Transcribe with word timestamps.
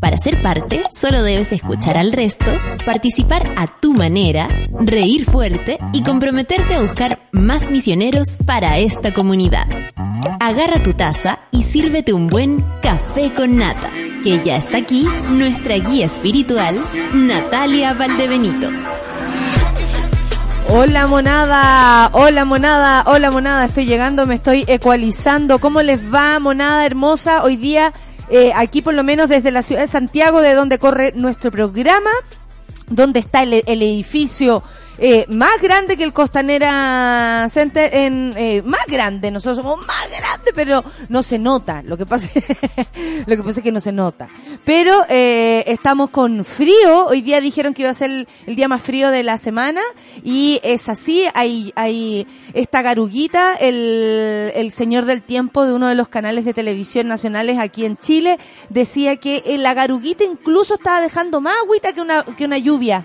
Para 0.00 0.18
ser 0.18 0.42
parte, 0.42 0.82
solo 0.90 1.22
debes 1.22 1.52
escuchar 1.52 1.96
al 1.96 2.12
resto, 2.12 2.46
participar 2.84 3.50
a 3.56 3.66
tu 3.66 3.94
manera, 3.94 4.48
reír 4.78 5.24
fuerte 5.24 5.78
y 5.92 6.02
comprometerte 6.02 6.74
a 6.74 6.82
buscar 6.82 7.18
más 7.32 7.70
misioneros 7.70 8.36
para 8.44 8.78
esta 8.78 9.14
comunidad. 9.14 9.66
Agarra 10.38 10.82
tu 10.82 10.92
taza 10.92 11.40
y 11.50 11.62
sírvete 11.62 12.12
un 12.12 12.26
buen 12.26 12.62
café 12.82 13.32
con 13.32 13.56
nata, 13.56 13.88
que 14.22 14.42
ya 14.44 14.56
está 14.56 14.78
aquí 14.78 15.08
nuestra 15.30 15.76
guía 15.76 16.06
espiritual, 16.06 16.78
Natalia 17.14 17.94
Valdebenito. 17.94 18.68
Hola 20.68 21.06
monada, 21.06 22.10
hola 22.12 22.44
monada, 22.44 23.04
hola 23.06 23.30
monada, 23.30 23.64
estoy 23.64 23.86
llegando, 23.86 24.26
me 24.26 24.34
estoy 24.34 24.64
ecualizando. 24.66 25.60
¿Cómo 25.60 25.80
les 25.80 26.00
va 26.12 26.40
monada 26.40 26.84
hermosa? 26.84 27.44
Hoy 27.44 27.56
día 27.56 27.94
eh, 28.30 28.52
aquí 28.54 28.82
por 28.82 28.94
lo 28.94 29.04
menos 29.04 29.28
desde 29.28 29.50
la 29.50 29.62
ciudad 29.62 29.82
de 29.82 29.88
Santiago, 29.88 30.40
de 30.40 30.54
donde 30.54 30.78
corre 30.78 31.12
nuestro 31.14 31.50
programa, 31.50 32.10
donde 32.88 33.20
está 33.20 33.42
el, 33.42 33.62
el 33.66 33.82
edificio 33.82 34.62
eh, 34.98 35.26
más 35.28 35.60
grande 35.60 35.96
que 35.96 36.04
el 36.04 36.12
Costanera 36.12 37.46
Center, 37.50 37.94
en, 37.94 38.32
eh, 38.36 38.62
más 38.62 38.86
grande, 38.86 39.30
nosotros 39.30 39.58
somos 39.58 39.86
más 39.86 40.08
grandes, 40.18 40.54
pero 40.54 40.82
no 41.08 41.22
se 41.22 41.38
nota, 41.38 41.82
lo 41.82 41.98
que 41.98 42.06
pasa, 42.06 42.28
lo 43.26 43.36
que 43.36 43.42
pasa 43.42 43.60
es 43.60 43.64
que 43.64 43.72
no 43.72 43.80
se 43.80 43.92
nota. 43.92 44.28
Pero 44.64 45.04
eh, 45.10 45.64
estamos 45.66 46.10
con 46.10 46.44
frío, 46.44 47.06
hoy 47.06 47.20
día 47.20 47.40
dijeron 47.42 47.74
que 47.74 47.82
iba 47.82 47.90
a 47.90 47.94
ser 47.94 48.10
el, 48.10 48.28
el, 48.46 48.56
día 48.56 48.68
más 48.68 48.82
frío 48.82 49.10
de 49.10 49.22
la 49.22 49.36
semana, 49.36 49.82
y 50.24 50.60
es 50.62 50.88
así, 50.88 51.26
hay, 51.34 51.72
hay 51.76 52.26
esta 52.54 52.80
garuguita, 52.80 53.54
el, 53.54 54.52
el 54.54 54.72
señor 54.72 55.04
del 55.04 55.22
tiempo 55.22 55.66
de 55.66 55.74
uno 55.74 55.88
de 55.88 55.94
los 55.94 56.08
canales 56.08 56.46
de 56.46 56.54
televisión 56.54 57.06
nacionales 57.06 57.58
aquí 57.58 57.84
en 57.84 57.98
Chile, 57.98 58.38
decía 58.70 59.16
que 59.16 59.42
la 59.58 59.74
garuguita 59.74 60.24
incluso 60.24 60.74
estaba 60.74 61.02
dejando 61.02 61.42
más 61.42 61.54
agüita 61.62 61.92
que 61.92 62.00
una, 62.00 62.24
que 62.24 62.46
una 62.46 62.56
lluvia 62.58 63.04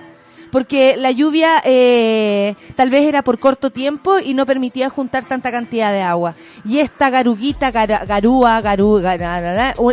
porque 0.51 0.95
la 0.97 1.11
lluvia 1.11 1.61
eh, 1.63 2.55
tal 2.75 2.89
vez 2.89 3.03
era 3.07 3.23
por 3.23 3.39
corto 3.39 3.69
tiempo 3.69 4.19
y 4.19 4.33
no 4.33 4.45
permitía 4.45 4.89
juntar 4.89 5.25
tanta 5.25 5.51
cantidad 5.51 5.91
de 5.91 6.01
agua. 6.01 6.35
Y 6.65 6.79
esta 6.79 7.09
garuguita, 7.09 7.71
gar, 7.71 8.05
garúa, 8.05 8.61
garú, 8.61 9.01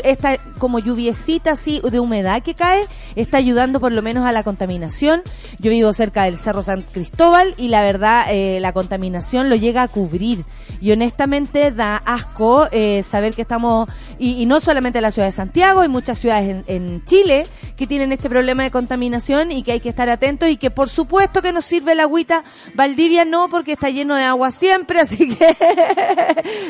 esta 0.03 0.37
como 0.59 0.79
lluviecita 0.79 1.53
así 1.53 1.81
de 1.89 2.01
humedad 2.01 2.43
que 2.43 2.55
cae, 2.55 2.85
está 3.15 3.39
ayudando 3.39 3.81
por 3.81 3.93
lo 3.93 4.03
menos 4.03 4.27
a 4.27 4.33
la 4.33 4.43
contaminación. 4.43 5.23
Yo 5.59 5.71
vivo 5.71 5.93
cerca 5.93 6.25
del 6.25 6.39
Cerro 6.39 6.63
San 6.63 6.83
Cristóbal 6.83 7.55
y 7.57 7.69
la 7.69 7.83
verdad 7.83 8.27
eh, 8.31 8.59
la 8.61 8.73
contaminación 8.73 9.49
lo 9.49 9.57
llega 9.57 9.83
a 9.83 9.89
cubrir. 9.89 10.45
Y 10.81 10.93
honestamente 10.93 11.71
da 11.71 11.97
asco 11.97 12.69
eh, 12.71 13.03
saber 13.03 13.35
que 13.35 13.43
estamos, 13.43 13.89
y, 14.19 14.47
no 14.47 14.61
solamente 14.61 14.99
en 14.99 15.03
la 15.03 15.11
ciudad 15.11 15.29
de 15.29 15.33
Santiago, 15.33 15.81
hay 15.81 15.89
muchas 15.89 16.19
ciudades 16.19 16.49
en, 16.49 16.65
en 16.67 17.05
Chile 17.05 17.47
que 17.77 17.87
tienen 17.87 18.13
este 18.13 18.29
problema 18.29 18.63
de 18.63 18.71
contaminación 18.71 19.51
y 19.53 19.63
que 19.63 19.73
hay 19.73 19.81
que 19.81 19.89
estar 19.89 20.09
atentos 20.09 20.48
y 20.51 20.57
que 20.57 20.71
por 20.71 20.89
supuesto 20.89 21.43
que 21.43 21.53
nos 21.53 21.65
sirve 21.65 21.95
la 21.95 22.05
agüita. 22.05 22.45
Valdivia 22.75 23.25
no, 23.25 23.49
porque 23.49 23.73
está 23.73 23.91
lleno 23.91 24.15
de 24.17 24.25
agua 24.25 24.51
siempre, 24.51 25.01
así 25.03 25.37
que 25.37 25.57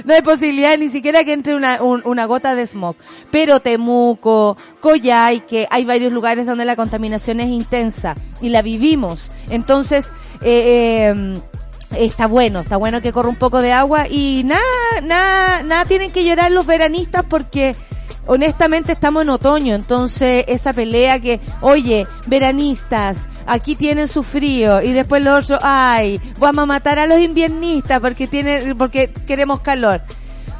no 0.04 0.14
hay 0.14 0.22
posibilidad 0.22 0.76
ni 0.78 0.88
siquiera 0.88 1.24
que 1.24 1.32
entre 1.32 1.54
una, 1.54 1.82
un, 1.82 2.02
una 2.04 2.26
gota 2.26 2.54
de 2.54 2.66
smog. 2.66 2.96
Pero 3.30 3.60
Temuco, 3.60 4.56
Coyhaique, 4.80 5.66
hay 5.70 5.84
varios 5.84 6.12
lugares 6.12 6.46
donde 6.46 6.64
la 6.64 6.76
contaminación 6.76 7.40
es 7.40 7.48
intensa 7.48 8.14
y 8.40 8.48
la 8.50 8.62
vivimos. 8.62 9.30
Entonces, 9.50 10.08
eh, 10.42 10.98
eh, 10.98 11.40
está 11.96 12.26
bueno, 12.26 12.60
está 12.60 12.76
bueno 12.76 13.00
que 13.00 13.12
corra 13.12 13.28
un 13.28 13.36
poco 13.36 13.60
de 13.60 13.72
agua 13.72 14.06
y 14.08 14.42
nada, 14.44 15.00
nada, 15.02 15.62
nada 15.62 15.84
tienen 15.84 16.12
que 16.12 16.24
llorar 16.24 16.50
los 16.50 16.66
veranistas 16.66 17.24
porque 17.28 17.74
honestamente 18.28 18.92
estamos 18.92 19.22
en 19.22 19.30
otoño, 19.30 19.74
entonces 19.74 20.44
esa 20.46 20.72
pelea 20.72 21.18
que, 21.18 21.40
oye, 21.60 22.06
veranistas, 22.26 23.26
aquí 23.46 23.74
tienen 23.74 24.06
su 24.06 24.22
frío 24.22 24.80
y 24.80 24.92
después 24.92 25.22
los 25.22 25.44
otros, 25.44 25.60
ay, 25.62 26.20
vamos 26.38 26.62
a 26.62 26.66
matar 26.66 26.98
a 26.98 27.06
los 27.06 27.18
inviernistas 27.18 28.00
porque 28.00 28.26
tienen, 28.28 28.76
porque 28.76 29.10
queremos 29.26 29.60
calor. 29.60 30.02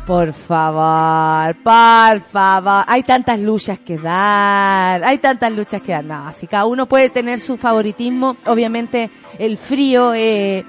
Por 0.06 0.32
favor, 0.32 1.54
por 1.62 2.20
favor. 2.32 2.84
Hay 2.86 3.02
tantas 3.02 3.38
luchas 3.38 3.78
que 3.78 3.98
dar, 3.98 5.04
hay 5.04 5.18
tantas 5.18 5.52
luchas 5.52 5.82
que 5.82 5.92
dar. 5.92 6.04
No, 6.04 6.32
si 6.32 6.46
cada 6.46 6.64
uno 6.64 6.86
puede 6.86 7.10
tener 7.10 7.40
su 7.40 7.58
favoritismo, 7.58 8.38
obviamente 8.46 9.10
el 9.38 9.58
frío, 9.58 10.14
eh, 10.14 10.64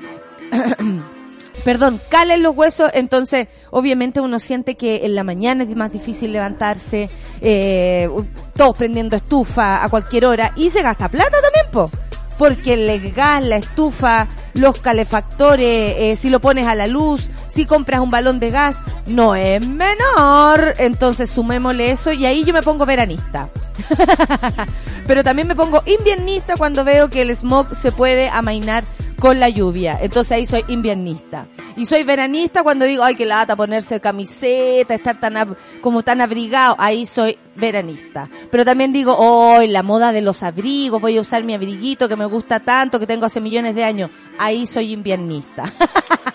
perdón, 1.69 2.02
calen 2.09 2.41
los 2.41 2.56
huesos, 2.56 2.90
entonces 2.96 3.47
obviamente 3.69 4.19
uno 4.22 4.40
siente 4.40 4.74
que 4.74 5.06
en 5.06 5.13
la 5.13 5.24
mañana 5.24 5.63
es 5.63 5.75
más 5.75 5.94
difícil 5.94 6.34
levantarse, 6.34 7.12
eh, 7.41 8.09
todos 8.56 8.75
prendiendo 8.75 9.16
estufa 9.16 9.84
a 9.84 9.88
cualquier 9.88 10.25
hora 10.25 10.52
y 10.56 10.72
se 10.72 10.81
gasta 10.81 11.09
plata 11.09 11.38
también, 11.40 11.66
po. 11.72 11.91
Porque 12.40 12.74
el 12.74 13.12
gas, 13.12 13.44
la 13.44 13.58
estufa, 13.58 14.29
los 14.56 14.79
calefactores, 14.79 15.94
eh, 15.96 16.18
si 16.19 16.31
lo 16.31 16.40
pones 16.40 16.66
a 16.66 16.74
la 16.74 16.88
luz, 16.88 17.29
si 17.47 17.68
compras 17.68 18.00
un 18.00 18.09
balón 18.09 18.40
de 18.40 18.50
gas, 18.50 18.81
no 19.06 19.35
es 19.35 19.63
menor. 19.68 20.74
Entonces 20.79 21.29
sumémosle 21.29 21.91
eso 21.91 22.12
y 22.13 22.25
ahí 22.25 22.46
yo 22.46 22.53
me 22.53 22.63
pongo 22.63 22.88
veranista. 22.88 23.50
Pero 25.06 25.24
también 25.24 25.47
me 25.47 25.56
pongo 25.56 25.84
inviernista 25.85 26.56
cuando 26.58 26.84
veo 26.84 27.09
que 27.09 27.22
el 27.22 27.35
smog 27.35 27.75
se 27.75 27.91
puede 27.91 28.29
amainar 28.29 28.84
con 29.19 29.40
la 29.40 29.50
lluvia. 29.50 30.00
Entonces 30.02 30.31
ahí 30.31 30.46
soy 30.46 30.63
inviernista. 30.68 31.47
Y 31.75 31.85
soy 31.85 32.03
veranista 32.03 32.63
cuando 32.63 32.85
digo, 32.85 33.03
ay, 33.03 33.16
que 33.16 33.25
lata 33.25 33.56
ponerse 33.56 34.00
camiseta, 34.00 34.96
estar 34.96 35.19
tan 35.19 35.56
como 35.81 36.03
tan 36.03 36.22
abrigado. 36.22 36.75
Ahí 36.78 37.06
soy 37.06 37.38
veranista. 37.56 38.29
Pero 38.52 38.66
también 38.66 38.91
digo, 38.91 39.16
hoy 39.16 39.68
la 39.68 39.84
moda 39.84 40.12
de 40.12 40.22
los 40.22 40.44
abrigos, 40.44 41.02
voy 41.02 41.18
a 41.18 41.22
usar 41.22 41.44
mi 41.44 41.53
abriguito 41.53 42.09
que 42.09 42.16
me 42.16 42.25
gusta 42.25 42.59
tanto, 42.59 43.00
que 43.00 43.08
tengo 43.08 43.25
hace 43.25 43.41
millones 43.41 43.75
de 43.75 43.84
años. 43.84 44.09
Ahí 44.38 44.66
soy 44.66 44.94
inviernista. 44.94 45.72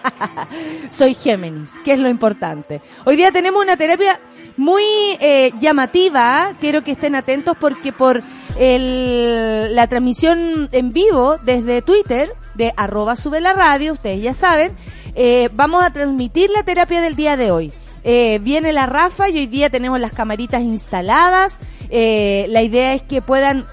soy 0.91 1.15
Géminis, 1.15 1.75
que 1.85 1.93
es 1.93 1.99
lo 1.99 2.09
importante. 2.09 2.81
Hoy 3.05 3.17
día 3.17 3.33
tenemos 3.33 3.63
una 3.63 3.77
terapia 3.77 4.21
muy 4.57 4.85
eh, 5.21 5.53
llamativa. 5.59 6.53
Quiero 6.61 6.83
que 6.85 6.93
estén 6.93 7.15
atentos 7.17 7.57
porque 7.59 7.93
por 7.93 8.23
el, 8.59 9.75
la 9.75 9.87
transmisión 9.89 10.69
en 10.73 10.93
vivo 10.93 11.39
desde 11.45 11.83
Twitter 11.83 12.33
de 12.55 12.73
arroba 12.77 13.17
sube 13.17 13.41
la 13.41 13.53
radio, 13.53 13.93
ustedes 13.93 14.23
ya 14.23 14.35
saben, 14.35 14.73
eh, 15.15 15.49
vamos 15.53 15.85
a 15.85 15.91
transmitir 15.91 16.51
la 16.51 16.63
terapia 16.63 17.01
del 17.01 17.17
día 17.17 17.37
de 17.37 17.51
hoy. 17.51 17.73
Eh, 18.05 18.39
viene 18.43 18.73
la 18.73 18.87
Rafa 18.87 19.31
y 19.31 19.39
hoy 19.39 19.47
día 19.47 19.71
tenemos 19.71 19.99
las 19.99 20.13
camaritas 20.13 20.63
instaladas. 20.63 21.59
Eh, 21.89 22.47
la 22.51 22.63
idea 22.63 22.93
es 22.93 23.03
que 23.03 23.23
puedan 23.23 23.65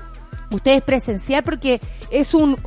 ustedes 0.51 0.81
presenciar 0.81 1.43
porque 1.43 1.81
es 2.11 2.33
un 2.33 2.57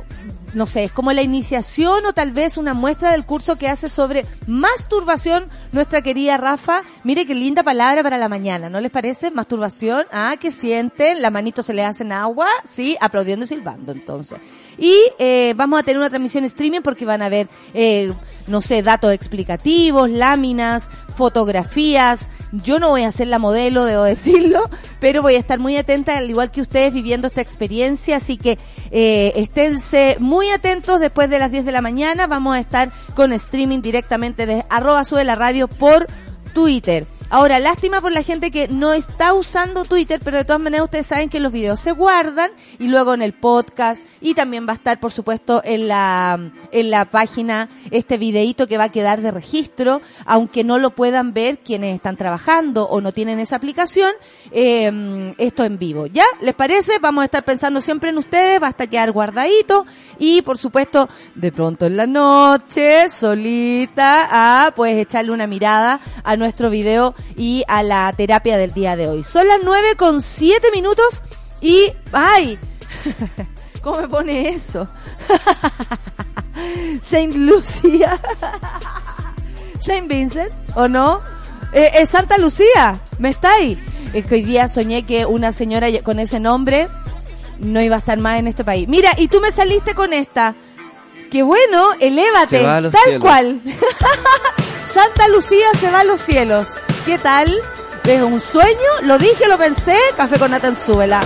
no 0.55 0.65
sé, 0.65 0.85
es 0.85 0.91
como 0.91 1.11
la 1.11 1.21
iniciación 1.21 2.05
o 2.05 2.13
tal 2.13 2.31
vez 2.31 2.57
una 2.57 2.73
muestra 2.73 3.11
del 3.11 3.25
curso 3.25 3.57
que 3.57 3.67
hace 3.67 3.89
sobre 3.89 4.25
masturbación 4.47 5.49
nuestra 5.73 6.01
querida 6.01 6.37
Rafa. 6.37 6.81
Mire 7.03 7.25
qué 7.25 7.35
linda 7.35 7.61
palabra 7.61 8.01
para 8.01 8.17
la 8.17 8.29
mañana, 8.29 8.69
¿no 8.69 8.79
les 8.79 8.89
parece? 8.89 9.31
Masturbación, 9.31 10.05
ah, 10.11 10.35
que 10.39 10.51
sienten, 10.51 11.21
la 11.21 11.29
manito 11.29 11.61
se 11.61 11.73
le 11.73 11.83
hacen 11.83 12.13
agua, 12.13 12.47
sí, 12.63 12.97
aplaudiendo 13.01 13.43
y 13.43 13.49
silbando 13.49 13.91
entonces. 13.91 14.39
Y 14.77 14.95
eh, 15.19 15.53
vamos 15.57 15.79
a 15.79 15.83
tener 15.83 15.97
una 15.97 16.09
transmisión 16.09 16.45
streaming 16.45 16.81
porque 16.81 17.05
van 17.05 17.21
a 17.21 17.29
ver, 17.29 17.49
eh, 17.73 18.13
no 18.47 18.61
sé, 18.61 18.81
datos 18.81 19.11
explicativos, 19.11 20.09
láminas, 20.09 20.89
fotografías. 21.15 22.29
Yo 22.51 22.79
no 22.79 22.89
voy 22.89 23.03
a 23.03 23.11
ser 23.11 23.27
la 23.27 23.39
modelo, 23.39 23.85
debo 23.85 24.03
decirlo, 24.03 24.69
pero 24.99 25.21
voy 25.21 25.35
a 25.35 25.39
estar 25.39 25.59
muy 25.59 25.77
atenta, 25.77 26.17
al 26.17 26.29
igual 26.29 26.51
que 26.51 26.61
ustedes, 26.61 26.93
viviendo 26.93 27.27
esta 27.27 27.41
experiencia. 27.41 28.17
Así 28.17 28.37
que 28.37 28.57
eh, 28.91 29.33
esténse 29.35 30.17
muy 30.19 30.49
atentos 30.49 30.99
después 30.99 31.29
de 31.29 31.39
las 31.39 31.51
10 31.51 31.65
de 31.65 31.71
la 31.71 31.81
mañana. 31.81 32.27
Vamos 32.27 32.55
a 32.55 32.59
estar 32.59 32.91
con 33.15 33.33
streaming 33.33 33.81
directamente 33.81 34.45
de 34.45 34.65
arroba 34.69 35.03
sube 35.05 35.23
la 35.23 35.35
radio 35.35 35.67
por 35.67 36.07
Twitter. 36.53 37.07
Ahora, 37.31 37.57
lástima 37.57 38.01
por 38.01 38.11
la 38.11 38.21
gente 38.21 38.51
que 38.51 38.67
no 38.67 38.93
está 38.93 39.33
usando 39.33 39.83
Twitter, 39.83 40.21
pero 40.23 40.37
de 40.37 40.45
todas 40.45 40.61
maneras 40.61 40.85
ustedes 40.85 41.07
saben 41.07 41.27
que 41.27 41.39
los 41.39 41.51
videos 41.51 41.79
se 41.79 41.91
guardan 41.91 42.51
y 42.77 42.87
luego 42.87 43.15
en 43.15 43.23
el 43.23 43.33
podcast 43.33 44.05
y 44.21 44.35
también 44.35 44.67
va 44.67 44.73
a 44.73 44.75
estar, 44.75 44.99
por 44.99 45.11
supuesto, 45.11 45.61
en 45.65 45.87
la, 45.87 46.39
en 46.71 46.91
la 46.91 47.05
página 47.05 47.69
este 47.89 48.19
videíto 48.19 48.67
que 48.67 48.77
va 48.77 48.85
a 48.85 48.91
quedar 48.91 49.21
de 49.21 49.31
registro, 49.31 50.03
aunque 50.25 50.63
no 50.63 50.77
lo 50.77 50.91
puedan 50.91 51.33
ver 51.33 51.57
quienes 51.57 51.95
están 51.95 52.15
trabajando 52.15 52.85
o 52.87 53.01
no 53.01 53.11
tienen 53.11 53.39
esa 53.39 53.55
aplicación, 53.55 54.11
eh, 54.51 55.33
esto 55.39 55.63
en 55.63 55.79
vivo. 55.79 56.05
¿Ya? 56.05 56.25
¿Les 56.41 56.53
parece? 56.53 56.99
Vamos 56.99 57.23
a 57.23 57.25
estar 57.25 57.43
pensando 57.43 57.81
siempre 57.81 58.11
en 58.11 58.19
ustedes, 58.19 58.61
va 58.61 58.67
a 58.67 58.73
quedar 58.73 59.11
guardadito 59.11 59.87
y, 60.19 60.43
por 60.43 60.59
supuesto, 60.59 61.09
de 61.33 61.51
pronto 61.51 61.87
en 61.87 61.97
la 61.97 62.05
noche, 62.05 63.09
solita, 63.09 64.27
a 64.67 64.71
pues 64.75 64.95
echarle 64.97 65.31
una 65.31 65.47
mirada 65.47 65.99
a 66.23 66.37
nuestro 66.37 66.69
video 66.69 67.14
y 67.35 67.63
a 67.67 67.83
la 67.83 68.11
terapia 68.13 68.57
del 68.57 68.73
día 68.73 68.95
de 68.95 69.07
hoy. 69.07 69.23
Son 69.23 69.47
las 69.47 69.59
nueve 69.63 69.95
con 69.97 70.21
siete 70.21 70.69
minutos 70.71 71.21
y... 71.61 71.91
¡Ay! 72.11 72.57
¿Cómo 73.81 74.01
me 74.01 74.07
pone 74.07 74.49
eso? 74.49 74.87
Saint 77.01 77.35
Lucia. 77.35 78.19
Saint 79.79 80.07
Vincent, 80.07 80.51
¿o 80.75 80.87
no? 80.87 81.21
Eh, 81.73 81.91
es 81.93 82.09
Santa 82.09 82.37
Lucía, 82.37 82.99
¿me 83.19 83.29
está 83.29 83.53
ahí? 83.53 83.77
Es 84.13 84.25
que 84.25 84.35
hoy 84.35 84.43
día 84.43 84.67
soñé 84.67 85.03
que 85.03 85.25
una 85.25 85.51
señora 85.51 85.87
con 86.03 86.19
ese 86.19 86.39
nombre 86.39 86.87
no 87.59 87.81
iba 87.81 87.97
a 87.97 87.99
estar 87.99 88.17
más 88.17 88.39
en 88.39 88.47
este 88.47 88.63
país. 88.63 88.87
Mira, 88.87 89.11
y 89.17 89.27
tú 89.27 89.39
me 89.41 89.51
saliste 89.51 89.93
con 89.93 90.13
esta. 90.13 90.55
Qué 91.31 91.43
bueno, 91.43 91.89
elévate, 91.99 92.61
tal 92.63 93.19
cual. 93.19 93.61
Santa 94.85 95.27
Lucía 95.27 95.67
se 95.79 95.91
va 95.91 96.01
a 96.01 96.03
los 96.03 96.21
cielos. 96.21 96.77
¿Qué 97.05 97.17
tal? 97.17 97.53
¿Es 98.05 98.21
un 98.21 98.39
sueño? 98.39 99.01
Lo 99.01 99.17
dije, 99.17 99.47
lo 99.47 99.57
pensé. 99.57 99.97
Café 100.15 100.39
con 100.39 100.51
Natanzuela. 100.51 101.21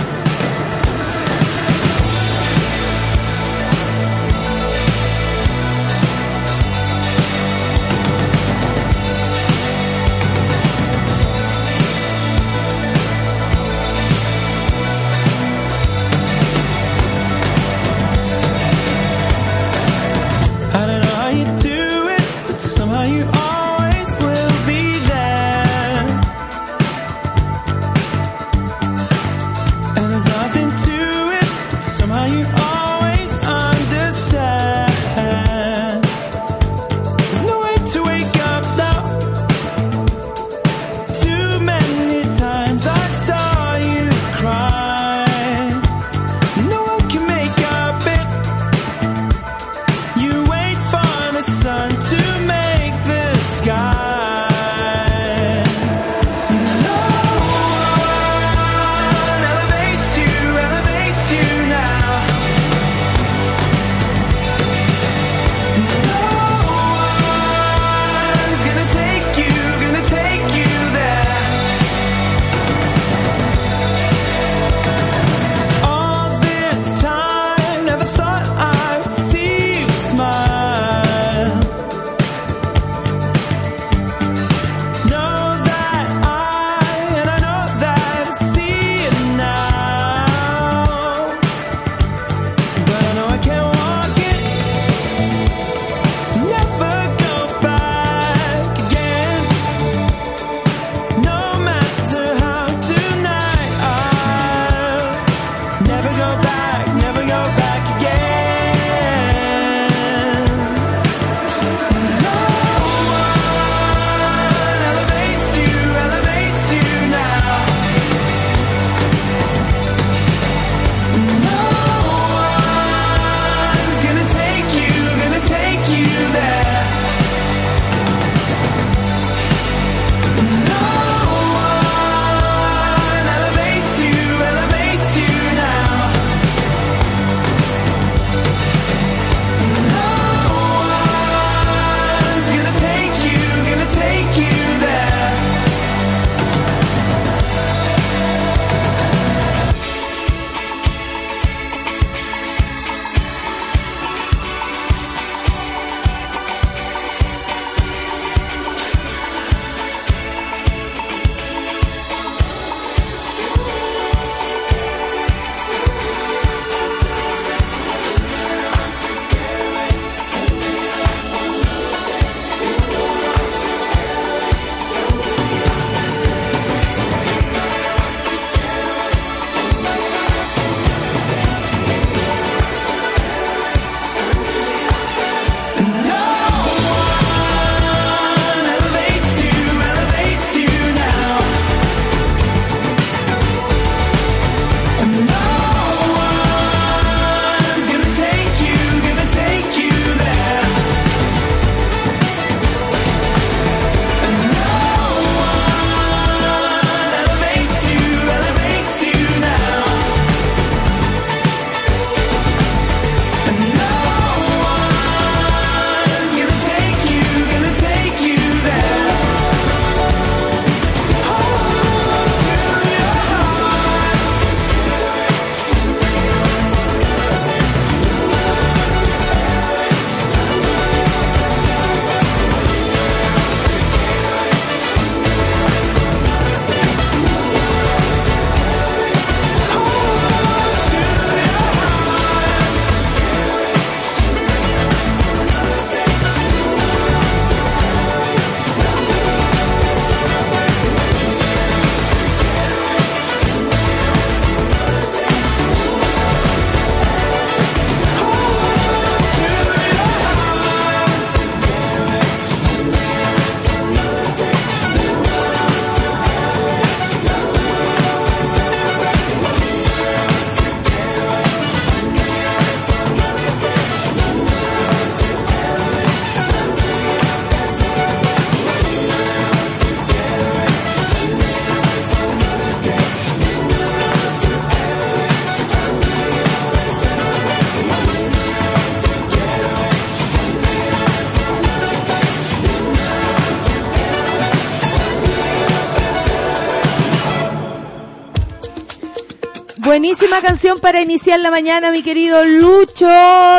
Buenísima 299.90 300.40
canción 300.40 300.78
para 300.78 301.02
iniciar 301.02 301.40
la 301.40 301.50
mañana, 301.50 301.90
mi 301.90 302.04
querido 302.04 302.44
Lucho, 302.44 303.08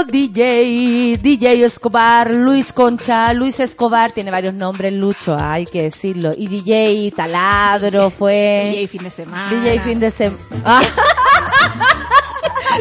DJ, 0.08 1.20
DJ 1.22 1.66
Escobar, 1.66 2.32
Luis 2.32 2.72
Concha, 2.72 3.34
Luis 3.34 3.60
Escobar, 3.60 4.14
tiene 4.14 4.32
varios 4.32 4.54
nombres, 4.54 4.94
Lucho, 4.94 5.36
hay 5.38 5.66
que 5.66 5.84
decirlo, 5.84 6.32
y 6.34 6.48
DJ 6.48 7.12
Taladro 7.14 8.10
fue. 8.12 8.70
DJ 8.72 8.88
fin 8.88 9.04
de 9.04 9.10
semana. 9.10 9.50
DJ 9.50 9.80
fin 9.82 10.00
de 10.00 10.10
semana. 10.10 10.40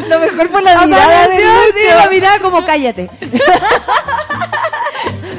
Lo 0.07 0.19
mejor 0.21 0.47
fue 0.47 0.61
la 0.61 0.85
mirada 0.85 1.27
de 1.27 1.43
Lucho. 1.43 1.95
la 1.97 2.09
mirada 2.09 2.39
como 2.39 2.63
cállate. 2.63 3.09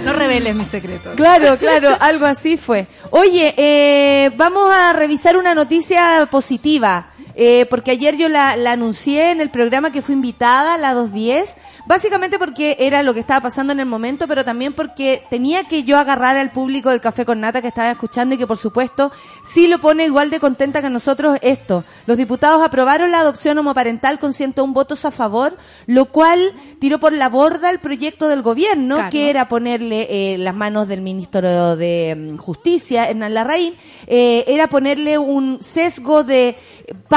No 0.04 0.12
reveles 0.12 0.56
mi 0.56 0.64
secreto. 0.64 1.12
Claro, 1.14 1.56
claro, 1.58 1.96
algo 2.00 2.26
así 2.26 2.56
fue. 2.56 2.88
Oye, 3.10 3.54
eh, 3.56 4.32
vamos 4.36 4.68
a 4.68 4.92
revisar 4.92 5.36
una 5.36 5.54
noticia 5.54 6.26
positiva. 6.28 7.11
Eh, 7.34 7.66
porque 7.70 7.92
ayer 7.92 8.16
yo 8.16 8.28
la, 8.28 8.56
la, 8.56 8.72
anuncié 8.72 9.30
en 9.30 9.40
el 9.40 9.50
programa 9.50 9.90
que 9.90 10.02
fui 10.02 10.14
invitada, 10.14 10.76
la 10.78 10.92
210, 10.92 11.56
básicamente 11.86 12.38
porque 12.38 12.76
era 12.78 13.02
lo 13.02 13.14
que 13.14 13.20
estaba 13.20 13.40
pasando 13.40 13.72
en 13.72 13.80
el 13.80 13.86
momento, 13.86 14.28
pero 14.28 14.44
también 14.44 14.72
porque 14.72 15.22
tenía 15.30 15.64
que 15.64 15.82
yo 15.84 15.98
agarrar 15.98 16.36
al 16.36 16.50
público 16.50 16.90
del 16.90 17.00
Café 17.00 17.24
con 17.24 17.40
Nata 17.40 17.62
que 17.62 17.68
estaba 17.68 17.90
escuchando 17.90 18.34
y 18.34 18.38
que 18.38 18.46
por 18.46 18.58
supuesto 18.58 19.12
sí 19.44 19.66
lo 19.66 19.78
pone 19.80 20.04
igual 20.04 20.30
de 20.30 20.40
contenta 20.40 20.82
que 20.82 20.90
nosotros 20.90 21.38
esto. 21.42 21.84
Los 22.06 22.16
diputados 22.16 22.62
aprobaron 22.62 23.10
la 23.10 23.20
adopción 23.20 23.58
homoparental 23.58 24.18
con 24.18 24.32
101 24.32 24.72
votos 24.72 25.04
a 25.04 25.10
favor, 25.10 25.56
lo 25.86 26.06
cual 26.06 26.52
tiró 26.80 27.00
por 27.00 27.12
la 27.12 27.28
borda 27.28 27.70
el 27.70 27.78
proyecto 27.78 28.28
del 28.28 28.42
gobierno, 28.42 28.96
claro. 28.96 29.10
que 29.10 29.30
era 29.30 29.48
ponerle 29.48 30.06
eh, 30.10 30.38
las 30.38 30.54
manos 30.54 30.88
del 30.88 31.00
ministro 31.00 31.76
de 31.76 32.32
mm, 32.34 32.36
Justicia, 32.36 33.08
Hernán 33.08 33.34
Larraín, 33.34 33.74
eh, 34.06 34.44
era 34.46 34.66
ponerle 34.66 35.18
un 35.18 35.62
sesgo 35.62 36.24
de 36.24 36.56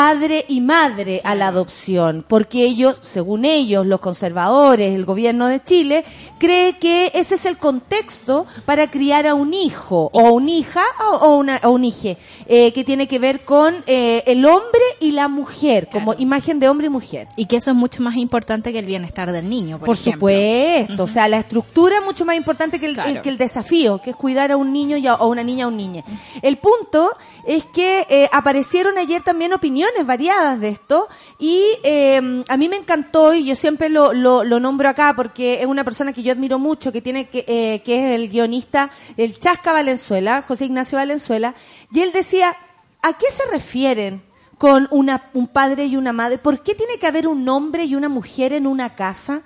padre 0.06 0.46
y 0.48 0.62
madre 0.62 1.20
a 1.24 1.34
la 1.34 1.48
adopción, 1.48 2.24
porque 2.28 2.64
ellos, 2.64 2.96
según 3.02 3.44
ellos, 3.44 3.88
los 3.88 4.00
conservadores, 4.00 4.94
el 4.94 5.04
gobierno 5.04 5.48
de 5.48 5.64
Chile, 5.64 6.06
cree 6.38 6.78
que 6.78 7.12
ese 7.16 7.34
es 7.34 7.48
el 7.48 7.58
contexto 7.58 8.46
para 8.66 8.86
criar 8.92 9.26
a 9.26 9.34
un 9.34 9.56
hijo, 9.56 10.12
o 10.14 10.32
una 10.34 10.52
hija, 10.52 10.84
o, 11.22 11.38
una, 11.38 11.60
o 11.64 11.72
un 11.72 11.86
hije, 11.86 12.20
eh, 12.46 12.72
que 12.72 12.84
tiene 12.84 13.08
que 13.08 13.18
ver 13.18 13.46
con 13.46 13.84
eh, 13.88 14.22
el 14.28 14.46
hombre 14.46 14.84
y 15.00 15.12
la 15.12 15.28
mujer, 15.28 15.90
como 15.92 16.12
claro. 16.12 16.22
imagen 16.22 16.60
de 16.60 16.70
hombre 16.70 16.86
y 16.86 16.92
mujer. 16.92 17.28
Y 17.36 17.48
que 17.48 17.56
eso 17.56 17.72
es 17.72 17.78
mucho 17.78 18.04
más 18.04 18.16
importante 18.16 18.72
que 18.72 18.78
el 18.78 18.86
bienestar 18.86 19.32
del 19.32 19.50
niño, 19.50 19.80
por, 19.80 19.88
por 19.88 19.96
ejemplo. 19.96 20.20
supuesto, 20.20 20.94
uh 20.94 20.98
-huh. 20.98 21.02
o 21.02 21.08
sea, 21.08 21.28
la 21.28 21.38
estructura 21.38 21.98
es 21.98 22.06
mucho 22.06 22.26
más 22.26 22.36
importante 22.36 22.80
que 22.80 22.86
el, 22.86 22.94
claro. 22.94 23.10
el, 23.10 23.22
que 23.24 23.30
el 23.30 23.40
desafío, 23.40 24.00
que 24.04 24.12
es 24.12 24.16
cuidar 24.16 24.52
a 24.52 24.56
un 24.56 24.72
niño 24.72 24.98
y 24.98 25.08
a, 25.08 25.16
o 25.16 25.30
una 25.30 25.44
niña 25.44 25.66
o 25.66 25.70
un 25.70 25.78
niño. 25.78 26.04
El 26.44 26.58
punto 26.58 27.12
es 27.48 27.66
que 27.66 28.06
eh, 28.08 28.30
aparecieron 28.32 29.00
ayer 29.00 29.24
también 29.24 29.52
opiniones 29.52 29.95
variadas 30.04 30.60
de 30.60 30.70
esto 30.70 31.08
y 31.40 31.62
eh, 31.84 32.44
a 32.48 32.58
mí 32.58 32.70
me 32.70 32.76
encantó 32.76 33.34
y 33.34 33.46
yo 33.46 33.56
siempre 33.56 33.90
lo, 33.90 34.14
lo, 34.14 34.44
lo, 34.44 34.60
nombro 34.60 34.90
acá 34.90 35.14
porque 35.16 35.62
es 35.62 35.68
una 35.68 35.84
persona 35.84 36.14
que 36.14 36.24
yo 36.24 36.32
admiro 36.32 36.60
mucho, 36.60 36.92
que 36.92 37.02
tiene 37.02 37.30
que, 37.30 37.46
eh, 37.48 37.82
que 37.84 38.00
es 38.00 38.20
el 38.20 38.30
guionista 38.30 38.90
el 39.18 39.40
Chasca 39.40 39.74
Valenzuela, 39.74 40.44
José 40.48 40.66
Ignacio 40.66 40.98
Valenzuela, 40.98 41.56
y 41.92 42.02
él 42.02 42.12
decía, 42.12 42.56
¿a 43.02 43.14
qué 43.14 43.32
se 43.32 43.44
refieren 43.52 44.24
con 44.58 44.88
una, 44.92 45.30
un 45.34 45.48
padre 45.48 45.86
y 45.86 45.96
una 45.96 46.14
madre? 46.14 46.38
¿Por 46.38 46.64
qué 46.64 46.76
tiene 46.76 46.98
que 46.98 47.08
haber 47.08 47.28
un 47.28 47.48
hombre 47.50 47.86
y 47.86 47.96
una 47.96 48.10
mujer 48.10 48.54
en 48.54 48.68
una 48.68 48.96
casa? 48.96 49.42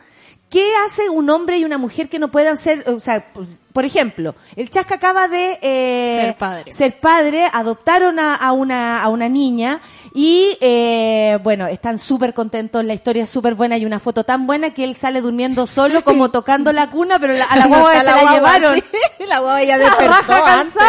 ¿Qué 0.49 0.65
hace 0.83 1.09
un 1.09 1.29
hombre 1.29 1.59
y 1.59 1.63
una 1.63 1.77
mujer 1.77 2.09
que 2.09 2.17
no 2.17 2.31
puedan 2.31 2.57
ser, 2.57 2.83
o 2.89 2.99
sea, 2.99 3.31
por 3.71 3.85
ejemplo, 3.85 4.33
el 4.55 4.71
Chasca 4.71 4.95
acaba 4.95 5.27
de 5.27 5.59
eh, 5.61 6.21
ser, 6.23 6.37
padre. 6.37 6.71
ser 6.73 6.99
padre, 6.99 7.45
adoptaron 7.53 8.17
a, 8.17 8.33
a, 8.33 8.51
una, 8.51 9.03
a 9.03 9.09
una 9.09 9.29
niña 9.29 9.79
y 10.13 10.57
eh, 10.61 11.39
bueno, 11.43 11.67
están 11.67 11.99
súper 11.99 12.33
contentos, 12.33 12.83
la 12.83 12.93
historia 12.93 13.23
es 13.23 13.29
súper 13.29 13.55
buena, 13.55 13.75
hay 13.75 13.85
una 13.85 13.99
foto 13.99 14.23
tan 14.23 14.47
buena 14.47 14.73
que 14.73 14.83
él 14.83 14.95
sale 14.95 15.21
durmiendo 15.21 15.67
solo 15.67 16.03
como 16.05 16.31
tocando 16.31 16.71
la 16.71 16.89
cuna, 16.89 17.19
pero 17.19 17.33
la, 17.33 17.45
a 17.45 17.57
la 17.57 17.67
guagua 17.67 17.93
se 17.93 18.03
la, 18.03 18.13
guagua, 18.13 18.33
llevaron. 18.33 18.75
Sí. 18.75 18.83
La 19.29 19.39
guagua 19.39 19.63
ya 19.63 19.77
despertó 19.77 20.33
antes. 20.33 20.81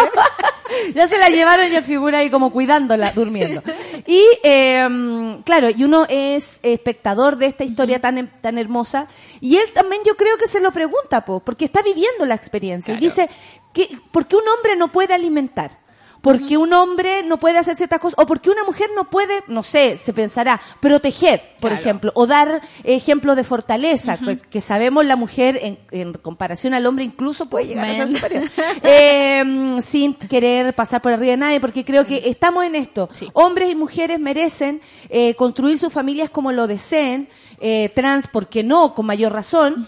ya 0.94 1.06
se 1.08 1.18
la 1.18 1.28
llevaron 1.28 1.70
y 1.70 1.82
figura 1.82 2.18
ahí 2.18 2.30
como 2.30 2.50
cuidándola, 2.50 3.12
durmiendo. 3.12 3.62
Y 4.06 4.24
eh, 4.42 5.40
claro, 5.44 5.68
y 5.68 5.84
uno 5.84 6.06
es 6.08 6.58
espectador 6.62 7.36
de 7.36 7.46
esta 7.46 7.64
historia 7.64 8.00
tan, 8.00 8.30
tan 8.40 8.56
hermosa 8.56 9.08
y 9.40 9.56
él 9.56 9.72
también 9.74 10.02
yo 10.06 10.16
creo 10.16 10.38
que 10.38 10.48
se 10.48 10.60
lo 10.60 10.72
pregunta, 10.72 11.24
po, 11.24 11.40
porque 11.40 11.66
está 11.66 11.82
viviendo 11.82 12.24
la 12.24 12.34
experiencia. 12.34 12.94
Claro. 12.94 13.04
Y 13.04 13.08
dice, 13.08 13.28
que, 13.72 13.88
¿por 14.10 14.26
qué 14.26 14.36
un 14.36 14.48
hombre 14.48 14.76
no 14.76 14.88
puede 14.88 15.14
alimentar? 15.14 15.78
Porque 16.22 16.56
un 16.58 16.72
hombre 16.72 17.22
no 17.24 17.38
puede 17.38 17.58
hacer 17.58 17.76
ciertas 17.76 17.98
cosas, 18.00 18.18
o 18.18 18.26
porque 18.26 18.50
una 18.50 18.64
mujer 18.64 18.88
no 18.94 19.08
puede, 19.10 19.42
no 19.48 19.62
sé, 19.62 19.96
se 19.96 20.12
pensará, 20.12 20.60
proteger, 20.80 21.40
por 21.60 21.70
Claro. 21.70 21.74
ejemplo, 21.76 22.12
o 22.14 22.26
dar 22.26 22.60
ejemplo 22.84 23.34
de 23.34 23.44
fortaleza, 23.44 24.18
pues, 24.22 24.42
que 24.42 24.60
sabemos 24.60 25.04
la 25.06 25.16
mujer 25.16 25.58
en, 25.62 25.78
en 25.90 26.12
comparación 26.14 26.74
al 26.74 26.84
hombre 26.86 27.04
incluso 27.04 27.46
puede 27.46 27.66
llegar 27.68 27.88
a 27.88 27.94
ser 27.94 28.08
superior, 28.08 28.44
Eh, 28.82 29.78
sin 29.82 30.14
querer 30.14 30.74
pasar 30.74 31.00
por 31.02 31.12
arriba 31.12 31.30
de 31.32 31.36
nadie, 31.38 31.60
porque 31.60 31.84
creo 31.84 32.06
que 32.06 32.22
estamos 32.28 32.64
en 32.64 32.74
esto. 32.74 33.08
Sí. 33.12 33.28
Hombres 33.32 33.70
y 33.70 33.74
mujeres 33.74 34.18
merecen 34.20 34.80
eh, 35.08 35.34
construir 35.34 35.78
sus 35.78 35.92
familias 35.92 36.30
como 36.30 36.52
lo 36.52 36.66
deseen, 36.66 37.28
eh, 37.60 37.90
trans, 37.94 38.26
¿por 38.26 38.48
qué 38.48 38.62
no? 38.62 38.94
Con 38.94 39.06
mayor 39.06 39.32
razón. 39.32 39.86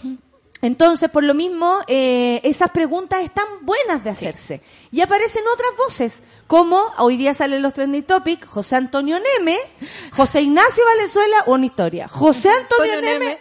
Entonces, 0.62 1.10
por 1.10 1.24
lo 1.24 1.34
mismo, 1.34 1.80
eh, 1.88 2.40
esas 2.44 2.70
preguntas 2.70 3.24
están 3.24 3.44
buenas 3.62 4.04
de 4.04 4.10
hacerse. 4.10 4.62
Y 4.92 5.00
aparecen 5.00 5.42
otras 5.52 5.70
voces, 5.76 6.22
como 6.46 6.80
hoy 6.98 7.16
día 7.16 7.34
salen 7.34 7.62
los 7.62 7.74
trending 7.74 8.04
topics, 8.04 8.46
José 8.46 8.76
Antonio 8.76 9.18
Neme, 9.18 9.58
José 10.12 10.42
Ignacio 10.42 10.84
Valenzuela, 10.84 11.36
una 11.46 11.66
historia. 11.66 12.06
José 12.06 12.48
Antonio 12.48 12.94
Neme, 13.00 13.18
Neme. 13.18 13.38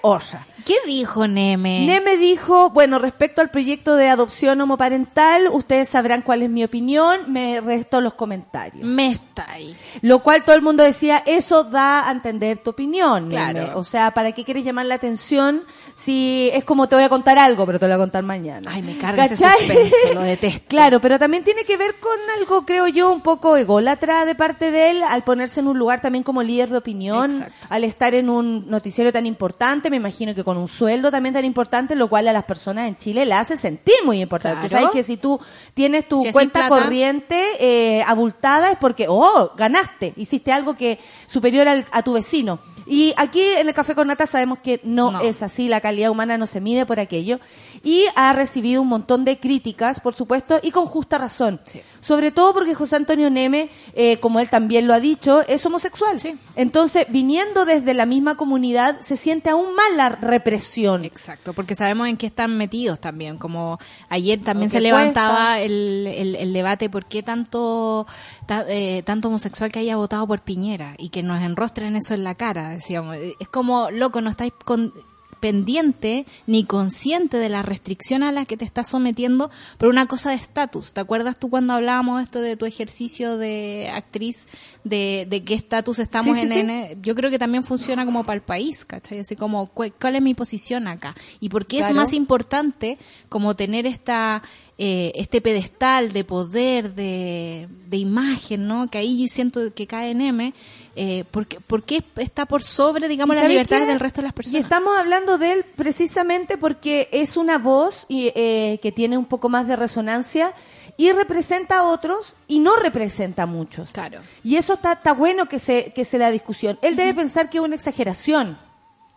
¿Qué 0.65 0.75
dijo 0.85 1.27
Neme? 1.27 1.85
Neme 1.85 2.17
dijo, 2.17 2.69
bueno, 2.69 2.99
respecto 2.99 3.41
al 3.41 3.49
proyecto 3.49 3.95
de 3.95 4.09
adopción 4.09 4.59
homoparental, 4.61 5.47
ustedes 5.51 5.89
sabrán 5.89 6.21
cuál 6.21 6.41
es 6.41 6.49
mi 6.49 6.63
opinión, 6.63 7.31
me 7.31 7.61
restó 7.61 8.01
los 8.01 8.13
comentarios. 8.13 8.85
Me 8.85 9.07
está 9.09 9.49
ahí. 9.51 9.75
Lo 10.01 10.19
cual 10.19 10.43
todo 10.43 10.55
el 10.55 10.61
mundo 10.61 10.83
decía, 10.83 11.23
eso 11.25 11.63
da 11.63 12.07
a 12.07 12.11
entender 12.11 12.57
tu 12.57 12.71
opinión. 12.71 13.29
Claro. 13.29 13.59
Neme. 13.61 13.73
O 13.75 13.83
sea, 13.83 14.11
¿para 14.11 14.31
qué 14.31 14.43
quieres 14.43 14.63
llamar 14.65 14.85
la 14.85 14.95
atención 14.95 15.63
si 15.95 16.49
es 16.53 16.63
como 16.63 16.87
te 16.87 16.95
voy 16.95 17.03
a 17.03 17.09
contar 17.09 17.37
algo, 17.37 17.65
pero 17.65 17.79
te 17.79 17.85
lo 17.87 17.93
voy 17.93 18.01
a 18.01 18.03
contar 18.03 18.23
mañana? 18.23 18.71
Ay, 18.73 18.81
me 18.81 18.97
carga 18.97 19.25
ese 19.25 19.37
suspenso, 19.37 20.13
lo 20.13 20.21
detesto. 20.21 20.67
Claro, 20.67 20.99
pero 20.99 21.17
también 21.19 21.43
tiene 21.43 21.63
que 21.65 21.77
ver 21.77 21.95
con 21.99 22.17
algo, 22.39 22.65
creo 22.65 22.87
yo, 22.87 23.11
un 23.11 23.21
poco 23.21 23.57
ególatra 23.57 24.25
de 24.25 24.35
parte 24.35 24.71
de 24.71 24.91
él, 24.91 25.03
al 25.03 25.23
ponerse 25.23 25.59
en 25.59 25.67
un 25.67 25.77
lugar 25.77 26.01
también 26.01 26.23
como 26.23 26.43
líder 26.43 26.69
de 26.69 26.77
opinión, 26.77 27.31
Exacto. 27.31 27.67
al 27.69 27.83
estar 27.83 28.13
en 28.13 28.29
un 28.29 28.69
noticiero 28.69 29.11
tan 29.11 29.25
importante, 29.25 29.89
me 29.89 29.97
imagino 29.97 30.35
que 30.35 30.43
con 30.43 30.50
un 30.57 30.67
sueldo 30.67 31.11
también 31.11 31.33
tan 31.33 31.45
importante, 31.45 31.95
lo 31.95 32.07
cual 32.07 32.27
a 32.27 32.33
las 32.33 32.43
personas 32.45 32.87
en 32.87 32.95
Chile 32.97 33.25
le 33.25 33.33
hace 33.33 33.57
sentir 33.57 33.95
muy 34.05 34.21
importante. 34.21 34.63
Tú 34.63 34.69
Claro. 34.69 34.87
sabes 34.87 34.95
que 34.95 35.03
si 35.03 35.17
tú 35.17 35.39
tienes 35.73 36.07
tu 36.07 36.21
Si 36.21 36.31
cuenta 36.31 36.67
plata- 36.67 36.69
corriente 36.83 37.41
eh, 37.59 38.03
abultada 38.07 38.71
es 38.71 38.77
porque, 38.77 39.05
oh, 39.09 39.51
ganaste, 39.57 40.13
hiciste 40.17 40.51
algo 40.51 40.75
que 40.75 40.99
superior 41.27 41.67
al- 41.67 41.85
a 41.91 42.01
tu 42.03 42.13
vecino. 42.13 42.59
Y 42.87 43.13
aquí 43.15 43.41
en 43.41 43.67
el 43.67 43.73
Café 43.75 43.93
con 43.95 44.07
Nata 44.07 44.25
sabemos 44.25 44.57
que 44.59 44.81
no, 44.83 45.11
No. 45.11 45.21
es 45.21 45.43
así, 45.43 45.67
la 45.67 45.81
calidad 45.81 46.09
humana 46.09 46.37
no 46.37 46.47
se 46.47 46.59
mide 46.59 46.85
por 46.85 46.99
aquello. 46.99 47.39
Y 47.83 48.05
ha 48.15 48.31
recibido 48.33 48.81
un 48.83 48.89
montón 48.89 49.25
de 49.25 49.39
críticas, 49.39 49.99
por 50.01 50.13
supuesto, 50.13 50.59
y 50.61 50.69
con 50.69 50.85
justa 50.85 51.17
razón. 51.17 51.59
Sí. 51.65 51.81
Sobre 51.99 52.31
todo 52.31 52.53
porque 52.53 52.75
José 52.75 52.95
Antonio 52.95 53.29
Neme, 53.31 53.69
eh, 53.93 54.17
como 54.17 54.39
él 54.39 54.49
también 54.49 54.85
lo 54.85 54.93
ha 54.93 54.99
dicho, 54.99 55.41
es 55.47 55.65
homosexual. 55.65 56.19
Sí. 56.19 56.35
Entonces, 56.55 57.07
viniendo 57.09 57.65
desde 57.65 57.93
la 57.95 58.05
misma 58.05 58.35
comunidad, 58.35 58.99
se 58.99 59.17
siente 59.17 59.49
aún 59.49 59.73
más 59.75 59.85
la 59.95 60.09
represión. 60.09 61.05
Exacto, 61.05 61.53
porque 61.53 61.73
sabemos 61.73 62.07
en 62.07 62.17
qué 62.17 62.27
están 62.27 62.55
metidos 62.57 62.99
también. 62.99 63.37
Como 63.37 63.79
ayer 64.09 64.39
también 64.41 64.69
se 64.69 64.79
levantaba 64.81 65.59
el, 65.59 66.05
el, 66.07 66.35
el 66.35 66.53
debate 66.53 66.89
por 66.89 67.05
qué 67.05 67.23
tanto, 67.23 68.05
ta- 68.45 68.65
eh, 68.67 69.01
tanto 69.03 69.27
homosexual 69.29 69.71
que 69.71 69.79
haya 69.79 69.95
votado 69.95 70.27
por 70.27 70.41
Piñera 70.41 70.93
y 70.97 71.09
que 71.09 71.23
nos 71.23 71.41
enrostren 71.41 71.95
eso 71.95 72.13
en 72.13 72.23
la 72.23 72.35
cara, 72.35 72.69
decíamos. 72.69 73.15
Es 73.39 73.47
como, 73.47 73.89
loco, 73.89 74.21
no 74.21 74.29
estáis 74.29 74.53
con- 74.65 74.93
pendiente 75.41 76.25
ni 76.47 76.63
consciente 76.63 77.35
de 77.37 77.49
la 77.49 77.61
restricción 77.63 78.23
a 78.23 78.31
la 78.31 78.45
que 78.45 78.55
te 78.55 78.63
estás 78.63 78.87
sometiendo 78.87 79.51
por 79.77 79.89
una 79.89 80.05
cosa 80.05 80.29
de 80.29 80.37
estatus. 80.37 80.93
¿Te 80.93 81.01
acuerdas 81.01 81.37
tú 81.37 81.49
cuando 81.49 81.73
hablábamos 81.73 82.23
esto 82.23 82.39
de 82.39 82.55
tu 82.55 82.65
ejercicio 82.65 83.37
de 83.37 83.91
actriz, 83.93 84.45
de, 84.85 85.27
de 85.29 85.43
qué 85.43 85.55
estatus 85.55 85.99
estamos 85.99 86.37
Sí, 86.37 86.47
sí, 86.47 86.59
en, 86.59 86.67
sí. 86.67 86.71
en- 86.73 87.01
Yo 87.01 87.15
creo 87.15 87.29
que 87.29 87.39
también 87.39 87.63
funciona 87.63 88.05
como 88.05 88.23
para 88.23 88.35
el 88.35 88.41
país, 88.41 88.85
¿cachai? 88.85 89.19
Así 89.19 89.35
como, 89.35 89.67
cu- 89.67 89.91
¿cuál 89.99 90.15
es 90.15 90.21
mi 90.21 90.33
posición 90.33 90.87
acá? 90.87 91.15
¿Y 91.41 91.49
por 91.49 91.65
qué 91.65 91.77
Claro. 91.77 91.91
es 91.91 91.95
más 91.97 92.13
importante 92.13 92.97
como 93.27 93.55
tener 93.55 93.85
esta 93.87 94.41
eh, 94.77 95.11
este 95.15 95.41
pedestal 95.41 96.11
de 96.11 96.23
poder, 96.23 96.95
de, 96.95 97.67
de 97.87 97.97
imagen, 97.97 98.67
¿no? 98.67 98.87
Que 98.87 98.97
ahí 98.97 99.21
yo 99.21 99.27
siento 99.27 99.73
que 99.73 99.85
cae 99.85 100.11
en 100.11 100.21
M, 100.21 100.53
eh, 100.95 101.23
porque, 101.29 101.59
porque 101.59 102.03
está 102.15 102.45
por 102.45 102.63
sobre, 102.63 103.07
digamos, 103.07 103.35
¿Y 103.35 103.39
las 103.39 103.47
libertades 103.47 103.87
del 103.87 103.99
resto 103.99 104.21
de 104.21 104.27
las 104.27 104.33
personas. 104.33 104.59
Y 104.59 104.63
estamos 104.63 104.97
hablando 104.97 105.37
de 105.37 105.53
él 105.53 105.65
precisamente 105.75 106.57
porque 106.57 107.09
es 107.11 107.37
una 107.37 107.57
voz 107.57 108.05
y, 108.09 108.31
eh, 108.35 108.79
que 108.81 108.91
tiene 108.91 109.17
un 109.17 109.25
poco 109.25 109.49
más 109.49 109.67
de 109.67 109.75
resonancia 109.75 110.53
y 110.97 111.11
representa 111.11 111.79
a 111.79 111.83
otros 111.83 112.35
y 112.47 112.59
no 112.59 112.75
representa 112.75 113.43
a 113.43 113.45
muchos. 113.45 113.91
Claro. 113.91 114.21
Y 114.43 114.55
eso 114.55 114.73
está, 114.73 114.93
está 114.93 115.13
bueno 115.13 115.47
que 115.47 115.59
se, 115.59 115.93
que 115.93 116.05
se 116.05 116.17
da 116.17 116.31
discusión. 116.31 116.79
Él 116.81 116.95
debe 116.95 117.13
pensar 117.13 117.49
que 117.49 117.59
es 117.59 117.63
una 117.63 117.75
exageración 117.75 118.57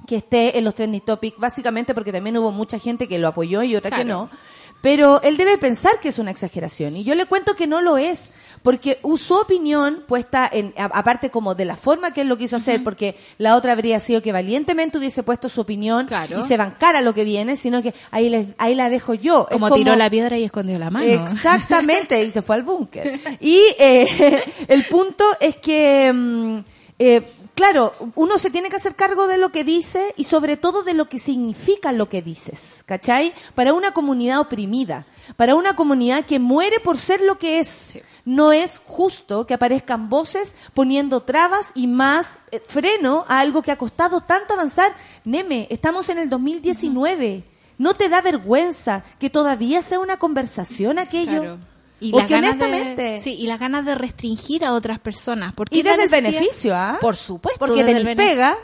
que 0.06 0.16
esté 0.16 0.58
en 0.58 0.64
los 0.64 0.74
trending 0.74 1.00
topics, 1.00 1.38
básicamente 1.38 1.94
porque 1.94 2.12
también 2.12 2.36
hubo 2.36 2.52
mucha 2.52 2.78
gente 2.78 3.08
que 3.08 3.18
lo 3.18 3.28
apoyó 3.28 3.62
y 3.62 3.76
otra 3.76 3.96
que 3.96 4.04
no. 4.04 4.30
Pero 4.84 5.22
él 5.22 5.38
debe 5.38 5.56
pensar 5.56 5.98
que 5.98 6.10
es 6.10 6.18
una 6.18 6.30
exageración. 6.30 6.94
Y 6.94 7.04
yo 7.04 7.14
le 7.14 7.24
cuento 7.24 7.56
que 7.56 7.66
no 7.66 7.80
lo 7.80 7.96
es, 7.96 8.28
porque 8.62 8.98
su 9.16 9.32
opinión 9.34 10.04
puesta 10.06 10.46
en, 10.52 10.74
aparte 10.76 11.30
como 11.30 11.54
de 11.54 11.64
la 11.64 11.74
forma 11.74 12.12
que 12.12 12.20
él 12.20 12.28
lo 12.28 12.36
quiso 12.36 12.56
hacer, 12.56 12.84
porque 12.84 13.16
la 13.38 13.56
otra 13.56 13.72
habría 13.72 13.98
sido 13.98 14.20
que 14.20 14.30
valientemente 14.30 14.98
hubiese 14.98 15.22
puesto 15.22 15.48
su 15.48 15.62
opinión 15.62 16.04
Claro. 16.06 16.38
y 16.38 16.42
se 16.42 16.58
bancara 16.58 17.00
lo 17.00 17.14
que 17.14 17.24
viene, 17.24 17.56
sino 17.56 17.82
que 17.82 17.94
ahí, 18.10 18.28
le- 18.28 18.48
ahí 18.58 18.74
la 18.74 18.90
dejo 18.90 19.14
yo. 19.14 19.48
Como, 19.50 19.70
tiró 19.70 19.96
la 19.96 20.10
piedra 20.10 20.36
y 20.36 20.44
escondió 20.44 20.78
la 20.78 20.90
mano. 20.90 21.06
Exactamente, 21.06 22.22
y 22.22 22.30
se 22.30 22.42
fue 22.42 22.56
al 22.56 22.62
búnker. 22.62 23.20
Y 23.40 23.58
eh, 23.78 24.42
el 24.68 24.84
punto 24.84 25.24
es 25.40 25.56
que, 25.56 26.12
mm, 26.12 26.58
eh, 26.98 27.22
claro, 27.54 27.92
uno 28.14 28.38
se 28.38 28.50
tiene 28.50 28.68
que 28.68 28.76
hacer 28.76 28.94
cargo 28.94 29.26
de 29.26 29.38
lo 29.38 29.50
que 29.50 29.64
dice 29.64 30.14
y 30.16 30.24
sobre 30.24 30.56
todo 30.56 30.82
de 30.82 30.94
lo 30.94 31.08
que 31.08 31.18
significa 31.18 31.92
lo 31.92 32.08
que 32.08 32.22
dices, 32.22 32.82
¿cachai? 32.86 33.34
Para 33.54 33.72
una 33.74 33.92
comunidad 33.92 34.40
oprimida, 34.40 35.06
para 35.36 35.54
una 35.54 35.76
comunidad 35.76 36.24
que 36.24 36.38
muere 36.38 36.80
por 36.80 36.98
ser 36.98 37.20
lo 37.20 37.38
que 37.38 37.60
es. 37.60 37.98
No 38.24 38.52
es 38.52 38.80
justo 38.84 39.46
que 39.46 39.54
aparezcan 39.54 40.08
voces 40.08 40.54
poniendo 40.72 41.22
trabas 41.22 41.70
y 41.74 41.86
más 41.86 42.38
eh, 42.50 42.60
freno 42.64 43.24
a 43.28 43.40
algo 43.40 43.62
que 43.62 43.70
ha 43.70 43.78
costado 43.78 44.20
tanto 44.20 44.54
avanzar. 44.54 44.94
Neme, 45.24 45.66
estamos 45.70 46.08
en 46.08 46.18
el 46.18 46.30
2019. 46.30 47.44
¿No 47.76 47.94
te 47.94 48.08
da 48.08 48.22
vergüenza 48.22 49.04
que 49.18 49.30
todavía 49.30 49.82
sea 49.82 49.98
una 49.98 50.16
conversación 50.16 50.98
aquello? 50.98 51.40
Claro. 51.40 51.73
Y 52.08 52.10
Porque 52.10 52.40
las 52.40 52.58
ganas 52.58 52.96
de, 52.96 53.18
sí, 53.20 53.34
y 53.34 53.46
las 53.46 53.58
ganas 53.58 53.84
de 53.86 53.94
restringir 53.94 54.64
a 54.64 54.72
otras 54.72 54.98
personas. 54.98 55.54
Porque 55.54 55.76
Y 55.78 55.82
desde 55.82 56.04
el 56.04 56.10
beneficio, 56.10 56.74
¿ah? 56.76 56.98
Por 57.00 57.16
supuesto. 57.16 57.58
Porque 57.58 57.80
el 57.80 57.86
bene- 58.04 58.16
pega, 58.16 58.56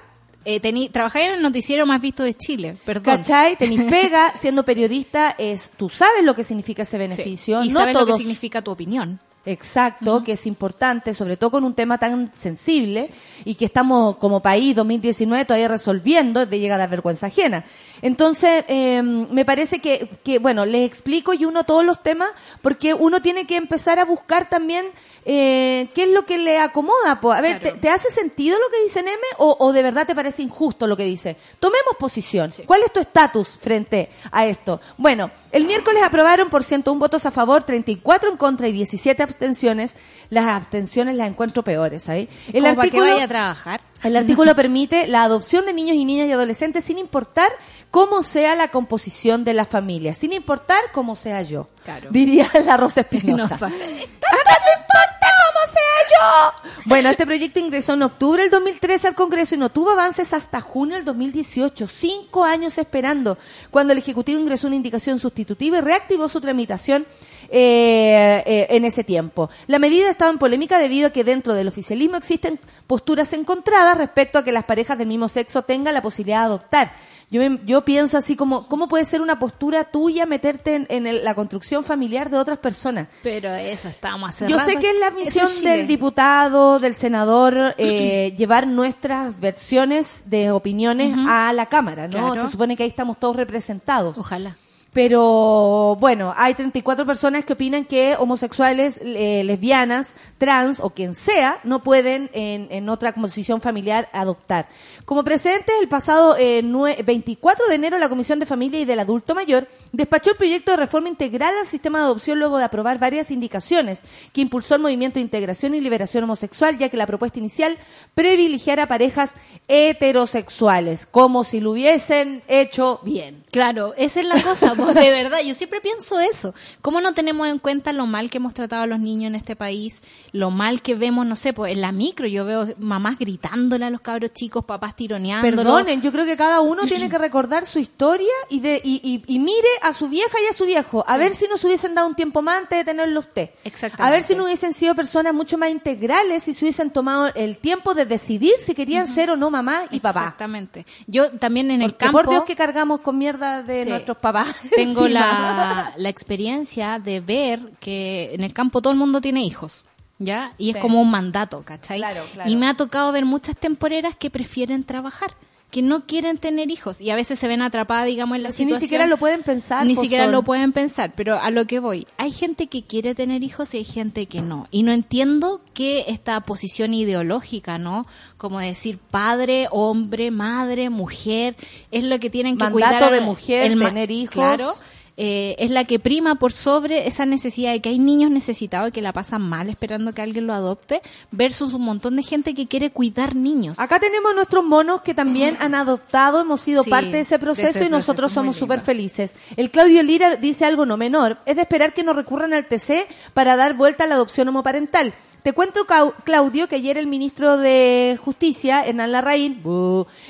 Eh, 0.45 0.59
tení, 0.59 0.89
trabajáis 0.89 1.29
en 1.29 1.35
el 1.35 1.43
noticiero 1.43 1.85
más 1.85 2.01
visto 2.01 2.23
de 2.23 2.35
Chile, 2.35 2.77
perdón. 2.87 3.17
¿cachai? 3.19 3.57
Tenéis 3.57 3.83
pega, 3.91 4.33
siendo 4.37 4.65
periodista, 4.65 5.35
es, 5.39 5.71
tú 5.77 5.89
sabes 5.91 6.25
lo 6.25 6.35
que 6.35 6.45
significa 6.45 6.83
ese 6.83 6.93
Sí. 6.93 6.99
beneficio. 6.99 7.63
Y 7.63 7.69
no 7.69 7.81
sabes 7.81 7.95
lo 7.95 8.01
que 8.01 8.05
todos 8.07 8.19
significa 8.19 8.63
tu 8.63 8.71
opinión. 8.71 9.21
Exacto, 9.47 10.23
que 10.23 10.33
es 10.33 10.45
importante, 10.45 11.15
sobre 11.15 11.39
todo 11.39 11.53
con 11.53 11.65
un 11.65 11.73
tema 11.73 11.97
tan 11.97 12.31
sensible 12.35 13.11
y 13.43 13.55
que 13.55 13.65
estamos 13.65 14.17
como 14.17 14.43
país 14.43 14.77
2019 14.77 15.47
todavía 15.47 15.69
resolviendo, 15.69 16.45
de 16.45 16.61
llegar 16.61 16.79
a 16.79 16.87
vergüenza 16.87 17.29
ajena. 17.29 17.65
Entonces, 18.03 18.65
eh, 18.69 19.03
me 19.03 19.47
parece 19.47 19.79
que, 19.79 20.11
que, 20.23 20.39
bueno, 20.39 20.67
les 20.67 20.87
explico 20.87 21.33
y 21.33 21.47
uno 21.47 21.65
todos 21.65 21.87
los 21.87 22.03
temas 22.03 22.29
porque 22.61 22.93
uno 22.93 23.23
tiene 23.23 23.47
que 23.47 23.57
empezar 23.57 23.99
a 23.99 24.05
buscar 24.05 24.51
también 24.51 24.85
eh, 25.25 25.89
qué 25.95 26.05
es 26.05 26.11
lo 26.11 26.25
que 26.25 26.39
le 26.39 26.59
acomoda. 26.59 27.21
po. 27.21 27.33
A 27.33 27.41
ver, 27.41 27.61
Claro. 27.61 27.75
¿te, 27.77 27.81
te 27.83 27.91
hace 27.91 28.11
sentido 28.11 28.59
lo 28.59 28.69
que 28.71 28.83
dice 28.83 29.03
Neme 29.03 29.19
o, 29.39 29.57
o 29.61 29.73
de 29.73 29.83
verdad 29.83 30.07
te 30.07 30.15
parece 30.15 30.43
injusto 30.43 30.87
lo 30.87 30.97
que 30.97 31.05
dice? 31.05 31.37
Tomemos 31.59 31.97
posición. 31.99 32.53
¿Cuál 32.67 32.83
es 32.85 32.93
tu 32.93 33.01
estatus 33.01 33.49
frente 33.61 34.11
a 34.33 34.47
esto? 34.47 34.81
Bueno, 34.97 35.31
el 35.53 35.65
miércoles 35.65 36.03
aprobaron 36.03 36.49
por 36.51 36.65
101 36.65 36.99
votos 36.99 37.27
a 37.27 37.31
favor, 37.31 37.63
34 37.65 38.31
en 38.31 38.37
contra 38.37 38.69
y 38.69 38.73
17 38.73 39.23
abstenciones. 39.23 39.97
Las 40.31 40.47
abstenciones 40.47 41.17
las 41.17 41.29
encuentro 41.29 41.63
peores, 41.65 42.05
¿sabes? 42.05 42.29
El 42.53 42.63
Como 42.63 42.63
para 42.63 42.75
que 42.75 42.81
artículo, 42.81 43.13
vaya 43.13 43.25
a 43.25 43.29
trabajar. 43.29 43.81
El 44.03 44.17
artículo 44.17 44.55
permite 44.55 45.07
la 45.07 45.25
adopción 45.25 45.67
de 45.67 45.73
niños 45.73 45.97
y 45.97 46.05
niñas 46.05 46.29
y 46.29 46.33
adolescentes 46.33 46.85
sin 46.85 46.99
importar 46.99 47.51
cómo 47.91 48.23
sea 48.23 48.55
la 48.55 48.69
composición 48.69 49.45
de 49.45 49.55
la 49.55 49.65
familia, 49.65 50.15
sin 50.15 50.33
importar 50.33 50.79
cómo 50.93 51.17
sea 51.17 51.43
yo. 51.43 51.69
Claro. 51.85 52.09
Diría 52.11 52.51
la 52.65 52.77
Rosa 52.77 53.03
Espinosa. 53.03 53.59
No, 53.61 53.67
¡Ah, 53.67 53.71
importa 53.71 55.29
cómo 55.47 55.73
sea 55.73 56.63
yo! 56.63 56.71
Bueno, 56.87 57.11
este 57.11 57.27
proyecto 57.27 57.59
ingresó 57.59 57.95
en 57.95 58.03
octubre 58.03 58.43
del 58.43 58.51
2013 58.51 59.09
al 59.09 59.15
Congreso 59.15 59.55
y 59.55 59.59
no 59.59 59.71
tuvo 59.71 59.91
avances 59.91 60.33
hasta 60.33 60.61
junio 60.61 60.97
del 60.97 61.05
2018. 61.05 61.87
Cinco 61.87 62.45
años 62.45 62.79
esperando, 62.79 63.39
cuando 63.71 63.93
el 63.93 63.99
Ejecutivo 63.99 64.41
ingresó 64.41 64.67
una 64.67 64.77
indicación 64.77 65.19
sustitutiva 65.19 65.79
y 65.79 65.81
reactivó 65.83 66.29
su 66.29 66.41
tramitación 66.41 67.07
eh, 67.51 68.43
eh, 68.47 68.67
en 68.71 68.85
ese 68.85 69.05
tiempo. 69.05 69.51
La 69.67 69.79
medida 69.79 70.09
estaba 70.09 70.31
en 70.31 70.39
polémica 70.39 70.79
debido 70.79 71.09
a 71.09 71.11
que 71.11 71.25
dentro 71.25 71.55
del 71.55 71.69
oficialismo 71.69 72.17
existen 72.17 72.59
posturas 72.87 73.33
encontradas 73.33 73.99
respecto 73.99 74.39
a 74.39 74.45
que 74.45 74.53
las 74.53 74.65
parejas 74.65 74.97
del 74.99 75.09
mismo 75.09 75.29
sexo 75.29 75.63
tengan 75.63 75.95
la 75.95 76.03
posibilidad 76.03 76.41
de 76.41 76.45
adoptar. 76.47 76.93
Yo, 77.33 77.41
me- 77.41 77.61
yo 77.65 77.85
pienso 77.85 78.19
así 78.19 78.35
como, 78.35 78.67
¿cómo 78.67 78.89
puede 78.89 79.05
ser 79.05 79.21
una 79.21 79.39
postura 79.39 79.85
tuya 79.85 80.27
meterte 80.27 80.75
en, 80.75 80.87
en 80.91 81.07
el- 81.07 81.23
la 81.25 81.35
construcción 81.37 81.85
familiar 81.85 82.29
de 82.29 82.37
otras 82.39 82.59
personas? 82.59 83.07
Pero 83.23 83.55
eso 83.55 83.87
estábamos 83.89 84.31
hace 84.31 84.49
Yo 84.49 84.59
sé 84.65 84.75
que 84.77 84.91
es 84.91 84.99
la 84.99 85.11
misión 85.13 85.47
del 85.63 85.87
diputado, 85.87 86.81
del 86.81 86.97
senador, 86.97 87.75
eh, 87.79 88.35
llevar 88.39 88.67
nuestras 88.67 89.39
versiones 89.39 90.25
de 90.27 90.51
opiniones 90.51 91.15
a 91.29 91.53
la 91.53 91.67
Cámara, 91.67 92.09
¿no? 92.09 92.19
Claro. 92.33 92.47
Se 92.47 92.51
supone 92.53 92.77
que 92.77 92.83
ahí 92.83 92.89
estamos 92.89 93.19
todos 93.21 93.37
representados. 93.37 94.19
Ojalá. 94.19 94.57
Pero 94.93 95.97
bueno, 96.01 96.35
hay 96.37 96.55
34 96.55 97.07
personas 97.07 97.45
que 97.45 97.53
opinan 97.53 97.85
que 97.85 98.17
homosexuales, 98.19 98.99
eh, 99.03 99.43
lesbianas, 99.45 100.15
trans 100.37 100.81
o 100.81 100.91
quien 100.91 101.15
sea 101.15 101.61
no 101.63 101.83
pueden 101.85 102.29
en, 102.33 102.67
en 102.71 102.89
otra 102.89 103.13
composición 103.13 103.61
familiar 103.61 104.09
adoptar. 104.13 104.69
Como 105.11 105.25
precedente, 105.25 105.73
el 105.81 105.89
pasado 105.89 106.37
eh, 106.39 106.63
nue- 106.63 107.05
24 107.05 107.67
de 107.67 107.75
enero 107.75 107.99
la 107.99 108.09
Comisión 108.09 108.39
de 108.39 108.47
Familia 108.47 108.79
y 108.79 108.85
del 108.85 109.01
Adulto 109.01 109.35
Mayor 109.35 109.67
despachó 109.91 110.31
el 110.31 110.37
proyecto 110.37 110.71
de 110.71 110.77
reforma 110.77 111.09
integral 111.09 111.53
al 111.59 111.67
sistema 111.67 111.99
de 111.99 112.05
adopción 112.05 112.39
luego 112.39 112.59
de 112.59 112.63
aprobar 112.65 113.01
varias 113.01 113.33
indicaciones 113.33 114.03
que 114.33 114.41
impulsó 114.41 114.77
el 114.77 114.83
movimiento 114.83 115.17
de 115.17 115.23
integración 115.23 115.75
y 115.75 115.81
liberación 115.81 116.23
homosexual, 116.23 116.79
ya 116.79 116.91
que 116.91 116.97
la 116.97 117.09
propuesta 117.09 117.41
inicial 117.41 117.77
privilegiara 118.15 118.87
parejas 118.87 119.35
heterosexuales, 119.67 121.07
como 121.11 121.43
si 121.43 121.59
lo 121.59 121.73
hubiesen 121.73 122.45
hecho 122.47 123.01
bien. 123.03 123.43
Claro, 123.51 123.95
esa 123.97 124.21
es 124.21 124.27
la 124.27 124.41
cosa, 124.41 124.75
pues, 124.77 124.95
de 124.95 125.11
verdad. 125.11 125.41
Yo 125.45 125.55
siempre 125.55 125.81
pienso 125.81 126.21
eso. 126.21 126.55
¿Cómo 126.83 127.01
no 127.01 127.15
tenemos 127.15 127.49
en 127.49 127.59
cuenta 127.59 127.93
lo 127.93 128.07
mal 128.07 128.31
que 128.31 128.39
hemos 128.39 128.55
tratado 128.55 128.83
a 128.85 128.87
los 128.87 129.01
niños 129.01 129.27
en 129.27 129.35
este 129.35 129.57
país? 129.57 130.03
Lo 130.31 130.53
mal 130.53 130.83
que 130.83 130.95
vemos, 130.95 131.27
no 131.27 131.35
sé, 131.35 131.53
pues 131.53 131.73
en 131.73 131.81
la 131.81 131.91
micro 131.91 132.29
yo 132.29 132.45
veo 132.45 132.69
mamás 132.79 133.19
gritándole 133.19 133.85
a 133.87 133.91
los 133.91 134.03
cabros 134.03 134.33
chicos, 134.35 134.65
papás 134.65 134.95
tironeándolos. 135.01 135.57
Perdonen, 135.65 136.03
yo 136.03 136.13
creo 136.13 136.27
que 136.27 136.37
cada 136.37 136.61
uno 136.61 136.83
tiene 136.87 137.09
que 137.09 137.17
recordar 137.17 137.65
su 137.65 137.79
historia 137.79 138.29
y, 138.51 138.61
de, 138.61 138.83
y, 138.85 139.01
y- 139.03 139.35
y 139.35 139.39
mire 139.39 139.69
a 139.81 139.95
su 139.95 140.11
vieja 140.11 140.37
y 140.47 140.51
a 140.51 140.53
su 140.53 140.67
viejo. 140.67 141.03
A 141.09 141.17
ver 141.17 141.35
si 141.35 141.49
nos 141.49 141.65
hubiesen 141.65 141.95
dado 141.95 142.07
un 142.07 142.15
tiempo 142.15 142.43
más 142.43 142.59
antes 142.59 142.81
de 142.81 142.85
tenerlo 142.85 143.21
usted. 143.21 143.49
Exactamente. 143.65 144.03
A 144.03 144.11
ver 144.11 144.23
si 144.23 144.35
no 144.35 144.45
hubiesen 144.45 144.75
sido 144.75 144.95
personas 144.95 145.33
mucho 145.33 145.57
más 145.57 145.71
integrales 145.71 146.47
y 146.49 146.53
se 146.53 146.65
hubiesen 146.67 146.91
tomado 146.91 147.29
el 147.35 147.57
tiempo 147.57 147.95
de 147.95 148.05
decidir 148.05 148.53
si 148.59 148.75
querían 148.75 149.07
ser 149.07 149.31
o 149.31 149.37
no 149.37 149.51
mamá 149.51 149.85
y 149.91 150.01
papá. 150.01 150.21
Exactamente. 150.21 150.85
Yo 151.07 151.31
también 151.39 151.71
en 151.71 151.81
el 151.81 151.97
campo... 151.97 152.19
por 152.19 152.29
Dios 152.29 152.45
que 152.45 152.55
cargamos 152.55 153.01
con 153.01 153.17
mierda 153.17 153.63
de 153.63 153.85
Sí. 153.85 153.89
nuestros 153.89 154.19
papás. 154.19 154.55
Tengo 154.77 155.09
la 155.09 155.95
experiencia 156.11 156.99
de 156.99 157.21
ver 157.21 157.61
que 157.81 158.35
en 158.35 158.43
el 158.43 158.53
campo 158.53 158.83
todo 158.83 158.93
el 158.93 158.99
mundo 158.99 159.23
tiene 159.23 159.43
hijos. 159.45 159.83
¿Ya? 160.23 160.53
Y 160.59 160.71
es 160.71 160.77
como 160.77 161.01
un 161.01 161.11
mandato, 161.11 161.63
¿cachai? 161.65 161.99
Claro, 161.99 162.23
claro. 162.33 162.49
Y 162.49 162.55
me 162.57 162.67
ha 162.69 162.75
tocado 162.75 163.11
ver 163.11 163.25
muchas 163.25 163.57
temporeras 163.57 164.15
que 164.15 164.29
prefieren 164.31 164.85
trabajar, 164.85 165.33
que 165.71 165.81
no 165.81 166.05
quieren 166.05 166.37
tener 166.37 166.71
hijos 166.71 167.01
y 167.01 167.09
a 167.11 167.15
veces 167.15 167.39
se 167.39 167.49
ven 167.49 167.63
atrapadas, 167.63 168.05
digamos, 168.07 168.37
en 168.37 168.43
la 168.43 168.51
Si 168.51 168.65
ni 168.65 168.71
situación. 168.73 168.87
siquiera 168.87 169.07
lo 169.07 169.17
pueden 169.17 169.43
pensar. 169.45 169.87
Ni 169.87 169.97
siquiera 169.97 170.27
lo 170.27 170.43
pueden 170.43 170.73
pensar, 170.73 171.13
pero 171.17 171.39
a 171.41 171.51
lo 171.51 171.65
que 171.67 171.79
voy, 171.79 172.07
hay 172.19 172.33
gente 172.33 172.67
que 172.67 172.83
quiere 172.83 173.15
tener 173.15 173.43
hijos 173.43 173.73
y 173.73 173.79
hay 173.79 173.85
gente 173.85 174.27
que 174.27 174.43
no. 174.43 174.67
Y 174.71 174.83
no 174.83 174.93
entiendo 174.93 175.63
que 175.73 176.05
esta 176.09 176.39
posición 176.41 176.93
ideológica, 176.93 177.79
¿no? 177.79 178.07
Como 178.37 178.59
decir 178.61 178.99
padre, 178.99 179.69
hombre, 179.71 180.31
madre, 180.31 180.91
mujer, 180.91 181.57
es 181.93 182.05
lo 182.05 182.19
que 182.21 182.29
tienen 182.31 182.59
que 182.59 182.65
Mandato 182.65 182.73
cuidar. 182.99 183.13
de 183.13 183.21
mujer, 183.23 183.75
ma- 183.77 183.87
tener 183.89 184.11
hijos. 184.11 184.35
Claro. 184.35 184.75
Eh, 185.23 185.55
es 185.59 185.71
la 185.71 185.85
que 185.85 185.99
prima 185.99 186.37
por 186.37 186.51
sobre 186.51 187.07
esa 187.07 187.27
necesidad 187.27 187.73
de 187.73 187.83
que 187.83 187.91
hay 187.91 187.99
niños 187.99 188.31
necesitados 188.31 188.89
y 188.89 188.93
que 188.93 189.03
la 189.03 189.13
pasan 189.13 189.43
mal 189.43 189.69
esperando 189.69 190.15
que 190.15 190.23
alguien 190.23 190.47
lo 190.47 190.55
adopte, 190.55 191.03
versus 191.31 191.75
un 191.75 191.83
montón 191.83 192.17
de 192.17 192.23
gente 192.23 192.55
que 192.55 192.67
quiere 192.67 192.89
cuidar 192.91 193.37
niños. 193.37 193.79
Acá 193.79 194.01
tenemos 194.01 194.35
nuestros 194.35 194.65
monos 194.65 195.03
que 195.03 195.13
también 195.13 195.59
han 195.61 195.75
adoptado, 195.75 196.41
hemos 196.41 196.63
sido 196.63 196.85
Sí, 196.85 196.91
parte 196.91 197.11
de 197.11 197.21
ese 197.21 197.35
de 197.35 197.39
proceso 197.39 197.69
ese 197.69 197.85
y 197.85 197.91
nosotros 197.91 198.33
proceso, 198.33 198.41
somos 198.41 198.57
súper 198.57 198.81
felices. 198.81 199.37
El 199.59 199.71
Claudio 199.71 200.03
Lira 200.03 200.37
dice 200.37 200.65
algo 200.65 200.87
no 200.87 200.97
menor, 200.97 201.37
es 201.45 201.57
de 201.57 201.63
esperar 201.63 201.93
que 201.93 202.03
nos 202.03 202.17
recurran 202.17 202.55
al 202.55 202.65
TC 202.65 203.07
para 203.35 203.57
dar 203.57 203.75
vuelta 203.75 204.05
a 204.05 204.07
la 204.07 204.15
adopción 204.15 204.49
homoparental. 204.49 205.13
Te 205.43 205.55
cuento, 205.55 205.87
Claudio, 206.25 206.69
que 206.69 206.77
ayer 206.77 206.99
el 206.99 207.07
ministro 207.07 207.57
de 207.57 208.19
Justicia, 208.23 208.85
Hernán 208.85 209.13
Larraín, 209.13 209.63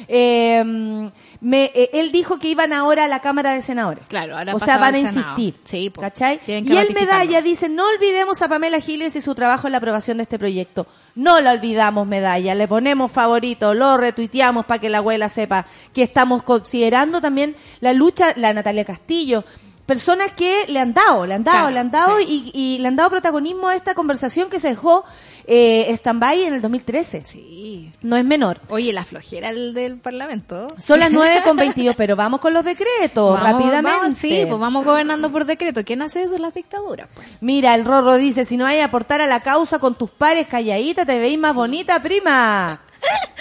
eh, 0.07 1.11
me, 1.40 1.70
eh, 1.74 1.90
él 1.94 2.12
dijo 2.12 2.38
que 2.38 2.48
iban 2.48 2.72
ahora 2.72 3.05
a 3.05 3.09
la 3.09 3.20
Cámara 3.20 3.55
de 3.55 3.62
Senadores. 3.62 4.07
Claro, 4.09 4.37
ahora 4.37 4.55
O 4.55 4.59
sea, 4.59 4.79
van 4.79 4.94
a 4.94 4.98
insistir. 4.98 5.55
Sí, 5.64 5.90
po. 5.90 6.00
¿Cachai? 6.00 6.40
Y 6.46 6.76
el. 6.76 6.94
Medalla 6.94 7.40
dice, 7.40 7.68
no 7.68 7.87
olvidemos 7.88 8.42
a 8.42 8.48
Pamela 8.48 8.79
Giles 8.81 9.16
y 9.16 9.22
su 9.22 9.35
trabajo 9.35 9.66
en 9.68 9.72
la 9.72 9.79
aprobación 9.79 10.18
de 10.18 10.24
este 10.24 10.38
proyecto. 10.38 10.87
No 11.14 11.40
la 11.40 11.53
olvidamos, 11.53 12.07
Medalla. 12.07 12.55
Le 12.55 12.68
ponemos 12.68 13.11
favorito, 13.11 13.72
lo 13.72 13.96
retuiteamos 13.96 14.66
para 14.66 14.81
que 14.81 14.90
la 14.90 14.98
abuela 14.98 15.29
sepa 15.29 15.66
que 15.94 16.03
estamos 16.03 16.42
considerando 16.42 17.20
también 17.20 17.57
la 17.81 17.92
lucha, 17.92 18.35
la 18.37 18.53
Natalia 18.53 18.85
Castillo. 18.85 19.44
Personas 19.90 20.31
que 20.33 20.64
le 20.68 20.79
han 20.79 20.94
dado, 20.94 21.26
le 21.26 21.35
han 21.35 21.42
dado, 21.44 21.59
Claro, 21.59 21.70
le 21.72 21.79
han 21.81 21.90
dado 21.90 22.18
sí. 22.18 22.53
y, 22.55 22.76
y 22.76 22.79
le 22.79 22.88
han 22.88 22.96
dado 22.96 23.11
protagonismo 23.11 23.68
a 23.68 23.74
esta 23.74 23.94
conversación 23.94 24.48
que 24.48 24.61
se 24.61 24.68
dejó 24.68 25.05
eh, 25.46 25.87
stand-by 25.96 26.44
en 26.44 26.55
el 26.55 26.62
2013. 26.62 27.24
Sí. 27.26 27.90
No 28.03 28.16
es 28.16 28.24
menor. 28.24 28.61
Oye, 28.68 28.92
la 28.92 29.05
flojera 29.05 29.48
el 29.50 29.74
del 29.74 29.96
Parlamento. 29.98 30.68
Son 30.79 31.00
las 31.00 31.11
9 31.11 31.42
con 31.44 31.57
22, 31.64 31.96
pero 31.96 32.14
vamos 32.14 32.40
con 32.40 32.55
los 32.55 32.64
decretos, 32.64 33.35
Vamos- 33.35 33.42
rápidamente. 33.42 33.98
vamos- 34.00 34.18
sí, 34.18 34.44
pues 34.46 34.61
vamos 34.61 34.85
gobernando 34.85 35.33
por 35.33 35.44
decreto. 35.44 35.85
¿Quién 35.85 36.03
hace 36.03 36.22
eso? 36.22 36.38
Las 36.38 36.55
dictaduras, 36.55 37.09
pues. 37.14 37.26
Mira, 37.40 37.74
el 37.74 37.85
Rorro 37.85 38.14
dice, 38.14 38.44
si 38.44 38.57
no 38.57 38.64
hay 38.66 38.81
aportar 38.81 39.20
a 39.20 39.26
la 39.26 39.40
causa 39.40 39.79
con 39.81 39.96
tus 39.96 40.11
pares 40.11 40.46
calladita, 40.46 41.05
te 41.05 41.18
veis 41.18 41.38
más 41.38 41.55
bonita, 41.55 42.00
prima. 42.00 42.81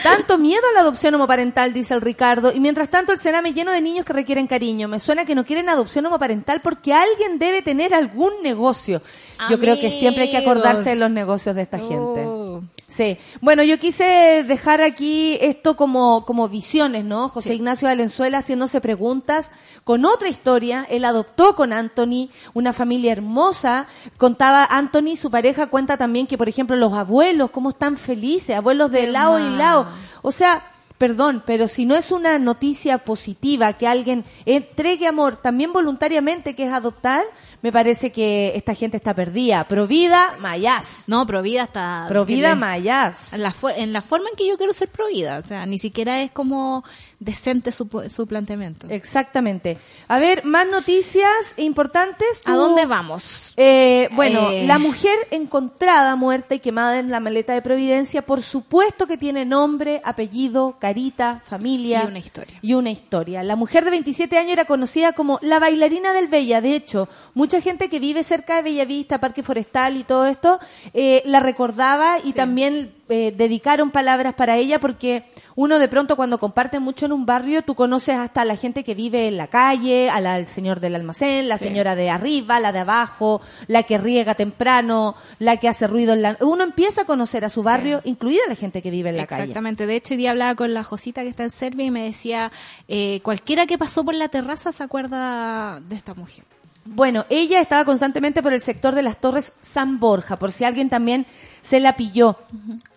Tanto 0.03 0.37
miedo 0.37 0.61
a 0.71 0.73
la 0.73 0.79
adopción 0.81 1.13
homoparental, 1.15 1.73
dice 1.73 1.93
el 1.93 2.01
Ricardo, 2.01 2.53
y 2.53 2.59
mientras 2.59 2.89
tanto 2.89 3.11
el 3.11 3.19
Sename 3.19 3.53
lleno 3.53 3.71
de 3.71 3.81
niños 3.81 4.05
que 4.05 4.13
requieren 4.13 4.47
cariño. 4.47 4.87
Me 4.87 4.99
suena 4.99 5.25
que 5.25 5.35
no 5.35 5.45
quieren 5.45 5.69
adopción 5.69 6.05
homoparental 6.05 6.61
porque 6.61 6.93
alguien 6.93 7.37
debe 7.37 7.61
tener 7.61 7.93
algún 7.93 8.31
negocio. 8.41 9.01
Yo 9.49 9.59
creo 9.59 9.79
que 9.79 9.91
siempre 9.91 10.23
hay 10.23 10.31
que 10.31 10.37
acordarse 10.37 10.89
de 10.89 10.95
los 10.95 11.11
negocios 11.11 11.55
de 11.55 11.61
esta 11.61 11.79
gente. 11.79 12.25
Oh. 12.25 12.61
Sí. 12.89 13.17
Bueno, 13.39 13.61
yo 13.61 13.77
quise 13.77 14.43
dejar 14.47 14.81
aquí 14.81 15.37
esto 15.41 15.77
como, 15.77 16.25
como 16.25 16.49
visiones, 16.49 17.05
¿no? 17.05 17.29
José 17.29 17.53
Ignacio 17.53 17.87
Valenzuela 17.87 18.39
haciéndose 18.39 18.81
preguntas 18.81 19.51
con 19.83 20.05
otra 20.05 20.27
historia. 20.27 20.87
Él 20.89 21.05
adoptó 21.05 21.55
con 21.55 21.71
Anthony 21.71 22.29
una 22.55 22.73
familia 22.73 23.11
hermosa. 23.11 23.85
Contaba 24.17 24.65
Anthony, 24.65 25.15
su 25.17 25.29
pareja, 25.29 25.67
cuenta 25.67 25.97
también 25.97 26.25
que, 26.25 26.37
por 26.37 26.49
ejemplo, 26.49 26.75
los 26.75 26.93
abuelos, 26.93 27.51
cómo 27.51 27.69
están 27.69 27.95
felices, 27.95 28.55
abuelos 28.55 28.91
de 28.91 29.05
lado 29.05 29.39
y 29.39 29.43
lado. 29.57 29.87
O 30.21 30.31
sea, 30.31 30.63
perdón, 30.97 31.41
pero 31.45 31.67
si 31.67 31.85
no 31.85 31.95
es 31.95 32.11
una 32.11 32.37
noticia 32.37 32.99
positiva 32.99 33.73
que 33.73 33.87
alguien 33.87 34.25
entregue 34.45 35.07
amor 35.07 35.37
también 35.37 35.71
voluntariamente, 35.73 36.55
que 36.55 36.65
es 36.65 36.73
adoptar, 36.73 37.23
me 37.61 37.71
parece 37.71 38.11
que 38.11 38.53
esta 38.55 38.73
gente 38.75 38.97
está 38.97 39.13
perdida. 39.13 39.63
Provida, 39.63 40.35
mayas. 40.39 41.05
No, 41.07 41.25
Provida 41.25 41.63
está... 41.63 42.05
Provida, 42.07 42.55
mayas. 42.55 43.33
En 43.33 43.43
la, 43.43 43.53
en 43.75 43.93
la 43.93 44.01
forma 44.01 44.29
en 44.29 44.35
que 44.35 44.47
yo 44.47 44.57
quiero 44.57 44.73
ser 44.73 44.89
provida. 44.89 45.39
O 45.39 45.43
sea, 45.43 45.65
ni 45.65 45.77
siquiera 45.77 46.21
es 46.21 46.31
como 46.31 46.83
decente 47.19 47.71
su, 47.73 47.87
su 48.07 48.27
planteamiento. 48.27 48.87
Exactamente. 48.89 49.77
A 50.07 50.19
ver, 50.19 50.45
más 50.45 50.65
noticias 50.67 51.53
importantes. 51.57 52.41
¿A 52.45 52.53
dónde 52.53 52.85
vamos? 52.85 53.53
Eh, 53.57 54.07
bueno, 54.13 54.51
Eh. 54.51 54.65
la 54.65 54.79
mujer 54.79 55.15
encontrada 55.29 56.15
muerta 56.15 56.55
y 56.55 56.59
quemada 56.59 56.97
en 56.99 57.09
la 57.11 57.19
maleta 57.19 57.53
de 57.53 57.61
Providencia, 57.61 58.21
por 58.21 58.41
supuesto 58.41 59.05
que 59.05 59.17
tiene 59.17 59.43
nombre, 59.45 60.01
apellido, 60.05 60.77
carita, 60.79 61.41
familia. 61.45 62.03
Y 62.05 62.07
una 62.07 62.19
historia. 62.19 62.59
Y 62.61 62.73
una 62.73 62.89
historia. 62.91 63.43
La 63.43 63.55
mujer 63.57 63.83
de 63.83 63.91
27 63.91 64.37
años 64.37 64.53
era 64.53 64.65
conocida 64.65 65.11
como 65.13 65.39
la 65.41 65.59
bailarina 65.59 66.13
del 66.13 66.27
Bella. 66.27 66.61
De 66.61 66.73
hecho, 66.75 67.09
mucha 67.33 67.59
gente 67.59 67.89
que 67.89 67.99
vive 67.99 68.23
cerca 68.23 68.55
de 68.55 68.61
Bellavista, 68.61 69.19
Parque 69.19 69.43
Forestal 69.43 69.97
y 69.97 70.03
todo 70.05 70.25
esto, 70.25 70.59
eh, 70.93 71.21
la 71.25 71.41
recordaba 71.41 72.17
y 72.23 72.31
también 72.33 72.93
eh, 73.09 73.33
dedicaron 73.35 73.91
palabras 73.91 74.33
para 74.35 74.55
ella 74.57 74.79
porque 74.79 75.23
uno 75.55 75.77
de 75.79 75.87
pronto 75.89 76.15
cuando 76.15 76.37
comparte 76.39 76.79
mucho 76.79 77.05
en 77.05 77.11
un 77.11 77.25
barrio, 77.25 77.61
tú 77.63 77.75
conoces 77.75 78.15
hasta 78.15 78.41
a 78.41 78.45
la 78.45 78.55
gente 78.55 78.83
que 78.83 78.95
vive 78.95 79.27
en 79.27 79.35
la 79.35 79.47
calle, 79.47 80.09
a 80.09 80.21
la- 80.21 80.35
al 80.35 80.47
señor 80.47 80.79
del 80.79 80.95
almacén, 80.95 81.49
la 81.49 81.57
Sí. 81.57 81.65
señora 81.65 81.95
de 81.95 82.09
arriba, 82.09 82.59
la 82.59 82.71
de 82.71 82.79
abajo, 82.79 83.41
la 83.67 83.83
que 83.83 83.97
riega 83.97 84.35
temprano, 84.35 85.15
la 85.39 85.57
que 85.57 85.67
hace 85.67 85.87
ruido 85.87 86.13
en 86.13 86.21
la... 86.21 86.37
Uno 86.39 86.63
empieza 86.63 87.01
a 87.01 87.05
conocer 87.05 87.43
a 87.43 87.49
su 87.49 87.61
barrio, 87.63 88.01
incluida 88.05 88.39
la 88.47 88.55
gente 88.55 88.81
que 88.81 88.91
vive 88.91 89.09
en 89.09 89.17
la 89.17 89.27
calle. 89.27 89.43
Exactamente. 89.43 89.85
De 89.85 89.95
hecho, 89.97 90.13
hoy 90.13 90.17
día 90.17 90.31
hablaba 90.31 90.55
con 90.55 90.73
la 90.73 90.83
Josita 90.83 91.23
que 91.23 91.29
está 91.29 91.43
en 91.43 91.49
Serbia 91.49 91.85
y 91.87 91.91
me 91.91 92.03
decía, 92.03 92.51
eh, 92.87 93.19
cualquiera 93.23 93.65
que 93.67 93.77
pasó 93.77 94.05
por 94.05 94.13
la 94.15 94.29
terraza 94.29 94.71
se 94.71 94.83
acuerda 94.83 95.79
de 95.81 95.95
esta 95.95 96.13
mujer. 96.13 96.45
Bueno, 96.85 97.25
ella 97.29 97.61
estaba 97.61 97.85
constantemente 97.85 98.41
por 98.41 98.51
el 98.51 98.61
sector 98.61 98.95
de 98.95 99.03
las 99.03 99.17
Torres 99.17 99.53
San 99.61 99.99
Borja, 99.99 100.39
por 100.39 100.51
si 100.51 100.63
alguien 100.63 100.89
también 100.89 101.27
se 101.61 101.79
la 101.79 101.95
pilló. 101.95 102.37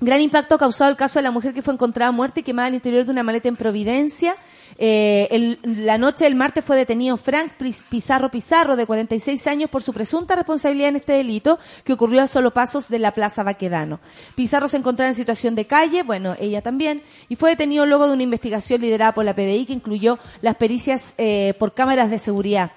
Gran 0.00 0.20
impacto 0.22 0.54
ha 0.54 0.58
causado 0.58 0.90
el 0.90 0.96
caso 0.96 1.18
de 1.18 1.24
la 1.24 1.30
mujer 1.30 1.52
que 1.52 1.60
fue 1.62 1.74
encontrada 1.74 2.10
muerta 2.10 2.40
y 2.40 2.42
quemada 2.42 2.68
al 2.68 2.74
interior 2.74 3.04
de 3.04 3.10
una 3.10 3.22
maleta 3.22 3.48
en 3.48 3.56
Providencia. 3.56 4.34
Eh, 4.78 5.28
el- 5.30 5.58
la 5.84 5.98
noche 5.98 6.24
del 6.24 6.36
martes 6.36 6.64
fue 6.64 6.76
detenido 6.76 7.18
Frank 7.18 7.52
Pizarro 7.90 8.30
Pizarro, 8.30 8.76
de 8.76 8.86
46 8.86 9.46
años, 9.46 9.68
por 9.68 9.82
su 9.82 9.92
presunta 9.92 10.36
responsabilidad 10.36 10.88
en 10.88 10.96
este 10.96 11.12
delito 11.12 11.58
que 11.84 11.92
ocurrió 11.92 12.22
a 12.22 12.26
solo 12.28 12.54
pasos 12.54 12.88
de 12.88 12.98
la 12.98 13.10
Plaza 13.12 13.42
Baquedano. 13.42 14.00
Pizarro 14.36 14.68
se 14.68 14.78
encontraba 14.78 15.10
en 15.10 15.14
situación 15.14 15.54
de 15.54 15.66
calle, 15.66 16.02
bueno, 16.02 16.34
ella 16.40 16.62
también, 16.62 17.02
y 17.28 17.36
fue 17.36 17.50
detenido 17.50 17.84
luego 17.84 18.06
de 18.06 18.14
una 18.14 18.22
investigación 18.22 18.80
liderada 18.80 19.12
por 19.12 19.26
la 19.26 19.34
PDI 19.34 19.66
que 19.66 19.72
incluyó 19.74 20.18
las 20.40 20.54
pericias 20.56 21.12
eh, 21.18 21.52
por 21.58 21.74
cámaras 21.74 22.08
de 22.10 22.18
seguridad. 22.18 22.70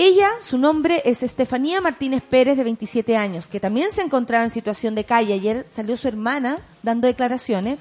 Ella, 0.00 0.28
su 0.40 0.58
nombre 0.58 1.02
es 1.06 1.24
Estefanía 1.24 1.80
Martínez 1.80 2.22
Pérez, 2.22 2.56
de 2.56 2.62
27 2.62 3.16
años, 3.16 3.48
que 3.48 3.58
también 3.58 3.90
se 3.90 4.00
encontraba 4.00 4.44
en 4.44 4.50
situación 4.50 4.94
de 4.94 5.02
calle. 5.02 5.34
Ayer 5.34 5.66
salió 5.70 5.96
su 5.96 6.06
hermana 6.06 6.60
dando 6.84 7.08
declaraciones. 7.08 7.80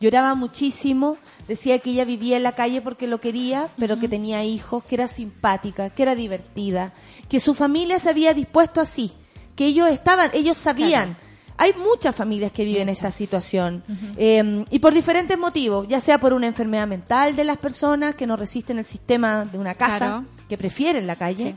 Lloraba 0.00 0.34
muchísimo, 0.34 1.18
decía 1.46 1.78
que 1.78 1.90
ella 1.90 2.04
vivía 2.04 2.36
en 2.36 2.42
la 2.42 2.50
calle 2.50 2.80
porque 2.80 3.06
lo 3.06 3.20
quería, 3.20 3.68
pero 3.78 4.00
que 4.00 4.08
tenía 4.08 4.42
hijos, 4.42 4.82
que 4.82 4.96
era 4.96 5.06
simpática, 5.06 5.90
que 5.90 6.02
era 6.02 6.16
divertida, 6.16 6.94
que 7.28 7.38
su 7.38 7.54
familia 7.54 8.00
se 8.00 8.10
había 8.10 8.34
dispuesto 8.34 8.80
así, 8.80 9.12
que 9.54 9.66
ellos 9.66 9.88
estaban, 9.88 10.32
ellos 10.34 10.56
sabían. 10.56 11.16
Hay 11.58 11.74
muchas 11.74 12.16
familias 12.16 12.50
que 12.50 12.64
viven 12.64 12.88
esta 12.88 13.12
situación 13.12 13.84
eh, 14.16 14.64
y 14.68 14.80
por 14.80 14.92
diferentes 14.92 15.38
motivos, 15.38 15.86
ya 15.86 16.00
sea 16.00 16.18
por 16.18 16.32
una 16.32 16.48
enfermedad 16.48 16.88
mental 16.88 17.36
de 17.36 17.44
las 17.44 17.58
personas 17.58 18.16
que 18.16 18.26
no 18.26 18.36
resisten 18.36 18.78
el 18.78 18.84
sistema 18.84 19.44
de 19.44 19.58
una 19.58 19.76
casa, 19.76 19.98
Claro. 19.98 20.41
Que 20.52 20.58
prefieren 20.58 21.06
la 21.06 21.16
calle. 21.16 21.54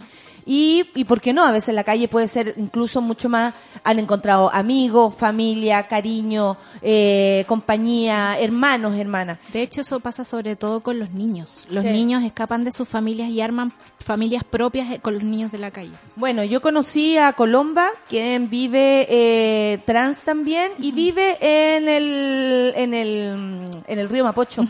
Y, 0.48 0.86
y 0.94 1.06
por 1.06 1.20
qué 1.22 1.34
no, 1.34 1.44
a 1.44 1.52
veces 1.52 1.74
la 1.74 1.84
calle 1.84 2.08
puede 2.08 2.28
ser 2.28 2.54
incluso 2.58 3.02
mucho 3.02 3.28
más, 3.30 3.56
han 3.84 3.98
encontrado 3.98 4.54
amigos, 4.54 5.16
familia, 5.16 5.88
cariño, 5.88 6.56
eh, 6.84 7.44
compañía, 7.48 8.38
hermanos, 8.40 8.96
hermanas. 8.96 9.40
De 9.52 9.64
hecho, 9.64 9.82
eso 9.82 10.00
pasa 10.00 10.24
sobre 10.24 10.56
todo 10.56 10.82
con 10.82 11.00
los 11.00 11.10
niños. 11.10 11.66
Los 11.72 11.84
Sí. 11.84 11.90
niños 11.90 12.24
escapan 12.24 12.64
de 12.64 12.72
sus 12.72 12.88
familias 12.88 13.30
y 13.32 13.42
arman 13.42 13.74
familias 14.00 14.44
propias 14.44 14.92
eh, 14.92 15.00
con 15.00 15.16
los 15.16 15.24
niños 15.24 15.52
de 15.52 15.58
la 15.58 15.72
calle. 15.72 15.94
Bueno, 16.16 16.44
yo 16.44 16.62
conocí 16.62 17.18
a 17.18 17.34
Colomba, 17.34 17.90
quien 18.08 18.48
vive 18.50 19.08
eh, 19.10 19.80
trans 19.86 20.22
también 20.22 20.72
y 20.78 20.92
vive 20.92 21.38
en 21.42 21.90
el, 21.90 22.74
en 22.78 22.94
el, 22.94 23.70
en 23.88 24.00
el 24.00 24.10
río 24.10 24.24
Mapocho. 24.24 24.64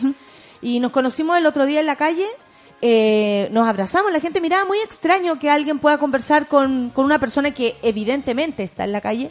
Y 0.62 0.80
nos 0.80 0.90
conocimos 0.90 1.36
el 1.36 1.44
otro 1.44 1.66
día 1.66 1.80
en 1.80 1.86
la 1.86 1.96
calle, 1.96 2.24
eh, 2.82 3.48
nos 3.52 3.68
abrazamos, 3.68 4.12
la 4.12 4.20
gente 4.20 4.40
miraba 4.40 4.64
muy 4.64 4.78
extraño 4.78 5.38
que 5.38 5.50
alguien 5.50 5.78
pueda 5.78 5.98
conversar 5.98 6.48
con, 6.48 6.90
con 6.90 7.04
una 7.04 7.18
persona 7.18 7.52
que 7.52 7.76
evidentemente 7.82 8.62
está 8.62 8.84
en 8.84 8.92
la 8.92 9.00
calle, 9.00 9.30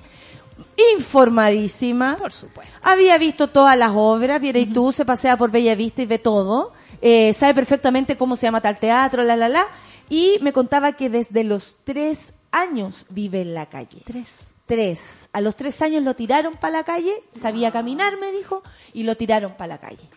informadísima. 0.95 2.17
Por 2.17 2.31
supuesto. 2.31 2.73
Había 2.81 3.17
visto 3.17 3.47
todas 3.47 3.77
las 3.77 3.91
obras, 3.93 4.41
viera 4.41 4.59
y 4.59 4.67
tú, 4.67 4.91
se 4.91 5.05
pasea 5.05 5.37
por 5.37 5.51
Bella 5.51 5.75
Vista 5.75 6.01
y 6.01 6.05
ve 6.05 6.19
todo. 6.19 6.73
Eh, 7.01 7.33
sabe 7.33 7.53
perfectamente 7.53 8.17
cómo 8.17 8.35
se 8.35 8.47
llama 8.47 8.61
tal 8.61 8.79
teatro, 8.79 9.23
la, 9.23 9.35
la, 9.35 9.49
la. 9.49 9.65
Y 10.09 10.37
me 10.41 10.53
contaba 10.53 10.93
que 10.93 11.09
desde 11.09 11.43
los 11.43 11.75
tres 11.83 12.33
años 12.51 13.05
vive 13.09 13.41
en 13.41 13.53
la 13.53 13.67
calle. 13.67 14.01
Tres. 14.05 14.31
Tres. 14.65 14.99
A 15.33 15.41
los 15.41 15.55
tres 15.55 15.81
años 15.81 16.03
lo 16.03 16.15
tiraron 16.15 16.55
para 16.55 16.79
la 16.79 16.83
calle, 16.83 17.23
sabía 17.33 17.71
caminar, 17.71 18.17
me 18.17 18.31
dijo, 18.31 18.63
y 18.93 19.03
lo 19.03 19.15
tiraron 19.15 19.53
para 19.53 19.67
la 19.67 19.77
calle. 19.77 20.09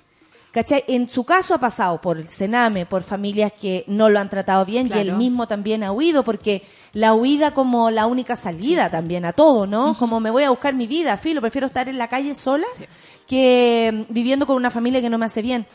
¿Cachai? 0.50 0.84
En 0.88 1.08
su 1.08 1.24
caso 1.24 1.54
ha 1.54 1.58
pasado 1.58 2.00
por 2.00 2.16
el 2.16 2.28
Sename, 2.28 2.86
por 2.86 3.02
familias 3.02 3.52
que 3.52 3.84
no 3.86 4.08
lo 4.08 4.18
han 4.18 4.30
tratado 4.30 4.64
bien 4.64 4.88
y 4.88 4.98
él 4.98 5.12
mismo 5.12 5.46
también 5.46 5.84
ha 5.84 5.92
huido 5.92 6.22
porque 6.22 6.62
la 6.94 7.12
huida 7.12 7.52
como 7.52 7.90
la 7.90 8.06
única 8.06 8.34
salida 8.34 8.90
también 8.90 9.26
a 9.26 9.32
todo, 9.32 9.66
¿no? 9.66 9.96
Como 9.98 10.20
me 10.20 10.30
voy 10.30 10.44
a 10.44 10.50
buscar 10.50 10.74
mi 10.74 10.86
vida, 10.86 11.18
filo, 11.18 11.42
prefiero 11.42 11.66
estar 11.66 11.88
en 11.88 11.98
la 11.98 12.08
calle 12.08 12.34
sola 12.34 12.66
que 13.28 14.06
mm, 14.08 14.12
viviendo 14.12 14.46
con 14.46 14.56
una 14.56 14.70
familia 14.70 15.00
que 15.00 15.10
no 15.10 15.18
me 15.18 15.26
hace 15.26 15.42
bien. 15.42 15.66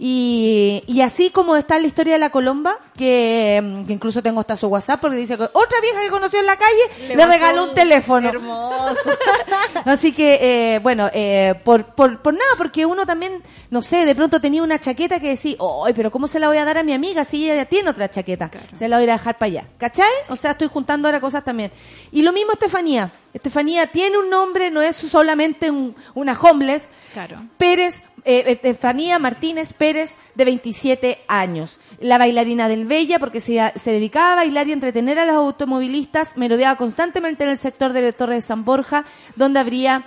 Y, 0.00 0.84
y 0.86 1.00
así 1.00 1.30
como 1.30 1.56
está 1.56 1.76
la 1.80 1.88
historia 1.88 2.12
de 2.12 2.20
la 2.20 2.30
Colomba, 2.30 2.76
que, 2.96 3.82
que 3.86 3.92
incluso 3.92 4.22
tengo 4.22 4.38
hasta 4.40 4.56
su 4.56 4.68
WhatsApp 4.68 5.00
porque 5.00 5.16
dice 5.16 5.36
que 5.36 5.42
otra 5.42 5.80
vieja 5.80 6.00
que 6.02 6.08
conoció 6.08 6.38
en 6.38 6.46
la 6.46 6.56
calle 6.56 7.14
le, 7.16 7.26
regaló 7.26 7.64
un 7.64 7.74
teléfono. 7.74 8.28
Hermoso. 8.28 8.94
Así 9.84 10.12
que, 10.12 10.38
eh, 10.40 10.78
bueno, 10.80 11.10
eh, 11.12 11.54
por, 11.64 11.84
por, 11.84 12.20
por 12.22 12.32
nada, 12.32 12.50
porque 12.56 12.86
uno 12.86 13.06
también, 13.06 13.42
no 13.70 13.82
sé, 13.82 14.04
de 14.04 14.14
pronto 14.14 14.40
tenía 14.40 14.62
una 14.62 14.78
chaqueta 14.78 15.18
que 15.18 15.30
decía, 15.30 15.56
¡ay, 15.84 15.92
pero 15.94 16.12
cómo 16.12 16.28
se 16.28 16.38
la 16.38 16.46
voy 16.46 16.58
a 16.58 16.64
dar 16.64 16.78
a 16.78 16.84
mi 16.84 16.92
amiga 16.92 17.24
si 17.24 17.44
ella 17.44 17.56
ya 17.56 17.64
tiene 17.64 17.90
otra 17.90 18.08
chaqueta! 18.08 18.50
Se 18.78 18.86
la 18.88 18.98
voy 18.98 19.08
a 19.08 19.12
dejar 19.14 19.36
para 19.36 19.48
allá. 19.48 19.64
¿Cachai? 19.78 20.06
O 20.28 20.36
sea, 20.36 20.52
estoy 20.52 20.68
juntando 20.68 21.08
ahora 21.08 21.20
cosas 21.20 21.42
también. 21.44 21.72
Y 22.12 22.22
lo 22.22 22.32
mismo 22.32 22.52
Estefanía. 22.52 23.10
Estefanía 23.34 23.86
tiene 23.88 24.16
un 24.16 24.30
nombre, 24.30 24.70
no 24.70 24.80
es 24.80 24.94
solamente 24.96 25.70
un- 25.72 25.94
una 26.14 26.38
homeless. 26.38 26.88
Claro. 27.12 27.42
Pérez, 27.58 28.02
eh, 28.28 28.44
Estefanía 28.46 29.18
Martínez 29.18 29.72
Pérez, 29.72 30.16
de 30.34 30.44
27 30.44 31.18
años. 31.28 31.80
La 31.98 32.18
bailarina 32.18 32.68
del 32.68 32.84
Bella, 32.84 33.18
porque 33.18 33.40
se, 33.40 33.72
se 33.76 33.90
dedicaba 33.90 34.32
a 34.32 34.36
bailar 34.36 34.68
y 34.68 34.72
entretener 34.72 35.18
a 35.18 35.24
los 35.24 35.34
automovilistas, 35.34 36.36
merodeaba 36.36 36.76
constantemente 36.76 37.44
en 37.44 37.50
el 37.50 37.58
sector 37.58 37.94
de 37.94 38.02
la 38.02 38.12
Torre 38.12 38.34
de 38.34 38.42
San 38.42 38.66
Borja, 38.66 39.06
donde 39.34 39.60
habría 39.60 40.04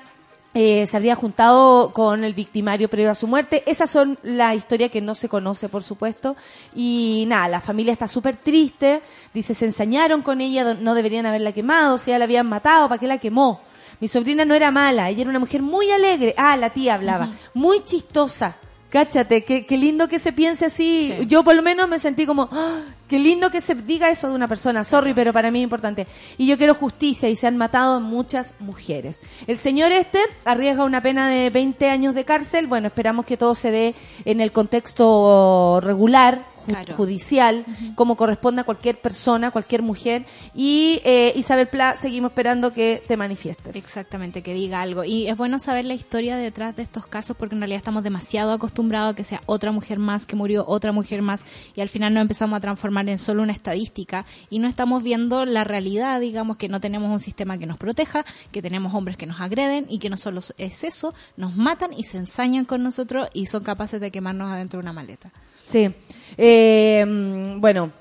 eh, 0.53 0.85
se 0.85 0.97
habría 0.97 1.15
juntado 1.15 1.91
con 1.93 2.23
el 2.23 2.33
victimario 2.35 2.89
previo 2.89 3.09
a 3.09 3.15
su 3.15 3.25
muerte. 3.25 3.63
Esas 3.65 3.89
son 3.89 4.19
la 4.21 4.53
historia 4.53 4.89
que 4.89 5.01
no 5.01 5.15
se 5.15 5.27
conoce, 5.27 5.67
por 5.67 5.81
supuesto. 5.81 6.35
Y 6.75 7.25
nada, 7.27 7.47
la 7.47 7.61
familia 7.61 7.93
está 7.93 8.07
súper 8.07 8.35
triste. 8.35 9.01
Dice, 9.33 9.55
se 9.55 9.65
ensañaron 9.65 10.21
con 10.21 10.41
ella, 10.41 10.75
no 10.75 10.93
deberían 10.93 11.25
haberla 11.25 11.53
quemado, 11.53 11.97
si 11.97 12.11
ya 12.11 12.19
la 12.19 12.25
habían 12.25 12.47
matado, 12.47 12.87
¿para 12.87 12.99
qué 12.99 13.07
la 13.07 13.17
quemó? 13.17 13.70
Mi 14.01 14.07
sobrina 14.07 14.43
no 14.43 14.53
era 14.55 14.71
mala, 14.71 15.09
ella 15.09 15.21
era 15.21 15.29
una 15.29 15.39
mujer 15.39 15.61
muy 15.61 15.89
alegre. 15.91 16.33
Ah, 16.37 16.57
la 16.57 16.71
tía 16.71 16.95
hablaba. 16.95 17.31
Muy 17.53 17.83
chistosa. 17.85 18.55
Cáchate, 18.89 19.45
qué, 19.45 19.65
qué 19.65 19.77
lindo 19.77 20.09
que 20.09 20.19
se 20.19 20.33
piense 20.33 20.65
así. 20.65 21.13
Sí. 21.17 21.25
Yo 21.27 21.45
por 21.45 21.55
lo 21.55 21.61
menos 21.61 21.87
me 21.87 21.97
sentí 21.97 22.25
como, 22.25 22.49
"Ah, 22.51 22.81
qué 23.07 23.19
lindo 23.19 23.49
que 23.49 23.61
se 23.61 23.73
diga 23.73 24.09
eso 24.09 24.27
de 24.27 24.35
una 24.35 24.49
persona. 24.49 24.83
Sorry, 24.83 25.13
pero 25.13 25.31
para 25.31 25.49
mí 25.49 25.59
es 25.59 25.63
importante. 25.63 26.07
Y 26.37 26.45
yo 26.47 26.57
quiero 26.57 26.73
justicia 26.75 27.29
y 27.29 27.37
se 27.37 27.47
han 27.47 27.55
matado 27.55 28.01
muchas 28.01 28.53
mujeres. 28.59 29.21
El 29.47 29.57
señor 29.59 29.93
este 29.93 30.19
arriesga 30.43 30.83
una 30.83 31.01
pena 31.01 31.29
de 31.29 31.49
20 31.51 31.89
años 31.89 32.15
de 32.15 32.25
cárcel. 32.25 32.67
Bueno, 32.67 32.87
esperamos 32.87 33.25
que 33.25 33.37
todo 33.37 33.55
se 33.55 33.71
dé 33.71 33.95
en 34.25 34.41
el 34.41 34.51
contexto 34.51 35.79
regular, 35.81 36.43
ju- 36.61 36.67
Claro. 36.67 36.95
judicial, 36.95 37.65
como 37.95 38.15
corresponde 38.15 38.61
a 38.61 38.63
cualquier 38.63 38.99
persona, 38.99 39.51
cualquier 39.51 39.81
mujer. 39.81 40.25
Y 40.55 41.01
eh, 41.03 41.33
Isabel 41.35 41.67
Pla, 41.67 41.95
seguimos 41.95 42.31
esperando 42.31 42.73
que 42.73 43.01
te 43.07 43.17
manifiestes. 43.17 43.75
Exactamente, 43.75 44.41
que 44.43 44.53
diga 44.53 44.81
algo. 44.81 45.03
Y 45.03 45.27
es 45.27 45.35
bueno 45.37 45.59
saber 45.59 45.85
la 45.85 45.93
historia 45.93 46.37
detrás 46.37 46.75
de 46.75 46.83
estos 46.83 47.05
casos 47.07 47.35
porque 47.37 47.55
en 47.55 47.61
realidad 47.61 47.77
estamos 47.77 48.03
demasiado 48.03 48.51
acostumbrados 48.53 49.13
a 49.13 49.15
que 49.15 49.23
sea 49.23 49.41
otra 49.45 49.71
mujer 49.71 49.99
más 49.99 50.25
que 50.25 50.35
murió, 50.35 50.65
otra 50.67 50.91
mujer 50.91 51.21
más, 51.21 51.45
y 51.75 51.81
al 51.81 51.89
final 51.89 52.13
nos 52.13 52.21
empezamos 52.21 52.57
a 52.57 52.59
transformar 52.61 53.07
en 53.09 53.17
solo 53.17 53.43
una 53.43 53.51
estadística 53.51 54.25
y 54.49 54.59
no 54.59 54.67
estamos 54.67 55.03
viendo 55.03 55.45
la 55.45 55.63
realidad, 55.63 56.19
digamos, 56.21 56.57
que 56.57 56.69
no 56.69 56.79
tenemos 56.79 57.09
un 57.11 57.19
sistema 57.19 57.57
que 57.57 57.65
nos 57.65 57.77
proteja, 57.77 58.23
que 58.51 58.61
tenemos 58.61 58.93
hombres 58.93 59.17
que 59.17 59.25
nos 59.25 59.41
agreden 59.41 59.85
y 59.89 59.99
que 59.99 60.09
no 60.09 60.17
solo 60.17 60.41
es 60.57 60.83
eso, 60.83 61.13
nos 61.37 61.55
matan 61.55 61.91
y 61.93 62.03
se 62.03 62.17
ensañan 62.17 62.65
con 62.65 62.83
nosotros 62.83 63.27
y 63.33 63.47
son 63.47 63.63
capaces 63.63 63.99
de 64.01 64.11
quemarnos 64.11 64.51
adentro 64.51 64.77
de 64.79 64.83
una 64.83 64.93
maleta. 64.93 65.31
Sí. 65.63 65.91
Eh, 66.37 67.05
mm, 67.07 67.59
bueno, 67.61 67.91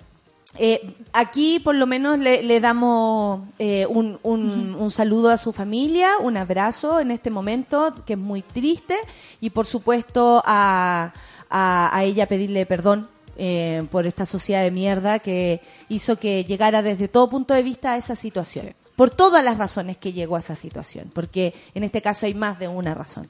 eh, 0.59 0.95
aquí 1.12 1.59
por 1.61 1.75
lo 1.75 1.87
menos 1.87 2.19
le, 2.19 2.43
le 2.43 2.61
damos 2.61 3.43
eh, 3.59 3.87
un, 3.88 4.19
un- 4.23 4.75
un 4.79 4.90
saludo 4.90 5.31
a 5.31 5.38
su 5.38 5.53
familia, 5.53 6.12
un 6.21 6.37
abrazo 6.37 7.01
en 7.01 7.11
este 7.11 7.31
momento 7.31 7.95
que 8.07 8.14
es 8.14 8.19
muy 8.19 8.43
triste 8.43 8.97
y 9.40 9.51
por 9.51 9.66
supuesto 9.66 10.43
a, 10.45 11.12
a, 11.49 11.97
a 11.97 12.05
ella 12.05 12.27
pedirle 12.27 12.66
perdón. 12.66 13.09
eh, 13.43 13.83
por 13.90 14.07
esta 14.07 14.27
sociedad 14.27 14.62
de 14.62 14.71
mierda 14.71 15.19
que 15.19 15.61
hizo 15.88 16.16
que 16.19 16.45
llegara 16.45 16.83
desde 16.83 17.09
todo 17.09 17.31
punto 17.31 17.55
de 17.55 17.62
vista 17.62 17.93
a 17.93 17.97
esa 17.97 18.14
situación. 18.14 18.66
Sí. 18.66 18.73
Por 18.97 19.09
todas 19.09 19.43
las 19.43 19.57
razones 19.57 19.97
que 19.97 20.12
llegó 20.12 20.37
a 20.37 20.40
esa 20.40 20.55
situación, 20.55 21.11
porque 21.14 21.55
en 21.75 21.85
este 21.85 22.03
caso 22.03 22.27
hay 22.27 22.35
más 22.35 22.59
de 22.59 22.69
una 22.69 22.93
razón. 22.95 23.27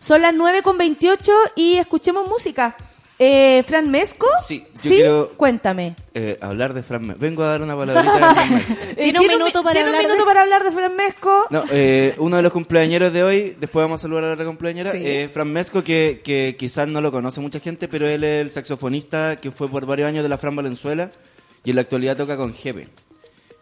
Son 0.00 0.20
las 0.20 0.34
9 0.34 0.60
con 0.62 0.76
28 0.76 1.32
y 1.56 1.76
escuchemos 1.76 2.28
música. 2.28 2.76
Eh, 3.18 3.62
Fran 3.66 3.90
Mesco. 3.90 4.26
Sí, 4.44 4.64
yo 4.74 4.90
quiero- 4.90 5.32
Cuéntame. 5.36 5.94
Eh, 6.14 6.36
hablar 6.40 6.74
de 6.74 6.82
Fran 6.82 7.06
Mesco. 7.06 7.20
Vengo 7.20 7.44
a 7.44 7.46
dar 7.46 7.62
una 7.62 7.76
palabrita 7.76 8.12
de 8.12 8.34
Fran 8.34 8.54
Mesco. 8.54 8.72
Eh, 8.90 8.94
Tiene 8.96 9.18
un 9.20 9.26
minuto 9.28 9.62
para 9.62 9.72
tiene 9.72 9.88
un 9.90 9.94
hablar 9.94 10.02
de- 10.02 10.08
minuto 10.12 10.26
para 10.26 10.42
hablar 10.42 10.64
de 10.64 10.70
Fran 10.72 10.96
Mesco. 10.96 11.46
No, 11.50 11.64
eh, 11.70 12.14
uno 12.18 12.36
de 12.36 12.42
los 12.42 12.52
cumpleañeros 12.52 13.12
de 13.12 13.22
hoy, 13.22 13.56
después 13.60 13.84
vamos 13.84 14.00
a 14.00 14.02
saludar 14.02 14.24
a 14.24 14.26
la 14.28 14.32
otra 14.34 14.46
cumpleañera, 14.46 14.90
Sí. 14.92 14.98
eh, 15.04 15.30
Fran 15.32 15.52
Mesco, 15.52 15.84
que, 15.84 16.22
que 16.24 16.56
quizás 16.58 16.88
no 16.88 17.00
lo 17.00 17.12
conoce 17.12 17.40
mucha 17.40 17.60
gente, 17.60 17.86
pero 17.86 18.08
él 18.08 18.24
es 18.24 18.40
el 18.46 18.50
saxofonista 18.50 19.36
que 19.40 19.52
fue 19.52 19.68
por 19.68 19.86
varios 19.86 20.08
años 20.08 20.22
de 20.24 20.28
la 20.28 20.36
Fran 20.38 20.56
Valenzuela 20.56 21.10
y 21.62 21.70
en 21.70 21.76
la 21.76 21.82
actualidad 21.82 22.16
toca 22.16 22.36
con 22.36 22.52
Jepe. 22.52 22.88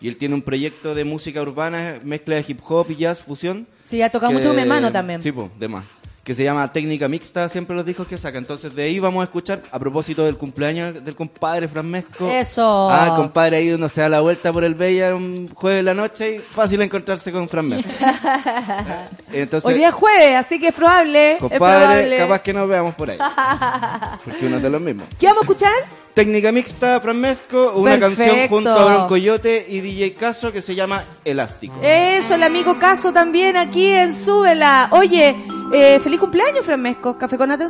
Y 0.01 0.09
él 0.09 0.17
tiene 0.17 0.35
un 0.35 0.43
proyecto 0.43 0.95
de 0.95 1.05
música 1.05 1.43
urbana, 1.43 2.01
mezcla 2.03 2.35
de 2.37 2.45
hip 2.49 2.59
hop 2.67 2.91
y 2.91 2.97
jazz, 2.97 3.21
fusión. 3.21 3.69
Sí, 3.85 4.01
ha 4.03 4.11
tocado 4.11 4.31
que- 4.31 4.39
mucho 4.39 4.49
con 4.49 4.57
mi 4.57 4.63
hermano 4.63 4.91
también. 4.91 5.23
Sí, 5.23 5.31
pues, 5.31 5.51
de 5.59 5.69
más. 5.69 5.85
Que 6.25 6.35
se 6.37 6.45
llama 6.45 6.73
Técnica 6.73 7.09
Mixta, 7.09 7.49
siempre 7.49 7.75
los 7.75 7.85
discos 7.85 8.07
que 8.07 8.17
saca. 8.17 8.39
Entonces 8.39 8.73
de 8.77 8.85
ahí 8.85 9.01
vamos 9.01 9.23
a 9.23 9.25
escuchar, 9.25 9.61
a 9.73 9.79
propósito 9.81 10.25
del 10.25 10.37
cumpleaños 10.39 11.05
del 11.05 11.17
compadre 11.17 11.67
Fran 11.67 11.91
Mesco. 11.91 12.29
Eso. 12.31 12.89
Ah, 12.93 13.09
el 13.09 13.15
compadre 13.17 13.57
ahí 13.57 13.73
uno 13.73 13.89
se 13.89 14.03
da 14.03 14.09
la 14.09 14.21
vuelta 14.21 14.53
por 14.53 14.63
el 14.63 14.77
Bella 14.77 15.17
un 15.17 15.49
jueves 15.53 15.79
de 15.81 15.83
la 15.83 15.95
noche 15.95 16.37
y 16.37 16.39
fácil 16.39 16.81
encontrarse 16.81 17.33
con 17.33 17.49
Fran 17.49 17.67
Mesco. 17.69 17.91
Entonces, 19.33 19.67
Hoy 19.69 19.75
día 19.75 19.89
es 19.89 19.95
jueves, 19.95 20.37
así 20.37 20.61
que 20.61 20.69
es 20.69 20.75
probable. 20.75 21.33
es 21.33 21.39
compadre, 21.39 21.59
probable. 21.87 22.17
capaz 22.19 22.39
que 22.43 22.53
nos 22.53 22.69
veamos 22.69 22.95
por 22.95 23.11
ahí. 23.11 23.19
Porque 24.25 24.47
uno 24.47 24.57
es 24.59 24.63
de 24.63 24.71
los 24.71 24.81
mismos. 24.81 25.07
¿Qué 25.19 25.27
vamos 25.27 25.41
a 25.43 25.45
escuchar? 25.45 25.73
Técnica 26.15 26.53
Mixta, 26.53 27.01
Fran 27.01 27.19
Mesco, 27.19 27.73
una 27.75 27.99
Perfecto. 27.99 28.23
canción 28.25 28.49
junto 28.49 28.71
a 28.71 28.85
Bron 28.85 29.09
Coyote 29.09 29.65
y 29.69 29.81
DJ 29.81 30.15
Caso 30.15 30.53
que 30.53 30.61
se 30.61 30.75
llama 30.75 31.03
Elástico. 31.25 31.75
Eso, 31.83 32.35
el 32.35 32.43
amigo 32.43 32.79
Caso 32.79 33.13
también 33.13 33.57
aquí 33.57 33.87
en 33.87 34.15
Súbela. 34.15 34.89
Oye, 34.93 35.35
eh, 35.73 36.01
feliz 36.01 36.21
cumpleaños, 36.21 36.65
Fran 36.65 36.81
Mesco. 36.81 37.17
Café 37.17 37.37
con 37.39 37.49
nata 37.49 37.69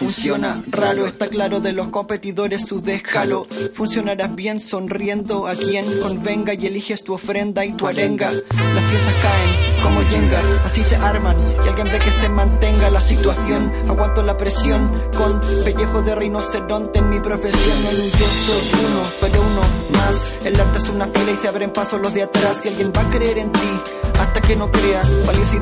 funciona. 0.00 0.62
Raro 0.66 1.06
está 1.06 1.28
claro 1.28 1.60
de 1.60 1.74
los 1.74 1.88
competidores 1.88 2.64
su 2.66 2.80
descalo. 2.80 3.46
Funcionarás 3.74 4.34
bien 4.34 4.58
sonriendo 4.58 5.46
a 5.46 5.54
quien 5.54 5.84
convenga 6.00 6.54
y 6.54 6.64
eliges 6.64 7.04
tu 7.04 7.12
ofrenda 7.12 7.66
y 7.66 7.74
tu 7.74 7.86
arenga. 7.86 8.32
Las 8.32 8.84
piezas 8.90 9.14
caen 9.20 9.82
como 9.82 10.00
yenga, 10.10 10.40
así 10.64 10.82
se 10.82 10.96
arman 10.96 11.36
y 11.62 11.68
alguien 11.68 11.86
ve 11.86 11.98
que 11.98 12.10
se 12.12 12.30
mantenga 12.30 12.88
la 12.88 13.00
situación. 13.00 13.70
Aguanto 13.90 14.22
la 14.22 14.38
presión 14.38 14.90
con 15.18 15.38
pellejo 15.64 16.00
de 16.00 16.14
rinoceronte 16.14 17.00
en 17.00 17.10
mi 17.10 17.20
profesión. 17.20 17.82
No 17.82 17.90
yo 17.90 18.26
uno, 18.88 19.02
pero 19.20 19.42
uno 19.42 19.60
más. 19.98 20.46
El 20.46 20.58
arte 20.58 20.78
es 20.78 20.88
una 20.88 21.08
fila 21.08 21.30
y 21.30 21.36
se 21.36 21.48
abren 21.48 21.70
pasos 21.72 22.00
los 22.00 22.14
de 22.14 22.22
atrás 22.22 22.56
y 22.64 22.68
alguien 22.68 22.90
va 22.96 23.02
a 23.02 23.10
creer 23.10 23.36
en 23.36 23.52
ti 23.52 23.80
hasta 24.18 24.40
que 24.40 24.56
no 24.56 24.70
crea. 24.70 25.02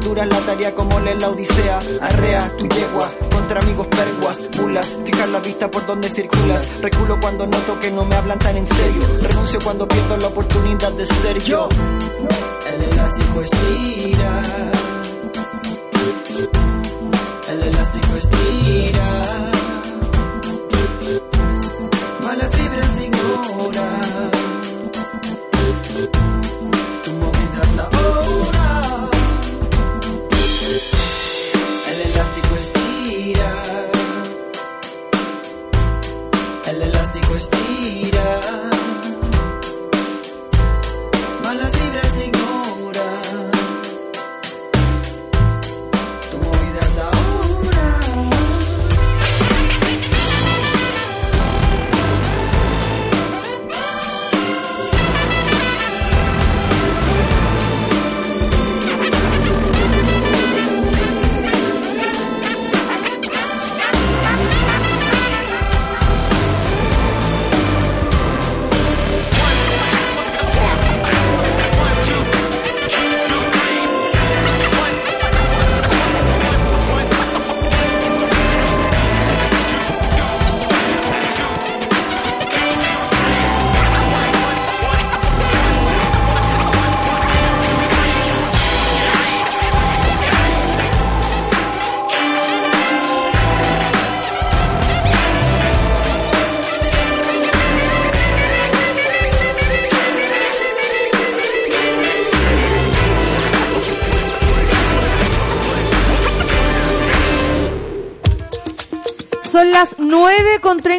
Dura 0.04 0.24
la 0.26 0.38
tarea 0.40 0.74
como 0.74 1.00
leer 1.00 1.20
la 1.20 1.30
odisea. 1.30 1.80
Arrea 2.00 2.52
tu 2.56 2.68
yegua 2.68 3.10
contra 3.48 3.60
amigos 3.60 3.86
perguas, 3.86 4.38
mulas. 4.58 4.96
Fijar 5.06 5.28
la 5.30 5.40
vista 5.40 5.70
por 5.70 5.86
donde 5.86 6.10
circulas. 6.10 6.68
Reculo 6.82 7.18
cuando 7.18 7.46
noto 7.46 7.80
que 7.80 7.90
no 7.90 8.04
me 8.04 8.14
hablan 8.14 8.38
tan 8.38 8.58
en 8.58 8.66
serio. 8.66 9.02
Renuncio 9.22 9.58
cuando 9.64 9.88
pierdo 9.88 10.18
la 10.18 10.26
oportunidad 10.26 10.92
de 10.92 11.06
ser 11.06 11.42
yo. 11.42 11.66
El 12.66 12.82
elástico 12.82 13.40
estira. 13.40 14.42
El 17.48 17.62
elástico 17.62 17.87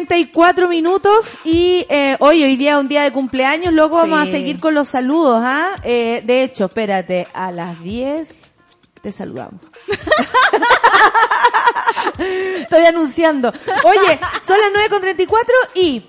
con 0.00 0.06
34 0.06 0.68
minutos 0.68 1.38
y 1.44 1.86
eh, 1.88 2.16
hoy, 2.20 2.42
hoy 2.42 2.56
día 2.56 2.72
es 2.72 2.78
un 2.78 2.88
día 2.88 3.02
de 3.02 3.12
cumpleaños, 3.12 3.72
luego 3.72 3.96
vamos 3.96 4.20
a 4.20 4.26
seguir 4.26 4.58
con 4.58 4.74
los 4.74 4.88
saludos, 4.88 5.40
¿ah? 5.44 5.76
Eh, 5.82 6.22
de 6.24 6.42
hecho, 6.42 6.66
espérate, 6.66 7.28
a 7.34 7.52
las 7.52 7.82
10 7.82 8.56
te 9.02 9.12
saludamos. 9.12 9.62
Estoy 12.18 12.84
anunciando. 12.84 13.52
Oye, 13.84 14.18
son 14.46 14.60
las 14.60 14.70
9 14.72 14.88
con 14.88 15.00
34 15.00 15.54
y 15.74 16.02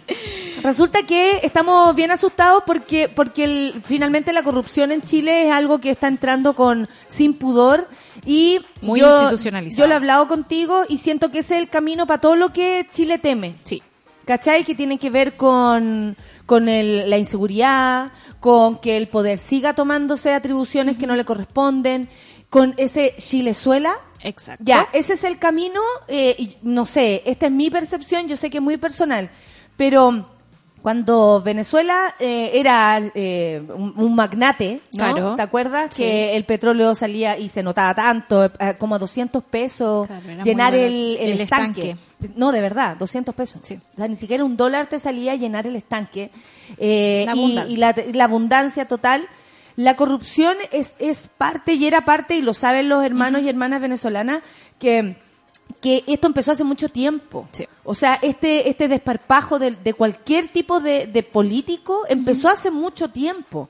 resulta 0.64 1.04
que 1.04 1.40
estamos 1.44 1.96
bien 1.96 2.12
asustados 2.12 2.64
porque, 2.66 3.10
porque 3.10 3.44
el- 3.44 3.82
finalmente 3.86 4.34
la 4.34 4.44
corrupción 4.44 4.92
en 4.92 5.02
Chile 5.02 5.48
es 5.48 5.54
algo 5.54 5.80
que 5.80 5.90
está 5.92 6.08
entrando 6.08 6.54
con 6.56 6.88
sin 7.08 7.34
pudor 7.34 7.88
y 8.26 8.60
Muy 8.82 9.00
yo, 9.00 9.22
institucionalizado. 9.22 9.84
Yo 9.84 9.88
lo 9.88 9.94
he 9.94 9.98
hablado 9.98 10.28
contigo 10.28 10.84
y 10.88 10.98
siento 10.98 11.32
que 11.32 11.40
ese 11.40 11.56
es 11.56 11.62
el 11.62 11.70
camino 11.70 12.06
para 12.08 12.22
todo 12.22 12.36
lo 12.36 12.54
que 12.54 12.88
Chile 12.92 13.18
teme. 13.18 13.56
Sí. 13.64 13.82
¿Cachai? 14.26 14.64
Que 14.64 14.76
tiene 14.76 14.98
que 15.00 15.10
ver 15.10 15.36
con, 15.36 16.16
con 16.46 16.70
el- 16.70 17.10
la 17.10 17.18
inseguridad, 17.18 18.12
con 18.40 18.78
que 18.80 18.98
el 18.98 19.08
poder 19.08 19.40
siga 19.40 19.74
tomándose 19.74 20.34
atribuciones 20.34 20.98
que 20.98 21.08
no 21.08 21.16
le 21.16 21.26
corresponden, 21.26 22.08
con 22.50 22.74
ese 22.78 23.16
Chilezuela. 23.18 23.94
Exacto. 24.24 24.64
Ya, 24.66 24.88
ese 24.94 25.14
es 25.14 25.24
el 25.24 25.40
camino, 25.40 25.82
eh, 26.08 26.36
y 26.38 26.58
no 26.62 26.86
sé, 26.86 27.24
esta 27.26 27.48
es 27.48 27.52
mi 27.52 27.70
percepción, 27.72 28.28
yo 28.28 28.38
sé 28.38 28.50
que 28.52 28.58
es 28.58 28.64
muy 28.64 28.78
personal, 28.78 29.32
pero 29.78 30.30
cuando 30.82 31.42
Venezuela 31.44 32.16
eh, 32.20 32.52
era 32.56 33.00
eh, 33.14 33.62
un, 33.76 33.94
un 33.96 34.16
magnate, 34.16 34.82
¿no? 34.94 34.98
Claro. 34.98 35.36
¿Te 35.36 35.42
acuerdas? 35.44 35.90
Sí. 35.94 36.04
Que 36.04 36.36
el 36.36 36.46
petróleo 36.46 36.96
salía 36.96 37.38
y 37.38 37.50
se 37.50 37.62
notaba 37.64 37.94
tanto, 37.94 38.46
eh, 38.46 38.52
como 38.80 38.96
a 38.96 39.00
200 39.00 39.44
pesos, 39.44 40.08
Claro, 40.08 40.44
llenar 40.44 40.74
el, 40.76 41.18
el 41.20 41.32
El 41.34 41.42
estanque. 41.42 41.98
No, 42.36 42.52
de 42.52 42.62
verdad, 42.62 42.98
200 42.98 43.34
pesos. 43.36 43.62
Sí. 43.64 43.80
O 43.94 43.98
sea, 43.98 44.08
ni 44.08 44.16
siquiera 44.16 44.44
un 44.44 44.58
dólar 44.58 44.88
te 44.88 45.00
salía 45.00 45.34
a 45.34 45.36
llenar 45.36 45.66
el 45.68 45.76
estanque. 45.76 46.32
Eh, 46.78 47.24
La 47.28 47.36
y- 47.36 47.40
abundancia. 47.40 47.74
y 47.74 47.78
la, 47.78 47.96
la 48.14 48.24
abundancia 48.26 48.86
total. 48.88 49.28
La 49.76 49.96
corrupción 49.96 50.58
es, 50.72 50.96
es 51.00 51.30
parte 51.38 51.74
y 51.74 51.86
era 51.88 52.02
parte, 52.06 52.36
y 52.36 52.42
lo 52.42 52.54
saben 52.54 52.90
los 52.90 53.04
hermanos 53.06 53.42
y 53.42 53.50
hermanas 53.50 53.82
venezolanas, 53.82 54.42
que, 54.80 55.16
que 55.82 56.04
esto 56.08 56.28
empezó 56.28 56.52
hace 56.52 56.64
mucho 56.64 56.90
tiempo. 56.90 57.48
Sí. 57.52 57.68
O 57.84 57.94
sea, 57.96 58.20
este, 58.22 58.70
este 58.70 58.88
desparpajo 58.88 59.58
de, 59.60 59.72
de 59.72 59.94
cualquier 59.94 60.48
tipo 60.50 60.80
de, 60.80 61.08
de 61.08 61.24
político 61.24 62.04
empezó 62.08 62.50
hace 62.50 62.70
mucho 62.72 63.10
tiempo. 63.10 63.68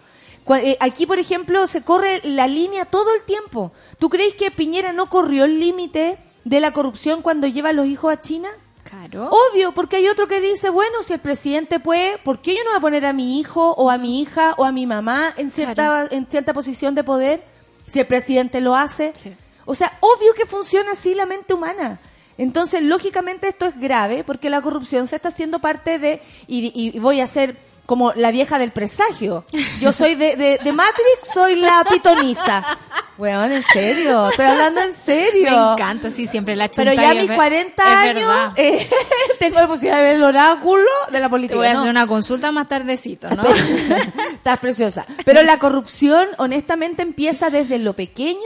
Eh, 0.58 0.76
Aquí, 0.82 1.06
por 1.06 1.17
ejemplo, 1.19 1.65
se 1.67 1.82
corre 1.84 2.19
la 2.24 2.47
línea 2.47 2.86
todo 2.86 3.13
el 3.15 3.24
tiempo. 3.24 3.71
¿Tú 4.00 4.10
crees 4.10 4.36
que 4.36 4.52
Piñera 4.52 4.91
no 4.91 5.10
corrió 5.10 5.45
el 5.45 5.60
límite 5.60 6.17
de 6.43 6.60
la 6.60 6.71
corrupción 6.74 7.21
cuando 7.21 7.47
lleva 7.47 7.69
a 7.69 7.74
los 7.74 7.86
hijos 7.88 8.12
a 8.12 8.19
China? 8.19 8.50
Claro. 8.84 9.30
Obvio, 9.30 9.71
porque 9.74 9.97
hay 9.97 10.08
otro 10.10 10.28
que 10.28 10.41
dice, 10.41 10.69
bueno, 10.69 11.04
si 11.04 11.13
el 11.13 11.19
presidente 11.19 11.80
puede, 11.80 12.17
¿por 12.17 12.41
qué 12.41 12.56
yo 12.56 12.63
no 12.65 12.71
voy 12.71 12.78
a 12.80 12.82
poner 12.82 13.06
a 13.06 13.13
mi 13.13 13.39
hijo 13.39 13.71
o 13.78 13.89
a 13.89 13.97
mi 13.97 14.19
hija 14.19 14.56
o 14.58 14.65
a 14.65 14.71
mi 14.74 14.86
mamá 14.86 15.34
en 15.38 15.50
cierta, 15.52 15.76
Claro. 15.76 16.10
en 16.12 16.26
cierta 16.26 16.54
posición 16.54 16.95
de 16.95 17.04
poder? 17.06 17.43
Si 17.88 18.00
el 18.00 18.08
presidente 18.08 18.60
lo 18.60 18.76
hace. 18.76 19.12
Sí. 19.15 19.32
O 19.65 19.76
sea, 19.76 19.97
obvio 20.02 20.34
que 20.34 20.45
funciona 20.45 20.91
así 20.93 21.13
la 21.15 21.26
mente 21.26 21.54
humana. 21.54 22.00
Entonces, 22.38 22.82
lógicamente 22.82 23.47
esto 23.47 23.66
es 23.66 23.80
grave 23.80 24.24
porque 24.24 24.49
la 24.49 24.62
corrupción 24.62 25.07
se 25.07 25.16
está 25.18 25.30
haciendo 25.30 25.59
parte 25.59 25.99
de, 25.99 26.22
y, 26.47 26.72
y 26.76 26.99
voy 26.99 27.20
a 27.22 27.28
ser 27.28 27.55
como 27.86 28.14
la 28.14 28.32
vieja 28.32 28.57
del 28.57 28.72
presagio. 28.72 29.43
Yo 29.82 29.91
soy 29.91 30.16
de, 30.16 30.38
de, 30.38 30.59
de 30.64 30.72
Matrix, 30.72 31.34
soy 31.34 31.55
la 31.55 31.84
pitonisa. 31.89 32.78
Weón, 33.18 33.51
en 33.51 33.62
serio, 33.64 34.30
estoy 34.30 34.45
hablando 34.45 34.82
en 34.82 34.93
serio. 34.93 35.43
Me 35.49 35.74
encanta, 35.74 36.09
sí, 36.09 36.26
siempre 36.26 36.55
la 36.55 36.70
Pero 36.70 36.91
chunta 36.91 37.01
ya 37.03 37.12
a 37.12 37.14
mis 37.16 37.28
ver- 37.28 37.36
40 37.36 37.84
es 37.84 37.89
años 38.16 38.53
eh, 38.55 38.89
tengo 39.39 39.59
la 39.59 39.68
posibilidad 39.68 39.97
de 39.97 40.03
ver 40.03 40.16
el 40.16 40.24
oráculo 40.24 40.88
de 41.12 41.20
la 41.20 41.28
política. 41.30 41.53
Te 41.53 41.57
voy 41.57 41.68
a 41.68 41.74
¿no? 41.74 41.80
hacer 41.82 41.91
una 41.91 42.07
consulta 42.07 42.51
más 42.53 42.68
tardecito, 42.70 43.30
¿no? 43.30 43.43
Estás 44.34 44.59
preciosa. 44.59 45.05
Pero 45.26 45.43
la 45.43 45.59
corrupción, 45.59 46.30
honestamente, 46.38 47.01
empieza 47.01 47.49
desde 47.49 47.78
lo 47.78 47.93
pequeño 47.93 48.39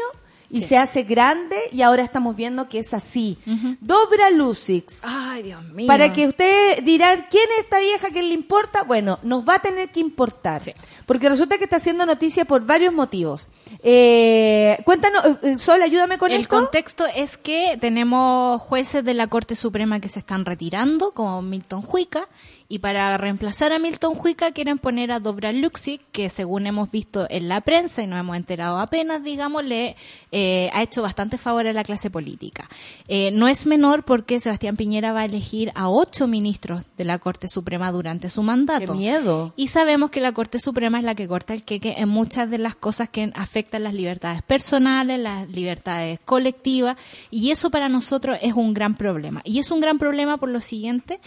y 0.56 0.62
se 0.62 0.78
hace 0.78 1.04
grande 1.04 1.56
y 1.72 1.82
ahora 1.82 2.04
estamos 2.04 2.36
viendo 2.36 2.70
que 2.70 2.80
es 2.80 2.94
así. 2.94 3.38
Dobra 3.82 4.30
Lucix. 4.32 5.02
Ay, 5.04 5.44
Dios 5.44 5.64
mío. 5.66 5.88
Para 5.88 6.14
que 6.14 6.28
usted 6.28 6.84
dirá, 6.84 7.28
¿quién 7.30 7.44
es 7.58 7.66
esta 7.66 7.80
vieja 7.80 8.10
que 8.12 8.24
le 8.24 8.34
importa? 8.34 8.84
Bueno, 8.84 9.20
nos 9.24 9.48
va 9.48 9.56
a 9.56 9.60
tener 9.60 9.90
que 9.90 10.00
importar. 10.00 10.62
Sí. 10.62 10.74
porque 11.06 11.30
resulta 11.30 11.58
que 11.58 11.66
está 11.66 11.78
haciendo 11.78 12.06
noticia 12.06 12.46
por 12.46 12.66
varios 12.66 12.94
motivos. 12.94 13.50
Eh, 13.84 14.78
cuéntanos, 14.86 15.26
eh, 15.26 15.38
eh, 15.44 15.58
Sol, 15.58 15.82
ayúdame 15.82 16.18
con 16.18 16.32
el 16.32 16.42
esto. 16.42 16.56
contexto 16.56 17.06
es 17.16 17.38
que 17.38 17.78
tenemos 17.80 18.62
jueces 18.62 19.04
de 19.04 19.14
la 19.14 19.28
Corte 19.28 19.56
Suprema 19.56 20.00
que 20.00 20.10
se 20.10 20.20
están 20.20 20.46
retirando, 20.46 21.12
como 21.12 21.42
Milton 21.42 21.86
Huica, 21.88 22.26
y 22.68 22.80
para 22.80 23.18
reemplazar 23.18 23.72
a 23.74 23.80
Milton 23.80 24.18
Huica 24.22 24.52
quieren 24.52 24.80
poner 24.80 25.12
a 25.12 25.20
Dobra 25.20 25.52
Luxic, 25.52 26.02
que 26.12 26.30
según 26.30 26.66
hemos 26.66 26.90
visto 26.92 27.28
en 27.30 27.48
la 27.48 27.62
prensa 27.62 28.02
y 28.02 28.08
nos 28.08 28.20
hemos 28.20 28.36
enterado 28.36 28.80
apenas, 28.80 29.24
digamos, 29.24 29.64
le 29.64 29.96
eh, 30.32 30.70
ha 30.74 30.82
hecho 30.82 31.02
bastante 31.02 31.38
favor 31.38 31.68
a 31.68 31.74
la 31.74 31.84
clase 31.84 32.10
política. 32.10 32.68
Eh, 33.08 33.30
no 33.32 33.48
es 33.48 33.68
menor 33.68 34.04
porque 34.04 34.40
Sebastián 34.40 34.78
Piñera 34.78 35.14
va 35.14 35.22
a 35.22 35.26
elegir 35.26 35.72
a 35.76 35.90
ocho 35.90 36.28
ministros 36.28 36.86
de 36.98 37.06
la 37.06 37.20
Corte 37.20 37.48
Suprema 37.48 37.92
durante 37.92 38.30
su 38.30 38.42
mandato. 38.42 38.94
Qué 38.94 39.00
miedo. 39.00 39.54
Y 39.56 39.68
sabemos 39.68 40.10
que 40.10 40.22
la 40.22 40.32
Corte 40.32 40.60
Suprema 40.60 40.98
es 40.98 41.06
la 41.06 41.14
que 41.14 41.28
corta 41.28 41.54
el 41.54 41.64
queque 41.64 41.96
en 41.98 42.10
muchas 42.10 42.50
de 42.50 42.58
las 42.58 42.76
cosas 42.76 43.10
que 43.10 43.32
afectan 43.36 43.84
las 43.84 43.94
libertades 43.94 44.42
personales, 44.42 45.20
las 45.20 45.48
libertades 45.50 46.20
colectivas, 46.26 46.98
y 47.30 47.52
eso 47.52 47.70
para 47.70 47.90
nosotros 47.90 48.38
es 48.42 48.54
un 48.54 48.74
gran 48.74 48.96
problema. 48.96 49.42
Y 49.44 49.60
es 49.60 49.70
un 49.70 49.82
gran 49.82 50.00
problema 50.00 50.38
por 50.38 50.50
lo 50.50 50.62
siguiente, 50.62 51.20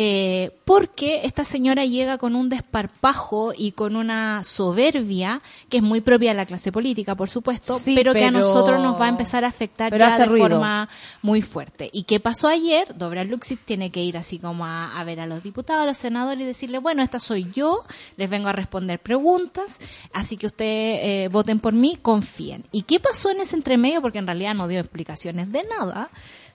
eh, 0.00 0.52
porque 0.64 1.22
esta 1.24 1.44
señora 1.44 1.84
llega 1.84 2.18
con 2.18 2.36
un 2.36 2.48
desparpajo 2.48 3.52
y 3.56 3.72
con 3.72 3.96
una 3.96 4.44
soberbia 4.44 5.42
que 5.68 5.78
es 5.78 5.82
muy 5.82 6.00
propia 6.00 6.30
de 6.30 6.36
la 6.36 6.46
clase 6.46 6.70
política, 6.70 7.16
por 7.16 7.28
supuesto, 7.28 7.80
Sí, 7.80 7.96
pero, 7.96 8.12
que 8.14 8.24
a 8.24 8.30
nosotros 8.30 8.80
nos 8.80 9.00
va 9.00 9.06
a 9.06 9.08
empezar 9.08 9.44
a 9.44 9.48
afectar 9.48 9.98
ya 9.98 10.16
de 10.16 10.26
ruido. 10.26 10.50
forma 10.50 10.88
muy 11.20 11.42
fuerte. 11.42 11.90
¿Y 11.92 12.04
qué 12.04 12.20
pasó 12.20 12.46
ayer? 12.46 12.96
Dobra 12.96 13.24
Luxit 13.24 13.58
tiene 13.64 13.90
que 13.90 14.00
ir 14.00 14.16
así 14.16 14.38
como 14.38 14.64
a, 14.64 14.96
a 14.96 15.02
ver 15.02 15.18
a 15.18 15.26
los 15.26 15.42
diputados, 15.42 15.82
a 15.82 15.86
los 15.86 15.96
senadores 15.98 16.42
y 16.42 16.46
decirle, 16.46 16.78
bueno, 16.78 17.02
esta 17.02 17.18
soy 17.18 17.50
yo, 17.52 17.82
les 18.16 18.30
vengo 18.30 18.48
a 18.48 18.52
responder 18.52 19.00
preguntas, 19.00 19.78
así 20.12 20.36
que 20.36 20.46
ustedes 20.46 21.00
eh, 21.02 21.28
voten 21.32 21.58
por 21.58 21.72
mí, 21.72 21.98
confíen. 22.00 22.64
¿Y 22.70 22.82
qué 22.82 23.00
pasó 23.00 23.30
en 23.30 23.40
ese 23.40 23.56
entremedio? 23.56 24.00
Porque 24.00 24.18
en 24.18 24.26
realidad 24.26 24.54
no 24.54 24.68
dio 24.68 24.78
explicaciones 24.78 25.50
de 25.50 25.64
nada, 25.64 26.08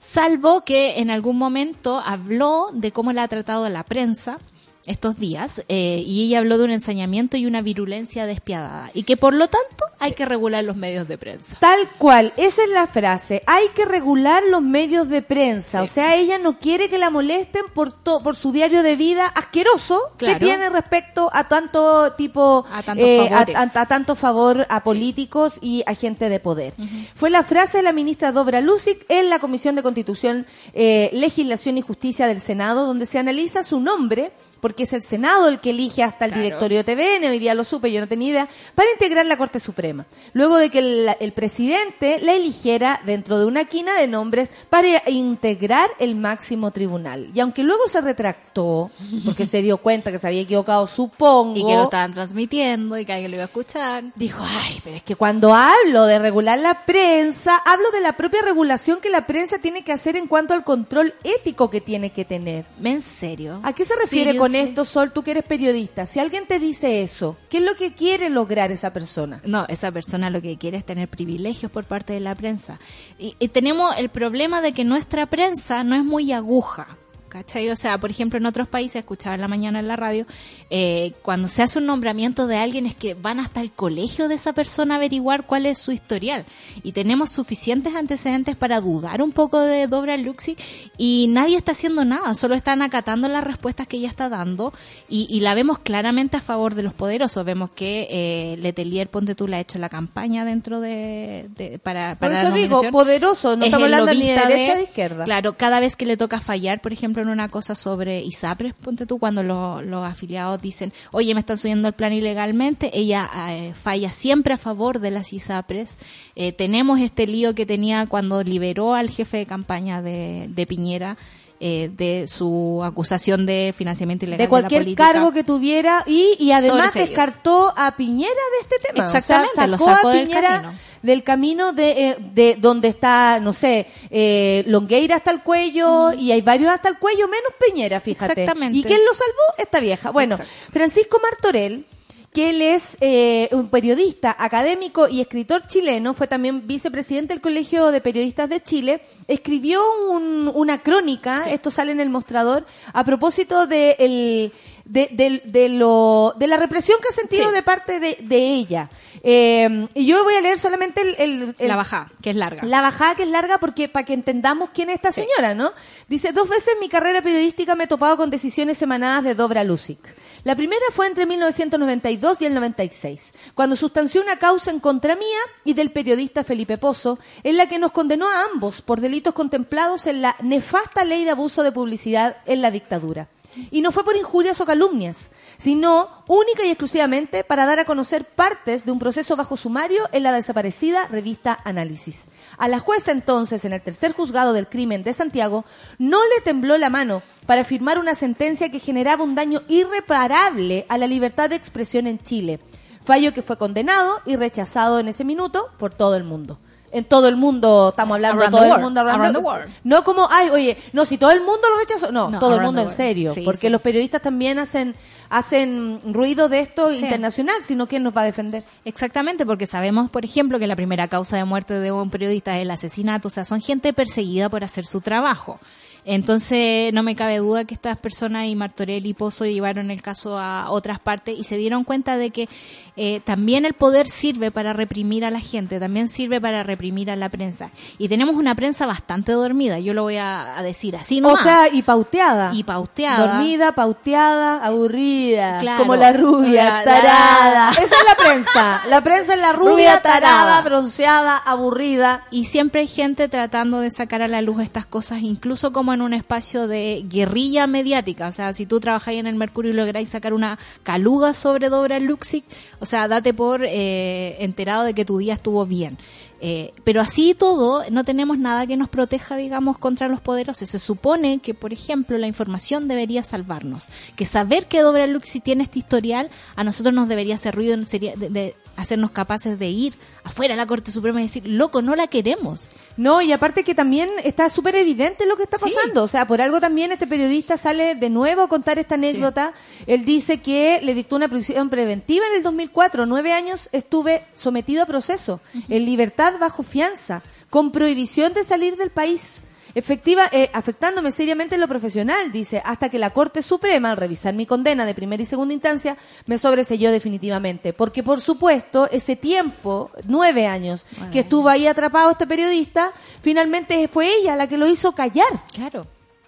salvo 0.03 0.65
que 0.65 0.99
en 0.99 1.09
algún 1.09 1.37
momento 1.37 2.01
habló 2.05 2.67
de 2.73 2.91
cómo 2.91 3.13
la 3.13 3.23
ha 3.23 3.27
tratado 3.29 3.67
la 3.69 3.83
prensa 3.83 4.37
estos 4.85 5.17
días 5.17 5.63
eh, 5.69 6.03
y 6.05 6.25
ella 6.25 6.39
habló 6.39 6.57
de 6.57 6.65
un 6.65 6.71
ensañamiento 6.71 7.37
y 7.37 7.45
una 7.45 7.61
virulencia 7.61 8.25
despiadada 8.25 8.91
y 8.93 9.03
que 9.03 9.15
por 9.15 9.33
lo 9.33 9.47
tanto 9.47 9.85
hay 9.99 10.11
que 10.11 10.25
regular 10.25 10.63
los 10.65 10.75
medios 10.75 11.07
de 11.07 11.17
prensa. 11.17 11.55
Tal 11.61 11.87
cual, 11.97 12.33
esa 12.35 12.63
es 12.63 12.69
la 12.69 12.87
frase. 12.87 13.43
Hay 13.45 13.67
que 13.73 13.85
regular 13.85 14.43
los 14.49 14.61
medios 14.61 15.07
de 15.07 15.21
prensa. 15.21 15.83
O 15.83 15.87
sea, 15.87 16.15
ella 16.17 16.37
no 16.37 16.59
quiere 16.59 16.89
que 16.89 16.97
la 16.97 17.09
molesten 17.09 17.63
por 17.73 17.93
to- 17.93 18.21
por 18.21 18.35
su 18.35 18.51
diario 18.51 18.83
de 18.83 18.97
vida 18.97 19.25
asqueroso 19.27 20.11
que 20.17 20.25
tiene 20.47 20.69
respecto 20.69 21.29
a 21.31 21.47
tanto 21.47 22.11
tipo 22.13 22.65
A 22.69 22.83
tantos 22.83 23.07
eh, 23.07 23.29
a- 23.31 23.61
a 23.81 23.85
tanto 23.85 24.15
favor 24.15 24.65
a 24.69 24.83
políticos 24.83 25.53
y 25.61 25.83
a 25.85 25.95
gente 25.95 26.27
de 26.27 26.39
poder. 26.41 26.73
Fue 27.15 27.29
la 27.29 27.43
frase 27.43 27.77
de 27.77 27.83
la 27.83 27.93
ministra 27.93 28.33
Dobra 28.33 28.59
Lucic 28.59 29.05
en 29.07 29.29
la 29.29 29.39
Comisión 29.39 29.75
de 29.75 29.83
Constitución, 29.83 30.45
eh, 30.73 31.09
Legislación 31.13 31.77
y 31.77 31.81
Justicia 31.81 32.27
del 32.27 32.41
Senado, 32.41 32.85
donde 32.85 33.05
se 33.05 33.17
analiza 33.19 33.63
su 33.63 33.79
nombre 33.79 34.31
porque 34.63 34.83
es 34.83 34.93
el 34.93 35.03
Senado 35.03 35.49
el 35.49 35.59
que 35.59 35.71
elige 35.71 36.03
hasta 36.03 36.23
el 36.23 36.31
Claro. 36.31 36.43
directorio 36.45 36.77
de 36.81 36.95
TVN, 36.95 37.29
hoy 37.29 37.37
día 37.37 37.53
lo 37.53 37.65
supe, 37.65 37.91
yo 37.91 37.99
no 37.99 38.07
tenía 38.07 38.29
idea, 38.29 38.47
para 38.75 38.89
integrar 38.91 39.25
la 39.25 39.35
Corte 39.35 39.59
Suprema. 39.59 40.05
Luego 40.31 40.55
de 40.55 40.69
que 40.69 40.79
el, 40.79 41.09
el 41.19 41.33
presidente 41.33 42.19
la 42.21 42.33
eligiera 42.33 43.01
dentro 43.05 43.37
de 43.37 43.43
una 43.43 43.65
quina 43.65 43.93
de 43.99 44.07
nombres 44.07 44.53
para 44.69 44.87
integrar 45.09 45.89
el 45.99 46.15
máximo 46.15 46.71
tribunal. 46.71 47.29
Y 47.35 47.41
aunque 47.41 47.61
luego 47.61 47.89
se 47.89 47.99
retractó, 47.99 48.89
porque 49.25 49.45
se 49.45 49.61
dio 49.61 49.79
cuenta 49.79 50.13
que 50.13 50.17
se 50.17 50.27
había 50.27 50.39
equivocado, 50.43 50.87
supongo. 50.87 51.57
Y 51.57 51.65
que 51.65 51.75
lo 51.75 51.83
estaban 51.83 52.13
transmitiendo 52.13 52.97
y 52.97 53.03
que 53.03 53.11
alguien 53.11 53.31
lo 53.31 53.35
iba 53.35 53.43
a 53.43 53.47
escuchar. 53.47 54.05
Dijo, 54.15 54.45
ay, 54.47 54.79
pero 54.81 54.95
es 54.95 55.03
que 55.03 55.17
cuando 55.17 55.53
hablo 55.53 56.05
de 56.05 56.19
regular 56.19 56.57
la 56.57 56.85
prensa, 56.85 57.57
hablo 57.65 57.91
de 57.91 57.99
la 57.99 58.13
propia 58.13 58.41
regulación 58.41 59.01
que 59.01 59.09
la 59.09 59.27
prensa 59.27 59.57
tiene 59.57 59.83
que 59.83 59.91
hacer 59.91 60.15
en 60.15 60.27
cuanto 60.27 60.53
al 60.53 60.63
control 60.63 61.13
ético 61.25 61.69
que 61.69 61.81
tiene 61.81 62.11
que 62.11 62.23
tener. 62.23 62.63
¿En 62.81 63.01
serio? 63.01 63.59
¿A 63.61 63.73
qué 63.73 63.83
se 63.83 63.95
refiere 64.01 64.37
con 64.37 64.52
Seriously? 64.53 64.69
esto, 64.71 64.85
Sol, 64.85 65.11
tú 65.11 65.23
que 65.23 65.31
eres 65.31 65.43
periodista? 65.43 66.05
Si 66.05 66.19
alguien 66.19 66.45
te 66.47 66.59
dice 66.59 67.03
eso, 67.03 67.37
¿qué 67.49 67.57
es 67.57 67.63
lo 67.63 67.75
que 67.75 67.93
quiere 67.93 68.29
lograr 68.29 68.71
esa 68.71 68.93
persona? 68.93 69.41
No, 69.45 69.65
esa 69.67 69.91
persona 69.91 70.29
lo 70.29 70.41
que 70.41 70.57
quiere 70.57 70.77
es 70.77 70.85
tener 70.85 71.07
privilegios 71.07 71.71
por 71.71 71.85
parte 71.85 72.13
de 72.13 72.19
la 72.19 72.35
prensa. 72.35 72.79
Y, 73.19 73.35
y 73.39 73.49
tenemos 73.49 73.95
el 73.97 74.09
problema 74.09 74.61
de 74.61 74.73
que 74.73 74.83
nuestra 74.83 75.25
prensa 75.25 75.83
no 75.83 75.95
es 75.95 76.03
muy 76.03 76.31
aguja. 76.31 76.97
¿Cachai? 77.33 77.67
O 77.71 77.75
sea, 77.75 77.97
por 77.97 78.11
ejemplo, 78.11 78.37
en 78.37 78.45
otros 78.45 78.67
países, 78.67 78.97
escuchaba 78.97 79.33
en 79.33 79.41
la 79.41 79.47
mañana 79.47 79.79
en 79.79 79.87
la 79.87 79.95
radio, 79.95 80.27
eh, 80.69 81.13
cuando 81.23 81.47
se 81.47 81.63
hace 81.63 81.79
un 81.79 81.87
nombramiento 81.87 82.45
de 82.45 82.57
alguien 82.57 82.85
es 82.85 82.93
que 82.93 83.15
van 83.15 83.39
hasta 83.39 83.59
el 83.61 83.71
colegio 83.71 84.27
de 84.27 84.35
esa 84.35 84.53
persona 84.53 84.93
a 84.93 84.97
averiguar 84.97 85.47
cuál 85.47 85.65
es 85.65 85.79
su 85.79 85.91
historial. 85.91 86.45
Y 86.83 86.91
tenemos 86.91 87.31
suficientes 87.31 87.95
antecedentes 87.95 88.55
para 88.55 88.79
dudar 88.81 89.23
un 89.23 89.31
poco 89.31 89.59
de 89.59 89.87
Dobra 89.87 90.15
Luxi 90.17 90.55
y 90.95 91.25
nadie 91.29 91.57
está 91.57 91.71
haciendo 91.71 92.05
nada, 92.05 92.35
solo 92.35 92.53
están 92.53 92.83
acatando 92.83 93.27
las 93.27 93.43
respuestas 93.43 93.87
que 93.87 93.97
ella 93.97 94.09
está 94.09 94.29
dando 94.29 94.71
y, 95.09 95.25
y 95.27 95.39
la 95.39 95.55
vemos 95.55 95.79
claramente 95.79 96.37
a 96.37 96.41
favor 96.41 96.75
de 96.75 96.83
los 96.83 96.93
poderosos. 96.93 97.43
Vemos 97.43 97.71
que 97.71 98.07
eh, 98.11 98.57
Letelier, 98.57 99.09
ponte 99.09 99.33
tú, 99.33 99.47
le 99.47 99.55
ha 99.55 99.59
hecho 99.59 99.79
la 99.79 99.89
campaña 99.89 100.45
dentro 100.45 100.79
de, 100.81 101.47
de- 101.57 101.79
para, 101.79 102.11
Por 102.11 102.29
para 102.29 102.41
eso 102.41 102.49
la 102.49 102.55
digo, 102.55 102.81
poderoso, 102.91 103.57
no 103.57 103.63
Es 103.63 103.69
estamos 103.69 103.85
hablando 103.85 104.13
ni 104.13 104.19
de 104.27 104.35
derecha 104.35 104.73
ni 104.73 104.77
de 104.77 104.83
izquierda. 104.83 105.25
Claro, 105.25 105.57
cada 105.57 105.79
vez 105.79 105.95
que 105.95 106.05
le 106.05 106.15
toca 106.15 106.39
fallar, 106.39 106.79
por 106.79 106.93
ejemplo, 106.93 107.22
una 107.29 107.49
cosa 107.49 107.75
sobre 107.75 108.21
ISAPRES, 108.23 108.73
ponte 108.73 109.05
tú, 109.05 109.19
cuando 109.19 109.43
lo- 109.43 109.81
los 109.81 110.05
afiliados 110.05 110.61
dicen, 110.61 110.91
oye, 111.11 111.33
me 111.33 111.39
están 111.39 111.57
subiendo 111.57 111.87
el 111.87 111.93
plan 111.93 112.13
ilegalmente, 112.13 112.91
ella 112.97 113.29
eh, 113.49 113.73
falla 113.73 114.09
siempre 114.09 114.53
a 114.53 114.57
favor 114.57 114.99
de 114.99 115.11
las 115.11 115.33
ISAPRES. 115.33 115.97
Eh, 116.35 116.51
tenemos 116.51 116.99
este 116.99 117.27
lío 117.27 117.55
que 117.55 117.65
tenía 117.65 118.05
cuando 118.07 118.43
liberó 118.43 118.93
al 118.95 119.09
jefe 119.09 119.37
de 119.37 119.45
campaña 119.45 120.01
de, 120.01 120.47
de 120.49 120.65
Piñera. 120.67 121.17
Eh, 121.59 121.89
de 121.95 122.27
su 122.27 122.81
acusación 122.83 123.45
de 123.45 123.73
financiamiento 123.75 124.25
ilegal 124.25 124.45
de 124.45 124.49
cualquier 124.49 124.95
cargo 124.95 125.31
que 125.31 125.43
tuviera 125.43 126.03
y, 126.05 126.35
y 126.39 126.51
además 126.51 126.93
descartó 126.93 127.73
a 127.77 127.95
Piñera 127.95 128.31
de 128.31 128.59
este 128.61 128.87
tema. 128.91 129.05
Exactamente, 129.05 129.51
o 129.51 129.55
sea, 129.55 129.67
lo 129.67 129.77
sacó 129.77 130.07
a 130.09 130.11
del 130.13 130.27
Piñera 130.27 130.49
camino. 130.49 130.73
del 131.01 131.23
camino 131.23 131.73
de, 131.73 132.09
eh, 132.09 132.15
de 132.33 132.55
donde 132.59 132.87
está, 132.89 133.39
no 133.39 133.53
sé, 133.53 133.87
eh, 134.09 134.63
Longueira 134.67 135.15
hasta 135.15 135.31
el 135.31 135.41
cuello 135.41 136.11
y 136.13 136.31
hay 136.31 136.41
varios 136.41 136.71
hasta 136.71 136.89
el 136.89 136.97
cuello, 136.97 137.27
menos 137.27 137.51
Piñera, 137.65 137.99
fíjate. 137.99 138.41
Exactamente. 138.41 138.79
¿Y 138.79 138.83
quién 138.83 138.99
lo 139.05 139.13
salvó? 139.13 139.57
Esta 139.57 139.79
vieja. 139.79 140.11
Bueno, 140.11 140.35
Exacto. 140.35 140.53
Francisco 140.73 141.19
Martorell, 141.21 141.85
que 142.33 142.49
él 142.49 142.61
es 142.61 142.97
eh, 142.99 143.47
un 143.51 143.69
periodista, 143.69 144.35
académico 144.37 145.07
y 145.07 145.21
escritor 145.21 145.67
chileno, 145.67 146.13
fue 146.13 146.27
también 146.27 146.67
vicepresidente 146.67 147.33
del 147.33 147.41
Colegio 147.41 147.91
de 147.91 148.01
Periodistas 148.01 148.49
de 148.49 148.61
Chile, 148.61 149.01
escribió 149.27 149.81
un- 150.09 150.51
una 150.53 150.79
crónica, 150.81 151.49
esto 151.49 151.71
sale 151.71 151.91
en 151.91 151.99
el 151.99 152.09
mostrador, 152.09 152.65
a 152.91 153.03
propósito 153.05 153.67
de, 153.67 153.95
el, 153.99 154.51
de, 154.85 155.09
del- 155.11 155.41
de 155.45 155.69
lo, 155.69 156.33
de 156.37 156.47
la 156.47 156.57
represión 156.57 156.97
que 157.01 157.09
ha 157.09 157.11
sentido 157.11 157.49
Sí. 157.49 157.55
de 157.55 157.61
parte 157.63 157.99
de, 157.99 158.17
de 158.21 158.37
ella. 158.53 158.89
Eh, 159.25 159.87
y 159.93 160.05
yo 160.05 160.21
voy 160.23 160.33
a 160.35 160.41
leer 160.41 160.59
solamente 160.59 161.01
el, 161.01 161.15
el- 161.17 161.55
el- 161.57 161.67
La 161.69 161.75
bajada, 161.77 162.11
que 162.21 162.31
es 162.31 162.35
larga. 162.35 162.63
la 162.63 162.81
bajada 162.81 163.15
que 163.15 163.23
es 163.23 163.29
larga 163.29 163.57
porque 163.57 163.87
para 163.87 164.05
que 164.05 164.13
entendamos 164.13 164.71
quién 164.73 164.89
es 164.89 164.95
esta 164.95 165.11
señora, 165.13 165.53
¿no? 165.53 165.71
Dice, 166.09 166.33
dos 166.33 166.49
veces 166.49 166.73
en 166.73 166.79
mi 166.81 166.89
carrera 166.89 167.21
periodística 167.21 167.75
me 167.75 167.85
he 167.85 167.87
topado 167.87 168.17
con 168.17 168.29
decisiones 168.29 168.81
emanadas 168.81 169.23
de 169.23 169.35
Dobra 169.35 169.63
Lusic. 169.63 169.99
La 170.43 170.57
primera 170.57 170.83
fue 170.91 171.07
entre 171.07 171.25
1992 171.25 172.37
y 172.41 172.45
el 172.45 172.53
96, 172.53 173.33
cuando 173.55 173.77
sustanció 173.77 174.21
una 174.21 174.35
causa 174.35 174.71
en 174.71 174.81
contra 174.81 175.15
mía 175.15 175.39
y 175.63 175.73
del 175.73 175.91
periodista 175.91 176.43
Felipe 176.43 176.77
Pozo, 176.77 177.17
en 177.43 177.55
la 177.55 177.67
que 177.67 177.79
nos 177.79 177.93
condenó 177.93 178.27
a 178.27 178.43
ambos 178.51 178.81
por 178.81 178.99
delitos 178.99 179.33
contemplados 179.33 180.05
en 180.05 180.21
la 180.21 180.35
nefasta 180.41 181.05
ley 181.05 181.23
de 181.23 181.31
abuso 181.31 181.63
de 181.63 181.71
publicidad 181.71 182.35
en 182.45 182.61
la 182.61 182.71
dictadura. 182.71 183.29
Y 183.71 183.81
no 183.81 183.93
fue 183.93 184.03
por 184.03 184.17
injurias 184.17 184.59
o 184.59 184.65
calumnias, 184.65 185.31
sino 185.57 186.09
única 186.27 186.65
y 186.65 186.69
exclusivamente 186.69 187.43
para 187.43 187.65
dar 187.65 187.79
a 187.79 187.85
conocer 187.85 188.25
partes 188.25 188.85
de 188.85 188.91
un 188.91 188.99
proceso 188.99 189.35
bajo 189.35 189.57
sumario 189.57 190.07
en 190.11 190.23
la 190.23 190.31
desaparecida 190.31 191.07
revista 191.07 191.57
Análisis. 191.63 192.25
A 192.57 192.67
la 192.67 192.79
jueza 192.79 193.11
entonces, 193.11 193.65
en 193.65 193.73
el 193.73 193.81
tercer 193.81 194.13
juzgado 194.13 194.53
del 194.53 194.67
crimen 194.67 195.03
de 195.03 195.13
Santiago, 195.13 195.65
no 195.97 196.19
le 196.23 196.41
tembló 196.41 196.77
la 196.77 196.89
mano 196.89 197.21
para 197.45 197.63
firmar 197.63 197.99
una 197.99 198.15
sentencia 198.15 198.69
que 198.69 198.79
generaba 198.79 199.23
un 199.23 199.35
daño 199.35 199.61
irreparable 199.67 200.85
a 200.89 200.97
la 200.97 201.07
libertad 201.07 201.49
de 201.49 201.55
expresión 201.55 202.07
en 202.07 202.19
Chile. 202.19 202.59
Fallo 203.03 203.33
que 203.33 203.41
fue 203.41 203.57
condenado 203.57 204.21
y 204.25 204.37
rechazado 204.37 204.99
en 204.99 205.09
ese 205.09 205.25
minuto 205.25 205.69
por 205.77 205.93
todo 205.93 206.15
el 206.15 206.23
mundo. 206.23 206.59
En 206.93 207.03
todo 207.05 207.27
el 207.27 207.35
mundo, 207.35 207.89
estamos 207.89 208.15
hablando 208.15 208.45
todo 208.49 208.61
the 208.61 208.69
el 208.69 208.79
mundo 208.81 209.01
around 209.01 209.33
the 209.35 209.39
world. 209.41 209.67
no 209.83 210.03
como, 210.03 210.27
ay, 210.29 210.49
oye, 210.49 210.77
no, 210.93 211.05
si 211.05 211.17
todo 211.17 211.31
el 211.31 211.39
mundo 211.41 211.67
lo 211.69 211.79
rechazó, 211.79 212.11
no, 212.11 212.29
No, 212.29 212.39
todo 212.39 212.55
el 212.55 212.61
mundo 212.61 212.81
en 212.83 212.91
serio, 212.91 213.33
Sí, 213.33 213.41
porque 213.41 213.61
sí. 213.61 213.69
los 213.69 213.81
periodistas 213.81 214.21
también 214.21 214.59
hacen 214.59 214.95
hacen 215.29 215.99
ruido 216.13 216.47
de 216.47 216.59
esto 216.59 216.91
Sí. 216.91 216.99
internacional, 217.03 217.55
sino 217.61 217.87
quién 217.87 218.03
nos 218.03 218.15
va 218.15 218.21
a 218.21 218.25
defender. 218.25 218.63
Exactamente, 218.85 219.45
porque 219.47 219.65
sabemos, 219.65 220.09
por 220.11 220.23
ejemplo, 220.23 220.59
que 220.59 220.67
la 220.67 220.75
primera 220.75 221.07
causa 221.07 221.35
de 221.37 221.43
muerte 221.43 221.73
de 221.79 221.91
un 221.91 222.11
periodista 222.11 222.55
es 222.57 222.61
el 222.61 222.69
asesinato, 222.71 223.29
o 223.29 223.31
sea, 223.31 223.43
son 223.43 223.59
gente 223.59 223.93
perseguida 223.93 224.49
por 224.49 224.63
hacer 224.63 224.85
su 224.85 225.01
trabajo. 225.01 225.59
Entonces, 226.05 226.93
no 226.93 227.03
me 227.03 227.15
cabe 227.15 227.37
duda 227.37 227.65
que 227.65 227.73
estas 227.73 227.97
personas 227.97 228.47
y 228.47 228.55
Martorell 228.55 229.05
y 229.05 229.13
Pozo 229.13 229.45
llevaron 229.45 229.91
el 229.91 230.01
caso 230.01 230.37
a 230.37 230.69
otras 230.69 230.99
partes 230.99 231.37
y 231.37 231.43
se 231.43 231.57
dieron 231.57 231.83
cuenta 231.83 232.17
de 232.17 232.29
que 232.31 232.49
eh, 232.95 233.21
también 233.21 233.65
el 233.65 233.73
poder 233.73 234.07
sirve 234.07 234.51
para 234.51 234.73
reprimir 234.73 235.25
a 235.25 235.31
la 235.31 235.39
gente, 235.39 235.79
también 235.79 236.07
sirve 236.07 236.39
para 236.39 236.61
reprimir 236.63 237.09
a 237.09 237.15
la 237.15 237.29
prensa. 237.29 237.71
Y 237.97 238.09
tenemos 238.09 238.35
una 238.35 238.53
prensa 238.53 238.85
bastante 238.85 239.31
dormida, 239.31 239.79
yo 239.79 239.93
lo 239.93 240.03
voy 240.03 240.17
a, 240.17 240.57
a 240.57 240.63
decir 240.63 240.95
así, 240.95 241.21
¿no? 241.21 241.29
O 241.29 241.37
sea, 241.37 241.69
y 241.71 241.81
pauteada. 241.81 242.51
y 242.53 242.63
pauteada. 242.63 243.35
Dormida, 243.37 243.71
pauteada, 243.71 244.63
aburrida. 244.63 245.59
Claro. 245.59 245.79
Como 245.83 245.95
la 245.95 246.13
rubia, 246.13 246.83
tarada. 246.83 247.71
Esa 247.71 247.83
es 247.83 248.05
la 248.07 248.15
prensa. 248.23 248.81
La 248.89 249.01
prensa 249.01 249.33
es 249.33 249.39
la 249.39 249.53
rubia, 249.53 249.73
Rubia 249.73 250.01
tarada, 250.01 250.21
tarada. 250.21 250.61
bronceada, 250.61 251.37
aburrida. 251.37 252.25
Y 252.29 252.45
siempre 252.45 252.81
hay 252.81 252.87
gente 252.87 253.27
tratando 253.29 253.79
de 253.79 253.89
sacar 253.89 254.21
a 254.21 254.27
la 254.27 254.41
luz 254.41 254.61
estas 254.61 254.85
cosas, 254.85 255.21
incluso 255.21 255.73
como 255.73 255.92
en 255.93 256.01
un 256.01 256.13
espacio 256.13 256.67
de 256.67 257.05
guerrilla 257.07 257.67
mediática. 257.67 258.27
O 258.27 258.31
sea, 258.31 258.53
si 258.53 258.65
tú 258.65 258.79
trabajáis 258.79 259.19
en 259.19 259.27
el 259.27 259.35
Mercurio 259.35 259.71
y 259.71 259.75
lográis 259.75 260.09
sacar 260.09 260.33
una 260.33 260.59
caluga 260.83 261.33
sobre 261.33 261.69
Dobra 261.69 261.99
Luxic, 261.99 262.43
o 262.79 262.85
sea, 262.85 263.07
date 263.07 263.33
por 263.33 263.63
eh, 263.63 264.43
enterado 264.43 264.83
de 264.83 264.93
que 264.93 265.05
tu 265.05 265.17
día 265.17 265.33
estuvo 265.33 265.65
bien. 265.65 265.97
Eh, 266.45 266.73
pero 266.83 266.99
así 266.99 267.33
todo, 267.33 267.85
no 267.89 268.03
tenemos 268.03 268.37
nada 268.37 268.67
que 268.67 268.75
nos 268.75 268.89
proteja, 268.89 269.37
digamos, 269.37 269.77
contra 269.77 270.09
los 270.09 270.19
poderosos. 270.19 270.67
Se 270.67 270.77
supone 270.77 271.39
que, 271.39 271.53
por 271.53 271.71
ejemplo, 271.71 272.17
la 272.17 272.27
información 272.27 272.89
debería 272.89 273.23
salvarnos. 273.23 273.87
Que 274.17 274.25
saber 274.25 274.65
que 274.65 274.81
Dobra 274.81 275.07
Luxi 275.07 275.39
tiene 275.39 275.63
este 275.63 275.79
historial, 275.79 276.29
a 276.57 276.65
nosotros 276.65 276.93
nos 276.93 277.07
debería 277.07 277.35
hacer 277.35 277.55
ruido, 277.55 277.81
sería 277.85 278.17
de, 278.17 278.29
de 278.29 278.55
hacernos 278.75 279.11
capaces 279.11 279.59
de 279.59 279.67
ir 279.69 279.95
afuera 280.23 280.53
a 280.55 280.57
la 280.57 280.65
Corte 280.65 280.91
Suprema 280.91 281.19
y 281.21 281.25
decir, 281.25 281.43
loco, 281.47 281.81
no 281.81 281.95
la 281.95 282.07
queremos. 282.07 282.69
No, 282.97 283.21
y 283.21 283.31
aparte 283.31 283.63
que 283.63 283.75
también 283.75 284.09
está 284.23 284.49
súper 284.49 284.75
evidente 284.75 285.25
lo 285.25 285.35
que 285.37 285.43
está 285.43 285.57
Sí. 285.57 285.65
pasando. 285.73 286.03
O 286.03 286.07
sea, 286.07 286.25
por 286.27 286.41
algo 286.41 286.59
también 286.59 286.91
este 286.91 287.07
periodista 287.07 287.57
sale 287.57 287.95
de 287.95 288.09
nuevo 288.09 288.41
a 288.41 288.47
contar 288.49 288.79
esta 288.79 288.95
anécdota. 288.95 289.53
Él 289.87 290.05
dice 290.05 290.41
que 290.41 290.79
le 290.83 290.93
dictó 290.95 291.15
una 291.15 291.27
prisión 291.27 291.69
preventiva 291.69 292.25
en 292.27 292.37
el 292.37 292.43
2004. 292.43 293.05
Nueve 293.05 293.31
años 293.33 293.69
estuve 293.71 294.23
sometido 294.33 294.83
a 294.83 294.85
proceso, 294.85 295.39
en 295.69 295.85
libertad 295.85 296.33
bajo 296.39 296.63
fianza, 296.63 297.21
con 297.49 297.71
prohibición 297.71 298.33
de 298.33 298.43
salir 298.43 298.77
del 298.77 298.89
país. 298.89 299.41
Efectiva, 299.75 300.29
eh, 300.31 300.51
afectándome 300.53 301.11
seriamente 301.11 301.55
en 301.55 301.61
lo 301.61 301.67
profesional, 301.67 302.31
dice, 302.31 302.61
hasta 302.63 302.89
que 302.89 302.99
la 302.99 303.09
Corte 303.09 303.41
Suprema, 303.41 303.89
al 303.91 303.97
revisar 303.97 304.33
mi 304.35 304.45
condena 304.45 304.85
de 304.85 304.93
primera 304.93 305.23
y 305.23 305.25
segunda 305.25 305.53
instancia, 305.53 305.97
me 306.27 306.37
sobreselló 306.37 306.91
definitivamente. 306.91 307.73
Porque, 307.73 308.03
por 308.03 308.21
supuesto, 308.21 308.87
ese 308.91 309.15
tiempo, 309.15 309.89
nueve 310.05 310.45
años, 310.45 310.85
que 311.11 311.19
estuvo 311.21 311.49
ahí 311.49 311.65
atrapado 311.65 312.11
este 312.11 312.27
periodista, 312.27 312.91
finalmente 313.23 313.87
fue 313.87 314.13
ella 314.15 314.35
la 314.35 314.47
que 314.47 314.57
lo 314.57 314.67
hizo 314.67 314.91
callar. 314.93 315.27
Claro. 315.53 315.87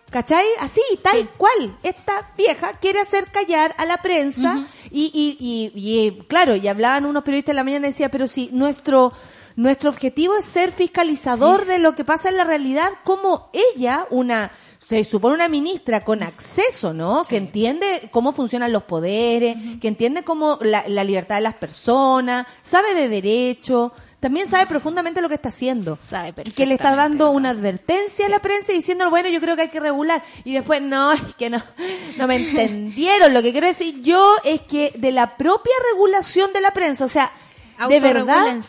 ¿Cachai? 0.10 0.46
Así, 0.60 0.82
tal 1.04 1.18
Sí. 1.22 1.28
cual. 1.38 1.78
Esta 1.84 2.32
vieja 2.38 2.74
quiere 2.80 3.00
hacer 3.00 3.28
callar 3.32 3.76
a 3.78 3.86
la 3.86 3.98
prensa 3.98 4.66
y, 4.90 5.12
y, 5.14 5.38
y, 5.40 5.72
y, 5.76 6.22
claro, 6.28 6.56
y 6.56 6.68
hablaban 6.68 7.06
unos 7.06 7.24
periodistas 7.24 7.52
en 7.52 7.56
la 7.58 7.64
mañana 7.64 7.88
y 7.88 7.90
decía, 7.90 8.10
pero 8.10 8.28
si 8.28 8.50
nuestro, 8.54 9.12
nuestro 9.56 9.90
objetivo 9.90 10.36
es 10.38 10.46
ser 10.46 10.72
fiscalizador 10.72 11.66
de 11.66 11.80
lo 11.80 11.96
que 11.96 12.04
pasa 12.04 12.30
en 12.30 12.38
la 12.38 12.44
realidad, 12.44 12.92
como 13.04 13.50
ella, 13.54 14.06
una, 14.10 14.52
se 14.88 15.04
supone 15.04 15.36
una 15.36 15.48
ministra 15.48 16.04
con 16.04 16.24
acceso, 16.24 16.94
¿no? 16.94 17.26
Que 17.26 17.38
entiende 17.38 18.10
cómo 18.12 18.34
funcionan 18.34 18.72
los 18.72 18.84
poderes, 18.84 19.58
que 19.80 19.88
entiende 19.88 20.24
cómo 20.24 20.60
la, 20.62 20.84
la 20.88 21.04
libertad 21.04 21.36
de 21.36 21.42
las 21.42 21.56
personas, 21.56 22.46
sabe 22.62 22.94
de 22.94 23.10
derecho, 23.10 23.94
también 24.20 24.48
sabe 24.48 24.66
profundamente 24.66 25.22
lo 25.22 25.30
que 25.30 25.36
está 25.36 25.50
haciendo. 25.50 26.00
Sabe 26.02 26.34
Y 26.46 26.52
que 26.52 26.66
le 26.66 26.74
está 26.74 26.96
dando 26.96 27.30
una 27.30 27.52
advertencia 27.52 28.26
a 28.26 28.30
la 28.30 28.40
prensa 28.40 28.72
y 28.72 28.76
diciendo, 28.78 29.08
bueno, 29.12 29.30
yo 29.30 29.40
creo 29.40 29.56
que 29.56 29.64
hay 29.64 29.70
que 29.70 29.80
regular. 29.80 30.24
Y 30.44 30.54
después, 30.54 30.82
no, 30.82 31.12
es 31.14 31.22
que 31.38 31.50
no, 31.52 31.62
no 32.18 32.28
me 32.28 32.36
entendieron. 32.50 33.36
Lo 33.36 33.44
que 33.44 33.52
quiero 33.52 33.68
decir 33.68 34.02
yo 34.02 34.36
es 34.44 34.62
que 34.62 34.92
de 34.96 35.12
la 35.12 35.38
propia 35.38 35.74
regulación 35.92 36.54
de 36.54 36.62
la 36.62 36.72
prensa, 36.72 37.06
o 37.06 37.08
sea, 37.08 37.32
de 37.88 38.00
verdad. 38.00 38.62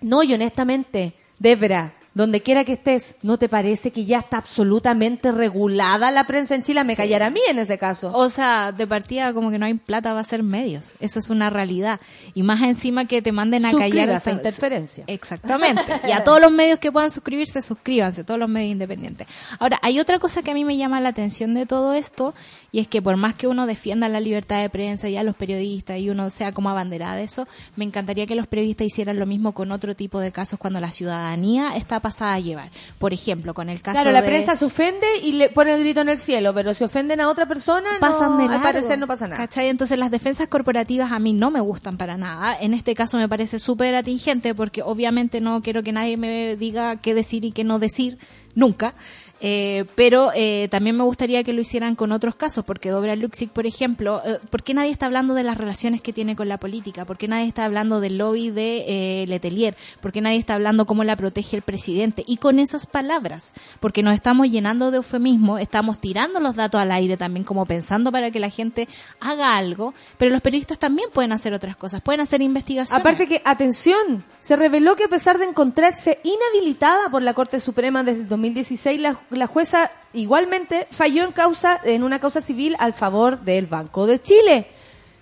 No, 0.00 0.22
y 0.22 0.32
honestamente, 0.34 1.12
Debra, 1.38 1.92
donde 2.12 2.40
quiera 2.42 2.64
que 2.64 2.72
estés, 2.72 3.14
¿no 3.22 3.38
te 3.38 3.48
parece 3.48 3.92
que 3.92 4.04
ya 4.04 4.18
está 4.18 4.38
absolutamente 4.38 5.30
regulada 5.30 6.10
la 6.10 6.24
prensa 6.24 6.56
en 6.56 6.62
Chile? 6.64 6.82
Me 6.82 6.96
callará 6.96 7.26
a 7.26 7.30
mí 7.30 7.40
en 7.48 7.60
ese 7.60 7.78
caso. 7.78 8.10
O 8.12 8.28
sea, 8.30 8.72
de 8.72 8.84
partida 8.86 9.32
como 9.32 9.50
que 9.50 9.58
no 9.60 9.66
hay 9.66 9.74
plata 9.74 10.12
va 10.12 10.18
a 10.20 10.24
ser 10.24 10.42
medios. 10.42 10.92
Eso 10.98 11.20
es 11.20 11.30
una 11.30 11.50
realidad. 11.50 12.00
Y 12.34 12.42
más 12.42 12.60
encima 12.62 13.04
que 13.04 13.22
te 13.22 13.30
manden 13.30 13.64
a 13.64 13.70
callar 13.72 14.08
esa- 14.10 14.32
Interferencia. 14.32 15.04
Exactamente. 15.06 15.82
Y 16.08 16.10
a 16.12 16.24
todos 16.24 16.40
los 16.40 16.50
medios 16.50 16.78
que 16.80 16.90
puedan 16.90 17.10
suscribirse, 17.12 17.62
suscríbanse, 17.62 18.24
todos 18.24 18.40
los 18.40 18.48
medios 18.48 18.72
independientes. 18.72 19.28
Ahora, 19.60 19.78
hay 19.82 20.00
otra 20.00 20.18
cosa 20.18 20.42
que 20.42 20.50
a 20.50 20.54
mí 20.54 20.64
me 20.64 20.76
llama 20.76 21.00
la 21.00 21.10
atención 21.10 21.54
de 21.54 21.64
todo 21.66 21.94
esto, 21.94 22.34
y 22.72 22.78
es 22.80 22.86
que 22.86 23.02
por 23.02 23.16
más 23.16 23.34
que 23.34 23.46
uno 23.48 23.66
defienda 23.66 24.08
la 24.08 24.20
libertad 24.20 24.60
de 24.62 24.70
prensa 24.70 25.08
y 25.08 25.16
a 25.16 25.22
los 25.22 25.34
periodistas 25.36 25.98
y 25.98 26.08
uno 26.10 26.30
sea 26.30 26.52
como 26.52 26.70
abanderada 26.70 27.16
de 27.16 27.24
eso, 27.24 27.48
me 27.76 27.84
encantaría 27.84 28.26
que 28.26 28.34
los 28.34 28.46
periodistas 28.46 28.86
hicieran 28.86 29.18
lo 29.18 29.26
mismo 29.26 29.52
con 29.52 29.72
otro 29.72 29.94
tipo 29.96 30.20
de 30.20 30.30
casos 30.32 30.58
cuando 30.58 30.80
la 30.80 30.90
ciudadanía 30.92 31.76
está 31.76 32.00
pasada 32.00 32.34
a 32.34 32.40
llevar. 32.40 32.70
Por 32.98 33.12
ejemplo, 33.12 33.54
con 33.54 33.68
el 33.68 33.82
caso 33.82 33.96
Claro, 33.96 34.12
la 34.12 34.22
de- 34.22 34.28
prensa 34.28 34.54
se 34.56 34.64
ofende 34.64 35.06
y 35.22 35.32
le 35.32 35.48
pone 35.48 35.72
el 35.74 35.80
grito 35.80 36.00
en 36.00 36.08
el 36.10 36.18
cielo, 36.18 36.54
pero 36.54 36.72
si 36.74 36.84
ofenden 36.84 37.20
a 37.20 37.28
otra 37.28 37.46
persona, 37.46 37.88
pasan 38.00 38.30
no, 38.32 38.36
de 38.38 38.42
al 38.44 38.50
largo. 38.50 38.62
parecer 38.64 38.98
no 38.98 39.06
pasa 39.06 39.26
nada. 39.26 39.36
¿Cachai? 39.36 39.68
Entonces 39.68 39.98
las 39.98 40.10
defensas 40.10 40.48
corporativas 40.48 41.10
a 41.12 41.18
mí 41.18 41.32
no 41.32 41.50
me 41.50 41.60
gustan 41.60 41.96
para 41.96 42.16
nada. 42.16 42.56
En 42.60 42.72
este 42.74 42.94
caso 42.94 43.16
me 43.16 43.28
parece 43.28 43.58
súper 43.58 43.94
atingente 43.96 44.54
porque 44.54 44.82
obviamente 44.82 45.40
no 45.40 45.60
quiero 45.62 45.82
que 45.82 45.92
nadie 45.92 46.16
me 46.16 46.56
diga 46.56 46.96
qué 46.96 47.14
decir 47.14 47.44
y 47.44 47.52
qué 47.52 47.64
no 47.64 47.78
decir 47.78 48.18
nunca. 48.54 48.94
Eh, 49.40 49.86
pero 49.94 50.30
eh, 50.34 50.68
también 50.70 50.96
me 50.96 51.04
gustaría 51.04 51.42
que 51.42 51.52
lo 51.52 51.60
hicieran 51.60 51.94
con 51.94 52.12
otros 52.12 52.34
casos, 52.34 52.64
porque 52.64 52.90
Dobra 52.90 53.16
Luxic, 53.16 53.50
por 53.50 53.66
ejemplo, 53.66 54.20
eh, 54.24 54.38
¿por 54.50 54.62
qué 54.62 54.74
nadie 54.74 54.90
está 54.90 55.06
hablando 55.06 55.34
de 55.34 55.42
las 55.42 55.56
relaciones 55.56 56.00
que 56.02 56.12
tiene 56.12 56.36
con 56.36 56.48
la 56.48 56.58
política? 56.58 57.04
¿Por 57.04 57.16
qué 57.16 57.28
nadie 57.28 57.46
está 57.46 57.64
hablando 57.64 58.00
del 58.00 58.18
lobby 58.18 58.50
de 58.50 58.84
eh, 59.22 59.26
Letelier? 59.26 59.76
¿Por 60.00 60.12
qué 60.12 60.20
nadie 60.20 60.38
está 60.38 60.54
hablando 60.54 60.86
cómo 60.86 61.04
la 61.04 61.16
protege 61.16 61.56
el 61.56 61.62
presidente? 61.62 62.24
Y 62.26 62.36
con 62.36 62.58
esas 62.58 62.86
palabras, 62.86 63.52
porque 63.80 64.02
nos 64.02 64.14
estamos 64.14 64.50
llenando 64.50 64.90
de 64.90 64.98
eufemismo, 64.98 65.58
estamos 65.58 66.00
tirando 66.00 66.40
los 66.40 66.56
datos 66.56 66.80
al 66.80 66.92
aire 66.92 67.16
también, 67.16 67.44
como 67.44 67.64
pensando 67.66 68.12
para 68.12 68.30
que 68.30 68.40
la 68.40 68.50
gente 68.50 68.88
haga 69.20 69.56
algo, 69.56 69.94
pero 70.18 70.30
los 70.30 70.42
periodistas 70.42 70.78
también 70.78 71.08
pueden 71.12 71.32
hacer 71.32 71.54
otras 71.54 71.76
cosas, 71.76 72.02
pueden 72.02 72.20
hacer 72.20 72.42
investigaciones. 72.42 73.00
Aparte 73.00 73.26
que, 73.26 73.40
atención, 73.44 74.24
se 74.40 74.56
reveló 74.56 74.96
que 74.96 75.04
a 75.04 75.08
pesar 75.08 75.38
de 75.38 75.46
encontrarse 75.46 76.18
inhabilitada 76.24 77.10
por 77.10 77.22
la 77.22 77.34
Corte 77.34 77.60
Suprema 77.60 78.02
desde 78.02 78.22
el 78.22 78.28
2016, 78.28 79.00
la, 79.00 79.18
la 79.30 79.46
jueza 79.46 79.90
igualmente 80.12 80.86
falló 80.90 81.24
en 81.24 81.32
causa 81.32 81.80
en 81.84 82.02
una 82.02 82.18
causa 82.18 82.40
civil 82.40 82.76
al 82.78 82.92
favor 82.92 83.40
del 83.40 83.66
Banco 83.66 84.06
de 84.06 84.20
Chile. 84.20 84.66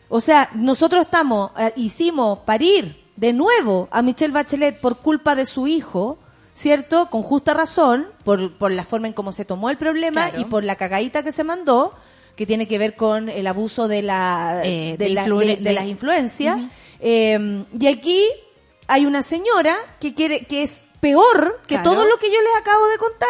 O 0.09 0.20
sea, 0.20 0.48
nosotros 0.54 1.02
estamos 1.02 1.50
eh, 1.59 1.72
hicimos 1.76 2.38
parir 2.40 3.04
de 3.16 3.32
nuevo 3.32 3.88
a 3.90 4.00
Michelle 4.02 4.32
Bachelet 4.32 4.80
por 4.80 4.98
culpa 4.98 5.34
de 5.34 5.44
su 5.44 5.66
hijo, 5.66 6.18
¿cierto? 6.54 7.11
Con 7.11 7.22
justa 7.22 7.52
razón, 7.52 8.06
por, 8.24 8.56
por 8.56 8.70
la 8.70 8.84
forma 8.84 9.06
en 9.09 9.12
cómo 9.12 9.32
se 9.32 9.44
tomó 9.44 9.68
el 9.70 9.76
problema 9.76 10.28
Claro. 10.30 10.40
y 10.40 10.44
por 10.46 10.64
la 10.64 10.76
cagadita 10.76 11.22
que 11.22 11.32
se 11.32 11.44
mandó, 11.44 11.92
que 12.36 12.46
tiene 12.46 12.66
que 12.68 12.78
ver 12.78 12.94
con 12.94 13.28
el 13.28 13.46
abuso 13.46 13.88
de 13.88 14.02
la 14.02 14.61
Eh, 14.64 14.96
de, 14.98 15.04
de 15.09 15.11
la- 15.14 15.26
influ- 15.26 15.40
de- 15.40 15.56
de 15.56 15.62
de- 15.62 15.72
las 15.72 15.86
influencias. 15.86 16.59
Eh, 17.00 17.64
y 17.78 17.86
aquí 17.88 18.24
hay 18.86 19.04
una 19.04 19.22
señora 19.22 19.76
que 20.00 20.14
quiere 20.14 20.46
que 20.46 20.62
es 20.62 20.82
peor 21.00 21.61
que 21.66 21.74
Claro. 21.74 21.90
todo 21.90 22.06
lo 22.06 22.16
que 22.16 22.28
yo 22.28 22.40
les 22.40 22.56
acabo 22.61 22.86
de 22.88 22.98
contar, 22.98 23.28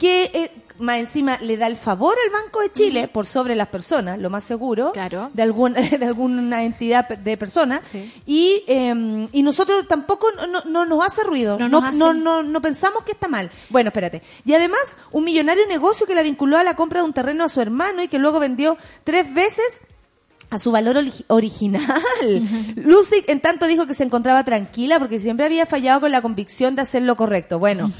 que 0.00 0.24
eh, 0.32 0.50
más 0.78 0.96
encima 0.98 1.36
le 1.42 1.58
da 1.58 1.66
el 1.66 1.76
favor 1.76 2.14
al 2.24 2.32
Banco 2.32 2.62
de 2.62 2.72
Chile 2.72 3.06
por 3.06 3.26
sobre 3.26 3.54
las 3.54 3.68
personas, 3.68 4.18
lo 4.18 4.30
más 4.30 4.42
seguro, 4.44 4.92
Claro. 4.92 5.28
de 5.34 5.42
algún 5.42 5.74
de 6.00 6.04
alguna 6.06 6.64
entidad 6.64 7.06
de 7.06 7.36
personas 7.36 7.82
Sí. 7.86 8.10
y 8.26 8.64
eh, 8.66 9.28
y 9.30 9.42
nosotros 9.42 9.86
tampoco 9.86 10.32
no, 10.32 10.46
no- 10.46 10.64
no 10.64 10.86
nos 10.86 11.04
hace 11.04 11.22
ruido, 11.22 11.58
No 11.58 11.68
no 11.68 11.82
nos 11.82 11.94
no, 11.94 12.14
no, 12.14 12.42
no 12.42 12.62
pensamos 12.62 13.04
que 13.04 13.12
está 13.12 13.28
mal. 13.28 13.50
Bueno, 13.68 13.88
espérate. 13.88 14.22
Y 14.46 14.54
además 14.54 14.96
un 15.12 15.24
millonario 15.24 15.66
negocio 15.66 16.06
que 16.06 16.14
la 16.14 16.22
vinculó 16.22 16.56
a 16.56 16.64
la 16.64 16.74
compra 16.76 17.00
de 17.02 17.06
un 17.06 17.12
terreno 17.12 17.44
a 17.44 17.50
su 17.50 17.60
hermano 17.60 18.02
y 18.02 18.08
que 18.08 18.18
luego 18.18 18.40
vendió 18.40 18.78
tres 19.04 19.32
veces 19.34 19.82
a 20.48 20.58
su 20.58 20.72
valor 20.72 20.96
ori- 20.96 21.24
original. 21.28 21.84
Lucy, 22.76 23.22
en 23.26 23.40
tanto, 23.40 23.66
dijo 23.66 23.86
que 23.86 23.94
se 23.94 24.04
encontraba 24.04 24.44
tranquila 24.44 24.98
porque 24.98 25.18
siempre 25.18 25.46
había 25.46 25.66
fallado 25.66 26.00
con 26.00 26.10
la 26.10 26.22
convicción 26.22 26.74
de 26.74 26.82
hacer 26.82 27.02
lo 27.02 27.16
correcto. 27.16 27.58
Bueno, 27.58 27.92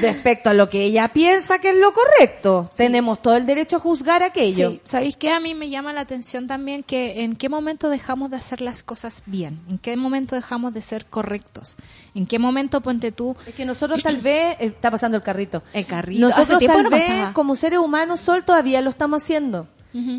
respecto 0.00 0.50
a 0.50 0.54
lo 0.54 0.68
que 0.68 0.84
ella 0.84 1.08
piensa 1.08 1.58
que 1.58 1.70
es 1.70 1.76
lo 1.76 1.92
correcto, 1.92 2.70
tenemos 2.76 3.20
todo 3.22 3.36
el 3.36 3.46
derecho 3.46 3.76
a 3.76 3.80
juzgar 3.80 4.22
aquello. 4.22 4.72
Sí, 4.72 4.80
¿sabéis 4.84 5.16
qué? 5.16 5.30
A 5.30 5.40
mí 5.40 5.54
me 5.54 5.70
llama 5.70 5.92
la 5.92 6.02
atención 6.02 6.46
también 6.46 6.82
que 6.82 7.22
en 7.22 7.36
qué 7.36 7.48
momento 7.48 7.88
dejamos 7.88 8.30
de 8.30 8.36
hacer 8.36 8.60
las 8.60 8.82
cosas 8.82 9.22
bien, 9.26 9.60
en 9.68 9.78
qué 9.78 9.96
momento 9.96 10.34
dejamos 10.34 10.74
de 10.74 10.82
ser 10.82 11.06
correctos, 11.06 11.76
en 12.14 12.26
qué 12.26 12.38
momento 12.38 12.80
ponte 12.80 13.12
tú 13.12 13.36
Es 13.46 13.54
que 13.54 13.64
nosotros 13.64 14.02
tal 14.02 14.18
vez, 14.18 14.56
está 14.60 14.90
pasando 14.90 15.16
el 15.16 15.22
carrito. 15.22 15.62
El 15.72 15.86
carrito. 15.86 16.20
Nosotros 16.20 16.62
tal 16.64 16.82
no 16.84 16.90
vez, 16.90 17.02
pasaba. 17.02 17.32
como 17.32 17.56
seres 17.56 17.78
humanos, 17.78 18.20
Sol, 18.20 18.44
todavía 18.44 18.80
lo 18.80 18.90
estamos 18.90 19.22
haciendo. 19.22 19.66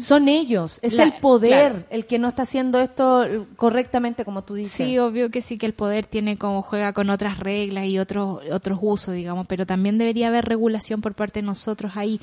Son 0.01 0.27
ellos, 0.27 0.77
es 0.83 0.93
La- 0.93 1.03
el 1.03 1.13
poder 1.13 1.71
claro. 1.71 1.85
el 1.89 2.05
que 2.05 2.19
no 2.19 2.27
está 2.27 2.43
haciendo 2.43 2.79
esto 2.79 3.25
correctamente 3.55 4.23
como 4.23 4.43
tú 4.43 4.53
dices. 4.53 4.73
Sí, 4.73 4.99
obvio 4.99 5.31
que 5.31 5.41
sí 5.41 5.57
que 5.57 5.65
el 5.65 5.73
poder 5.73 6.05
tiene 6.05 6.37
como 6.37 6.61
juega 6.61 6.93
con 6.93 7.09
otras 7.09 7.39
reglas 7.39 7.85
y 7.87 7.97
otros 7.97 8.41
otros 8.51 8.77
usos, 8.81 9.15
digamos, 9.15 9.47
pero 9.47 9.65
también 9.65 9.97
debería 9.97 10.27
haber 10.27 10.45
regulación 10.45 11.01
por 11.01 11.15
parte 11.15 11.39
de 11.41 11.47
nosotros 11.47 11.93
ahí. 11.95 12.19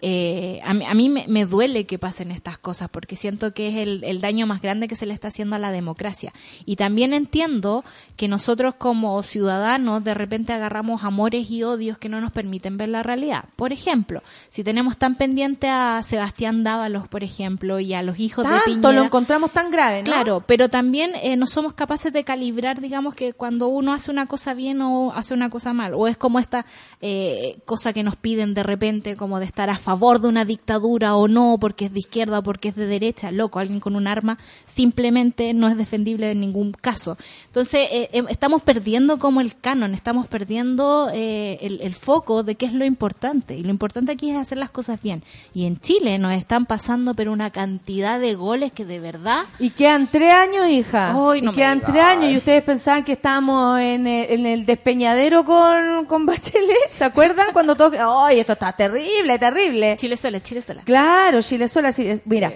Eh, 0.00 0.60
a 0.64 0.74
mí, 0.74 0.84
a 0.84 0.94
mí 0.94 1.08
me, 1.08 1.26
me 1.28 1.44
duele 1.44 1.84
que 1.86 1.98
pasen 1.98 2.30
estas 2.30 2.58
cosas 2.58 2.88
porque 2.88 3.16
siento 3.16 3.52
que 3.52 3.68
es 3.68 3.76
el, 3.76 4.04
el 4.04 4.20
daño 4.20 4.46
más 4.46 4.62
grande 4.62 4.86
que 4.86 4.96
se 4.96 5.06
le 5.06 5.14
está 5.14 5.28
haciendo 5.28 5.56
a 5.56 5.58
la 5.58 5.72
democracia. 5.72 6.32
Y 6.64 6.76
también 6.76 7.14
entiendo 7.14 7.84
que 8.16 8.28
nosotros 8.28 8.74
como 8.76 9.22
ciudadanos 9.22 10.04
de 10.04 10.14
repente 10.14 10.52
agarramos 10.52 11.04
amores 11.04 11.50
y 11.50 11.62
odios 11.62 11.98
que 11.98 12.08
no 12.08 12.20
nos 12.20 12.32
permiten 12.32 12.76
ver 12.76 12.90
la 12.90 13.02
realidad. 13.02 13.44
Por 13.56 13.72
ejemplo, 13.72 14.22
si 14.50 14.62
tenemos 14.64 14.98
tan 14.98 15.16
pendiente 15.16 15.68
a 15.68 16.02
Sebastián 16.02 16.62
Dávalos, 16.62 17.08
por 17.08 17.24
ejemplo, 17.24 17.80
y 17.80 17.94
a 17.94 18.02
los 18.02 18.18
hijos 18.18 18.44
de 18.44 18.50
Tanto 18.50 18.64
Piñera. 18.66 18.92
lo 18.92 19.02
encontramos 19.02 19.50
tan 19.52 19.70
grave, 19.70 19.98
¿no? 19.98 20.04
Claro, 20.04 20.44
pero 20.46 20.68
también 20.68 21.12
eh, 21.22 21.36
no 21.36 21.46
somos 21.46 21.74
capaces 21.74 22.12
de 22.12 22.24
calibrar, 22.24 22.80
digamos, 22.80 23.14
que 23.14 23.32
cuando 23.32 23.68
uno 23.68 23.92
hace 23.92 24.10
una 24.10 24.26
cosa 24.26 24.54
bien 24.54 24.80
o 24.80 25.12
hace 25.12 25.34
una 25.34 25.50
cosa 25.50 25.72
mal. 25.72 25.94
O 25.94 26.06
es 26.06 26.16
como 26.16 26.38
esta 26.38 26.64
eh, 27.00 27.58
cosa 27.64 27.92
que 27.92 28.02
nos 28.02 28.16
piden 28.16 28.54
de 28.54 28.62
repente, 28.62 29.16
como 29.16 29.38
de 29.38 29.46
estar 29.46 29.70
a 29.70 29.76
favor 29.88 30.20
de 30.20 30.28
una 30.28 30.44
dictadura 30.44 31.16
o 31.16 31.28
no, 31.28 31.56
porque 31.58 31.86
es 31.86 31.94
de 31.94 32.00
izquierda 32.00 32.40
o 32.40 32.42
porque 32.42 32.68
es 32.68 32.76
de 32.76 32.86
derecha. 32.86 33.30
Loco, 33.30 33.58
alguien 33.58 33.80
con 33.80 33.96
un 33.96 34.06
arma 34.06 34.36
simplemente 34.66 35.54
no 35.54 35.66
es 35.66 35.78
defendible 35.78 36.30
en 36.30 36.40
ningún 36.40 36.72
caso. 36.72 37.16
Entonces, 37.46 37.88
eh, 37.90 38.10
eh, 38.12 38.22
estamos 38.28 38.60
perdiendo 38.60 39.18
como 39.18 39.40
el 39.40 39.56
canon, 39.58 39.94
estamos 39.94 40.26
perdiendo 40.26 41.08
eh, 41.14 41.56
el, 41.62 41.80
el 41.80 41.94
foco 41.94 42.42
de 42.42 42.56
qué 42.56 42.66
es 42.66 42.74
lo 42.74 42.84
importante. 42.84 43.56
Y 43.56 43.62
lo 43.62 43.70
importante 43.70 44.12
aquí 44.12 44.28
es 44.28 44.36
hacer 44.36 44.58
las 44.58 44.70
cosas 44.70 45.00
bien. 45.00 45.22
Y 45.54 45.64
en 45.64 45.80
Chile 45.80 46.18
nos 46.18 46.34
están 46.34 46.66
pasando, 46.66 47.14
pero 47.14 47.32
una 47.32 47.48
cantidad 47.48 48.20
de 48.20 48.34
goles 48.34 48.72
que 48.72 48.84
de 48.84 49.00
verdad 49.00 49.44
Y 49.58 49.70
quedan 49.70 50.06
tres 50.06 50.34
años, 50.34 50.68
hija. 50.68 51.14
Ay, 51.16 51.38
Y 51.38 51.42
no 51.42 51.52
me 51.52 51.56
quedan 51.56 51.80
tres 51.80 52.02
años 52.02 52.30
y 52.30 52.36
ustedes 52.36 52.62
pensaban 52.62 53.04
que 53.04 53.12
estábamos 53.12 53.80
en 53.80 54.06
el, 54.06 54.30
en 54.32 54.44
el 54.44 54.66
despeñadero 54.66 55.46
con, 55.46 56.04
con 56.04 56.26
Bachelet. 56.26 56.92
¿Se 56.92 57.04
acuerdan? 57.04 57.54
Cuando 57.54 57.74
todos... 57.74 57.94
¡Ay, 57.98 58.40
esto 58.40 58.52
está 58.52 58.70
terrible, 58.72 59.38
terrible! 59.38 59.77
Chile 59.96 60.16
sola, 60.16 60.40
Chile 60.40 60.62
sola. 60.62 60.82
Claro, 60.84 61.40
Chile 61.42 61.68
sola, 61.68 61.92
sí, 61.92 62.06
es- 62.08 62.22
mira. 62.26 62.52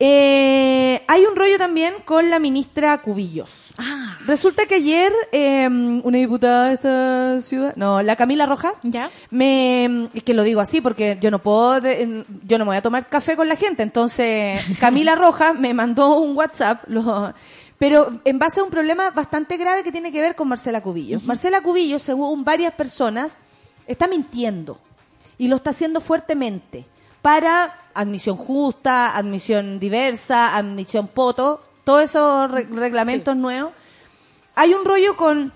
eh, 0.00 1.02
hay 1.06 1.24
un 1.26 1.36
rollo 1.36 1.56
también 1.58 1.94
con 2.04 2.28
la 2.30 2.38
ministra 2.38 2.98
Cubillos. 3.00 3.70
Ah, 3.78 4.18
Resulta 4.26 4.66
que 4.66 4.76
ayer 4.76 5.12
eh, 5.32 5.68
una 5.68 6.18
diputada 6.18 6.68
de 6.68 6.74
esta 6.74 7.40
ciudad, 7.42 7.74
no, 7.76 8.02
la 8.02 8.16
Camila 8.16 8.46
Rojas, 8.46 8.78
Ya. 8.82 9.10
me, 9.30 10.08
es 10.14 10.22
que 10.22 10.34
lo 10.34 10.42
digo 10.42 10.60
así 10.60 10.80
porque 10.80 11.18
yo 11.20 11.30
no 11.30 11.40
puedo, 11.40 11.80
yo 12.46 12.58
no 12.58 12.64
me 12.64 12.70
voy 12.70 12.76
a 12.76 12.82
tomar 12.82 13.06
café 13.08 13.36
con 13.36 13.48
la 13.48 13.56
gente, 13.56 13.82
entonces 13.82 14.60
Camila 14.80 15.14
Rojas 15.16 15.58
me 15.58 15.74
mandó 15.74 16.18
un 16.18 16.36
WhatsApp, 16.36 16.84
lo- 16.88 17.34
pero 17.78 18.20
en 18.24 18.38
base 18.38 18.60
a 18.60 18.62
un 18.64 18.70
problema 18.70 19.10
bastante 19.10 19.56
grave 19.56 19.82
que 19.82 19.92
tiene 19.92 20.10
que 20.12 20.20
ver 20.20 20.34
con 20.36 20.48
Marcela 20.48 20.80
Cubillos. 20.82 21.22
Marcela 21.24 21.60
Cubillos, 21.60 22.02
según 22.02 22.44
varias 22.44 22.72
personas, 22.74 23.38
está 23.86 24.06
mintiendo 24.06 24.78
y 25.38 25.48
lo 25.48 25.56
está 25.56 25.70
haciendo 25.70 26.00
fuertemente 26.00 26.86
para 27.22 27.78
admisión 27.94 28.36
justa, 28.36 29.16
admisión 29.16 29.78
diversa, 29.80 30.56
admisión 30.56 31.08
poto, 31.08 31.62
todos 31.84 32.02
esos 32.04 32.50
re- 32.50 32.66
reglamentos 32.70 33.34
nuevos. 33.36 33.72
Hay 34.54 34.74
un 34.74 34.84
rollo 34.84 35.16
con 35.16 35.52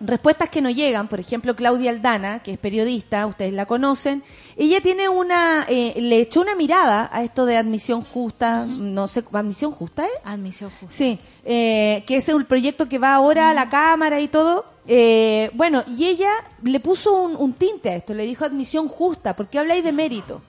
respuestas 0.00 0.50
que 0.50 0.60
no 0.60 0.70
llegan, 0.70 1.08
por 1.08 1.20
ejemplo, 1.20 1.56
Claudia 1.56 1.90
Aldana, 1.90 2.40
que 2.40 2.52
es 2.52 2.58
periodista, 2.58 3.26
ustedes 3.26 3.52
la 3.52 3.66
conocen, 3.66 4.22
ella 4.56 4.80
tiene 4.80 5.08
una, 5.08 5.64
eh, 5.68 5.94
le 5.98 6.20
echó 6.20 6.40
una 6.40 6.54
mirada 6.54 7.08
a 7.12 7.22
esto 7.22 7.46
de 7.46 7.56
admisión 7.56 8.02
justa, 8.02 8.66
no 8.66 9.08
sé, 9.08 9.24
admisión 9.32 9.72
justa, 9.72 10.04
¿eh? 10.04 10.20
admisión 10.24 10.70
justa. 10.70 10.94
Sí, 10.94 11.18
eh, 11.44 12.04
que 12.06 12.16
es 12.16 12.28
el 12.28 12.44
proyecto 12.44 12.88
que 12.88 12.98
va 12.98 13.14
ahora 13.14 13.50
a 13.50 13.54
la 13.54 13.68
Cámara 13.68 14.20
y 14.20 14.28
todo. 14.28 14.66
Eh, 14.86 15.50
bueno, 15.54 15.82
y 15.96 16.06
ella 16.06 16.30
le 16.62 16.78
puso 16.80 17.12
un, 17.14 17.34
un 17.36 17.54
tinte 17.54 17.90
a 17.90 17.96
esto, 17.96 18.14
le 18.14 18.24
dijo 18.24 18.44
admisión 18.44 18.88
justa, 18.88 19.34
porque 19.34 19.58
habláis 19.58 19.82
de 19.82 19.92
mérito. 19.92 20.42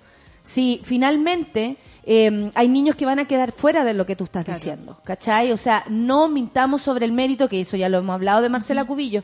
Si 0.43 0.81
finalmente 0.83 1.77
eh, 2.09 2.49
hay 2.55 2.67
niños 2.69 2.95
que 2.95 3.05
van 3.05 3.19
a 3.19 3.25
quedar 3.25 3.51
fuera 3.51 3.83
de 3.83 3.93
lo 3.93 4.05
que 4.05 4.15
tú 4.15 4.23
estás 4.23 4.45
Claro. 4.45 4.57
diciendo, 4.59 5.01
¿cachai? 5.03 5.51
O 5.51 5.57
sea, 5.57 5.83
no 5.89 6.29
mintamos 6.29 6.81
sobre 6.81 7.05
el 7.05 7.11
mérito, 7.11 7.49
que 7.49 7.59
eso 7.61 7.75
ya 7.77 7.89
lo 7.89 7.97
hemos 7.99 8.13
hablado 8.13 8.41
de 8.41 8.47
Marcela 8.49 8.85
Cubillo, 8.85 9.23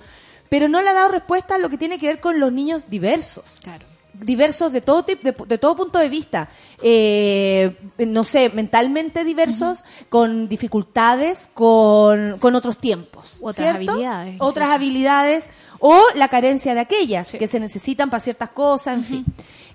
pero 0.50 0.68
no 0.68 0.82
le 0.82 0.90
ha 0.90 0.94
dado 0.94 1.08
respuesta 1.10 1.56
a 1.56 1.58
lo 1.58 1.70
que 1.70 1.78
tiene 1.78 1.98
que 1.98 2.08
ver 2.08 2.20
con 2.20 2.40
los 2.40 2.52
niños 2.52 2.90
diversos 2.90 3.60
Claro. 3.64 3.86
diversos 4.14 4.72
de 4.74 4.82
todo 4.82 5.04
tipo, 5.04 5.24
de, 5.24 5.36
de 5.48 5.58
todo 5.58 5.76
punto 5.76 5.98
de 5.98 6.08
vista, 6.10 6.50
eh, 6.84 7.76
no 7.98 8.24
sé, 8.24 8.50
mentalmente 8.54 9.24
diversos, 9.24 9.84
con 10.10 10.48
dificultades, 10.50 11.50
con, 11.54 12.38
con 12.40 12.54
otros 12.56 12.78
tiempos, 12.78 13.38
Otras 13.42 13.56
¿cierto? 13.56 13.92
habilidades, 13.94 14.36
otras 14.40 14.66
incluso. 14.68 14.74
habilidades 14.76 15.50
o 15.80 16.02
la 16.16 16.28
carencia 16.28 16.74
de 16.76 16.82
aquellas 16.82 17.32
que 17.32 17.48
se 17.48 17.60
necesitan 17.60 18.10
para 18.10 18.22
ciertas 18.22 18.50
cosas, 18.50 18.96
en 18.98 19.04
fin. 19.04 19.26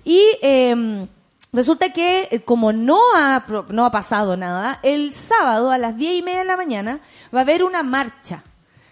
Y 0.05 0.21
eh, 0.41 1.05
resulta 1.53 1.91
que 1.93 2.27
eh, 2.31 2.41
como 2.41 2.73
no 2.73 2.99
ha 3.15 3.45
no 3.69 3.85
ha 3.85 3.91
pasado 3.91 4.37
nada, 4.37 4.79
el 4.83 5.13
sábado 5.13 5.71
a 5.71 5.77
las 5.77 5.97
diez 5.97 6.19
y 6.19 6.21
media 6.21 6.39
de 6.39 6.45
la 6.45 6.57
mañana 6.57 6.99
va 7.33 7.39
a 7.39 7.43
haber 7.43 7.63
una 7.63 7.83
marcha 7.83 8.43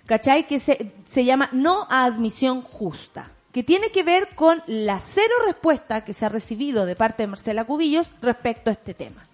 ¿cachai? 0.08 0.48
Que 0.48 0.60
se, 0.60 0.94
se 1.06 1.26
llama 1.26 1.50
no 1.52 1.86
a 1.92 2.06
admisión 2.06 2.64
justa, 2.64 3.30
que 3.52 3.62
tiene 3.62 3.92
que 3.92 4.04
ver 4.04 4.30
con 4.34 4.64
la 4.66 5.00
cero 5.00 5.34
respuesta 5.46 6.04
que 6.04 6.14
se 6.14 6.26
ha 6.26 6.30
recibido 6.30 6.88
de 6.88 6.96
parte 6.96 7.24
de 7.24 7.28
Marcela 7.28 7.66
Cubillos 7.66 8.12
respecto 8.22 8.72
a 8.72 8.74
este 8.74 8.96
tema. 8.96 9.27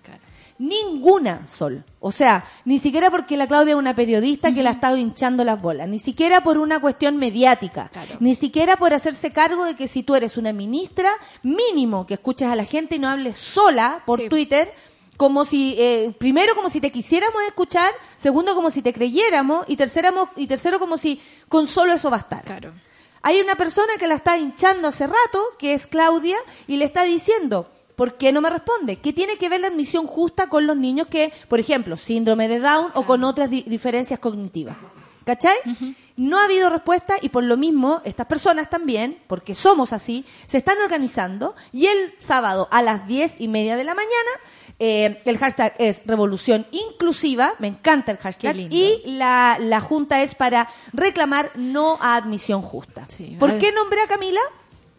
Ninguna, 0.60 1.46
Sol. 1.48 1.84
O 2.00 2.12
sea, 2.12 2.46
ni 2.66 2.80
siquiera 2.80 3.10
porque 3.12 3.38
la 3.38 3.48
Claudia 3.48 3.72
es 3.74 3.78
una 3.78 3.96
periodista 3.96 4.54
que 4.54 4.64
la 4.64 4.70
ha 4.72 4.74
estado 4.74 4.98
hinchando 4.98 5.44
las 5.44 5.62
bolas, 5.62 5.88
ni 5.88 6.00
siquiera 6.00 6.42
por 6.44 6.58
una 6.58 6.80
cuestión 6.80 7.18
mediática, 7.18 7.90
Claro. 7.92 8.16
ni 8.20 8.36
siquiera 8.36 8.78
por 8.78 8.94
hacerse 8.94 9.32
cargo 9.32 9.66
de 9.66 9.76
que 9.76 9.88
si 9.88 10.04
tú 10.04 10.16
eres 10.16 10.38
una 10.38 10.54
ministra, 10.54 11.12
mínimo 11.42 12.06
que 12.06 12.16
escuches 12.16 12.48
a 12.50 12.56
la 12.56 12.66
gente 12.66 12.96
y 12.96 13.00
no 13.00 13.10
hables 13.10 13.36
sola 13.38 14.04
por 14.06 14.20
Sí. 14.20 14.30
Twitter, 14.30 14.72
como 15.18 15.46
si, 15.46 15.76
eh, 15.78 16.14
primero 16.18 16.56
como 16.56 16.70
si 16.70 16.82
te 16.82 16.92
quisiéramos 16.92 17.42
escuchar, 17.48 17.92
segundo 18.18 18.56
como 18.56 18.70
si 18.70 18.82
te 18.82 18.94
creyéramos 18.94 19.66
y, 19.68 19.78
terceramo- 19.78 20.30
y 20.36 20.48
tercero 20.48 20.80
como 20.80 20.98
si 20.98 21.22
con 21.50 21.68
solo 21.68 21.94
eso 21.94 22.10
bastara. 22.10 22.42
Claro. 22.44 22.74
Hay 23.22 23.40
una 23.40 23.56
persona 23.56 23.94
que 23.98 24.08
la 24.08 24.16
está 24.16 24.38
hinchando 24.38 24.88
hace 24.90 25.08
rato, 25.08 25.42
que 25.58 25.74
es 25.74 25.88
Claudia, 25.88 26.38
y 26.68 26.76
le 26.78 26.86
está 26.86 27.04
diciendo, 27.04 27.70
¿por 27.96 28.16
qué 28.16 28.32
no 28.32 28.42
me 28.42 28.50
responde? 28.50 28.98
¿Qué 28.98 29.14
tiene 29.14 29.38
que 29.38 29.50
ver 29.50 29.62
la 29.62 29.68
admisión 29.68 30.08
justa 30.08 30.48
con 30.48 30.66
los 30.68 30.76
niños 30.78 31.08
que, 31.08 31.32
por 31.48 31.60
ejemplo, 31.60 31.98
síndrome 31.98 32.48
de 32.48 32.60
Down 32.60 32.92
o 32.96 33.04
con 33.04 33.24
otras 33.24 33.50
di- 33.50 33.64
diferencias 33.68 34.20
cognitivas? 34.20 34.76
¿Cachai? 35.26 35.56
No 36.18 36.38
ha 36.38 36.44
habido 36.44 36.70
respuesta 36.70 37.16
y 37.22 37.30
por 37.30 37.46
lo 37.46 37.56
mismo 37.56 38.02
estas 38.04 38.26
personas 38.28 38.70
también, 38.70 39.20
porque 39.28 39.56
somos 39.56 39.94
así, 39.94 40.26
se 40.48 40.58
están 40.58 40.78
organizando 40.80 41.56
y 41.72 41.86
el 41.86 42.14
sábado 42.20 42.68
a 42.72 42.82
las 42.82 43.08
diez 43.08 43.40
y 43.40 43.48
media 43.48 43.78
de 43.78 43.86
la 43.86 43.94
mañana 43.96 44.30
eh, 44.80 45.22
el 45.24 45.38
hashtag 45.38 45.76
es 45.78 46.06
revolución 46.06 46.68
inclusiva, 46.72 47.54
me 47.60 47.68
encanta 47.68 48.12
el 48.12 48.18
hashtag, 48.18 48.54
y 48.76 49.02
la, 49.18 49.58
la 49.62 49.80
junta 49.80 50.22
es 50.24 50.36
para 50.36 50.68
reclamar 50.92 51.52
no 51.56 51.98
a 52.02 52.16
admisión 52.18 52.62
justa. 52.62 53.06
Sí, 53.08 53.38
¿Por 53.40 53.58
qué 53.60 53.72
nombré 53.72 54.02
a 54.02 54.08
Camila? 54.08 54.42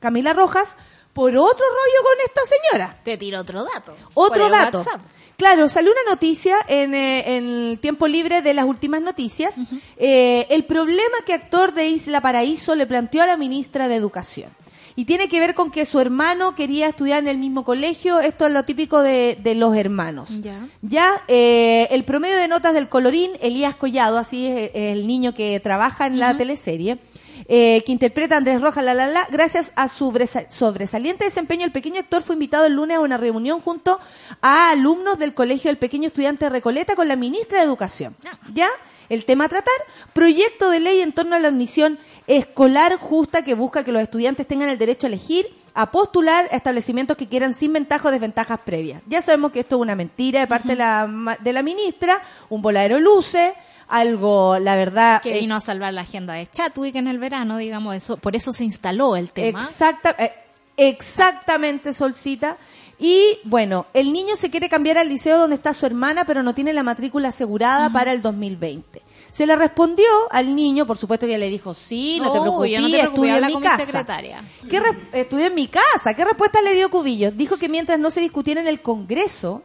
Camila 0.00 0.32
Rojas, 0.32 0.76
por 1.14 1.30
otro 1.34 1.64
rollo 1.64 2.02
con 2.02 2.26
esta 2.26 2.40
señora. 2.44 2.98
Te 3.02 3.16
tiro 3.16 3.40
otro 3.40 3.64
dato. 3.64 3.96
Otro 4.12 4.48
dato. 4.50 4.78
WhatsApp. 4.78 5.00
Claro, 5.36 5.68
salió 5.68 5.90
una 5.90 6.12
noticia 6.12 6.58
en, 6.68 6.94
eh, 6.94 7.36
en 7.36 7.46
el 7.46 7.78
tiempo 7.80 8.06
libre 8.06 8.42
de 8.42 8.54
las 8.54 8.66
últimas 8.66 9.00
noticias. 9.00 9.56
eh, 9.96 10.46
el 10.50 10.64
problema 10.64 11.16
que 11.26 11.32
actor 11.32 11.72
de 11.72 11.86
Isla 11.88 12.20
Paraíso 12.20 12.74
le 12.74 12.86
planteó 12.86 13.22
a 13.22 13.26
la 13.26 13.36
ministra 13.36 13.88
de 13.88 13.96
Educación. 13.96 14.50
Y 14.96 15.06
tiene 15.06 15.28
que 15.28 15.40
ver 15.40 15.54
con 15.56 15.72
que 15.72 15.86
su 15.86 15.98
hermano 15.98 16.54
quería 16.54 16.86
estudiar 16.86 17.18
en 17.20 17.26
el 17.26 17.38
mismo 17.38 17.64
colegio. 17.64 18.20
Esto 18.20 18.46
es 18.46 18.52
lo 18.52 18.62
típico 18.62 19.02
de, 19.02 19.36
de 19.42 19.56
los 19.56 19.74
hermanos. 19.74 20.40
Ya. 20.40 20.68
Ya, 20.82 21.20
eh, 21.26 21.88
el 21.90 22.04
promedio 22.04 22.36
de 22.36 22.46
notas 22.46 22.74
del 22.74 22.88
colorín, 22.88 23.32
Elías 23.40 23.74
Collado, 23.74 24.18
así 24.18 24.46
es, 24.46 24.70
eh, 24.72 24.92
el 24.92 25.08
niño 25.08 25.34
que 25.34 25.58
trabaja 25.58 26.06
en 26.06 26.20
la 26.20 26.36
teleserie, 26.36 26.98
eh, 27.46 27.82
que 27.84 27.92
interpreta 27.92 28.34
a 28.34 28.38
Andrés 28.38 28.60
Rojas, 28.60 28.84
la, 28.84 28.94
la, 28.94 29.06
la, 29.06 29.26
gracias 29.30 29.72
a 29.76 29.88
su 29.88 30.10
bresa- 30.12 30.50
sobresaliente 30.50 31.24
desempeño, 31.24 31.64
el 31.64 31.72
pequeño 31.72 32.00
actor 32.00 32.22
fue 32.22 32.34
invitado 32.34 32.66
el 32.66 32.74
lunes 32.74 32.96
a 32.96 33.00
una 33.00 33.16
reunión 33.16 33.60
junto 33.60 34.00
a 34.40 34.70
alumnos 34.70 35.18
del 35.18 35.34
Colegio 35.34 35.68
del 35.68 35.78
Pequeño 35.78 36.06
Estudiante 36.06 36.48
Recoleta 36.48 36.96
con 36.96 37.08
la 37.08 37.16
ministra 37.16 37.58
de 37.58 37.64
Educación. 37.64 38.16
¿Ya? 38.52 38.68
El 39.08 39.26
tema 39.26 39.44
a 39.44 39.48
tratar, 39.48 39.74
proyecto 40.14 40.70
de 40.70 40.80
ley 40.80 41.00
en 41.00 41.12
torno 41.12 41.36
a 41.36 41.38
la 41.38 41.48
admisión 41.48 41.98
escolar 42.26 42.96
justa 42.96 43.44
que 43.44 43.54
busca 43.54 43.84
que 43.84 43.92
los 43.92 44.00
estudiantes 44.02 44.46
tengan 44.46 44.70
el 44.70 44.78
derecho 44.78 45.06
a 45.06 45.08
elegir 45.08 45.46
a 45.74 45.90
postular 45.90 46.48
a 46.52 46.56
establecimientos 46.56 47.16
que 47.16 47.28
quieran 47.28 47.52
sin 47.52 47.72
ventajas 47.72 48.06
o 48.06 48.10
desventajas 48.12 48.60
previas. 48.64 49.02
Ya 49.06 49.20
sabemos 49.20 49.50
que 49.50 49.60
esto 49.60 49.76
es 49.76 49.82
una 49.82 49.96
mentira 49.96 50.40
de 50.40 50.46
parte 50.46 50.68
de, 50.68 50.76
la, 50.76 51.36
de 51.40 51.52
la 51.52 51.62
ministra, 51.62 52.22
un 52.48 52.62
voladero 52.62 52.98
luce, 53.00 53.54
algo, 53.88 54.58
la 54.58 54.76
verdad... 54.76 55.20
Que 55.22 55.36
eh, 55.36 55.40
vino 55.40 55.56
a 55.56 55.60
salvar 55.60 55.92
la 55.92 56.02
agenda 56.02 56.34
de 56.34 56.48
Chatwick 56.50 56.96
en 56.96 57.08
el 57.08 57.18
verano, 57.18 57.58
digamos, 57.58 57.94
eso. 57.94 58.16
Por 58.16 58.36
eso 58.36 58.52
se 58.52 58.64
instaló 58.64 59.16
el 59.16 59.30
tema. 59.30 59.60
Exacta, 59.60 60.14
eh, 60.18 60.32
exactamente, 60.76 61.92
Solcita. 61.92 62.56
Y 62.98 63.38
bueno, 63.44 63.86
el 63.92 64.12
niño 64.12 64.36
se 64.36 64.50
quiere 64.50 64.68
cambiar 64.68 64.98
al 64.98 65.08
liceo 65.08 65.38
donde 65.38 65.56
está 65.56 65.74
su 65.74 65.84
hermana, 65.84 66.24
pero 66.24 66.42
no 66.42 66.54
tiene 66.54 66.72
la 66.72 66.82
matrícula 66.82 67.28
asegurada 67.28 67.90
para 67.90 68.12
el 68.12 68.22
2020. 68.22 69.02
Se 69.30 69.46
le 69.46 69.56
respondió 69.56 70.06
al 70.30 70.54
niño, 70.54 70.86
por 70.86 70.96
supuesto 70.96 71.26
que 71.26 71.36
le 71.36 71.50
dijo, 71.50 71.74
sí, 71.74 72.20
no 72.22 72.30
te 72.30 72.40
preocupes, 72.40 72.70
yo 72.70 72.80
no 72.80 72.88
te 72.88 73.00
en 73.00 73.46
mi 73.46 73.60
casa. 73.60 73.84
secretaria. 73.84 74.40
¿Qué 74.70 74.80
estudié 75.12 75.46
en 75.46 75.54
mi 75.56 75.66
casa. 75.66 76.14
¿Qué 76.14 76.24
respuesta 76.24 76.62
le 76.62 76.72
dio 76.72 76.88
Cubillo? 76.88 77.32
Dijo 77.32 77.56
que 77.56 77.68
mientras 77.68 77.98
no 77.98 78.12
se 78.12 78.20
discutiera 78.20 78.60
en 78.60 78.68
el 78.68 78.80
Congreso, 78.80 79.62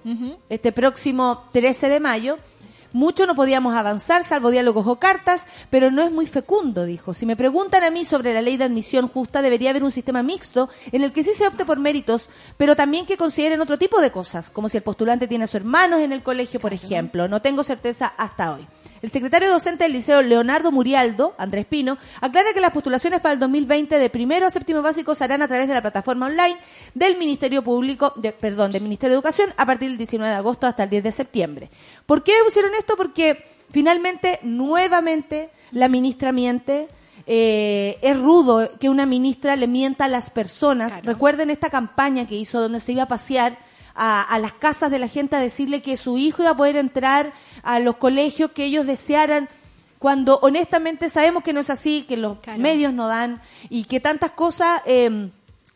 este 0.49 0.71
próximo 0.71 1.43
13 1.53 1.87
de 1.87 1.99
mayo, 1.99 2.39
mucho 2.91 3.25
no 3.25 3.35
podíamos 3.35 3.75
avanzar, 3.75 4.23
salvo 4.23 4.51
diálogos 4.51 4.87
o 4.87 4.99
cartas, 4.99 5.45
pero 5.69 5.91
no 5.91 6.01
es 6.01 6.11
muy 6.11 6.25
fecundo, 6.25 6.85
dijo. 6.85 7.13
Si 7.13 7.25
me 7.25 7.35
preguntan 7.35 7.83
a 7.83 7.91
mí 7.91 8.05
sobre 8.05 8.33
la 8.33 8.41
ley 8.41 8.57
de 8.57 8.65
admisión 8.65 9.07
justa, 9.07 9.41
debería 9.41 9.69
haber 9.69 9.83
un 9.83 9.91
sistema 9.91 10.23
mixto 10.23 10.69
en 10.91 11.03
el 11.03 11.11
que 11.11 11.23
sí 11.23 11.31
se 11.33 11.47
opte 11.47 11.65
por 11.65 11.79
méritos, 11.79 12.29
pero 12.57 12.75
también 12.75 13.05
que 13.05 13.17
consideren 13.17 13.61
otro 13.61 13.77
tipo 13.77 14.01
de 14.01 14.11
cosas, 14.11 14.49
como 14.49 14.69
si 14.69 14.77
el 14.77 14.83
postulante 14.83 15.27
tiene 15.27 15.43
a 15.43 15.47
sus 15.47 15.55
hermanos 15.55 16.01
en 16.01 16.11
el 16.11 16.23
colegio, 16.23 16.59
por 16.59 16.73
ejemplo. 16.73 17.27
No 17.27 17.41
tengo 17.41 17.63
certeza 17.63 18.13
hasta 18.17 18.53
hoy. 18.53 18.67
El 19.01 19.09
secretario 19.11 19.49
docente 19.49 19.85
del 19.85 19.93
Liceo, 19.93 20.21
Leonardo 20.21 20.71
Murialdo, 20.71 21.33
Andrés 21.37 21.65
Pino, 21.65 21.97
aclara 22.19 22.53
que 22.53 22.59
las 22.59 22.71
postulaciones 22.71 23.21
para 23.21 23.33
el 23.33 23.39
2020 23.39 23.97
de 23.97 24.09
primero 24.09 24.45
a 24.45 24.51
séptimo 24.51 24.81
básico 24.81 25.15
se 25.15 25.23
harán 25.23 25.41
a 25.41 25.47
través 25.47 25.67
de 25.67 25.73
la 25.73 25.81
plataforma 25.81 26.25
online 26.25 26.57
del 26.93 27.17
Ministerio 27.17 27.61
Público, 27.63 28.11
de- 28.17 28.33
perdón, 28.33 28.71
del 28.73 28.83
Ministerio 28.83 29.11
de 29.11 29.17
Educación 29.19 29.53
a 29.55 29.65
partir 29.65 29.89
del 29.89 29.97
19 29.97 30.31
de 30.31 30.37
agosto 30.37 30.67
hasta 30.67 30.83
el 30.83 30.89
10 30.89 31.03
de 31.03 31.11
septiembre. 31.13 31.69
¿Por 32.05 32.23
qué 32.23 32.33
pusieron 32.43 32.71
esto? 32.77 32.95
Porque 32.97 33.45
finalmente, 33.71 34.39
nuevamente, 34.43 35.49
la 35.71 35.87
ministra 35.87 36.31
miente. 36.31 36.87
Eh, 37.31 37.99
es 38.01 38.17
rudo 38.17 38.71
que 38.79 38.89
una 38.89 39.05
ministra 39.05 39.55
le 39.55 39.67
mienta 39.67 40.05
a 40.05 40.07
las 40.07 40.29
personas. 40.29 41.03
Recuerden 41.03 41.49
esta 41.51 41.69
campaña 41.69 42.25
que 42.27 42.35
hizo 42.35 42.59
donde 42.59 42.79
se 42.79 42.93
iba 42.93 43.03
a 43.03 43.07
pasear 43.07 43.57
a, 43.93 44.21
a 44.23 44.39
las 44.39 44.53
casas 44.53 44.89
de 44.89 44.97
la 44.99 45.07
gente 45.07 45.35
a 45.35 45.39
decirle 45.39 45.81
que 45.81 45.95
su 45.97 46.17
hijo 46.17 46.41
iba 46.41 46.51
a 46.51 46.57
poder 46.57 46.75
entrar 46.77 47.31
a 47.63 47.79
los 47.79 47.95
colegios 47.97 48.51
que 48.51 48.65
ellos 48.65 48.85
desearan, 48.87 49.49
cuando 49.99 50.39
honestamente 50.41 51.09
sabemos 51.09 51.43
que 51.43 51.51
no 51.53 51.59
es 51.59 51.69
así, 51.69 52.03
que 52.07 52.15
los 52.17 52.39
Claro. 52.39 52.59
medios 52.61 52.93
no 52.93 53.07
dan 53.07 53.41
y 53.69 53.83
que 53.83 53.99
tantas 53.99 54.31
cosas 54.31 54.81
eh, 54.85 55.29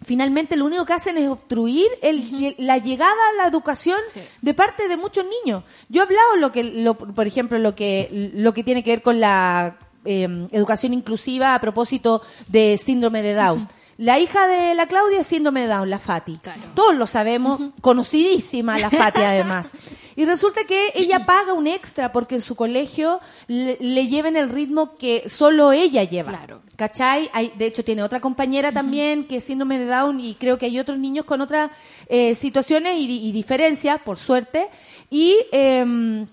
finalmente 0.06 0.56
lo 0.58 0.66
único 0.66 0.86
que 0.86 0.94
hacen 0.94 1.18
es 1.18 1.30
obstruir 1.30 1.88
el- 2.02 2.56
la 2.58 2.78
llegada 2.78 3.12
a 3.14 3.38
la 3.44 3.48
educación 3.48 3.98
Sí. 4.14 4.20
de 4.42 4.54
parte 4.54 4.88
de 4.88 4.98
muchos 4.98 5.26
niños. 5.26 5.64
Yo 5.90 6.02
he 6.02 6.06
hablado 6.06 6.36
lo 6.38 6.52
que, 6.52 6.64
lo- 6.64 6.96
por 6.98 7.26
ejemplo, 7.28 7.58
lo 7.60 7.74
que 7.76 8.32
lo 8.34 8.54
que 8.54 8.64
tiene 8.64 8.84
que 8.84 8.92
ver 8.92 9.02
con 9.02 9.20
la 9.20 9.78
eh, 10.06 10.28
educación 10.52 10.94
inclusiva 10.94 11.56
a 11.56 11.62
propósito 11.62 12.22
de 12.50 12.78
síndrome 12.78 13.22
de 13.22 13.34
Down. 13.36 13.70
La 13.98 14.18
hija 14.20 14.48
de 14.48 14.74
la 14.74 14.88
Claudia 14.88 15.20
es 15.22 15.28
síndrome 15.28 15.62
de 15.62 15.68
Down, 15.68 15.90
la 15.90 16.00
Fati. 16.00 16.38
Claro. 16.42 16.62
Todos 16.74 16.96
lo 16.96 17.06
sabemos, 17.06 17.60
conocidísima 17.82 18.78
la 18.80 18.90
Fati 18.90 19.22
además. 19.24 19.74
Y 20.16 20.26
resulta 20.26 20.64
que 20.66 20.92
ella 20.96 21.26
paga 21.26 21.54
un 21.54 21.68
extra 21.68 22.12
porque 22.12 22.36
en 22.36 22.42
su 22.42 22.56
colegio 22.56 23.20
le, 23.48 23.78
le 23.80 24.08
lleven 24.08 24.36
el 24.36 24.50
ritmo 24.50 24.96
que 24.96 25.30
solo 25.30 25.72
ella 25.72 26.04
lleva. 26.04 26.32
Claro. 26.32 26.62
¿Cachai? 26.76 27.30
Hay, 27.34 27.54
de 27.56 27.68
hecho, 27.68 27.84
tiene 27.84 28.02
otra 28.02 28.20
compañera 28.20 28.72
también 28.72 29.26
que 29.26 29.38
es 29.38 29.44
síndrome 29.44 29.78
de 29.78 29.86
Down 29.86 30.20
y 30.20 30.36
creo 30.36 30.58
que 30.58 30.66
hay 30.66 30.80
otros 30.80 30.98
niños 30.98 31.26
con 31.26 31.40
otras 31.42 31.70
eh, 32.10 32.34
situaciones 32.34 32.98
y, 32.98 33.06
di- 33.08 33.28
y 33.28 33.32
diferencias, 33.32 34.02
por 34.02 34.18
suerte. 34.18 34.70
Y, 35.12 35.36
em, 35.52 36.28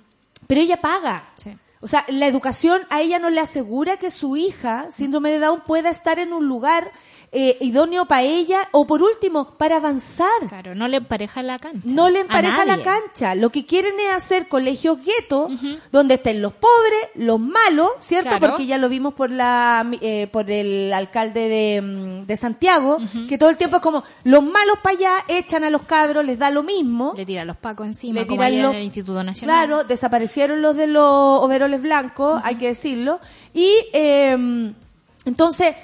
pero 0.46 0.60
ella 0.62 0.80
paga. 0.80 1.28
Sí. 1.36 1.50
O 1.82 1.86
sea, 1.86 2.04
la 2.08 2.26
educación 2.26 2.82
a 2.90 3.00
ella 3.02 3.18
no 3.18 3.28
le 3.30 3.40
asegura 3.40 3.98
que 3.98 4.10
su 4.10 4.36
hija, 4.36 4.86
síndrome 4.90 5.30
de 5.30 5.38
Down, 5.40 5.60
pueda 5.66 5.90
estar 5.90 6.18
en 6.18 6.32
un 6.32 6.46
lugar 6.48 6.90
eh, 7.32 7.56
idóneo 7.60 8.06
para 8.06 8.22
ella 8.22 8.68
o, 8.72 8.86
por 8.88 9.02
último, 9.02 9.52
para 9.56 9.76
avanzar. 9.76 10.26
Claro, 10.48 10.74
no 10.74 10.88
le 10.88 10.96
empareja 10.96 11.44
la 11.44 11.60
cancha. 11.60 11.80
No 11.84 12.10
le 12.10 12.20
empareja 12.20 12.64
la 12.64 12.82
cancha. 12.82 13.36
Lo 13.36 13.50
que 13.50 13.64
quieren 13.66 14.00
es 14.00 14.12
hacer 14.12 14.48
colegios 14.48 14.98
guetos 15.04 15.48
donde 15.92 16.14
estén 16.14 16.42
los 16.42 16.52
pobres, 16.54 17.00
los 17.14 17.38
malos, 17.38 17.90
¿cierto? 18.00 18.30
Claro. 18.30 18.48
Porque 18.48 18.66
ya 18.66 18.78
lo 18.78 18.88
vimos 18.88 19.14
por 19.14 19.30
la 19.30 19.86
eh, 20.00 20.26
por 20.32 20.50
el 20.50 20.92
alcalde 20.92 21.48
de, 21.48 21.80
mm, 21.82 22.26
de 22.26 22.36
Santiago, 22.36 22.98
que 23.28 23.38
todo 23.38 23.48
el 23.50 23.56
tiempo 23.56 23.76
es 23.76 23.82
como 23.82 24.02
los 24.24 24.42
malos 24.42 24.78
para 24.82 24.96
allá 24.96 25.12
echan 25.28 25.62
a 25.62 25.70
los 25.70 25.82
cabros, 25.82 26.24
les 26.24 26.36
da 26.36 26.50
lo 26.50 26.64
mismo. 26.64 27.14
Le 27.16 27.24
tira 27.26 27.44
los 27.44 27.56
pacos 27.56 27.86
encima, 27.86 28.20
Le 28.22 28.26
como 28.26 28.42
tiran 28.42 28.60
los- 28.62 28.72
en 28.72 28.78
el 28.78 28.84
Instituto 28.84 29.22
Nacional. 29.22 29.66
Claro, 29.66 29.84
desaparecieron 29.84 30.62
los 30.62 30.74
de 30.74 30.88
los 30.88 31.04
overoles 31.42 31.80
blancos, 31.80 32.40
hay 32.44 32.56
que 32.56 32.66
decirlo. 32.66 33.20
Y 33.54 33.70
eh, 33.92 34.72
entonces, 35.26 35.76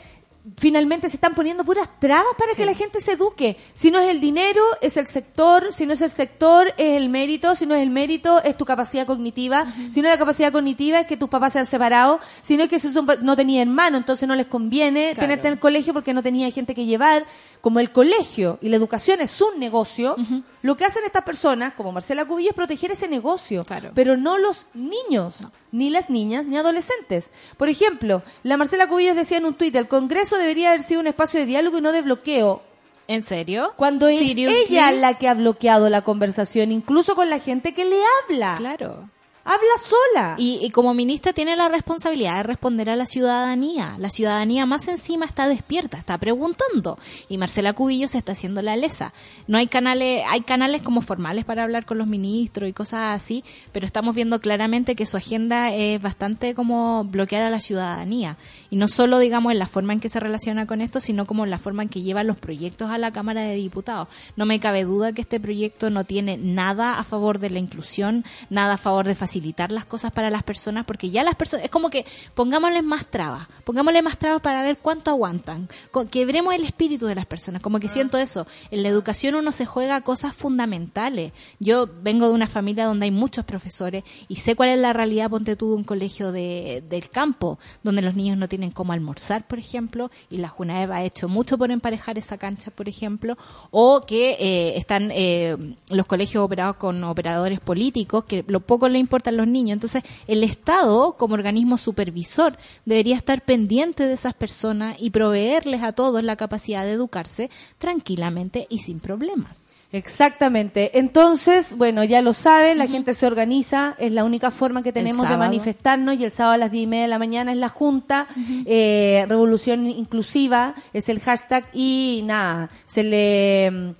finalmente 0.59 1.09
se 1.09 1.16
están 1.16 1.34
poniendo 1.34 1.64
puras 1.64 1.88
trabas 1.99 2.34
para 2.38 2.53
que 2.55 2.64
la 2.64 2.74
gente 2.74 3.01
se 3.01 3.12
eduque. 3.12 3.57
Si 3.74 3.90
no 3.90 3.99
es 3.99 4.09
el 4.09 4.20
dinero, 4.20 4.62
es 4.80 4.97
el 4.97 5.07
sector. 5.07 5.72
Si 5.72 5.86
no 5.86 5.92
es 5.92 6.03
el 6.03 6.11
sector, 6.11 6.68
es 6.76 6.97
el 6.97 7.09
mérito. 7.09 7.55
Si 7.57 7.66
no 7.66 7.74
es 7.74 7.82
el 7.82 7.90
mérito, 7.90 8.42
es 8.42 8.57
tu 8.57 8.64
capacidad 8.64 9.07
cognitiva. 9.07 9.66
Si 9.90 10.01
no 10.01 10.09
es 10.09 10.14
la 10.14 10.18
capacidad 10.18 10.53
cognitiva, 10.53 11.01
es 11.01 11.07
que 11.07 11.16
tus 11.16 11.28
papás 11.28 11.53
se 11.55 11.59
han 11.59 11.66
separado. 11.66 12.20
Si 12.42 12.57
no 12.57 12.62
es 12.64 12.68
que 12.70 12.78
son- 12.78 13.07
no 13.22 13.36
tenían 13.36 13.68
hermano, 13.68 13.97
entonces 13.99 14.28
no 14.28 14.34
les 14.36 14.47
conviene 14.47 15.12
Claro. 15.14 15.20
tenerte 15.28 15.49
en 15.49 15.55
el 15.55 15.59
colegio 15.61 15.92
porque 15.92 16.14
no 16.14 16.22
tenía 16.22 16.51
gente 16.51 16.74
que 16.74 16.84
llevar. 16.84 17.24
Como 17.66 17.80
el 17.80 17.90
colegio 17.90 18.60
y 18.62 18.68
la 18.68 18.76
educación 18.76 19.20
es 19.20 19.40
un 19.40 19.58
negocio, 19.58 20.14
lo 20.62 20.76
que 20.76 20.84
hacen 20.84 21.02
estas 21.04 21.24
personas, 21.24 21.72
como 21.72 21.90
Marcela 21.90 22.24
Cubillo, 22.24 22.50
es 22.50 22.54
proteger 22.54 22.92
ese 22.92 23.08
negocio, 23.08 23.64
Claro. 23.64 23.90
pero 23.92 24.16
no 24.16 24.38
los 24.38 24.66
niños, 24.72 25.48
ni 25.72 25.90
las 25.90 26.08
niñas, 26.08 26.46
ni 26.46 26.56
adolescentes. 26.56 27.28
Por 27.56 27.68
ejemplo, 27.68 28.22
la 28.44 28.56
Marcela 28.56 28.86
Cubillos 28.86 29.16
decía 29.16 29.38
en 29.38 29.46
un 29.46 29.54
tuit, 29.54 29.74
el 29.74 29.88
Congreso 29.88 30.38
debería 30.38 30.68
haber 30.68 30.84
sido 30.84 31.00
un 31.00 31.08
espacio 31.08 31.40
de 31.40 31.46
diálogo 31.46 31.78
y 31.78 31.80
no 31.80 31.90
de 31.90 32.02
bloqueo. 32.02 32.62
¿En 33.08 33.24
serio? 33.24 33.72
Cuando 33.76 34.06
es 34.06 34.36
ella 34.36 34.92
la 34.92 35.18
que 35.18 35.26
ha 35.26 35.34
bloqueado 35.34 35.90
la 35.90 36.02
conversación, 36.02 36.70
incluso 36.70 37.16
con 37.16 37.30
la 37.30 37.40
gente 37.40 37.74
que 37.74 37.84
le 37.84 37.98
habla. 38.22 38.54
Claro. 38.58 39.10
Habla 39.49 39.78
sola. 39.80 40.34
Y, 40.38 40.59
y 40.61 40.70
como 40.70 40.92
ministra 40.92 41.32
tiene 41.32 41.55
la 41.55 41.68
responsabilidad 41.68 42.38
de 42.38 42.42
responder 42.42 42.90
a 42.90 42.97
la 42.97 43.07
ciudadanía. 43.07 43.94
La 44.01 44.11
ciudadanía 44.11 44.66
más 44.66 44.88
encima 44.88 45.24
está 45.24 45.47
despierta, 45.47 45.97
está 45.99 46.18
preguntando. 46.18 46.99
Y 47.28 47.38
Marcela 47.38 47.72
Cubillo 47.72 48.09
se 48.09 48.18
está 48.18 48.32
haciendo 48.32 48.61
la 48.61 48.74
lesa. 48.74 49.12
No 49.47 49.57
hay 49.57 49.68
canales, 49.68 50.24
hay 50.28 50.40
canales 50.40 50.82
como 50.82 51.01
formales 51.01 51.44
para 51.44 51.62
hablar 51.62 51.86
con 51.86 51.97
los 51.97 52.09
ministros 52.09 52.68
y 52.68 52.72
cosas 52.72 53.14
así, 53.14 53.44
pero 53.70 53.86
estamos 53.86 54.16
viendo 54.16 54.40
claramente 54.40 54.97
que 54.97 55.07
su 55.07 55.16
agenda 55.16 55.72
es 55.72 56.03
bastante 56.03 56.57
como 56.57 57.05
bloquear 57.05 57.42
a 57.42 57.51
la 57.51 57.61
ciudadanía. 57.61 58.38
Y 58.70 58.74
no 58.74 58.88
solo, 58.88 59.20
digamos, 59.20 59.53
en 59.53 59.61
la 59.61 59.68
forma 59.68 59.92
en 59.92 60.01
que 60.01 60.09
se 60.09 60.18
relaciona 60.18 60.66
con 60.66 60.80
esto, 60.80 60.99
sino 60.99 61.24
como 61.24 61.44
en 61.44 61.51
la 61.51 61.61
forma 61.61 61.84
en 61.84 61.88
que 61.88 62.03
lleva 62.03 62.24
los 62.24 62.36
proyectos 62.36 62.90
a 62.90 62.99
la 62.99 63.12
Cámara 63.12 63.42
de 63.42 63.55
Diputados. 63.55 64.09
No 64.34 64.44
me 64.44 64.59
cabe 64.59 64.82
duda 64.82 65.12
que 65.12 65.20
este 65.20 65.38
proyecto 65.38 65.88
no 65.88 66.03
tiene 66.03 66.36
nada 66.36 66.99
a 66.99 67.05
favor 67.05 67.38
de 67.38 67.51
la 67.51 67.61
inclusión, 67.61 68.24
nada 68.51 68.74
a 68.74 68.78
favor 68.78 69.07
de 69.07 69.14
facilitar 69.14 69.36
las 69.70 69.84
cosas 69.84 70.12
para 70.12 70.30
las 70.30 70.43
personas, 70.43 70.84
porque 70.84 71.11
ya 71.11 71.24
las 71.24 71.34
personas, 71.34 71.64
es 71.64 71.70
como 71.70 71.91
que 71.91 72.05
pongámosles 72.34 72.82
más 72.82 73.07
trabas, 73.07 73.49
pongámosle 73.64 74.03
más 74.03 74.18
trabas 74.18 74.41
para 74.41 74.62
ver 74.62 74.78
cuánto 74.78 75.11
aguantan, 75.11 75.68
quebremos 76.11 76.55
el 76.55 76.64
espíritu 76.64 77.07
de 77.07 77.14
las 77.14 77.26
personas, 77.26 77.62
como 77.62 77.80
que 77.80 77.89
siento 77.89 78.18
eso, 78.18 78.47
en 78.70 78.82
la 78.82 78.89
educación 78.89 79.34
uno 79.34 79.53
se 79.53 79.66
juega 79.66 80.01
cosas 80.01 80.34
fundamentales. 80.34 81.32
Yo 81.59 81.89
vengo 82.03 82.28
de 82.28 82.34
una 82.34 82.49
familia 82.49 82.87
donde 82.87 83.05
hay 83.05 83.11
muchos 83.11 83.45
profesores 83.45 84.05
y 84.28 84.37
sé 84.37 84.57
cuál 84.57 84.70
es 84.70 84.78
la 84.78 84.93
realidad, 84.93 85.30
ponte 85.30 85.57
tú, 85.57 85.70
de 85.70 85.76
un 85.76 85.84
colegio 85.84 86.32
de, 86.32 86.82
del 86.89 87.09
campo, 87.11 87.59
donde 87.82 88.03
los 88.03 88.14
niños 88.14 88.39
no 88.39 88.49
tienen 88.49 88.70
cómo 88.70 88.93
almorzar, 88.93 89.47
por 89.47 89.59
ejemplo, 89.59 90.11
y 90.30 90.39
la 90.39 90.49
Junaev 90.49 90.93
ha 90.93 91.05
hecho 91.05 91.28
mucho 91.28 91.59
por 91.59 91.70
emparejar 91.70 92.18
esa 92.18 92.39
cancha, 92.39 92.70
por 92.70 92.89
ejemplo, 92.89 93.37
o 93.70 94.03
que 94.07 94.37
eh, 94.39 94.76
están 94.76 95.11
eh, 95.12 95.57
los 95.91 96.07
colegios 96.07 96.45
operados 96.45 96.76
con 96.76 97.03
operadores 97.05 97.61
políticos, 97.61 98.24
que 98.24 98.45
lo 98.47 98.61
poco 98.61 98.89
le 98.89 98.99
los 99.34 99.46
niños. 99.46 99.74
Entonces, 99.74 100.02
el 100.26 100.42
Estado, 100.44 101.12
como 101.18 101.34
organismo 101.34 101.78
supervisor, 101.78 102.56
debería 102.84 103.16
estar 103.16 103.42
pendiente 103.42 104.06
de 104.06 104.14
esas 104.14 104.34
personas 104.34 104.96
y 105.00 105.10
proveerles 105.10 105.82
a 105.82 105.92
todos 105.92 106.22
la 106.22 106.36
capacidad 106.36 106.84
de 106.84 106.92
educarse 106.92 107.50
tranquilamente 107.78 108.66
y 108.68 108.78
sin 108.78 109.00
problemas. 109.00 109.66
Exactamente. 109.92 110.98
Entonces, 110.98 111.76
bueno, 111.76 112.02
ya 112.04 112.20
lo 112.20 112.34
saben, 112.34 112.78
la 112.78 112.86
gente 112.86 113.14
se 113.14 113.26
organiza, 113.26 113.94
es 113.98 114.12
la 114.12 114.24
única 114.24 114.50
forma 114.50 114.82
que 114.82 114.92
tenemos 114.92 115.28
de 115.28 115.36
manifestarnos 115.36 116.16
y 116.16 116.24
el 116.24 116.32
sábado 116.32 116.54
a 116.54 116.58
las 116.58 116.70
diez 116.72 116.84
y 116.84 116.86
media 116.86 117.04
de 117.04 117.08
la 117.08 117.18
mañana 117.18 117.52
es 117.52 117.58
la 117.58 117.68
Junta, 117.68 118.26
eh, 118.66 119.24
Revolución 119.28 119.86
Inclusiva 119.86 120.74
es 120.92 121.08
el 121.08 121.20
hashtag 121.20 121.64
y 121.72 122.22
nada, 122.24 122.70
se 122.84 123.02
le... 123.04 123.94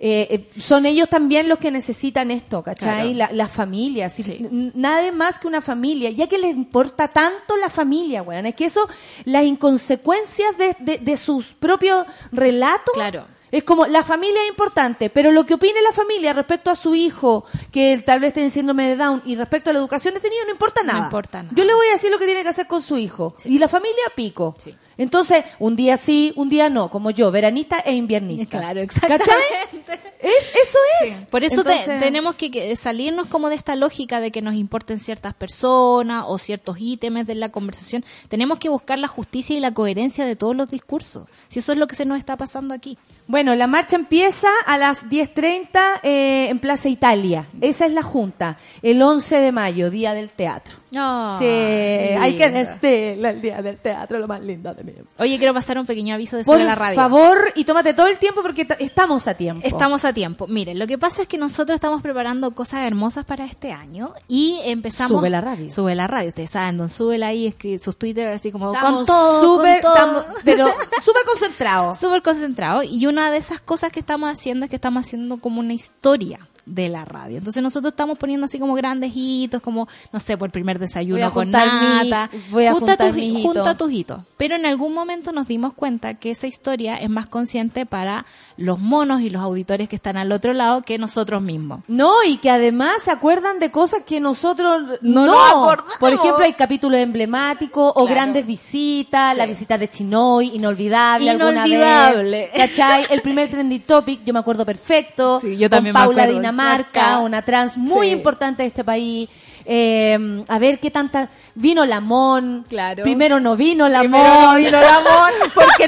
eh, 0.00 0.28
eh, 0.54 0.60
son 0.60 0.86
ellos 0.86 1.08
también 1.08 1.48
los 1.48 1.58
que 1.58 1.70
necesitan 1.72 2.30
esto, 2.30 2.62
¿cachai? 2.62 3.14
Claro. 3.14 3.32
La, 3.32 3.36
las 3.44 3.50
familias, 3.50 4.12
Sí. 4.14 4.46
nada 4.74 5.10
más 5.12 5.38
que 5.40 5.46
una 5.48 5.60
familia, 5.60 6.10
ya 6.10 6.28
que 6.28 6.38
les 6.38 6.54
importa 6.54 7.08
tanto 7.08 7.56
la 7.56 7.68
familia, 7.68 8.22
weón, 8.22 8.46
es 8.46 8.54
que 8.54 8.66
eso, 8.66 8.88
las 9.24 9.44
inconsecuencias 9.44 10.56
de, 10.56 10.76
de- 10.78 10.98
de 10.98 11.16
sus 11.16 11.46
propios 11.46 12.06
relatos, 12.32 12.94
Claro. 12.94 13.26
es 13.50 13.64
como, 13.64 13.86
la 13.86 14.02
familia 14.04 14.40
es 14.44 14.50
importante, 14.50 15.10
pero 15.10 15.32
lo 15.32 15.44
que 15.46 15.54
opine 15.54 15.80
la 15.82 15.92
familia 15.92 16.32
respecto 16.32 16.70
a 16.70 16.76
su 16.76 16.94
hijo, 16.94 17.44
que 17.72 18.00
tal 18.04 18.20
vez 18.20 18.34
tiene 18.34 18.50
síndrome 18.50 18.88
de 18.88 18.96
Down, 18.96 19.22
y 19.24 19.34
respecto 19.36 19.70
a 19.70 19.72
la 19.72 19.78
educación 19.78 20.14
de 20.14 20.18
este 20.18 20.30
niño, 20.30 20.42
no 20.46 20.52
importa 20.52 20.82
No 20.82 20.92
nada. 20.92 21.04
importa 21.06 21.42
nada. 21.42 21.54
Yo 21.56 21.64
le 21.64 21.74
voy 21.74 21.86
a 21.88 21.92
decir 21.94 22.10
lo 22.10 22.18
que 22.18 22.26
tiene 22.26 22.42
que 22.42 22.48
hacer 22.50 22.66
con 22.66 22.82
su 22.82 22.98
hijo. 22.98 23.34
Y 23.44 23.58
la 23.58 23.68
familia, 23.68 24.02
pico. 24.14 24.54
Sí. 24.58 24.74
Entonces, 24.98 25.44
un 25.58 25.76
día 25.76 25.96
sí, 25.96 26.32
un 26.36 26.48
día 26.48 26.68
no, 26.68 26.90
como 26.90 27.10
yo, 27.10 27.30
veranista 27.30 27.78
e 27.78 27.94
inviernista. 27.94 28.58
Claro, 28.58 28.80
¿Cachai? 28.86 29.10
exactamente. 29.14 30.00
Es, 30.20 30.50
eso 30.62 30.78
es. 31.04 31.26
Por 31.26 31.44
eso 31.44 31.62
te- 31.62 31.84
tenemos 32.00 32.34
que, 32.34 32.50
que 32.50 32.74
salirnos 32.76 33.26
como 33.26 33.48
de 33.48 33.54
esta 33.54 33.76
lógica 33.76 34.20
de 34.20 34.30
que 34.32 34.42
nos 34.42 34.54
importen 34.54 34.98
ciertas 34.98 35.32
personas 35.32 36.24
o 36.26 36.38
ciertos 36.38 36.76
ítems 36.80 37.26
de 37.26 37.36
la 37.36 37.50
conversación. 37.50 38.04
Tenemos 38.28 38.58
que 38.58 38.68
buscar 38.68 38.98
la 38.98 39.06
justicia 39.08 39.56
y 39.56 39.60
la 39.60 39.72
coherencia 39.72 40.26
de 40.26 40.34
todos 40.36 40.56
los 40.56 40.68
discursos. 40.68 41.28
Si 41.48 41.60
eso 41.60 41.70
es 41.72 41.78
lo 41.78 41.86
que 41.86 41.94
se 41.94 42.04
nos 42.04 42.18
está 42.18 42.36
pasando 42.36 42.74
aquí. 42.74 42.98
Bueno, 43.28 43.54
la 43.54 43.66
marcha 43.66 43.94
empieza 43.94 44.48
a 44.66 44.78
las 44.78 45.04
10.30 45.04 46.00
eh, 46.02 46.48
en 46.48 46.58
Plaza 46.58 46.88
Italia. 46.88 47.46
Esa 47.60 47.86
es 47.86 47.92
la 47.92 48.02
junta. 48.02 48.58
El 48.82 49.00
11 49.02 49.36
de 49.36 49.52
mayo, 49.52 49.90
Día 49.90 50.14
del 50.14 50.30
Teatro. 50.30 50.74
Sí, 50.90 51.44
hay 51.44 52.36
que 52.36 52.50
decirlo, 52.50 53.28
el 53.28 53.40
Día 53.40 53.60
del 53.62 53.76
Teatro, 53.78 54.18
lo 54.18 54.26
más 54.26 54.40
lindo 54.40 54.72
de 54.74 54.84
mí. 54.84 54.92
Oye, 55.18 55.38
quiero 55.38 55.52
pasar 55.54 55.78
un 55.78 55.86
pequeño 55.86 56.14
aviso 56.14 56.36
de 56.36 56.44
Por 56.44 56.54
sobre 56.54 56.64
la 56.64 56.74
radio. 56.74 56.96
favor, 56.96 57.52
y 57.54 57.64
tómate 57.64 57.94
todo 57.94 58.06
el 58.06 58.18
tiempo 58.18 58.42
porque 58.42 58.64
ta- 58.64 58.76
estamos 58.78 59.26
a 59.28 59.34
tiempo. 59.34 59.66
Estamos 59.66 60.04
a 60.04 60.12
tiempo. 60.12 60.46
Miren, 60.46 60.78
lo 60.78 60.86
que 60.86 60.96
pasa 60.98 61.22
es 61.22 61.28
que 61.28 61.36
nosotros 61.38 61.74
estamos 61.74 62.00
preparando 62.02 62.50
cosas 62.52 62.86
hermosas 62.86 63.24
para 63.24 63.44
este 63.44 63.72
año 63.72 64.12
y 64.28 64.58
empezamos. 64.64 65.20
Sube 65.20 65.30
la 65.30 65.40
radio. 65.40 65.70
Sube 65.70 65.94
la 65.94 66.06
radio. 66.06 66.28
Ustedes 66.28 66.50
saben, 66.50 66.76
don 66.78 66.88
Sube 66.88 67.22
ahí, 67.24 67.46
escribe 67.46 67.78
sus 67.78 67.96
Twitter 67.96 68.28
así 68.28 68.50
como 68.52 68.72
Estamos 68.72 68.98
con 68.98 69.06
todo. 69.06 69.42
súper- 69.58 69.82
con 69.82 69.92
todo. 69.94 70.20
estamos- 70.20 70.24
pero 70.44 70.66
súper 71.04 71.22
concentrados. 71.26 71.98
Súper 71.98 72.22
concentrado. 72.22 72.82
Y 72.82 73.06
una 73.06 73.30
de 73.30 73.38
esas 73.38 73.60
cosas 73.60 73.90
que 73.90 74.00
estamos 74.00 74.30
haciendo 74.30 74.64
es 74.64 74.70
que 74.70 74.76
estamos 74.76 75.04
haciendo 75.06 75.38
como 75.38 75.60
una 75.60 75.72
historia 75.74 76.38
de 76.68 76.88
la 76.88 77.04
radio. 77.04 77.38
Entonces 77.38 77.62
nosotros 77.62 77.92
estamos 77.92 78.18
poniendo 78.18 78.46
así 78.46 78.58
como 78.58 78.74
grandes 78.74 79.12
hitos, 79.14 79.60
como, 79.62 79.88
no 80.12 80.20
sé, 80.20 80.36
por 80.36 80.48
el 80.48 80.52
primer 80.52 80.78
desayuno 80.78 81.32
con 81.32 81.46
mi- 81.48 81.52
nata. 81.52 82.30
voy 82.50 82.66
a 82.66 82.72
Junta 82.72 82.96
tus- 82.96 83.16
hitos. 83.16 83.42
junta 83.42 83.74
tus 83.76 83.92
hitos. 83.92 84.20
Pero 84.36 84.56
en 84.56 84.66
algún 84.66 84.94
momento 84.94 85.32
nos 85.32 85.48
dimos 85.48 85.72
cuenta 85.74 86.14
que 86.14 86.30
esa 86.30 86.46
historia 86.46 86.96
es 86.96 87.10
más 87.10 87.26
consciente 87.28 87.86
para 87.86 88.26
los 88.56 88.78
monos 88.78 89.20
y 89.20 89.30
los 89.30 89.42
auditores 89.42 89.88
que 89.88 89.96
están 89.96 90.16
al 90.16 90.30
otro 90.32 90.52
lado 90.52 90.82
que 90.82 90.98
nosotros 90.98 91.42
mismos. 91.42 91.80
No, 91.88 92.22
y 92.24 92.36
que 92.38 92.50
además 92.50 93.02
se 93.02 93.10
acuerdan 93.10 93.58
de 93.58 93.70
cosas 93.70 94.02
que 94.06 94.20
nosotros 94.20 94.98
No 95.02 95.26
no. 95.26 95.44
acordamos. 95.44 95.96
Por 95.98 96.12
ejemplo, 96.12 96.44
hay 96.44 96.52
capítulos 96.52 96.98
emblemáticos 97.00 97.92
o 97.94 98.04
Claro. 98.04 98.08
grandes 98.10 98.46
visitas, 98.46 99.36
la 99.36 99.46
visita 99.46 99.78
de 99.78 99.88
Chinoy, 99.88 100.50
inolvidable, 100.54 101.30
alguna 101.30 101.66
Inolvidable. 101.66 102.50
vez. 102.54 102.70
¿Cachai? 102.70 103.06
El 103.10 103.20
primer 103.22 103.48
trending 103.50 103.80
topic, 103.82 104.20
yo 104.24 104.32
me 104.32 104.38
acuerdo 104.38 104.64
perfecto. 104.66 105.40
Sí, 105.40 105.56
yo 105.56 105.68
con 105.68 105.76
también 105.76 105.92
me 105.94 106.00
Paula 106.00 106.22
acuerdo. 106.24 106.38
Dinamarca, 106.62 107.18
una 107.18 107.42
trans 107.42 107.76
muy 107.76 108.08
Sí. 108.08 108.12
importante 108.12 108.62
de 108.62 108.68
este 108.68 108.84
país. 108.84 109.28
Eh, 109.70 110.42
a 110.48 110.58
ver 110.58 110.78
qué 110.80 110.90
tanta 110.90 111.28
vino 111.54 111.84
Lamón 111.84 112.64
Claro. 112.70 113.02
primero 113.02 113.38
no 113.38 113.54
vino 113.54 113.86
Lamón 113.86 114.22
no 114.22 114.54
vino 114.54 114.70
Lamón. 114.80 115.30
porque 115.54 115.86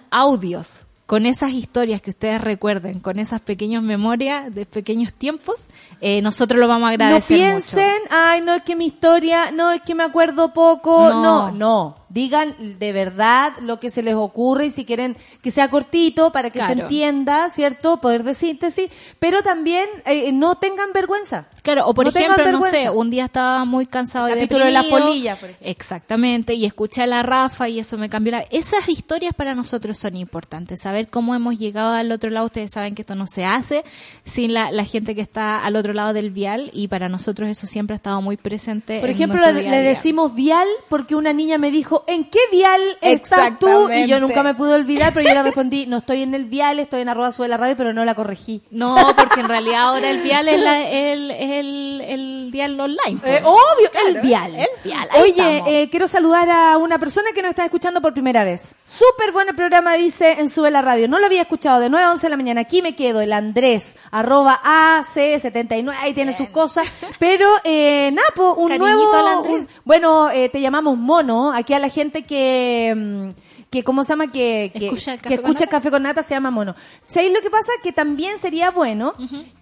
audios 0.10 0.82
con 1.06 1.26
esas 1.28 1.52
historias 1.52 2.02
que 2.02 2.10
ustedes 2.10 2.42
recuerden, 2.42 3.00
con 3.00 3.20
esas 3.20 3.40
pequeñas 3.40 3.84
memorias 3.84 4.54
de 4.54 4.66
pequeños 4.66 5.14
tiempos, 5.14 5.56
eh, 6.02 6.22
nosotros 6.22 6.60
lo 6.60 6.68
vamos 6.68 6.88
a 6.88 6.98
No 6.98 7.04
agradecer 7.04 7.38
piensen, 7.38 8.02
ay, 8.10 8.42
no 8.42 8.56
es 8.56 8.64
que 8.64 8.76
mi 8.76 8.88
historia, 8.88 9.52
no 9.52 9.72
es 9.72 9.82
que 9.84 9.94
me 9.94 10.04
acuerdo 10.04 10.52
poco, 10.54 11.10
No. 11.10 11.22
no, 11.22 11.52
no. 11.52 12.05
Digan 12.16 12.80
de 12.80 12.94
verdad 12.94 13.52
lo 13.60 13.82
que 13.82 13.90
se 13.90 14.02
les 14.02 14.16
ocurre 14.16 14.68
y 14.68 14.72
si 14.72 14.86
quieren 14.86 15.18
que 15.42 15.52
sea 15.52 15.70
cortito 15.70 16.32
para 16.32 16.50
que 16.50 16.62
se 16.62 16.72
entienda, 16.72 17.50
¿cierto? 17.50 18.00
Poder 18.00 18.24
de 18.24 18.34
síntesis, 18.34 18.90
pero 19.20 19.44
también 19.44 19.86
eh, 20.06 20.32
no 20.32 20.56
tengan 20.56 20.94
vergüenza. 20.94 21.50
Claro, 21.62 21.86
o 21.88 21.94
por 21.94 22.06
No 22.06 22.12
ejemplo, 22.18 22.50
no 22.54 22.62
sé, 22.62 22.90
un 22.90 23.10
día 23.10 23.26
estaba 23.26 23.66
muy 23.66 23.86
cansado 23.86 24.30
capítulo 24.30 24.64
de 24.64 24.72
las 24.72 24.86
polillas, 24.86 25.38
por 25.38 25.50
ejemplo. 25.50 25.70
Exactamente, 25.70 26.54
y 26.54 26.64
escuché 26.64 27.02
a 27.02 27.08
la 27.08 27.22
Rafa 27.22 27.68
y 27.68 27.80
eso 27.80 27.98
me 27.98 28.08
cambió 28.08 28.32
la... 28.32 28.46
Esas 28.50 28.88
historias 28.88 29.34
para 29.34 29.54
nosotros 29.54 29.98
son 29.98 30.16
importantes, 30.16 30.84
saber 30.84 31.10
cómo 31.10 31.36
hemos 31.36 31.60
llegado 31.60 31.96
al 31.96 32.14
otro 32.14 32.30
lado, 32.30 32.46
ustedes 32.46 32.72
saben 32.72 32.96
que 32.96 33.02
esto 33.02 33.16
no 33.16 33.28
se 33.28 33.44
hace 33.44 33.84
sin 34.24 34.54
la, 34.54 34.72
la 34.72 34.86
gente 34.86 35.16
que 35.16 35.22
está 35.22 35.60
al 35.66 35.76
otro 35.76 35.92
lado 35.92 36.14
del 36.14 36.32
vial 36.32 36.72
y 36.72 36.88
para 36.88 37.10
nosotros 37.10 37.50
eso 37.50 37.68
siempre 37.68 37.96
ha 37.96 37.98
estado 37.98 38.22
muy 38.22 38.38
presente. 38.38 39.02
Por 39.02 39.10
ejemplo, 39.10 39.42
le, 39.42 39.52
día 39.60 39.70
a 39.70 39.76
le 39.76 39.82
día. 39.82 39.90
decimos 39.90 40.34
vial 40.34 40.68
porque 40.88 41.16
una 41.16 41.34
niña 41.34 41.58
me 41.58 41.72
dijo, 41.72 42.05
¿en 42.08 42.26
qué 42.26 42.40
vial 42.52 42.82
estás 43.02 43.58
tú? 43.60 43.90
Y 43.92 44.08
yo 44.08 44.20
nunca 44.20 44.44
me 44.44 44.54
pude 44.56 44.74
olvidar, 44.74 45.14
pero 45.14 45.28
yo 45.28 45.34
le 45.36 45.44
respondí, 45.44 45.86
no 45.88 45.98
estoy 45.98 46.22
en 46.24 46.34
el 46.34 46.46
vial, 46.46 46.80
estoy 46.80 47.02
en 47.02 47.10
arroba 47.10 47.32
sube 47.32 47.48
la 47.48 47.58
radio, 47.58 47.76
pero 47.78 47.94
no 47.94 48.04
la 48.06 48.16
corregí. 48.16 48.62
No, 48.72 48.96
porque 49.16 49.42
en 49.42 49.50
realidad 49.50 49.82
ahora 49.82 50.10
el 50.10 50.22
vial 50.22 50.48
es 50.48 50.60
la- 50.60 50.90
el, 50.90 51.32
el, 51.32 52.02
el 52.02 52.50
dial 52.52 52.80
online. 52.80 53.20
Eh, 53.24 53.42
obvio, 53.44 53.90
el 54.08 54.22
vial. 54.22 54.56
el 54.56 54.68
vial, 54.84 55.08
Oye, 55.22 55.64
eh, 55.68 55.90
quiero 55.90 56.08
saludar 56.08 56.50
a 56.50 56.78
una 56.78 56.98
persona 57.00 57.30
que 57.34 57.42
nos 57.42 57.50
está 57.50 57.66
escuchando 57.66 58.02
por 58.02 58.14
primera 58.14 58.44
vez. 58.44 58.76
Súper 58.84 59.32
buen 59.32 59.48
el 59.50 59.56
programa, 59.56 59.94
dice 59.94 60.34
en 60.40 60.50
Sube 60.50 60.72
la 60.72 60.82
Radio. 60.82 61.08
No 61.08 61.20
lo 61.20 61.26
había 61.26 61.42
escuchado 61.42 61.80
de 61.80 61.90
9 61.90 62.06
a 62.06 62.12
11 62.12 62.26
de 62.26 62.30
la 62.30 62.38
mañana. 62.38 62.62
Aquí 62.62 62.82
me 62.82 62.96
quedo, 62.96 63.22
el 63.22 63.34
Andrés, 63.34 63.96
arroba 64.12 64.60
AC79, 64.64 65.94
ahí 66.00 66.14
tiene 66.14 66.36
sus 66.36 66.50
cosas. 66.50 66.88
Pero, 67.20 67.48
eh, 67.64 68.12
Napo, 68.14 68.54
un 68.56 68.70
Cariñito 68.70 68.94
nuevo... 68.96 69.16
al 69.16 69.28
Andrés. 69.38 69.66
bueno, 69.84 70.30
te 70.52 70.62
llamamos 70.62 70.98
mono. 70.98 71.52
Aquí 71.54 71.74
a 71.74 71.80
la 71.80 71.90
gente 71.96 72.24
que... 72.24 72.94
mm, 72.96 73.30
que 73.72 73.84
¿Cómo 73.84 74.04
se 74.04 74.10
llama? 74.14 74.32
Que, 74.32 74.72
que 74.78 74.86
Escucha 74.86 75.14
el 75.14 75.20
Café 75.22 75.30
que 75.36 75.42
con 75.42 75.46
escucha 75.52 75.66
Nata. 75.66 75.72
Café 75.78 75.92
con 75.92 76.04
Nata 76.04 76.22
se 76.24 76.34
llama 76.36 76.52
mono. 76.52 76.76
¿Sabéis 77.08 77.34
lo 77.34 77.42
que 77.42 77.50
pasa? 77.50 77.72
Que 77.82 77.92
también 77.92 78.38
sería 78.38 78.70
bueno 78.72 79.14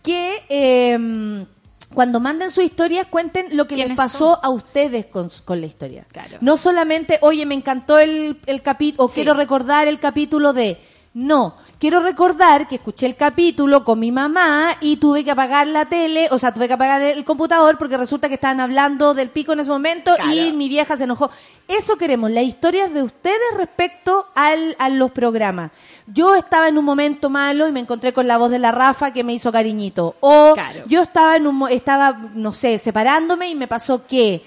que... 0.03 0.43
eh, 0.49 1.45
cuando 1.93 2.19
manden 2.19 2.49
sus 2.49 2.63
historias, 2.63 3.05
cuenten 3.05 3.55
lo 3.55 3.67
que 3.67 3.75
les 3.75 3.85
¿Quiénes 3.85 3.97
pasó 3.97 4.43
a 4.43 4.49
ustedes 4.49 5.05
con, 5.05 5.29
con 5.45 5.61
la 5.61 5.67
historia. 5.67 6.07
Claro. 6.11 6.39
No 6.41 6.57
solamente, 6.57 7.19
oye, 7.21 7.45
me 7.45 7.53
encantó 7.53 7.99
el, 7.99 8.39
el 8.47 8.63
capítulo, 8.63 9.05
o 9.05 9.09
Sí. 9.09 9.13
quiero 9.15 9.35
recordar 9.35 9.87
el 9.87 9.99
capítulo 9.99 10.53
de... 10.53 10.79
No, 11.13 11.55
quiero 11.83 11.99
recordar 11.99 12.65
que 12.65 12.75
escuché 12.75 13.05
el 13.07 13.17
capítulo 13.17 13.83
con 13.83 13.99
mi 13.99 14.09
mamá 14.09 14.77
y 14.79 14.95
tuve 14.95 15.25
que 15.25 15.31
apagar 15.31 15.67
la 15.67 15.83
tele, 15.83 16.29
o 16.31 16.39
sea, 16.39 16.53
tuve 16.53 16.65
que 16.69 16.75
apagar 16.75 17.01
el 17.01 17.25
computador 17.25 17.77
porque 17.77 17.97
resulta 17.97 18.29
que 18.29 18.35
estaban 18.35 18.61
hablando 18.61 19.13
del 19.13 19.29
pico 19.29 19.51
en 19.51 19.59
ese 19.59 19.69
momento 19.69 20.15
y 20.31 20.53
mi 20.53 20.69
vieja 20.69 20.95
se 20.95 21.03
enojó. 21.03 21.29
Eso 21.67 21.97
queremos, 21.97 22.31
las 22.31 22.45
historias 22.45 22.93
de 22.93 23.03
ustedes 23.03 23.57
respecto 23.57 24.27
al, 24.33 24.77
a 24.79 24.87
los 24.87 25.11
programas. 25.11 25.71
Yo 26.07 26.35
estaba 26.35 26.69
en 26.69 26.77
un 26.77 26.85
momento 26.85 27.29
malo 27.29 27.67
y 27.67 27.73
me 27.73 27.81
encontré 27.81 28.13
con 28.13 28.29
la 28.29 28.37
voz 28.37 28.49
de 28.49 28.59
la 28.59 28.71
Rafa 28.71 29.11
que 29.11 29.25
me 29.25 29.33
hizo 29.33 29.51
cariñito. 29.51 30.15
O 30.21 30.53
Claro. 30.53 30.85
yo 30.87 31.01
estaba 31.01 31.35
en 31.35 31.47
un, 31.47 31.69
estaba, 31.69 32.17
no 32.33 32.53
sé, 32.53 32.79
separándome 32.79 33.49
y 33.49 33.55
me 33.55 33.67
pasó 33.67 34.07
que 34.07 34.41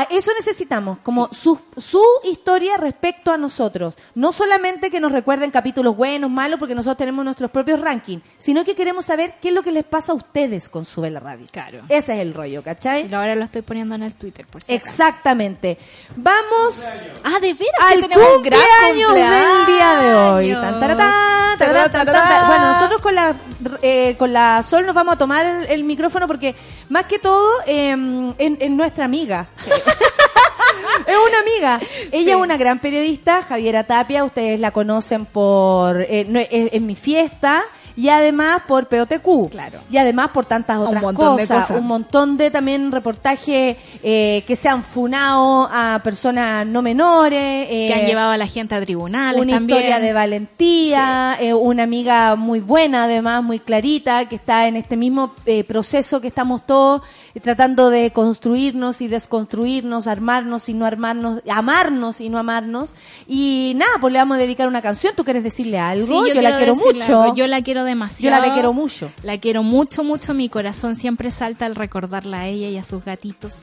a 0.00 0.02
eso 0.10 0.30
necesitamos, 0.38 0.98
como 1.02 1.28
su, 1.32 1.60
su 1.76 2.00
historia 2.22 2.76
respecto 2.76 3.32
a 3.32 3.36
nosotros. 3.36 3.94
No 4.14 4.32
solamente 4.32 4.90
que 4.90 5.00
nos 5.00 5.10
recuerden 5.10 5.50
capítulos 5.50 5.96
buenos, 5.96 6.30
malos, 6.30 6.58
porque 6.60 6.74
nosotros 6.74 6.98
tenemos 6.98 7.24
nuestros 7.24 7.50
propios 7.50 7.80
rankings, 7.80 8.22
sino 8.36 8.64
que 8.64 8.74
queremos 8.76 9.06
saber 9.06 9.34
qué 9.40 9.48
es 9.48 9.54
lo 9.54 9.62
que 9.64 9.72
les 9.72 9.84
pasa 9.84 10.12
a 10.12 10.14
ustedes 10.14 10.68
con 10.68 10.84
Sube 10.84 11.10
la 11.10 11.18
Radio. 11.20 11.46
Claro. 11.50 11.80
Ese 11.88 12.14
es 12.14 12.20
el 12.20 12.32
rollo, 12.34 12.60
Y 12.60 12.62
¿cachai? 12.62 13.12
ahora 13.12 13.34
lo 13.34 13.42
estoy 13.44 13.62
poniendo 13.62 13.94
en 13.96 14.02
el 14.04 14.14
Twitter, 14.14 14.46
por 14.46 14.62
si. 14.62 14.72
Exactamente. 14.72 15.78
Vamos 16.16 16.76
Ah, 17.24 17.40
de 17.40 17.54
veras 17.54 17.80
al 17.90 17.96
que 17.96 18.02
tenemos 18.08 18.36
un 18.36 18.42
gran 18.42 18.60
cumpleaños 18.60 19.14
del 19.14 19.66
día 19.76 19.96
de 19.96 20.14
hoy. 20.14 20.52
cumpleaños. 20.52 20.62
Tan, 20.62 20.80
taratán, 20.80 21.58
taratán, 21.58 22.06
tan. 22.06 22.46
Bueno, 22.46 22.72
nosotros 22.74 23.00
con 23.02 23.14
la 23.14 23.34
eh, 23.82 24.14
con 24.18 24.32
la 24.32 24.62
Sol 24.62 24.86
nos 24.86 24.94
vamos 24.94 25.14
a 25.14 25.18
tomar 25.18 25.44
el, 25.44 25.66
el 25.66 25.84
micrófono 25.84 26.26
porque 26.28 26.54
más 26.88 27.04
que 27.06 27.18
todo 27.18 27.48
eh, 27.66 27.90
en, 27.90 28.34
en 28.38 28.76
nuestra 28.76 29.04
amiga. 29.04 29.48
es 31.06 31.16
una 31.28 31.38
amiga. 31.40 31.80
Ella 32.12 32.32
es 32.32 32.38
una 32.40 32.56
gran 32.56 32.78
periodista, 32.78 33.42
Javiera 33.42 33.84
Tapia. 33.84 34.24
Ustedes 34.24 34.60
la 34.60 34.70
conocen 34.70 35.24
por 35.26 36.02
eh, 36.02 36.26
no, 36.28 36.38
es, 36.40 36.48
es 36.50 36.80
mi 36.80 36.94
fiesta. 36.94 37.64
y 37.96 38.10
además 38.10 38.62
por 38.68 38.86
POTQ. 38.86 39.50
Claro. 39.50 39.80
Y 39.90 39.96
además 39.96 40.28
por 40.32 40.46
tantas 40.46 40.78
Un 40.78 40.86
otras 40.86 41.02
de 41.04 41.14
cosas, 41.14 41.48
cosas. 41.48 41.70
Un 41.80 41.86
montón 41.88 42.36
de 42.36 42.48
también 42.52 42.92
reportajes 42.92 43.76
eh, 44.04 44.44
que 44.46 44.54
se 44.54 44.68
han 44.68 44.84
funado 44.84 45.68
a 45.72 46.00
personas 46.04 46.64
no 46.64 46.80
menores. 46.80 47.66
eh, 47.68 47.86
que 47.88 47.94
han 47.94 48.06
llevado 48.06 48.30
a 48.30 48.36
la 48.36 48.46
gente 48.46 48.76
a 48.76 48.80
tribunales 48.80 49.42
una 49.42 49.54
también. 49.54 49.80
historia 49.80 49.98
de 49.98 50.12
valentía, 50.12 51.36
eh, 51.40 51.52
una 51.54 51.82
amiga 51.82 52.36
muy 52.36 52.60
buena, 52.60 53.04
además, 53.04 53.42
muy 53.42 53.58
clarita, 53.58 54.28
que 54.28 54.36
está 54.36 54.68
en 54.68 54.76
este 54.76 54.96
mismo 54.96 55.34
eh, 55.44 55.64
proceso 55.64 56.20
que 56.20 56.28
estamos 56.28 56.64
todos 56.66 57.02
tratando 57.42 57.90
de 57.90 58.10
construirnos 58.12 59.00
y 59.00 59.08
desconstruirnos, 59.08 60.06
armarnos 60.06 60.68
y 60.68 60.74
no 60.74 60.86
armarnos, 60.86 61.42
amarnos 61.50 62.20
y 62.20 62.28
no 62.28 62.38
amarnos. 62.38 62.92
Y 63.26 63.72
nada, 63.76 63.92
pues 64.00 64.12
le 64.12 64.18
vamos 64.18 64.36
a 64.36 64.40
dedicar 64.40 64.68
una 64.68 64.82
canción. 64.82 65.14
¿Tú 65.16 65.24
quieres 65.24 65.42
decirle 65.42 65.78
algo? 65.78 66.24
Sí, 66.24 66.32
yo, 66.34 66.42
la 66.42 66.56
quiero 66.56 66.74
mucho. 66.74 67.22
algo. 67.22 67.34
Yo 67.34 67.46
la 67.46 67.62
quiero 67.62 67.84
demasiado. 67.84 68.36
Yo 68.36 68.46
la 68.46 68.54
quiero 68.54 68.72
mucho. 68.72 69.10
La 69.22 69.38
quiero 69.38 69.62
mucho, 69.62 70.04
mucho. 70.04 70.34
Mi 70.34 70.48
corazón 70.48 70.96
siempre 70.96 71.30
salta 71.30 71.66
al 71.66 71.74
recordarla 71.74 72.40
a 72.40 72.46
ella 72.46 72.68
y 72.68 72.76
a 72.78 72.84
sus 72.84 73.04
gatitos. 73.04 73.52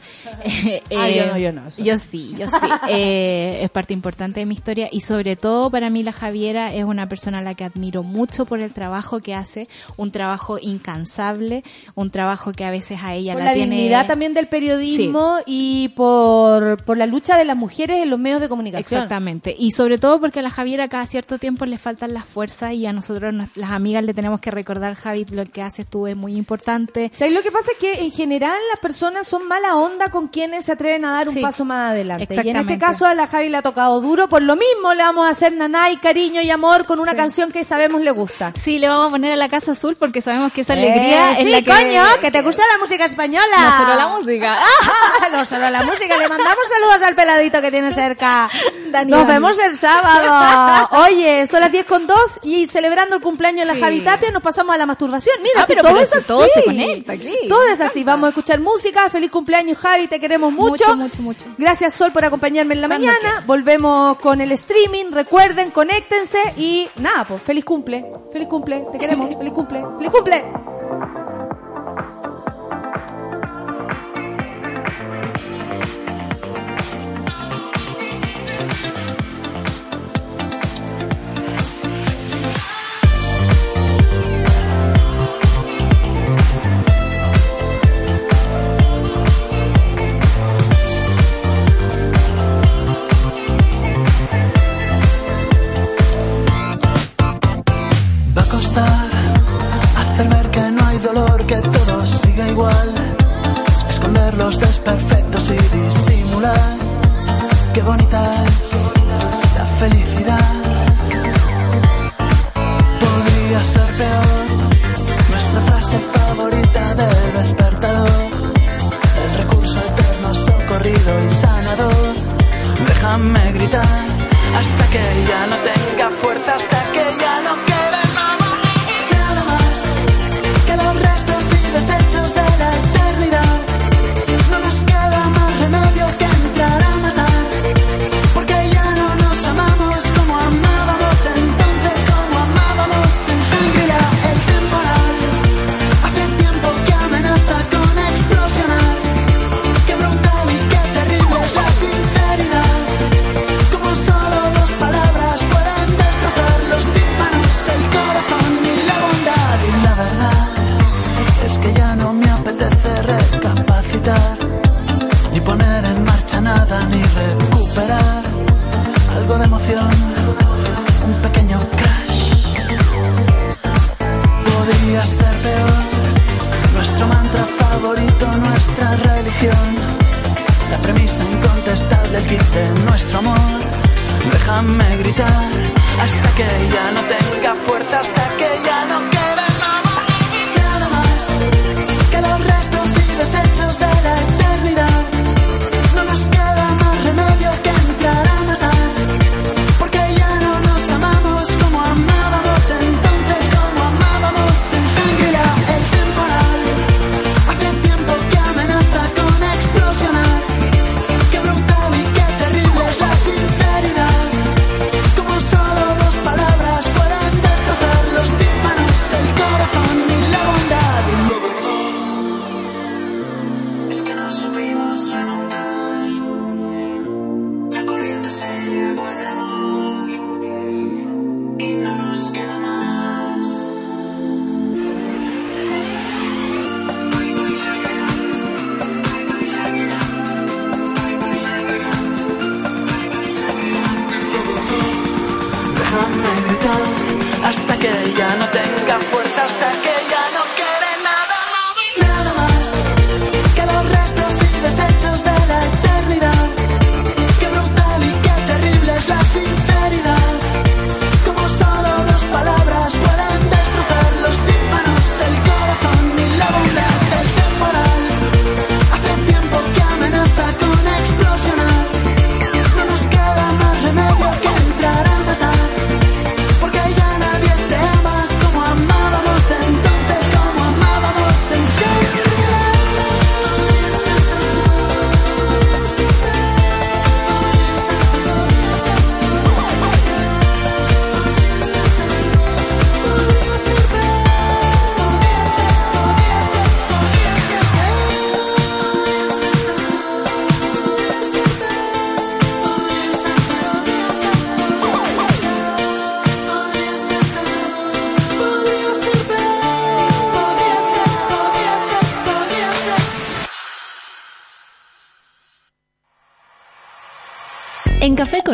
Eh, 0.66 0.82
Ah, 0.98 1.10
yo 1.10 1.24
eh, 1.24 1.28
no, 1.28 1.38
yo 1.38 1.54
no, 1.54 1.68
eso 1.68 1.80
no. 1.82 1.86
Yo 1.86 1.98
sí, 1.98 2.36
yo 2.38 2.48
sí. 2.48 2.56
Eh, 2.90 3.60
es 3.62 3.70
parte 3.70 3.94
importante 3.94 4.40
de 4.40 4.46
mi 4.46 4.54
historia 4.54 4.90
y 4.92 5.02
sobre 5.02 5.36
todo 5.36 5.70
para 5.70 5.90
mí 5.90 6.04
la 6.04 6.12
Javiera 6.12 6.74
es 6.74 6.84
una 6.84 7.08
persona 7.08 7.40
a 7.40 7.42
la 7.42 7.56
que 7.56 7.64
admiro 7.64 8.04
mucho 8.04 8.46
por 8.46 8.60
el 8.60 8.74
trabajo 8.74 9.20
que 9.20 9.34
hace, 9.34 9.68
un 9.98 10.12
trabajo 10.12 10.58
incansable, 10.60 11.64
un 11.96 12.12
trabajo 12.12 12.52
que 12.54 12.64
a 12.64 12.72
veces 12.72 13.00
a 13.02 13.14
ella 13.14 13.36
la 13.36 13.55
tiene 13.56 13.76
dignidad 13.76 14.08
también 14.08 14.34
del 14.34 14.48
periodismo 14.48 15.40
y 15.46 15.90
por, 15.90 16.84
por 16.84 16.98
la 16.98 17.06
lucha 17.06 17.38
de 17.38 17.46
las 17.46 17.56
mujeres 17.58 18.04
en 18.04 18.10
los 18.10 18.20
medios 18.20 18.42
de 18.42 18.50
comunicación. 18.50 19.02
Exactamente. 19.02 19.56
Y 19.58 19.72
sobre 19.72 19.98
todo 19.98 20.20
porque 20.20 20.40
a 20.40 20.44
la 20.44 20.50
Javiera 20.50 20.88
cada 20.88 21.06
cierto 21.06 21.38
tiempo 21.40 21.66
le 21.66 21.78
faltan 21.78 22.14
las 22.14 22.26
fuerzas 22.26 22.74
y 22.74 22.86
a 22.86 22.94
nosotros, 22.94 23.34
nos- 23.34 23.50
las 23.56 23.72
amigas, 23.72 24.04
le 24.04 24.14
tenemos 24.14 24.40
que 24.40 24.52
recordar, 24.52 24.96
Javi, 24.96 25.26
lo 25.32 25.44
que 25.46 25.62
haces 25.62 25.86
tú 25.88 26.08
es 26.08 26.16
muy 26.16 26.36
importante. 26.36 27.12
¿Sabes? 27.18 27.34
Lo 27.34 27.42
que 27.42 27.52
pasa 27.52 27.72
es 27.72 27.78
que 27.78 28.04
en 28.04 28.12
general 28.12 28.58
las 28.72 28.80
personas 28.80 29.28
son 29.28 29.48
mala 29.48 29.76
onda 29.76 30.10
con 30.12 30.28
quienes 30.28 30.66
se 30.66 30.72
atreven 30.72 31.06
a 31.06 31.12
dar 31.12 31.30
un 31.30 31.42
paso 31.42 31.66
más 31.66 31.92
adelante. 31.92 32.28
Y 32.44 32.50
en 32.50 32.58
este 32.58 32.78
caso 32.78 33.06
a 33.06 33.14
la 33.14 33.28
Javi 33.28 33.50
le 33.50 33.58
ha 33.58 33.62
tocado 33.62 34.00
duro. 34.02 34.30
Por 34.30 34.42
lo 34.42 34.56
mismo 34.56 34.94
le 34.94 35.04
vamos 35.04 35.28
a 35.28 35.32
hacer 35.32 35.54
nanay, 35.54 35.98
cariño 35.98 36.42
y 36.42 36.50
amor 36.50 36.86
con 36.86 37.00
una 37.00 37.12
Sí. 37.12 37.18
canción 37.18 37.52
que 37.52 37.64
sabemos 37.64 38.02
le 38.02 38.12
gusta. 38.12 38.54
Sí, 38.62 38.80
le 38.80 38.88
vamos 38.88 39.08
a 39.08 39.12
poner 39.12 39.32
a 39.32 39.36
la 39.36 39.50
Casa 39.50 39.72
Azul 39.72 39.96
porque 39.98 40.22
sabemos 40.22 40.52
que 40.52 40.62
esa 40.62 40.74
alegría 40.74 41.32
Eh, 41.32 41.34
es 41.38 41.44
sí, 41.44 41.50
la 41.50 41.62
que... 41.62 41.72
coño, 41.72 42.04
que 42.22 42.32
te 42.32 42.42
gusta 42.42 42.64
la 42.74 42.80
música 42.80 43.06
española. 43.06 43.45
No 43.52 43.78
solo 43.78 43.96
la 43.96 44.08
música. 44.08 44.58
no 45.32 45.46
solo 45.46 45.70
la 45.70 45.84
música. 45.84 46.18
Le 46.18 46.28
mandamos 46.28 46.58
saludos 46.70 47.02
al 47.04 47.16
peladito 47.16 47.62
que 47.62 47.72
tiene 47.72 47.92
cerca. 47.92 48.50
Dani, 48.90 49.12
Nos 49.12 49.28
vemos 49.28 49.58
el 49.60 49.78
sábado. 49.78 50.88
Oye, 51.06 51.48
son 51.48 51.60
las 51.62 51.72
10 51.72 51.86
con 51.86 52.08
2 52.08 52.18
y 52.44 52.68
celebrando 52.68 53.16
el 53.16 53.22
cumpleaños 53.22 53.62
de 53.62 53.66
la 53.68 53.74
Sí. 53.76 53.82
Javi 53.82 54.02
Tapia 54.02 54.32
nos 54.32 54.42
pasamos 54.42 54.74
a 54.76 54.78
la 54.78 54.86
masturbación. 54.86 55.36
Mira, 55.42 55.62
Ah, 55.62 55.66
si 55.66 55.74
pero- 55.74 55.82
todo 55.84 55.94
pero 55.94 56.06
es 56.06 56.16
así. 56.16 56.28
todo 56.28 56.46
se 56.54 56.64
conecta 56.64 57.14
aquí. 57.14 57.34
Todo 57.50 57.66
es 57.68 57.82
así. 57.82 58.04
Vamos 58.04 58.28
a 58.28 58.30
escuchar 58.30 58.60
música. 58.60 59.10
Feliz 59.10 59.32
cumpleaños, 59.32 59.78
Javi. 59.78 60.08
Te 60.08 60.20
queremos 60.20 60.52
mucho. 60.52 60.72
Mucho, 60.86 60.96
mucho, 60.96 61.22
mucho. 61.22 61.46
Gracias, 61.58 61.94
Sol, 61.94 62.12
por 62.12 62.24
acompañarme 62.26 62.74
en 62.76 62.82
la 62.82 62.88
mañana. 62.88 63.44
Volvemos 63.46 64.18
con 64.20 64.42
el 64.42 64.52
streaming. 64.54 65.12
Recuerden, 65.12 65.72
conéctense 65.72 66.40
y 66.58 66.88
nada, 66.98 67.24
pues 67.26 67.42
feliz 67.42 67.66
cumple. 67.66 68.06
Feliz 68.32 68.48
cumple. 68.48 68.86
Te 68.92 68.98
queremos. 68.98 69.36
Feliz 69.38 69.54
cumple. 69.54 69.84
Feliz 69.98 70.12
cumple. 70.12 71.35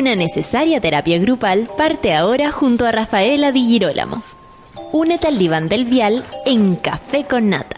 Una 0.00 0.16
necesaria 0.16 0.80
terapia 0.80 1.18
grupal 1.18 1.68
parte 1.76 2.14
ahora 2.14 2.50
junto 2.50 2.86
a 2.86 2.90
Rafaela 2.90 3.52
Di 3.52 3.66
Girolamo. 3.66 4.22
Únete 4.92 5.28
al 5.28 5.68
del 5.68 5.84
vial 5.84 6.24
en 6.46 6.76
Café 6.76 7.26
con 7.26 7.50
Nata. 7.50 7.76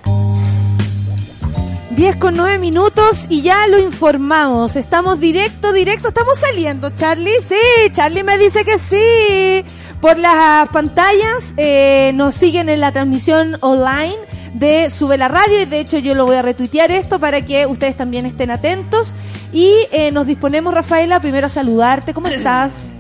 10 1.91 2.17
con 2.19 2.37
9 2.37 2.61
minutos 2.61 3.27
y 3.29 3.43
ya 3.43 3.67
lo 3.67 3.81
informamos. 3.81 4.77
Estamos 4.77 5.19
directo, 5.19 5.73
directo. 5.73 6.09
Estamos 6.09 6.39
saliendo, 6.39 6.91
Charlie. 6.91 7.41
Sí, 7.45 7.91
Charlie 7.91 8.23
me 8.23 8.39
dice 8.39 8.65
que 8.65 8.79
sí. 8.79 9.65
Por 10.01 10.17
las 10.17 10.69
pantallas 10.69 11.55
eh, 11.57 12.13
nos 12.15 12.37
siguen 12.37 12.69
en 12.69 12.79
la 12.79 12.93
transmisión 12.93 13.57
online 13.63 14.19
de 14.55 14.91
Sube 14.91 15.17
la 15.19 15.29
Radio 15.29 15.63
y 15.63 15.65
de 15.65 15.81
hecho 15.81 15.99
yo 15.99 16.15
lo 16.15 16.27
voy 16.27 16.37
a 16.37 16.43
retuitear 16.43 16.91
esto 16.91 17.19
para 17.19 17.41
que 17.43 17.67
ustedes 17.67 17.97
también 17.97 18.27
estén 18.27 18.51
atentos. 18.51 19.15
Y 19.53 19.73
eh, 19.91 20.11
nos 20.13 20.27
disponemos, 20.27 20.73
Rafaela, 20.75 21.21
primero 21.21 21.47
a 21.47 21.51
saludarte. 21.51 22.15
¿Cómo 22.15 22.29
estás? 22.29 22.93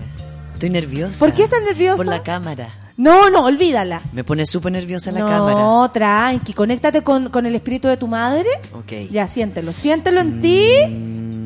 Estoy 0.54 0.70
nerviosa. 0.70 1.18
¿Por 1.24 1.34
qué 1.34 1.44
estás 1.44 1.62
nerviosa? 1.62 1.96
Por 1.96 2.06
la 2.06 2.22
cámara. 2.22 2.74
No, 2.96 3.30
no, 3.30 3.44
olvídala. 3.46 4.02
Me 4.12 4.22
pone 4.22 4.44
súper 4.46 4.70
nerviosa 4.72 5.10
la 5.12 5.20
no, 5.20 5.28
cámara. 5.28 5.58
No, 5.58 5.90
tranqui, 5.90 6.52
conéctate 6.52 7.02
con, 7.02 7.30
con 7.30 7.46
el 7.46 7.54
espíritu 7.54 7.88
de 7.88 7.96
tu 7.96 8.06
madre. 8.06 8.46
Ok. 8.74 9.10
Ya, 9.10 9.26
siéntelo, 9.28 9.72
siéntelo 9.72 10.20
en 10.20 10.40
ti 10.42 10.66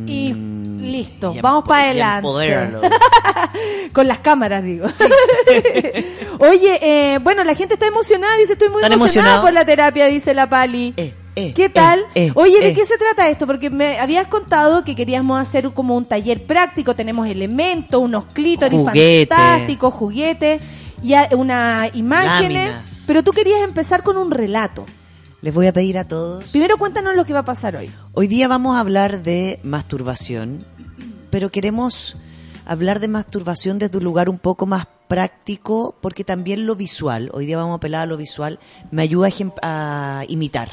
y 0.06 0.34
listo, 0.80 1.32
Y 1.34 1.40
vamos 1.40 1.64
empo- 1.64 1.68
para 1.68 1.82
adelante. 1.84 2.28
con 3.92 4.06
las 4.08 4.18
cámaras, 4.20 4.62
digo. 4.64 4.86
Oye, 6.38 6.78
eh, 7.14 7.18
bueno, 7.22 7.44
la 7.44 7.54
gente 7.54 7.74
está 7.74 7.86
emocionada, 7.86 8.36
dice, 8.38 8.54
estoy 8.54 8.68
muy 8.68 8.78
¿Están 8.82 8.92
emocionada 8.92 9.42
por 9.42 9.52
la 9.52 9.64
terapia, 9.64 10.06
dice 10.06 10.34
la 10.34 10.48
Pali. 10.48 10.94
Eh, 10.96 11.14
eh, 11.34 11.52
¿Qué 11.54 11.66
eh, 11.66 11.68
tal? 11.68 12.04
eh, 12.14 12.30
Oye, 12.34 12.60
¿de 12.60 12.68
eh. 12.68 12.74
qué 12.74 12.84
se 12.84 12.96
trata 12.98 13.28
esto? 13.28 13.46
Porque 13.46 13.70
me 13.70 13.98
habías 13.98 14.26
contado 14.26 14.84
que 14.84 14.94
queríamos 14.94 15.40
hacer 15.40 15.68
como 15.70 15.96
un 15.96 16.04
taller 16.06 16.44
práctico, 16.46 16.94
tenemos 16.94 17.26
elementos, 17.28 18.00
unos 18.00 18.26
clítoris 18.26 18.80
Juguete. 18.80 19.34
fantásticos, 19.34 19.92
juguetes, 19.94 20.60
y 21.02 21.14
a- 21.14 21.28
una 21.32 21.88
imágenes, 21.94 22.66
Láminas. 22.68 23.04
pero 23.06 23.22
tú 23.22 23.32
querías 23.32 23.60
empezar 23.62 24.02
con 24.02 24.16
un 24.16 24.30
relato. 24.30 24.86
Les 25.42 25.54
voy 25.54 25.66
a 25.66 25.72
pedir 25.72 25.98
a 25.98 26.08
todos. 26.08 26.50
Primero 26.50 26.76
cuéntanos 26.78 27.14
lo 27.14 27.24
que 27.24 27.32
va 27.34 27.40
a 27.40 27.44
pasar 27.44 27.76
hoy. 27.76 27.90
Hoy 28.14 28.26
día 28.26 28.48
vamos 28.48 28.76
a 28.76 28.80
hablar 28.80 29.22
de 29.22 29.60
masturbación, 29.62 30.64
pero 31.30 31.50
queremos 31.50 32.16
hablar 32.66 33.00
de 33.00 33.08
masturbación 33.08 33.78
desde 33.78 33.98
un 33.98 34.04
lugar 34.04 34.28
un 34.28 34.38
poco 34.38 34.66
más 34.66 34.86
práctico, 35.08 35.94
porque 36.00 36.24
también 36.24 36.66
lo 36.66 36.74
visual, 36.74 37.30
hoy 37.32 37.46
día 37.46 37.56
vamos 37.56 37.72
a 37.72 37.76
apelar 37.76 38.02
a 38.02 38.06
lo 38.06 38.16
visual, 38.16 38.58
me 38.90 39.02
ayuda 39.02 39.28
a, 39.62 40.24
imitar. 40.28 40.68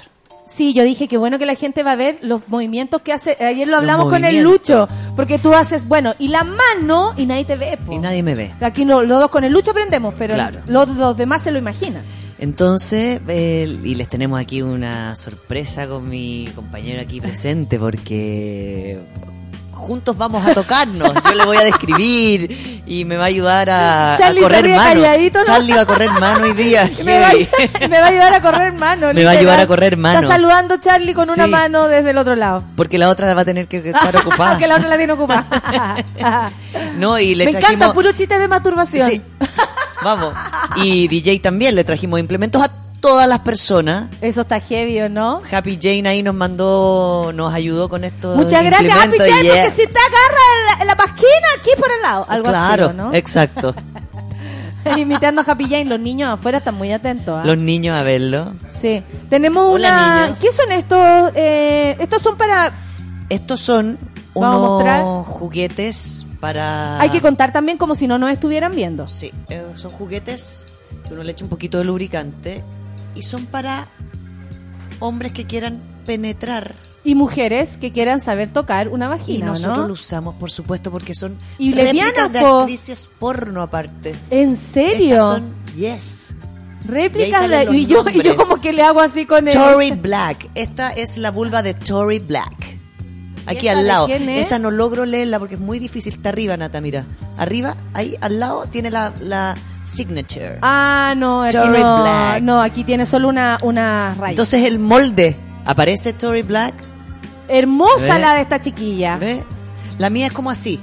Sí, 0.46 0.74
yo 0.74 0.84
dije 0.84 1.08
que 1.08 1.18
bueno 1.18 1.40
que 1.40 1.46
la 1.46 1.56
gente 1.56 1.84
va 1.84 1.94
a 1.94 1.96
ver 1.96 2.18
los 2.22 2.48
movimientos 2.50 3.02
que 3.02 3.14
hace. 3.14 3.38
Ayer 3.44 3.66
lo 3.68 3.78
hablamos 3.78 4.10
con 4.10 4.26
el. 4.26 4.44
Lucho, 4.44 4.90
porque 5.16 5.40
tú 5.40 5.54
haces, 5.54 5.88
bueno, 5.88 6.14
y 6.20 6.28
la 6.28 6.44
mano 6.44 7.14
y 7.16 7.26
nadie 7.26 7.46
te 7.46 7.56
ve. 7.56 7.78
po. 7.84 7.94
Y 7.94 7.98
nadie 7.98 8.24
me 8.24 8.36
ve. 8.36 8.54
Aquí 8.60 8.84
no, 8.84 9.04
los 9.04 9.20
dos 9.22 9.30
con 9.30 9.46
el 9.46 9.54
Lucho 9.54 9.72
aprendemos, 9.72 10.14
pero 10.18 10.34
Claro. 10.34 10.60
los, 10.68 10.90
los 10.90 11.16
demás 11.16 11.44
se 11.44 11.52
lo 11.52 11.60
imaginan. 11.60 12.04
Entonces, 12.40 13.22
eh, 13.30 13.80
y 13.84 13.96
les 13.96 14.10
tenemos 14.10 14.38
aquí 14.38 14.62
una 14.62 15.16
sorpresa 15.16 15.88
con 15.88 16.10
mi 16.10 16.50
compañero 16.54 17.02
aquí 17.02 17.22
presente, 17.22 17.80
porque 17.80 19.00
juntos 19.84 20.18
vamos 20.18 20.46
a 20.48 20.54
tocarnos. 20.54 21.14
Yo 21.26 21.36
le 21.36 21.46
voy 21.46 21.58
a 21.58 21.64
describir 21.64 22.84
y 22.88 23.06
me 23.06 23.18
va 23.18 23.26
a 23.26 23.28
ayudar 23.28 23.70
a, 23.70 24.14
a 24.16 24.36
correr 24.36 24.68
mano. 24.70 24.84
calladito, 25.02 25.40
¿no? 25.40 25.46
Charlie 25.46 25.74
va 25.74 25.82
a 25.82 25.86
correr 25.86 26.10
mano 26.10 26.46
hoy 26.46 26.54
día. 26.54 26.90
Me 27.06 27.20
va, 27.20 27.30
a, 27.30 27.34
me 27.88 28.00
va 28.00 28.06
a 28.06 28.10
ayudar 28.10 28.34
a 28.34 28.42
correr 28.42 28.74
mano. 28.74 29.14
Me 29.14 29.24
va 29.24 29.32
a 29.32 29.34
ayudar 29.34 29.60
a 29.60 29.68
correr 29.68 29.98
mano. 29.98 30.22
Está 30.22 30.34
saludando 30.34 30.78
Charlie 30.78 31.14
con 31.14 31.30
una 31.30 31.48
mano 31.48 31.88
desde 31.88 32.12
el 32.12 32.18
otro 32.18 32.36
lado. 32.36 32.64
Porque 32.76 32.98
la 32.98 33.10
otra 33.10 33.34
va 33.34 33.42
a 33.42 33.46
tener 33.46 33.68
que 33.68 33.78
estar 33.90 34.16
ocupada. 34.16 34.58
que 34.58 34.68
la 34.68 34.78
otra 34.78 34.90
la 34.90 34.98
tiene 34.98 35.14
ocupada. 35.14 35.46
No, 36.98 37.20
y 37.20 37.36
le 37.36 37.46
Me 37.46 37.52
trajimos... 37.52 37.74
encanta, 37.74 37.94
puro 37.94 38.12
chiste 38.14 38.40
de 38.40 38.48
masturbación. 38.48 39.10
Sí. 39.10 39.22
Vamos. 40.02 40.34
Y 40.78 41.08
DJ 41.08 41.40
también 41.40 41.76
le 41.76 41.84
trajimos 41.84 42.20
implementos 42.20 42.62
a 42.62 42.72
todas 43.04 43.28
las 43.28 43.40
personas. 43.40 44.10
Eso 44.22 44.42
está 44.42 44.62
heavy, 44.62 45.02
¿o 45.02 45.10
no? 45.10 45.42
Happy 45.52 45.78
Jane 45.80 46.08
ahí 46.08 46.24
nos 46.24 46.34
mandó, 46.34 47.32
nos 47.36 47.54
ayudó 47.54 47.90
con 47.90 48.06
esto. 48.06 48.34
Muchas 48.38 48.64
gracias, 48.64 48.96
Happy 48.96 49.18
Jane, 49.18 49.50
porque 49.50 49.72
si 49.72 49.88
te 49.88 50.00
agarra 50.00 50.80
la, 50.80 50.86
la 50.86 50.96
pasquina 50.96 51.48
aquí 51.60 51.72
por 51.78 51.92
el 51.92 52.02
lado. 52.02 52.26
Algo 52.30 52.48
claro, 52.48 52.86
así, 52.86 52.94
¿o 52.94 53.04
¿no? 53.04 53.14
exacto. 53.14 53.76
Imitando 54.98 55.42
a 55.42 55.44
Happy 55.44 55.66
Jane, 55.66 55.84
los 55.86 56.00
niños 56.00 56.30
afuera 56.30 56.60
están 56.60 56.76
muy 56.76 56.94
atentos. 56.94 57.38
¿ah? 57.38 57.46
Los 57.46 57.58
niños 57.58 57.94
a 57.94 58.04
verlo. 58.04 58.54
Sí. 58.70 59.04
Tenemos 59.30 59.74
Hola, 59.74 59.90
una. 59.90 60.22
niños. 60.24 60.40
¿Qué 60.40 60.52
son 60.54 60.72
estos? 60.72 61.32
Eh, 61.36 61.98
estos 62.00 62.22
son 62.22 62.38
para. 62.38 62.72
Estos 63.28 63.60
son 63.60 64.00
unos 64.34 65.28
juguetes 65.28 66.26
para... 66.40 67.00
Hay 67.00 67.10
que 67.10 67.22
contar 67.22 67.52
también 67.52 67.78
como 67.78 67.96
si 67.96 68.08
no 68.08 68.18
nos 68.18 68.32
estuvieran 68.32 68.74
viendo. 68.74 69.08
Sí, 69.08 69.32
eh, 69.50 69.62
son 69.76 69.92
juguetes 69.92 70.66
que 71.08 71.14
uno 71.14 71.24
le 71.24 71.32
echa 71.34 71.44
un 71.44 71.50
poquito 71.50 71.78
de 71.78 71.84
lubricante 71.84 72.64
y 73.16 73.22
son 73.22 73.46
para 73.46 73.88
hombres 75.00 75.32
que 75.32 75.46
quieran 75.46 75.82
penetrar. 76.06 76.76
Y 77.06 77.16
mujeres 77.16 77.76
que 77.76 77.92
quieran 77.92 78.22
saber 78.22 78.54
tocar 78.54 78.88
una 78.88 79.08
Y 79.08 79.10
vagina, 79.10 79.48
nosotros 79.48 79.80
¿no? 79.80 79.88
lo 79.88 79.94
usamos, 79.94 80.36
por 80.36 80.52
supuesto, 80.52 80.90
porque 80.90 81.14
son 81.14 81.38
Y 81.58 81.74
réplicas 81.74 82.32
de 82.32 82.40
actrices 82.40 83.10
porno 83.20 83.62
aparte. 83.62 84.16
¿En 84.30 84.56
serio? 84.56 85.16
Estas 85.16 85.28
son, 85.28 85.54
yes. 85.76 86.34
Réplicas 86.86 87.46
Y 87.46 87.48
de... 87.50 87.78
Y 87.78 87.86
yo, 87.88 88.06
y 88.10 88.22
yo 88.24 88.38
como 88.38 88.60
que 88.62 88.72
le 88.72 88.84
hago 88.84 89.02
así 89.02 89.26
con 89.26 89.48
el... 89.48 89.54
Tory 89.54 89.92
Black. 90.02 90.50
Esta 90.56 90.92
es 90.92 91.18
la 91.18 91.32
vulva 91.32 91.62
de 91.62 91.74
Tory 91.74 92.20
Black. 92.20 92.78
Aquí 93.46 93.68
al 93.68 93.86
lado. 93.86 94.08
es? 94.08 94.48
Esa 94.48 94.60
no 94.60 94.72
logro 94.72 95.06
leerla 95.06 95.40
porque 95.40 95.56
es 95.56 95.62
muy 95.62 95.80
difícil. 95.80 96.14
Está 96.14 96.30
arriba, 96.30 96.56
Nata, 96.56 96.80
mira. 96.80 97.06
Arriba, 97.38 97.76
ahí 97.94 98.16
al 98.22 98.40
lado, 98.40 98.66
tiene 98.72 98.90
la, 98.90 99.14
la 99.20 99.56
signature. 99.84 100.60
Ah, 100.62 101.14
no, 101.18 101.44
aquí 101.44 101.54
Tory 101.54 101.80
no, 101.82 102.02
Black. 102.02 102.42
no, 102.44 102.62
aquí 102.62 102.84
tiene 102.84 103.06
solo 103.06 103.28
una, 103.30 103.58
una 103.64 104.16
raya. 104.18 104.32
Entonces 104.32 104.64
el 104.66 104.80
molde. 104.80 105.38
Aparece 105.66 106.14
Tory 106.14 106.42
Black. 106.42 106.74
Hermosa 107.48 108.16
¿Ve? 108.16 108.20
la 108.20 108.34
de 108.36 108.42
esta 108.42 108.60
chiquilla. 108.60 109.18
¿Ve? 109.18 109.44
La 109.98 110.10
mía 110.10 110.28
es 110.28 110.34
como 110.34 110.50
así. 110.50 110.80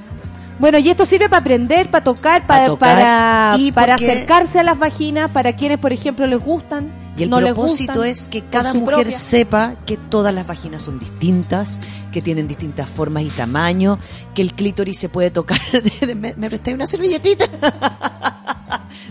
Bueno, 0.58 0.78
y 0.78 0.90
esto 0.90 1.06
sirve 1.06 1.28
para 1.30 1.40
aprender, 1.40 1.90
para 1.90 2.04
tocar, 2.04 2.42
Pa' 2.42 2.48
para, 2.48 2.66
tocar, 2.66 2.96
para, 2.96 3.52
y 3.58 3.72
para 3.72 3.96
porque- 3.96 4.10
acercarse 4.12 4.58
a 4.60 4.62
las 4.62 4.78
vaginas, 4.78 5.30
para 5.30 5.54
quienes, 5.54 5.78
por 5.78 5.92
ejemplo, 5.92 6.26
les 6.26 6.38
gustan. 6.38 6.92
Y 7.16 7.24
el 7.24 7.30
no 7.30 7.38
propósito 7.38 8.04
es 8.04 8.28
que 8.28 8.42
cada 8.42 8.72
mujer 8.72 8.94
propia. 8.96 9.16
sepa 9.18 9.74
que 9.84 9.96
todas 9.98 10.32
las 10.34 10.46
vaginas 10.46 10.82
son 10.82 10.98
distintas, 10.98 11.80
que 12.12 12.22
tienen 12.22 12.46
distintas 12.48 12.88
formas 12.88 13.22
y 13.24 13.28
tamaños, 13.28 13.98
que 14.34 14.40
el 14.42 14.54
clítoris 14.54 14.98
se 14.98 15.08
puede 15.08 15.30
tocar. 15.30 15.58
¿Me, 16.16 16.34
me 16.34 16.48
prestáis 16.48 16.74
una 16.76 16.86
servilletita? 16.86 17.46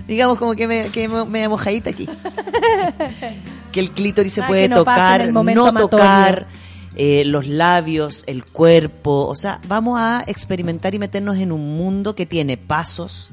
Digamos 0.09 0.37
como 0.37 0.55
que 0.55 0.67
me, 0.67 0.89
que 0.89 1.07
mojadita 1.07 1.89
aquí. 1.91 2.09
que 3.71 3.79
el 3.79 3.91
clítoris 3.91 4.33
se 4.33 4.43
puede 4.43 4.67
no 4.67 4.77
tocar, 4.77 5.31
no 5.31 5.73
tocar. 5.87 6.47
eh, 6.95 7.23
los 7.25 7.47
labios, 7.47 8.23
el 8.27 8.43
cuerpo, 8.43 9.27
o 9.27 9.35
sea, 9.35 9.61
vamos 9.67 9.99
a 10.01 10.23
experimentar 10.27 10.93
y 10.95 10.99
meternos 10.99 11.37
en 11.37 11.51
un 11.51 11.77
mundo 11.77 12.15
que 12.15 12.25
tiene 12.25 12.57
pasos, 12.57 13.31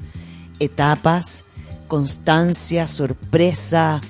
etapas, 0.59 1.43
constancia, 1.87 2.87
sorpresa, 2.87 4.01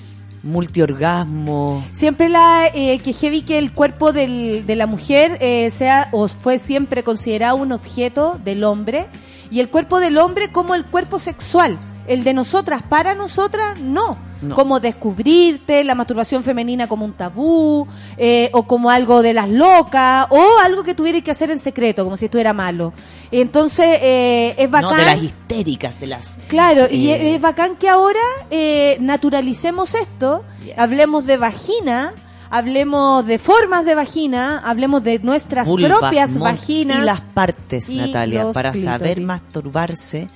multiorgasmo. 0.44 1.84
Siempre 1.94 2.30
la 2.30 2.68
eh, 2.74 3.00
que 3.00 3.14
heavy 3.14 3.42
que 3.42 3.58
el 3.58 3.72
cuerpo 3.72 4.12
del- 4.14 4.66
de 4.68 4.76
la 4.76 4.86
mujer 4.88 5.38
eh, 5.42 5.72
sea 5.72 6.10
o 6.12 6.28
fue 6.28 6.60
siempre 6.60 7.04
considerado 7.04 7.56
un 7.56 7.72
objeto 7.72 8.40
del 8.44 8.64
hombre 8.64 9.08
y 9.50 9.60
el 9.62 9.70
cuerpo 9.70 10.00
del 10.00 10.18
hombre 10.18 10.52
como 10.52 10.76
el 10.76 10.86
cuerpo 10.86 11.20
sexual. 11.20 11.80
El 12.08 12.24
de 12.24 12.34
nosotras, 12.34 12.82
para 12.82 13.14
nosotras, 13.16 13.80
no. 13.80 14.26
No. 14.40 14.54
Como 14.54 14.80
descubrirte, 14.80 15.84
la 15.84 15.96
masturbación 15.96 16.44
femenina 16.44 16.88
como 16.88 17.04
un 17.06 17.14
tabú, 17.14 17.88
eh, 18.18 18.52
o 18.54 18.68
como 18.68 18.92
algo 18.92 19.24
de 19.24 19.34
las 19.34 19.50
locas, 19.50 20.28
o 20.30 20.60
algo 20.64 20.84
que 20.84 20.94
tuvierais 20.94 21.24
que 21.24 21.32
hacer 21.32 21.50
en 21.50 21.58
secreto, 21.58 22.04
como 22.04 22.18
si 22.18 22.26
estuviera 22.26 22.54
malo. 22.54 22.94
Entonces, 23.32 23.98
eh, 24.00 24.54
es 24.60 24.70
bacán. 24.70 24.92
No, 24.92 24.96
de 24.96 25.06
las 25.06 25.24
histéricas, 25.24 26.00
de 26.00 26.06
las... 26.08 26.38
Claro, 26.48 26.86
y 26.90 27.10
Eh, 27.10 27.30
es, 27.32 27.36
es 27.36 27.42
bacán 27.42 27.78
que 27.78 27.90
ahora 27.90 28.20
eh, 28.52 28.98
naturalicemos 29.00 29.96
esto, 29.96 30.44
Yes. 30.64 30.78
hablemos 30.78 31.26
de 31.26 31.38
vagina, 31.38 32.14
hablemos 32.52 33.26
de 33.26 33.40
formas 33.40 33.86
de 33.86 33.96
vagina, 33.96 34.62
hablemos 34.64 35.04
de 35.04 35.18
nuestras 35.18 35.68
vulvas, 35.68 35.98
propias 35.98 36.38
vaginas. 36.38 37.00
Y 37.00 37.02
las 37.02 37.22
partes, 37.22 37.90
y 37.90 37.98
Natalia. 37.98 38.52
Para 38.52 38.76
saber 38.76 39.20
masturbarse 39.20 40.30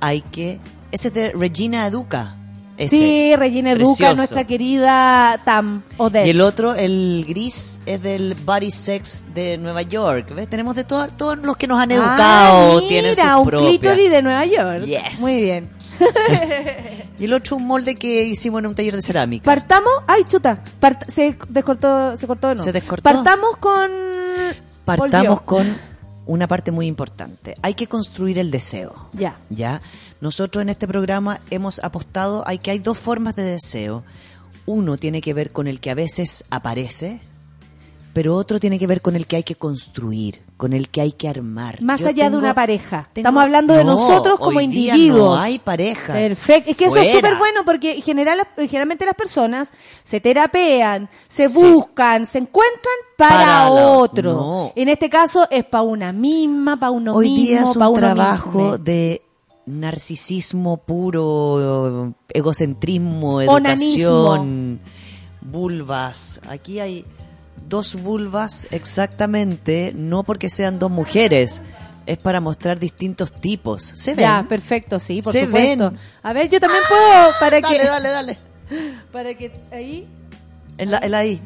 hay 0.00 0.20
que... 0.20 0.60
Ese 0.92 1.08
es 1.08 1.14
de 1.14 1.32
Regina 1.32 1.86
Educa. 1.86 2.34
Ese. 2.76 2.96
Sí, 2.96 3.36
Regina 3.36 3.72
Educa, 3.72 3.86
Precioso. 3.86 4.14
nuestra 4.16 4.44
querida 4.46 5.40
Tam 5.44 5.82
Odette. 5.96 6.26
Y 6.28 6.30
el 6.30 6.40
otro, 6.40 6.74
el 6.74 7.24
gris, 7.28 7.80
es 7.86 8.00
del 8.02 8.34
Body 8.44 8.70
Sex 8.70 9.24
de 9.34 9.58
Nueva 9.58 9.82
York. 9.82 10.32
¿Ves? 10.34 10.48
Tenemos 10.48 10.76
de 10.76 10.84
todo- 10.84 11.08
todos 11.08 11.38
los 11.38 11.56
que 11.56 11.66
nos 11.66 11.80
han 11.80 11.90
educado. 11.90 12.78
Ah, 12.78 12.80
tienen 12.88 13.10
mira, 13.12 13.34
sus 13.36 13.46
un 13.52 13.66
clítoris 13.66 14.10
de 14.10 14.22
Nueva 14.22 14.46
York. 14.46 14.84
Yes. 14.84 15.20
Muy 15.20 15.40
bien. 15.42 15.70
Y 17.20 17.24
el 17.24 17.32
otro, 17.32 17.56
un 17.56 17.66
molde 17.66 17.96
que 17.96 18.22
hicimos 18.22 18.60
en 18.60 18.66
un 18.68 18.76
taller 18.76 18.94
de 18.94 19.02
cerámica. 19.02 19.44
Partamos, 19.44 19.90
ay 20.06 20.22
chuta, 20.28 20.62
Part- 20.80 21.08
se 21.08 21.36
descortó, 21.48 22.16
se 22.16 22.28
cortó 22.28 22.46
nuevo. 22.54 22.62
Se 22.62 22.70
descortó. 22.70 23.02
Partamos 23.02 23.56
con 23.56 23.90
Partamos 24.84 25.40
con 25.42 25.66
una 26.28 26.46
parte 26.46 26.70
muy 26.70 26.86
importante. 26.86 27.54
Hay 27.62 27.74
que 27.74 27.88
construir 27.88 28.38
el 28.38 28.52
deseo. 28.52 29.08
Ya. 29.14 29.40
¿ya? 29.50 29.80
Nosotros 30.20 30.62
en 30.62 30.68
este 30.68 30.86
programa 30.86 31.40
hemos 31.50 31.82
apostado 31.82 32.46
a 32.46 32.56
que 32.58 32.70
hay 32.70 32.78
dos 32.78 32.98
formas 32.98 33.34
de 33.34 33.42
deseo. 33.42 34.04
Uno 34.66 34.98
tiene 34.98 35.22
que 35.22 35.32
ver 35.32 35.50
con 35.50 35.66
el 35.66 35.80
que 35.80 35.90
a 35.90 35.94
veces 35.94 36.44
aparece, 36.50 37.22
pero 38.12 38.36
otro 38.36 38.60
tiene 38.60 38.78
que 38.78 38.86
ver 38.86 39.00
con 39.00 39.16
el 39.16 39.26
que 39.26 39.36
hay 39.36 39.42
que 39.42 39.54
construir, 39.54 40.42
con 40.58 40.74
el 40.74 40.88
que 40.90 41.00
hay 41.00 41.12
que 41.12 41.28
armar. 41.28 41.80
Más 41.80 42.00
Yo 42.00 42.08
allá 42.08 42.28
de 42.28 42.36
una 42.36 42.52
pareja. 42.52 43.08
tengo- 43.14 43.20
Estamos 43.28 43.42
hablando 43.44 43.72
de 43.74 43.84
No, 43.84 43.92
nosotros 43.94 44.38
como 44.38 44.58
hoy 44.58 44.66
día 44.66 44.94
individuos. 44.96 45.36
No 45.38 45.40
hay 45.40 45.58
parejas. 45.60 46.16
Perfecto. 46.16 46.70
Es 46.72 46.76
que 46.76 46.84
eso 46.86 46.96
es 46.98 47.12
súper 47.14 47.36
bueno 47.36 47.60
porque 47.64 47.94
en 47.94 48.02
general, 48.02 48.46
generalmente 48.56 49.06
las 49.06 49.14
personas 49.14 49.70
se 50.02 50.20
terapean, 50.20 51.08
se 51.28 51.48
Sí. 51.48 51.62
buscan, 51.62 52.26
se 52.26 52.38
encuentran 52.38 52.94
para, 53.16 53.30
Para 53.36 53.70
la- 53.70 53.70
otro. 53.88 54.32
no. 54.34 54.72
En 54.74 54.88
este 54.88 55.08
caso 55.08 55.46
es 55.50 55.64
para 55.64 55.82
una 55.82 56.12
misma, 56.12 56.78
para 56.78 56.90
uno 56.90 57.14
Hoy 57.14 57.30
mismo, 57.30 57.46
día 57.46 57.62
es 57.62 57.76
un 57.76 57.94
trabajo 57.94 58.48
mismo. 58.50 58.78
de 58.78 59.22
narcisismo 59.66 60.78
puro, 60.78 62.14
egocentrismo, 62.30 63.36
Onanismo. 63.36 64.08
educación, 64.34 64.80
vulvas. 65.40 66.40
Aquí 66.48 66.80
hay 66.80 67.04
dos 67.68 67.94
vulvas 67.94 68.68
exactamente, 68.70 69.92
no 69.94 70.22
porque 70.22 70.48
sean 70.48 70.78
dos 70.78 70.90
mujeres, 70.90 71.62
es 72.06 72.18
para 72.18 72.40
mostrar 72.40 72.78
distintos 72.78 73.32
tipos. 73.32 73.82
¿Se 73.82 74.14
ven? 74.14 74.20
Ya, 74.24 74.46
perfecto, 74.48 74.98
sí, 75.00 75.22
por 75.22 75.32
Se 75.32 75.44
supuesto. 75.44 75.90
ven. 75.90 75.98
A 76.22 76.32
ver, 76.32 76.48
yo 76.48 76.60
también 76.60 76.82
puedo 76.88 77.30
para 77.40 77.60
Dale, 77.60 77.78
que 77.78 77.84
dale, 77.84 78.08
dale. 78.08 78.38
para 79.12 79.34
que 79.34 79.52
ahí 79.72 80.08
en 80.78 80.90
la 80.92 81.18
ahí. 81.18 81.40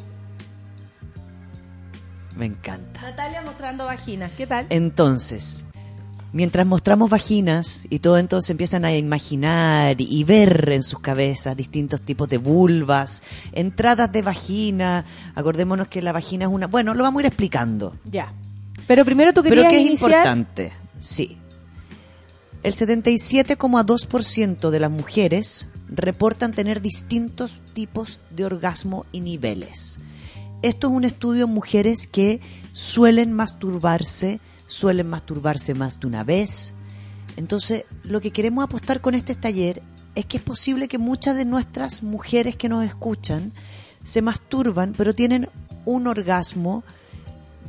Me 2.36 2.46
encanta. 2.46 3.00
Natalia 3.02 3.42
mostrando 3.42 3.86
vaginas. 3.86 4.30
¿Qué 4.36 4.46
tal? 4.46 4.66
Entonces, 4.70 5.64
mientras 6.32 6.66
mostramos 6.66 7.10
vaginas 7.10 7.86
y 7.90 7.98
todo 7.98 8.18
entonces 8.18 8.50
empiezan 8.50 8.84
a 8.84 8.94
imaginar 8.94 10.00
y 10.00 10.24
ver 10.24 10.70
en 10.72 10.82
sus 10.82 10.98
cabezas 11.00 11.56
distintos 11.56 12.00
tipos 12.00 12.28
de 12.28 12.38
vulvas, 12.38 13.22
entradas 13.52 14.10
de 14.12 14.22
vagina, 14.22 15.04
acordémonos 15.34 15.88
que 15.88 16.02
la 16.02 16.12
vagina 16.12 16.46
es 16.46 16.50
una... 16.50 16.66
Bueno, 16.66 16.94
lo 16.94 17.04
vamos 17.04 17.20
a 17.20 17.22
ir 17.22 17.26
explicando. 17.26 17.96
Ya. 18.04 18.32
Pero 18.86 19.04
primero 19.04 19.32
tú 19.32 19.42
Pero 19.42 19.56
querías 19.56 19.70
que 19.70 19.80
es 19.80 19.86
iniciar 19.86 20.10
importante, 20.10 20.72
sí. 20.98 21.38
El 22.62 22.74
77,2% 22.74 24.70
de 24.70 24.80
las 24.80 24.90
mujeres 24.90 25.66
reportan 25.88 26.52
tener 26.52 26.80
distintos 26.80 27.60
tipos 27.74 28.18
de 28.30 28.44
orgasmo 28.44 29.04
y 29.12 29.20
niveles. 29.20 29.98
Esto 30.62 30.86
es 30.86 30.92
un 30.92 31.04
estudio 31.04 31.44
en 31.46 31.50
mujeres 31.50 32.06
que 32.06 32.40
suelen 32.72 33.32
masturbarse, 33.32 34.40
suelen 34.72 35.08
masturbarse 35.08 35.74
más 35.74 36.00
de 36.00 36.06
una 36.06 36.24
vez. 36.24 36.72
Entonces, 37.36 37.84
lo 38.04 38.20
que 38.20 38.30
queremos 38.30 38.64
apostar 38.64 39.00
con 39.00 39.14
este 39.14 39.34
taller 39.34 39.82
es 40.14 40.24
que 40.26 40.38
es 40.38 40.42
posible 40.42 40.88
que 40.88 40.98
muchas 40.98 41.36
de 41.36 41.44
nuestras 41.44 42.02
mujeres 42.02 42.56
que 42.56 42.68
nos 42.68 42.84
escuchan 42.84 43.52
se 44.02 44.22
masturban, 44.22 44.94
pero 44.96 45.14
tienen 45.14 45.48
un 45.84 46.06
orgasmo 46.06 46.84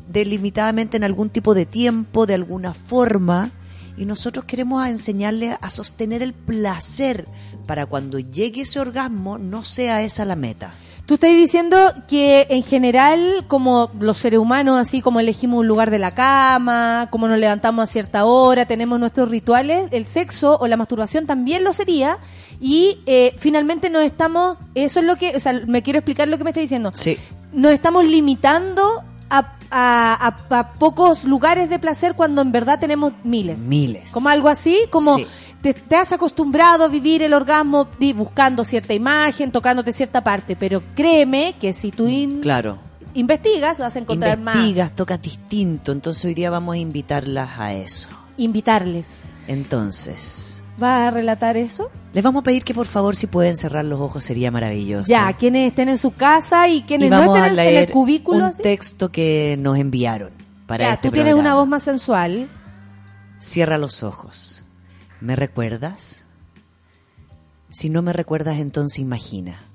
delimitadamente 0.08 0.98
en 0.98 1.04
algún 1.04 1.30
tipo 1.30 1.54
de 1.54 1.66
tiempo, 1.66 2.26
de 2.26 2.36
alguna 2.36 2.74
forma, 2.74 3.52
y 3.98 4.06
nosotros 4.06 4.46
queremos 4.46 4.82
a 4.82 4.90
enseñarle 4.90 5.58
a 5.60 5.70
sostener 5.70 6.24
el 6.24 6.34
placer 6.34 7.28
para 7.68 7.86
cuando 7.86 8.18
llegue 8.20 8.62
ese 8.62 8.80
orgasmo 8.80 9.38
no 9.38 9.64
sea 9.64 10.02
esa 10.02 10.26
la 10.26 10.36
meta. 10.36 10.74
Tú 11.06 11.16
estás 11.16 11.32
diciendo 11.32 11.78
que 12.08 12.48
en 12.50 12.64
general, 12.64 13.44
como 13.50 13.92
los 14.00 14.18
seres 14.18 14.40
humanos, 14.40 14.80
así 14.80 15.02
como 15.02 15.20
elegimos 15.20 15.60
un 15.60 15.68
lugar 15.68 15.92
de 15.92 16.00
la 16.00 16.16
cama, 16.16 17.10
como 17.12 17.28
nos 17.28 17.38
levantamos 17.40 17.84
a 17.84 17.88
cierta 17.92 18.24
hora, 18.24 18.66
tenemos 18.66 18.98
nuestros 19.02 19.28
rituales, 19.28 19.90
el 19.92 20.06
sexo 20.06 20.58
o 20.62 20.66
la 20.68 20.78
masturbación 20.78 21.26
también 21.26 21.66
lo 21.66 21.74
sería. 21.74 22.20
Y 22.62 23.00
eh, 23.06 23.36
finalmente 23.38 23.90
nos 23.90 24.04
estamos, 24.04 24.58
eso 24.76 25.02
es 25.02 25.06
lo 25.06 25.18
que, 25.18 25.36
o 25.36 25.40
sea, 25.42 25.52
me 25.68 25.82
quiero 25.84 26.00
explicar 26.00 26.30
lo 26.30 26.38
que 26.38 26.46
me 26.46 26.52
está 26.52 26.62
diciendo. 26.62 26.92
Sí. 26.96 27.18
Nos 27.52 27.74
estamos 27.74 28.06
limitando 28.06 29.04
a, 29.30 29.40
a- 29.72 30.28
a- 30.50 30.58
a 30.60 30.70
pocos 30.74 31.26
lugares 31.26 31.70
de 31.70 31.80
placer 31.80 32.14
cuando 32.16 32.42
en 32.42 32.54
verdad 32.54 32.80
tenemos 32.80 33.12
miles. 33.26 33.60
Miles. 33.60 34.12
Como 34.12 34.30
algo 34.30 34.48
así, 34.48 34.80
como 34.90 35.16
Sí. 35.16 35.28
Te, 35.64 35.74
te 35.74 35.96
has 35.96 36.12
acostumbrado 36.12 36.84
a 36.84 36.88
vivir 36.90 37.24
el 37.24 37.34
orgasmo 37.34 37.88
buscando 38.16 38.64
cierta 38.64 38.94
imagen, 38.94 39.52
tocándote 39.52 39.92
cierta 39.94 40.24
parte, 40.24 40.56
pero 40.56 40.84
créeme 40.96 41.56
que 41.60 41.74
si 41.74 41.90
tú 41.90 42.08
in- 42.08 42.42
Claro. 42.42 42.78
investigas, 43.16 43.80
vas 43.80 43.96
a 43.96 44.00
encontrar 44.00 44.38
investigas, 44.38 44.90
más. 44.90 44.96
tocas 44.96 45.22
distinto. 45.22 45.92
Entonces 45.92 46.24
hoy 46.26 46.34
día 46.36 46.50
vamos 46.52 46.76
a 46.76 46.78
invitarlas 46.78 47.50
a 47.58 47.74
eso. 47.74 48.10
Invitarles. 48.38 49.26
Entonces, 49.48 50.62
¿Va 50.82 51.08
a 51.08 51.12
relatar 51.12 51.56
eso? 51.56 51.90
les 52.14 52.24
vamos 52.24 52.42
a 52.42 52.44
pedir 52.44 52.64
que 52.64 52.74
por 52.74 52.88
favor 52.88 53.16
si 53.16 53.28
pueden 53.28 53.56
cerrar 53.56 53.86
los 53.86 54.00
ojos 54.00 54.24
sería 54.26 54.52
maravilloso. 54.52 55.10
Ya, 55.10 55.32
quienes 55.34 55.70
estén 55.70 55.88
en 55.90 55.98
su 55.98 56.12
casa 56.12 56.68
y 56.68 56.82
quienes 56.84 57.08
y 57.08 57.10
no 57.10 57.22
estén 57.22 57.36
a 57.42 57.46
en- 57.46 57.50
en 57.52 57.56
leer 57.56 57.84
el 57.86 57.92
cubículo. 57.92 58.48
un 58.48 58.52
texto 58.54 59.12
que 59.12 59.56
nos 59.60 59.78
enviaron 59.78 60.32
para 60.68 60.84
ya, 60.86 60.94
este 60.94 61.08
tú 61.10 61.14
tienes 61.14 61.36
una 61.36 61.54
voz 61.56 61.68
más 61.68 61.84
sensual. 61.84 62.48
Cierra 63.40 63.78
los 63.78 64.04
ojos. 64.04 64.63
¿Me 65.24 65.38
recuerdas? 65.38 66.26
Si 67.70 67.90
no 67.90 68.02
me 68.02 68.12
recuerdas, 68.12 68.60
entonces 68.60 69.00
imagina. 69.00 69.70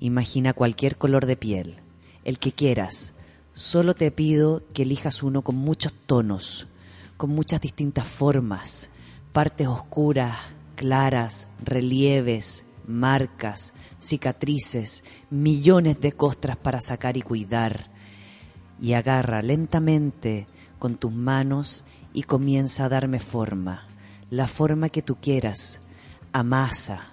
Imagina 0.00 0.52
cualquier 0.52 0.98
color 0.98 1.24
de 1.24 1.34
piel, 1.34 1.76
el 2.24 2.38
que 2.38 2.52
quieras. 2.52 3.14
Solo 3.54 3.94
te 3.94 4.10
pido 4.10 4.62
que 4.74 4.82
elijas 4.82 5.22
uno 5.22 5.40
con 5.40 5.56
muchos 5.56 5.94
tonos, 5.94 6.68
con 7.16 7.30
muchas 7.30 7.62
distintas 7.62 8.06
formas, 8.06 8.90
partes 9.32 9.66
oscuras, 9.66 10.36
claras, 10.76 11.48
relieves, 11.64 12.66
marcas, 12.86 13.72
cicatrices, 13.98 15.04
millones 15.30 16.02
de 16.02 16.12
costras 16.12 16.58
para 16.58 16.82
sacar 16.82 17.16
y 17.16 17.22
cuidar 17.22 17.86
y 18.78 18.92
agarra 18.92 19.40
lentamente 19.40 20.46
con 20.78 20.96
tus 20.96 21.12
manos 21.12 21.82
y 22.12 22.24
comienza 22.24 22.84
a 22.84 22.88
darme 22.90 23.20
forma, 23.20 23.86
la 24.32 24.48
forma 24.48 24.88
que 24.88 25.02
tú 25.02 25.16
quieras. 25.16 25.82
Amasa, 26.32 27.12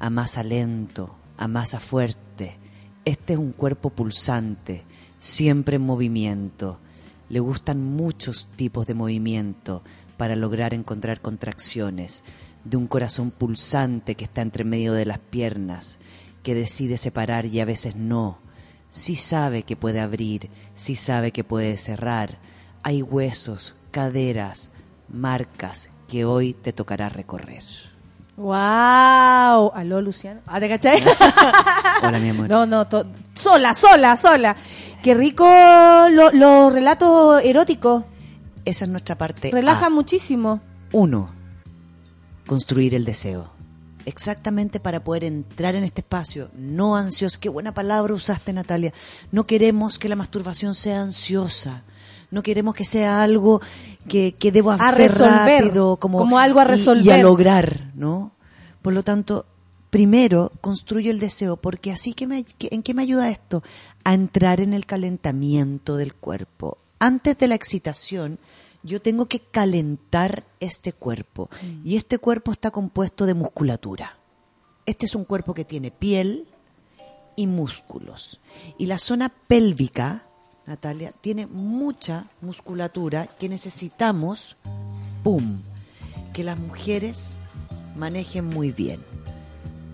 amasa 0.00 0.42
lento, 0.42 1.14
amasa 1.36 1.78
fuerte. 1.78 2.58
Este 3.04 3.34
es 3.34 3.38
un 3.38 3.52
cuerpo 3.52 3.90
pulsante, 3.90 4.82
siempre 5.16 5.76
en 5.76 5.82
movimiento. 5.82 6.80
Le 7.28 7.38
gustan 7.38 7.84
muchos 7.84 8.48
tipos 8.56 8.84
de 8.88 8.94
movimiento 8.94 9.84
para 10.16 10.34
lograr 10.34 10.74
encontrar 10.74 11.20
contracciones 11.20 12.24
de 12.64 12.76
un 12.76 12.88
corazón 12.88 13.30
pulsante 13.30 14.16
que 14.16 14.24
está 14.24 14.42
entre 14.42 14.64
medio 14.64 14.92
de 14.92 15.06
las 15.06 15.20
piernas, 15.20 16.00
que 16.42 16.56
decide 16.56 16.98
separar 16.98 17.46
y 17.46 17.60
a 17.60 17.64
veces 17.64 17.94
no 17.94 18.40
sí 18.90 19.14
sabe 19.14 19.62
que 19.62 19.76
puede 19.76 20.00
abrir, 20.00 20.50
sí 20.74 20.96
sabe 20.96 21.30
que 21.30 21.44
puede 21.44 21.76
cerrar. 21.76 22.38
Hay 22.82 23.02
huesos, 23.02 23.76
caderas, 23.92 24.70
marcas 25.08 25.90
que 26.08 26.24
hoy 26.24 26.52
te 26.54 26.72
tocará 26.72 27.08
recorrer. 27.08 27.62
¡Wow! 28.36 29.72
¿Aló, 29.74 30.00
Luciano? 30.02 30.40
¿Ah, 30.46 30.60
te 30.60 30.68
cachai? 30.68 31.02
Hola, 32.02 32.18
mi 32.18 32.28
amor. 32.28 32.48
No, 32.48 32.66
no, 32.66 32.86
sola, 33.34 33.74
sola, 33.74 34.16
sola. 34.16 34.56
Qué 35.02 35.14
rico 35.14 35.46
lo- 36.10 36.30
los 36.32 36.72
relatos 36.72 37.42
eróticos. 37.42 38.04
Esa 38.64 38.84
es 38.84 38.90
nuestra 38.90 39.16
parte. 39.16 39.50
Relajan 39.52 39.84
A. 39.84 39.90
muchísimo. 39.90 40.60
Uno, 40.92 41.30
construir 42.46 42.94
el 42.94 43.04
deseo. 43.04 43.50
Exactamente 44.04 44.78
para 44.80 45.02
poder 45.02 45.24
entrar 45.24 45.74
en 45.74 45.82
este 45.82 46.00
espacio, 46.02 46.50
no 46.54 46.94
ansioso. 46.94 47.38
Qué 47.40 47.48
buena 47.48 47.74
palabra 47.74 48.14
usaste, 48.14 48.52
Natalia. 48.52 48.92
No 49.32 49.46
queremos 49.46 49.98
que 49.98 50.08
la 50.08 50.14
masturbación 50.16 50.74
sea 50.74 51.00
ansiosa. 51.00 51.82
No 52.30 52.42
queremos 52.42 52.74
que 52.74 52.84
sea 52.84 53.22
algo 53.22 53.60
que, 54.08 54.32
que 54.32 54.50
debo 54.52 54.70
hacer 54.72 55.10
resolver, 55.12 55.64
rápido, 55.64 55.96
como, 55.96 56.18
como 56.18 56.38
algo 56.38 56.60
a 56.60 56.64
y- 56.64 56.66
Y, 56.66 56.70
a 56.70 56.74
resolver. 56.76 57.22
lograr, 57.22 57.90
¿no? 57.94 58.32
Por 58.82 58.92
lo 58.94 59.02
tanto, 59.02 59.46
primero 59.90 60.52
construyo 60.60 61.10
el 61.10 61.20
deseo, 61.20 61.56
porque 61.56 61.92
así 61.92 62.12
que 62.14 62.26
me, 62.26 62.44
que- 62.44 62.68
¿en 62.72 62.82
qué 62.82 62.94
me 62.94 63.02
ayuda 63.02 63.30
esto? 63.30 63.62
A 64.04 64.14
entrar 64.14 64.60
en 64.60 64.74
el 64.74 64.86
calentamiento 64.86 65.96
del 65.96 66.14
cuerpo. 66.14 66.78
Antes 66.98 67.38
de 67.38 67.48
la 67.48 67.54
excitación, 67.54 68.38
yo 68.82 69.02
tengo 69.02 69.26
que 69.26 69.40
calentar 69.40 70.44
este 70.60 70.92
cuerpo. 70.92 71.50
Y 71.84 71.96
este 71.96 72.18
cuerpo 72.18 72.52
está 72.52 72.70
compuesto 72.70 73.26
de 73.26 73.34
musculatura. 73.34 74.16
Este 74.84 75.06
es 75.06 75.14
un 75.16 75.24
cuerpo 75.24 75.54
que 75.54 75.64
tiene 75.64 75.90
piel 75.90 76.46
y 77.34 77.48
músculos. 77.48 78.40
Y 78.78 78.86
la 78.86 78.98
zona 78.98 79.28
pélvica, 79.48 80.25
Natalia, 80.66 81.12
tiene 81.20 81.46
mucha 81.46 82.26
musculatura 82.40 83.26
que 83.38 83.48
necesitamos, 83.48 84.56
¡pum!, 85.22 85.60
que 86.32 86.42
las 86.44 86.58
mujeres 86.58 87.32
manejen 87.96 88.46
muy 88.46 88.72
bien. 88.72 89.00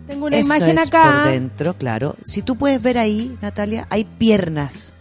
Tengo 0.06 0.26
una 0.26 0.38
Eso 0.38 0.46
imagen 0.56 0.78
es 0.78 0.88
acá. 0.88 1.22
por 1.24 1.32
dentro, 1.32 1.74
claro. 1.74 2.16
Si 2.22 2.42
tú 2.42 2.56
puedes 2.56 2.80
ver 2.82 2.98
ahí, 2.98 3.36
Natalia, 3.42 3.86
hay 3.90 4.04
piernas. 4.04 4.94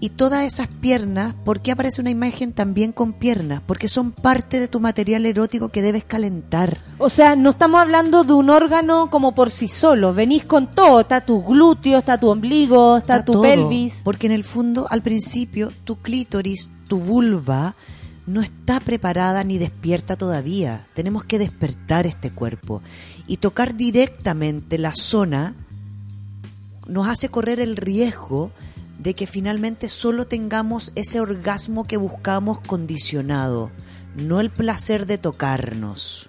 Y 0.00 0.10
todas 0.10 0.44
esas 0.44 0.68
piernas, 0.68 1.34
¿por 1.44 1.60
qué 1.60 1.72
aparece 1.72 2.00
una 2.00 2.10
imagen 2.10 2.52
también 2.52 2.92
con 2.92 3.12
piernas? 3.12 3.62
Porque 3.66 3.88
son 3.88 4.12
parte 4.12 4.60
de 4.60 4.68
tu 4.68 4.78
material 4.78 5.26
erótico 5.26 5.70
que 5.70 5.82
debes 5.82 6.04
calentar. 6.04 6.78
O 6.98 7.10
sea, 7.10 7.34
no 7.34 7.50
estamos 7.50 7.80
hablando 7.80 8.22
de 8.22 8.32
un 8.32 8.48
órgano 8.48 9.10
como 9.10 9.34
por 9.34 9.50
sí 9.50 9.66
solo. 9.66 10.14
Venís 10.14 10.44
con 10.44 10.72
todo. 10.72 11.00
Está 11.00 11.22
tu 11.22 11.42
glúteo, 11.42 11.98
está 11.98 12.20
tu 12.20 12.28
ombligo, 12.28 12.98
está, 12.98 13.24
tu 13.24 13.32
todo. 13.32 13.42
pelvis. 13.42 14.02
Porque 14.04 14.28
en 14.28 14.32
el 14.34 14.44
fondo, 14.44 14.86
al 14.88 15.02
principio, 15.02 15.72
tu 15.82 15.96
clítoris, 15.96 16.70
tu 16.86 17.00
vulva, 17.00 17.74
no 18.28 18.40
está 18.40 18.78
preparada 18.78 19.42
ni 19.42 19.58
despierta 19.58 20.14
todavía. 20.14 20.86
Tenemos 20.94 21.24
que 21.24 21.40
despertar 21.40 22.06
este 22.06 22.30
cuerpo. 22.30 22.82
Y 23.26 23.38
tocar 23.38 23.74
directamente 23.74 24.78
la 24.78 24.92
zona 24.94 25.56
nos 26.86 27.08
hace 27.08 27.30
correr 27.30 27.58
el 27.58 27.76
riesgo 27.76 28.52
de 28.98 29.14
que 29.14 29.26
finalmente 29.26 29.88
solo 29.88 30.26
tengamos 30.26 30.92
ese 30.96 31.20
orgasmo 31.20 31.86
que 31.86 31.96
buscamos 31.96 32.60
condicionado, 32.60 33.70
no 34.16 34.40
el 34.40 34.50
placer 34.50 35.06
de 35.06 35.18
tocarnos. 35.18 36.28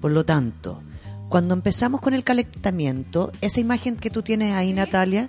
Por 0.00 0.10
lo 0.10 0.24
tanto, 0.24 0.82
cuando 1.28 1.54
empezamos 1.54 2.00
con 2.00 2.12
el 2.12 2.24
calentamiento, 2.24 3.32
esa 3.40 3.60
imagen 3.60 3.96
que 3.96 4.10
tú 4.10 4.22
tienes 4.22 4.52
ahí, 4.52 4.72
Natalia, 4.72 5.28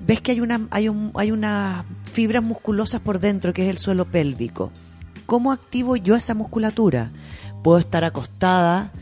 ves 0.00 0.20
que 0.20 0.32
hay 0.32 0.40
una, 0.40 0.66
hay, 0.70 0.88
un, 0.88 1.12
hay 1.14 1.30
unas 1.30 1.84
fibras 2.12 2.42
musculosas 2.42 3.00
por 3.00 3.20
dentro, 3.20 3.52
que 3.52 3.62
es 3.62 3.68
el 3.70 3.78
suelo 3.78 4.04
pélvico. 4.10 4.72
¿Cómo 5.26 5.52
activo 5.52 5.94
yo 5.96 6.16
esa 6.16 6.34
musculatura? 6.34 7.12
Puedo 7.62 7.78
estar 7.78 8.04
acostada, 8.04 8.92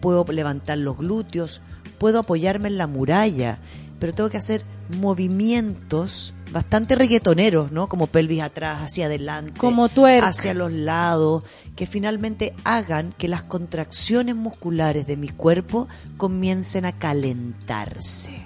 puedo 0.00 0.24
levantar 0.24 0.78
los 0.78 0.98
glúteos, 0.98 1.62
puedo 1.98 2.18
apoyarme 2.18 2.68
en 2.68 2.76
la 2.76 2.88
muralla, 2.88 3.60
pero 4.00 4.12
tengo 4.12 4.28
que 4.28 4.38
hacer 4.38 4.64
movimientos 4.88 6.34
bastante 6.56 6.94
reggaetoneros, 6.96 7.70
¿no? 7.70 7.86
Como 7.86 8.06
pelvis 8.06 8.40
atrás, 8.40 8.80
hacia 8.80 9.04
adelante, 9.06 9.58
Como 9.58 9.90
twerk. 9.90 10.24
hacia 10.24 10.54
los 10.54 10.72
lados, 10.72 11.42
que 11.76 11.86
finalmente 11.86 12.54
hagan 12.64 13.12
que 13.18 13.28
las 13.28 13.42
contracciones 13.42 14.36
musculares 14.36 15.06
de 15.06 15.18
mi 15.18 15.28
cuerpo 15.28 15.86
comiencen 16.16 16.86
a 16.86 16.92
calentarse. 16.92 18.40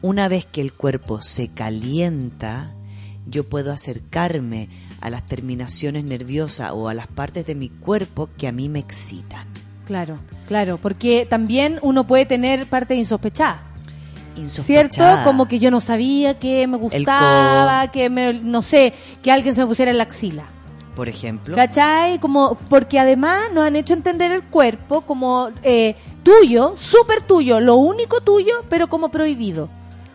Una 0.00 0.28
vez 0.28 0.46
que 0.46 0.60
el 0.60 0.72
cuerpo 0.72 1.20
se 1.22 1.48
calienta, 1.48 2.72
yo 3.26 3.42
puedo 3.48 3.72
acercarme 3.72 4.68
a 5.00 5.10
las 5.10 5.26
terminaciones 5.26 6.04
nerviosas 6.04 6.70
o 6.72 6.88
a 6.88 6.94
las 6.94 7.08
partes 7.08 7.46
de 7.46 7.56
mi 7.56 7.68
cuerpo 7.68 8.28
que 8.38 8.46
a 8.46 8.52
mí 8.52 8.68
me 8.68 8.78
excitan. 8.78 9.48
Claro, 9.86 10.20
claro. 10.46 10.78
Porque 10.78 11.26
también 11.28 11.80
uno 11.82 12.06
puede 12.06 12.26
tener 12.26 12.68
parte 12.68 12.94
insospechada. 12.94 13.73
¿Cierto? 14.46 15.02
Como 15.24 15.46
que 15.46 15.58
yo 15.58 15.70
no 15.70 15.80
sabía 15.80 16.38
que 16.38 16.66
me 16.66 16.76
gustaba, 16.76 17.88
que 17.90 18.10
me, 18.10 18.34
no 18.34 18.62
sé, 18.62 18.92
que 19.22 19.30
alguien 19.30 19.54
se 19.54 19.60
me 19.60 19.66
pusiera 19.66 19.90
en 19.90 19.98
la 19.98 20.04
axila. 20.04 20.44
Por 20.94 21.08
ejemplo, 21.08 21.56
¿Cachai? 21.56 22.20
Como, 22.20 22.56
porque 22.68 23.00
además 23.00 23.50
nos 23.52 23.66
han 23.66 23.74
hecho 23.74 23.94
entender 23.94 24.30
el 24.30 24.44
cuerpo 24.44 25.00
como 25.00 25.50
eh, 25.64 25.96
tuyo, 26.22 26.74
súper 26.76 27.22
tuyo, 27.22 27.58
lo 27.58 27.74
único 27.76 28.20
tuyo, 28.20 28.64
pero 28.68 28.88
como 28.88 29.08
prohibido. 29.10 29.68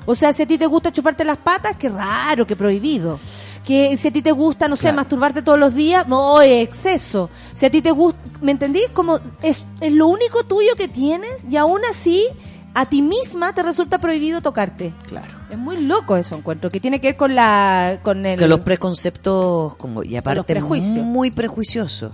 O 0.05 0.15
sea, 0.15 0.31
si 0.31 0.43
a 0.43 0.47
ti 0.47 0.57
te 0.57 0.65
gusta 0.65 0.91
chuparte 0.91 1.25
las 1.25 1.37
patas, 1.37 1.75
qué 1.77 1.89
raro, 1.89 2.47
qué 2.47 2.55
prohibido. 2.55 3.19
Que 3.65 3.95
si 3.97 4.07
a 4.07 4.11
ti 4.11 4.21
te 4.21 4.31
gusta, 4.31 4.67
no 4.67 4.75
sé, 4.75 4.91
masturbarte 4.93 5.41
todos 5.41 5.59
los 5.59 5.75
días, 5.75 6.07
no, 6.07 6.41
es 6.41 6.63
exceso. 6.63 7.29
Si 7.53 7.65
a 7.65 7.69
ti 7.69 7.81
te 7.81 7.91
gusta, 7.91 8.19
¿me 8.41 8.51
entendís? 8.51 8.89
Como 8.91 9.19
es, 9.43 9.65
es 9.81 9.93
lo 9.93 10.07
único 10.07 10.43
tuyo 10.43 10.75
que 10.75 10.87
tienes 10.87 11.43
y 11.47 11.57
aún 11.57 11.81
así 11.87 12.25
a 12.73 12.87
ti 12.87 13.01
misma 13.01 13.53
te 13.53 13.63
resulta 13.63 13.99
prohibido 13.99 14.41
tocarte. 14.41 14.93
claro. 15.07 15.39
Es 15.49 15.57
muy 15.57 15.77
loco 15.77 16.15
eso, 16.15 16.35
encuentro, 16.35 16.69
que 16.69 16.79
tiene 16.79 17.01
que 17.01 17.07
ver 17.07 17.17
con 17.17 17.33
la... 17.33 17.99
Con 18.03 18.25
el, 18.25 18.37
que 18.37 18.47
los 18.47 18.59
preconceptos 18.59 19.75
como 19.77 20.03
y 20.03 20.15
aparte 20.15 20.43
prejuicios. 20.43 21.03
muy 21.03 21.31
prejuiciosos. 21.31 22.11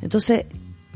Entonces, 0.00 0.46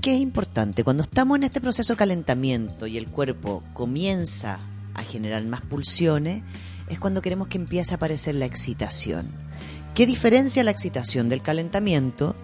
¿qué 0.00 0.14
es 0.14 0.20
importante? 0.20 0.84
Cuando 0.84 1.02
estamos 1.02 1.36
en 1.38 1.44
este 1.44 1.60
proceso 1.60 1.94
de 1.94 1.96
calentamiento 1.96 2.86
y 2.86 2.98
el 2.98 3.08
cuerpo 3.08 3.64
comienza 3.72 4.60
a 4.94 5.02
generar 5.02 5.42
más 5.44 5.62
pulsiones, 5.62 6.44
es 6.88 7.00
cuando 7.00 7.20
queremos 7.20 7.48
que 7.48 7.58
empiece 7.58 7.94
a 7.94 7.96
aparecer 7.96 8.36
la 8.36 8.46
excitación. 8.46 9.28
¿Qué 9.94 10.06
diferencia 10.06 10.62
la 10.62 10.70
excitación 10.70 11.28
del 11.28 11.42
calentamiento? 11.42 12.36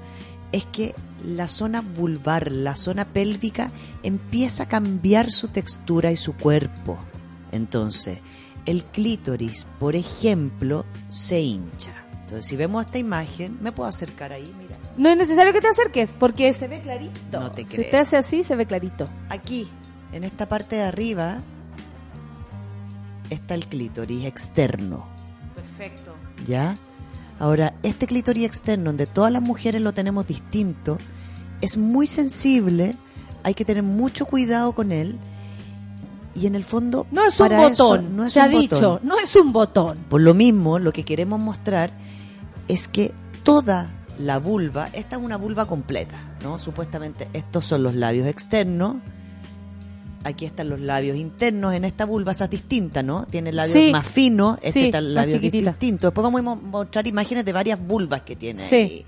Es 0.53 0.65
que 0.67 0.95
la 1.25 1.49
zona 1.49 1.81
vulvar, 1.83 2.51
la 2.53 2.75
zona 2.77 3.05
pélvica, 3.07 3.71
empieza 4.03 4.65
a 4.65 4.69
cambiar 4.69 5.31
su 5.31 5.49
textura 5.49 6.11
y 6.13 6.17
su 6.17 6.35
cuerpo. 6.35 6.99
Entonces, 7.53 8.21
el 8.67 8.85
clítoris, 8.85 9.67
por 9.79 9.97
ejemplo, 9.97 10.85
se 11.09 11.41
hincha. 11.41 11.93
Entonces, 12.23 12.47
si 12.47 12.57
vemos 12.57 12.85
esta 12.85 12.99
imagen, 12.99 13.59
me 13.63 13.73
puedo 13.73 13.89
acercar 13.89 14.33
ahí, 14.33 14.53
mira. 14.59 14.77
No 14.97 15.09
es 15.09 15.17
necesario 15.17 15.53
que 15.53 15.61
te 15.61 15.69
acerques 15.69 16.13
porque 16.13 16.53
se 16.53 16.69
ve 16.69 16.81
clarito. 16.83 17.41
No 17.41 17.53
te 17.53 17.63
Si 17.63 17.69
creo. 17.69 17.85
usted 17.87 17.99
hace 17.99 18.17
así, 18.17 18.43
se 18.43 18.57
ve 18.57 18.67
clarito. 18.67 19.09
Aquí, 19.29 19.69
en 20.13 20.25
esta 20.25 20.49
parte 20.49 20.77
de 20.77 20.83
arriba, 20.83 21.41
está 23.31 23.55
el 23.55 23.67
clítoris 23.67 24.25
externo. 24.25 25.07
Perfecto. 25.55 26.15
¿Ya? 26.47 26.77
Ahora, 27.39 27.75
este 27.83 28.07
clítoris 28.07 28.45
externo, 28.45 28.87
donde 28.87 29.07
todas 29.07 29.33
las 29.33 29.43
mujeres 29.43 29.81
lo 29.83 29.93
tenemos 29.93 30.27
distinto, 30.27 30.99
es 31.61 31.77
muy 31.77 32.07
sensible, 32.07 32.97
hay 33.43 33.55
que 33.55 33.65
tener 33.65 33.83
mucho 33.83 34.27
cuidado 34.27 34.73
con 34.73 34.91
él. 34.93 35.17
Y 36.35 36.47
en 36.47 36.55
el 36.55 36.65
fondo, 36.65 37.07
No 37.11 37.25
es 37.25 37.35
un 37.41 37.49
para 37.49 37.67
eso, 37.67 37.89
botón. 37.89 38.17
no 38.17 38.25
es 38.25 38.33
se 38.33 38.41
un 38.41 38.45
ha 38.45 38.49
botón. 38.49 38.61
dicho, 38.61 39.01
no 39.03 39.19
es 39.19 39.35
un 39.37 39.53
botón. 39.53 39.99
Por 40.09 40.21
lo 40.21 40.35
mismo, 40.35 40.79
lo 40.79 40.93
que 40.93 41.05
queremos 41.05 41.41
mostrar 41.41 41.91
es 42.69 42.87
que 42.89 43.13
toda 43.45 43.91
la 44.19 44.39
vulva, 44.39 44.89
esta 44.93 45.17
es 45.17 45.23
una 45.23 45.37
vulva 45.37 45.67
completa, 45.67 46.19
¿no? 46.43 46.59
Supuestamente 46.59 47.29
estos 47.33 47.67
son 47.67 47.83
los 47.85 47.95
labios 47.95 48.27
externos, 48.27 48.97
aquí 50.25 50.45
están 50.45 50.69
los 50.69 50.81
labios 50.81 51.17
internos, 51.17 51.75
en 51.75 51.85
esta 51.85 52.05
vulva 52.05 52.33
esa 52.33 52.45
es 52.45 52.51
distinta, 52.51 53.03
¿no? 53.03 53.25
Tiene 53.27 53.53
labios 53.53 53.75
Sí. 53.75 53.91
más 53.93 54.07
finos, 54.07 54.59
este 54.63 54.73
Sí, 54.73 54.85
está 54.87 55.01
más 55.01 55.11
labios 55.11 55.41
chiquitita. 55.41 55.71
distintos. 55.71 56.09
Después 56.11 56.23
vamos 56.23 56.41
a 56.41 56.43
mo- 56.43 56.57
mostrar 56.57 57.07
imágenes 57.07 57.45
de 57.45 57.53
varias 57.53 57.79
vulvas 57.81 58.23
que 58.23 58.37
tiene 58.37 58.63
Sí. 58.63 58.75
ahí. 58.77 59.05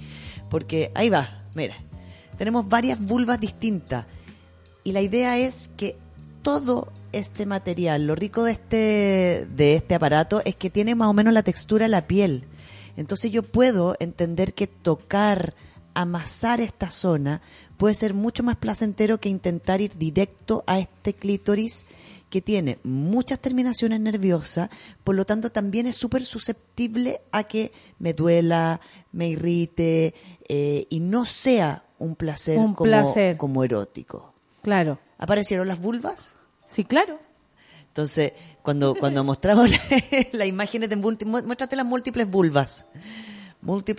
Porque 0.48 0.90
ahí 0.94 1.10
va, 1.10 1.42
mira, 1.54 1.74
tenemos 2.38 2.68
varias 2.68 2.98
vulvas 2.98 3.40
distintas. 3.40 4.06
Y 4.84 4.92
la 4.92 5.00
idea 5.02 5.36
es 5.38 5.70
que 5.76 5.96
todo 6.42 6.90
este 7.12 7.44
material, 7.44 8.06
lo 8.06 8.14
rico 8.14 8.44
de 8.44 8.52
este, 8.52 9.46
de 9.56 9.74
este 9.74 9.94
aparato 9.94 10.40
es 10.44 10.54
que 10.54 10.70
tiene 10.70 10.94
más 10.94 11.08
o 11.08 11.12
menos 11.12 11.34
la 11.34 11.42
textura 11.42 11.84
de 11.84 11.90
la 11.90 12.06
piel. 12.06 12.44
Entonces 12.96 13.30
yo 13.30 13.42
puedo 13.42 13.96
entender 14.00 14.54
que 14.54 14.66
tocar, 14.66 15.54
amasar 15.94 16.60
esta 16.60 16.90
zona 16.90 17.40
puede 17.76 17.94
ser 17.94 18.14
mucho 18.14 18.42
más 18.42 18.56
placentero 18.56 19.18
que 19.18 19.28
intentar 19.28 19.80
ir 19.80 19.96
directo 19.96 20.64
a 20.66 20.78
este 20.78 21.14
clítoris 21.14 21.86
que 22.28 22.40
tiene 22.40 22.78
muchas 22.84 23.40
terminaciones 23.40 23.98
nerviosas, 24.00 24.70
por 25.02 25.16
lo 25.16 25.24
tanto 25.24 25.50
también 25.50 25.86
es 25.86 25.96
súper 25.96 26.24
susceptible 26.24 27.20
a 27.32 27.44
que 27.44 27.72
me 27.98 28.12
duela, 28.12 28.80
me 29.12 29.28
irrite 29.28 30.14
eh, 30.48 30.86
y 30.90 31.00
no 31.00 31.24
sea 31.26 31.84
un 31.98 32.14
placer, 32.14 32.56
Un 32.58 32.74
como, 32.74 32.88
placer. 32.88 33.36
como 33.36 33.64
erótico. 33.64 34.32
Claro. 34.62 34.98
¿Aparecieron 35.18 35.66
las 35.68 35.80
vulvas? 35.80 36.34
Sí, 36.66 36.84
claro. 36.84 37.14
Entonces, 37.88 38.32
cuando, 38.62 38.94
cuando 38.94 39.24
mostramos 39.24 39.70
la- 39.72 39.78
las 40.32 40.46
imágenes 40.46 40.88
de 40.88 40.96
múltiples, 40.96 41.44
muéstrate 41.44 41.74
las 41.74 41.84
múltiples 41.86 42.30
vulvas. 42.30 42.84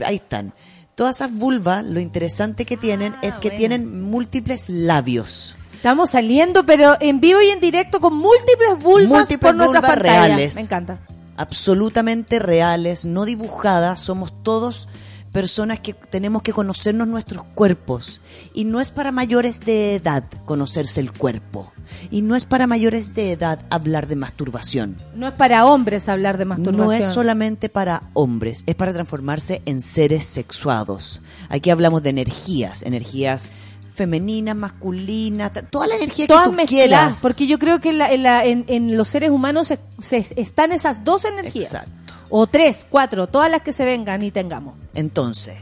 Ahí 0.05 0.15
están. 0.15 0.53
Todas 0.95 1.17
esas 1.17 1.31
vulvas, 1.33 1.83
lo 1.83 1.99
interesante 1.99 2.65
que 2.65 2.77
tienen 2.77 3.15
es 3.21 3.39
que 3.39 3.49
tienen 3.49 4.01
múltiples 4.01 4.69
labios. 4.69 5.55
Estamos 5.73 6.11
saliendo, 6.11 6.65
pero 6.65 6.95
en 6.99 7.19
vivo 7.19 7.41
y 7.41 7.49
en 7.49 7.59
directo 7.59 7.99
con 7.99 8.15
múltiples 8.15 8.77
vulvas 8.79 9.09
Múltiples 9.09 9.39
por 9.39 9.65
vulvas 9.65 9.97
reales. 9.97 10.55
Me 10.55 10.61
encanta. 10.61 10.99
absolutamente 11.37 12.37
reales, 12.37 13.05
no 13.05 13.25
dibujadas, 13.25 13.99
somos 13.99 14.31
todos 14.43 14.87
personas 15.31 15.79
que 15.79 15.93
tenemos 15.93 16.41
que 16.41 16.51
conocernos 16.51 17.07
nuestros 17.07 17.43
cuerpos. 17.43 18.19
Y 18.53 18.65
no 18.65 18.81
es 18.81 18.91
para 18.91 19.11
mayores 19.11 19.59
de 19.61 19.95
edad 19.95 20.25
conocerse 20.45 20.99
el 20.99 21.11
cuerpo. 21.13 21.71
Y 22.09 22.21
no 22.21 22.35
es 22.35 22.45
para 22.45 22.67
mayores 22.67 23.13
de 23.13 23.31
edad 23.31 23.59
hablar 23.69 24.07
de 24.07 24.15
masturbación. 24.15 24.97
No 25.15 25.27
es 25.29 25.33
para 25.33 25.65
hombres 25.65 26.09
hablar 26.09 26.37
de 26.37 26.45
masturbación. 26.45 26.85
No 26.85 26.91
es 26.91 27.05
solamente 27.05 27.69
para 27.69 28.03
hombres, 28.13 28.63
es 28.65 28.75
para 28.75 28.93
transformarse 28.93 29.61
en 29.65 29.81
seres 29.81 30.25
sexuados. 30.25 31.21
Aquí 31.49 31.69
hablamos 31.69 32.03
de 32.03 32.09
energías, 32.09 32.83
energías 32.83 33.51
femeninas, 33.93 34.55
masculinas, 34.55 35.51
toda 35.69 35.85
la 35.87 35.95
energía 35.95 36.25
Todas 36.27 36.49
que 36.51 36.55
tú 36.63 36.65
quieras. 36.65 37.19
porque 37.21 37.45
yo 37.45 37.59
creo 37.59 37.79
que 37.81 37.89
en, 37.89 37.97
la- 37.97 38.11
en 38.11 38.23
la- 38.23 38.45
en- 38.45 38.65
en 38.67 38.97
los 38.97 39.07
seres 39.09 39.29
humanos 39.31 39.67
se- 39.67 39.79
se- 39.99 40.33
están 40.37 40.71
esas 40.71 41.03
dos 41.03 41.25
energías. 41.25 41.73
Exacto. 41.73 41.91
O 42.31 42.47
tres, 42.47 42.87
cuatro, 42.89 43.27
todas 43.27 43.51
las 43.51 43.61
que 43.61 43.73
se 43.73 43.83
vengan 43.83 44.23
y 44.23 44.31
tengamos. 44.31 44.75
Entonces, 44.93 45.57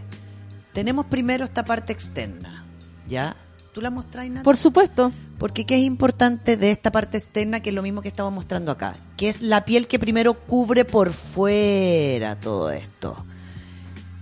tenemos 0.72 1.08
primero 1.08 1.44
esta 1.44 1.66
parte 1.66 1.92
externa, 1.92 2.64
¿ya? 3.08 3.36
¿Tú 3.74 3.82
la 3.82 3.90
mostras, 3.90 4.30
Nata? 4.30 4.44
Por 4.44 4.56
supuesto. 4.56 5.12
Porque 5.40 5.66
¿qué 5.66 5.78
es 5.78 5.84
importante 5.84 6.58
de 6.58 6.70
esta 6.70 6.92
parte 6.92 7.18
externa 7.18 7.62
que 7.62 7.70
es 7.70 7.76
lo 7.76 7.82
mismo 7.82 8.02
que 8.02 8.08
estamos 8.08 8.32
mostrando 8.32 8.72
acá? 8.72 8.96
Que 9.18 9.30
es 9.30 9.42
la 9.42 9.66
piel 9.66 9.88
que 9.88 9.98
primero 9.98 10.34
cubre 10.34 10.86
por 10.86 11.14
fuera 11.14 12.36
todo 12.40 12.72
esto. 12.72 13.16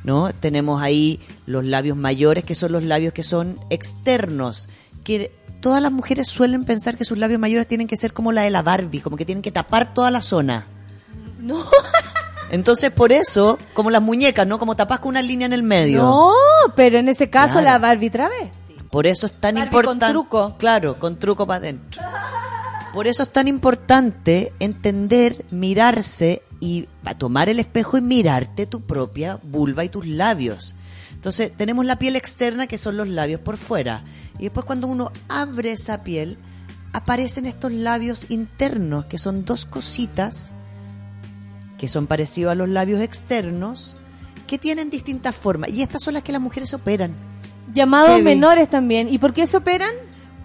¿No? 0.04 0.32
Tenemos 0.32 0.82
ahí 0.82 1.20
los 1.48 1.66
labios 1.66 1.98
mayores, 1.98 2.46
que 2.46 2.56
son 2.56 2.72
los 2.72 2.84
labios 2.84 3.14
que 3.14 3.24
son 3.24 3.60
externos, 3.70 4.70
que 5.04 5.32
todas 5.60 5.82
las 5.82 5.92
mujeres 5.92 6.28
suelen 6.28 6.64
pensar 6.64 6.98
que 6.98 7.04
sus 7.04 7.18
labios 7.18 7.42
mayores 7.42 7.68
tienen 7.68 7.88
que 7.88 7.98
ser 7.98 8.14
como 8.14 8.32
la 8.32 8.44
de 8.44 8.52
la 8.52 8.62
Barbie, 8.62 9.02
como 9.02 9.18
que 9.18 9.26
tienen 9.26 9.42
que 9.42 9.52
tapar 9.52 9.94
toda 9.94 10.12
la 10.12 10.22
zona. 10.22 10.68
No. 11.40 11.58
Entonces, 12.50 12.92
por 12.92 13.12
eso, 13.12 13.60
como 13.74 13.90
las 13.92 14.02
muñecas, 14.02 14.48
¿no? 14.48 14.58
Como 14.60 14.76
tapas 14.76 15.00
con 15.00 15.10
una 15.10 15.22
línea 15.22 15.46
en 15.46 15.54
el 15.54 15.64
medio. 15.64 16.02
No, 16.04 16.32
pero 16.76 16.98
en 17.00 17.10
ese 17.10 17.30
caso 17.30 17.54
Claro. 17.60 17.66
la 17.66 17.78
Barbie 17.80 18.10
travesti. 18.10 18.52
Por 18.90 19.06
eso 19.06 19.26
es 19.26 19.34
tan 19.34 19.56
Barbie 19.56 19.70
con 19.70 19.80
importante. 19.80 20.14
truco. 20.14 20.56
Claro, 20.58 20.98
con 21.00 21.20
truco 21.20 21.46
para 21.46 21.58
adentro. 21.58 22.02
Por 22.94 23.06
eso 23.08 23.24
es 23.24 23.30
tan 23.34 23.48
importante 23.48 24.54
entender, 24.60 25.46
mirarse 25.52 26.42
y 26.60 26.88
a 27.06 27.14
tomar 27.16 27.50
el 27.50 27.60
espejo 27.60 27.98
y 27.98 28.02
mirarte 28.02 28.66
tu 28.66 28.82
propia 28.82 29.40
vulva 29.44 29.84
y 29.84 29.90
tus 29.90 30.08
labios. 30.08 30.74
Entonces, 31.14 31.52
tenemos 31.56 31.86
la 31.86 32.00
piel 32.00 32.16
externa 32.16 32.66
que 32.68 32.78
son 32.78 32.96
los 32.98 33.08
labios 33.10 33.42
por 33.42 33.58
fuera. 33.58 34.04
Y 34.40 34.44
después 34.44 34.66
cuando 34.66 34.88
uno 34.88 35.12
abre 35.28 35.74
esa 35.74 36.04
piel, 36.04 36.38
aparecen 36.94 37.46
estos 37.46 37.72
labios 37.74 38.28
internos, 38.30 39.06
que 39.08 39.18
son 39.18 39.44
dos 39.46 39.66
cositas 39.66 40.54
que 41.78 41.88
son 41.88 42.08
parecidos 42.08 42.52
a 42.52 42.56
los 42.56 42.70
labios 42.70 43.02
externos, 43.02 43.96
que 44.48 44.58
tienen 44.58 44.90
distintas 44.90 45.36
formas. 45.36 45.70
Y 45.72 45.82
estas 45.82 46.02
son 46.04 46.14
las 46.14 46.24
que 46.24 46.32
las 46.32 46.42
mujeres 46.42 46.74
operan. 46.74 47.14
Llamados 47.74 48.22
menores 48.24 48.70
también. 48.70 49.10
¿Y 49.14 49.18
por 49.18 49.34
qué 49.34 49.46
se 49.48 49.58
operan? 49.58 49.92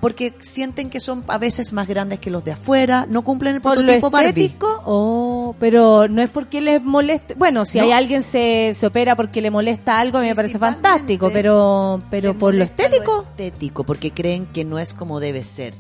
porque 0.01 0.35
sienten 0.41 0.91
que 0.91 0.99
son 0.99 1.23
a 1.29 1.39
veces 1.39 1.73
más 1.73 1.87
grandes 1.87 2.19
que 2.19 2.29
los 2.29 2.43
de 2.43 2.51
afuera, 2.51 3.07
no 3.09 3.23
cumplen 3.23 3.55
el 3.55 3.61
¿Por 3.61 3.77
lo 3.77 3.83
prototipo 3.83 4.11
Barbie. 4.11 4.29
estético? 4.47 4.83
Oh, 4.85 5.55
pero 5.61 6.09
no 6.09 6.21
es 6.21 6.29
porque 6.29 6.61
les 6.61 6.83
moleste. 6.83 7.35
Bueno, 7.35 7.65
si 7.65 7.79
No. 7.79 7.85
hay 7.85 7.93
alguien 7.93 8.25
se, 8.25 8.73
se 8.75 8.85
opera 8.85 9.15
porque 9.15 9.41
le 9.41 9.53
molesta 9.53 10.01
algo, 10.01 10.19
a 10.19 10.23
mí 10.23 10.27
me 10.27 10.35
parece 10.35 10.59
fantástico, 10.59 11.31
pero 11.33 12.03
pero 12.11 12.37
por 12.37 12.53
lo 12.53 12.65
estético. 12.65 13.27
estético, 13.31 13.85
porque 13.85 14.11
creen 14.11 14.47
que 14.47 14.65
no 14.65 14.81
es 14.81 14.93
como 14.93 15.21
debe 15.21 15.45
ser. 15.45 15.75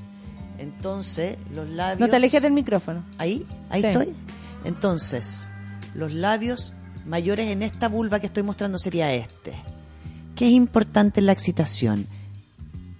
Entonces, 0.56 1.36
los 1.52 1.68
labios... 1.68 1.98
No 1.98 2.08
te 2.08 2.14
alejes 2.14 2.40
del 2.40 2.52
micrófono. 2.52 3.04
Ahí, 3.18 3.44
ahí 3.70 3.80
Sí. 3.82 3.88
estoy. 3.88 4.14
Entonces, 4.64 5.46
los 5.94 6.12
labios 6.12 6.74
mayores 7.06 7.48
en 7.48 7.62
esta 7.62 7.88
vulva 7.88 8.20
que 8.20 8.26
estoy 8.26 8.42
mostrando 8.42 8.78
sería 8.78 9.12
este. 9.12 9.54
¿Qué 10.36 10.46
es 10.46 10.52
importante 10.52 11.20
en 11.20 11.26
la 11.26 11.32
excitación? 11.32 12.06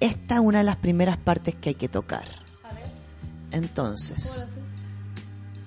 Esta 0.01 0.35
es 0.37 0.41
una 0.41 0.59
de 0.59 0.65
las 0.65 0.77
primeras 0.77 1.17
partes 1.17 1.55
que 1.55 1.71
hay 1.71 1.75
que 1.75 1.89
tocar. 1.89 2.25
Entonces, 3.53 4.49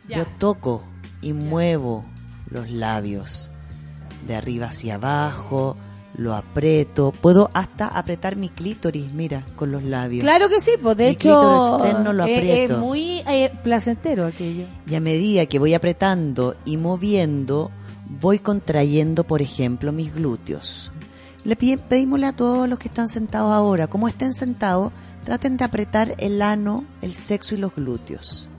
yo 0.09 0.25
toco 0.39 0.83
y 1.21 1.33
muevo 1.33 2.03
los 2.49 2.69
labios 2.69 3.49
de 4.27 4.35
arriba 4.35 4.67
hacia 4.67 4.95
abajo, 4.95 5.77
lo 6.17 6.33
aprieto, 6.33 7.11
puedo 7.11 7.49
hasta 7.53 7.87
apretar 7.87 8.35
mi 8.35 8.49
clítoris, 8.49 9.11
mira, 9.11 9.45
con 9.55 9.71
los 9.71 9.83
labios. 9.83 10.23
Claro 10.23 10.47
que 10.49 10.61
sí, 10.61 10.71
pues 10.81 10.95
de 10.97 11.05
Mi 11.05 11.11
hecho 11.11 11.75
externo 11.77 12.13
lo 12.13 12.25
eh, 12.25 12.33
es 12.33 12.37
aprieto. 12.37 12.79
muy 12.79 13.23
eh, 13.27 13.51
placentero 13.63 14.25
aquello. 14.25 14.65
Y 14.87 14.95
a 14.95 14.99
medida 15.01 15.45
que 15.45 15.59
voy 15.59 15.73
apretando 15.73 16.55
y 16.63 16.77
moviendo, 16.77 17.71
voy 18.21 18.39
contrayendo, 18.39 19.25
por 19.25 19.41
ejemplo, 19.41 19.91
mis 19.91 20.13
glúteos. 20.13 20.91
Le 21.43 21.55
pedimosle 21.55 22.27
a 22.27 22.35
todos 22.35 22.67
los 22.67 22.79
que 22.79 22.87
están 22.87 23.07
sentados 23.07 23.51
ahora, 23.51 23.87
como 23.87 24.07
estén 24.07 24.33
sentados, 24.33 24.91
traten 25.25 25.57
de 25.57 25.65
apretar 25.65 26.15
el 26.17 26.41
ano, 26.41 26.85
el 27.01 27.13
sexo 27.13 27.55
y 27.55 27.59
los 27.59 27.75
glúteos. 27.75 28.49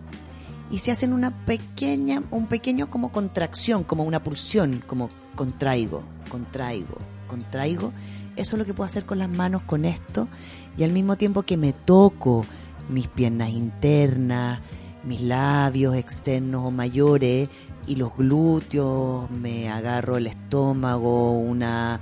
Y 0.70 0.81
se 0.81 0.91
hacen 0.91 1.12
una 1.12 1.47
pequeña, 1.47 2.23
un 2.31 2.47
pequeño 2.47 2.91
como 2.91 3.11
contracción, 3.11 3.83
como 3.83 4.05
una 4.05 4.23
pulsión, 4.23 4.83
como 4.87 5.11
contraigo, 5.35 6.03
contraigo, 6.28 6.97
contraigo. 7.27 7.93
Eso 8.36 8.57
es 8.57 8.59
lo 8.59 8.65
que 8.66 8.74
puedo 8.74 8.86
hacer 8.86 9.05
con 9.07 9.19
las 9.19 9.28
manos 9.28 9.62
con 9.62 9.85
esto 9.85 10.28
y 10.77 10.82
al 10.85 10.93
mismo 10.93 11.16
tiempo 11.16 11.43
que 11.43 11.57
me 11.57 11.73
toco 11.73 12.44
mis 12.89 13.09
piernas 13.09 13.51
internas, 13.51 14.61
mis 15.05 15.20
labios 15.20 15.97
externos 15.97 16.65
o 16.65 16.70
mayores 16.70 17.48
y 17.86 17.97
los 17.97 18.15
glúteos, 18.16 19.31
me 19.31 19.69
agarro 19.70 20.16
el 20.16 20.27
estómago, 20.27 21.32
una 21.39 22.01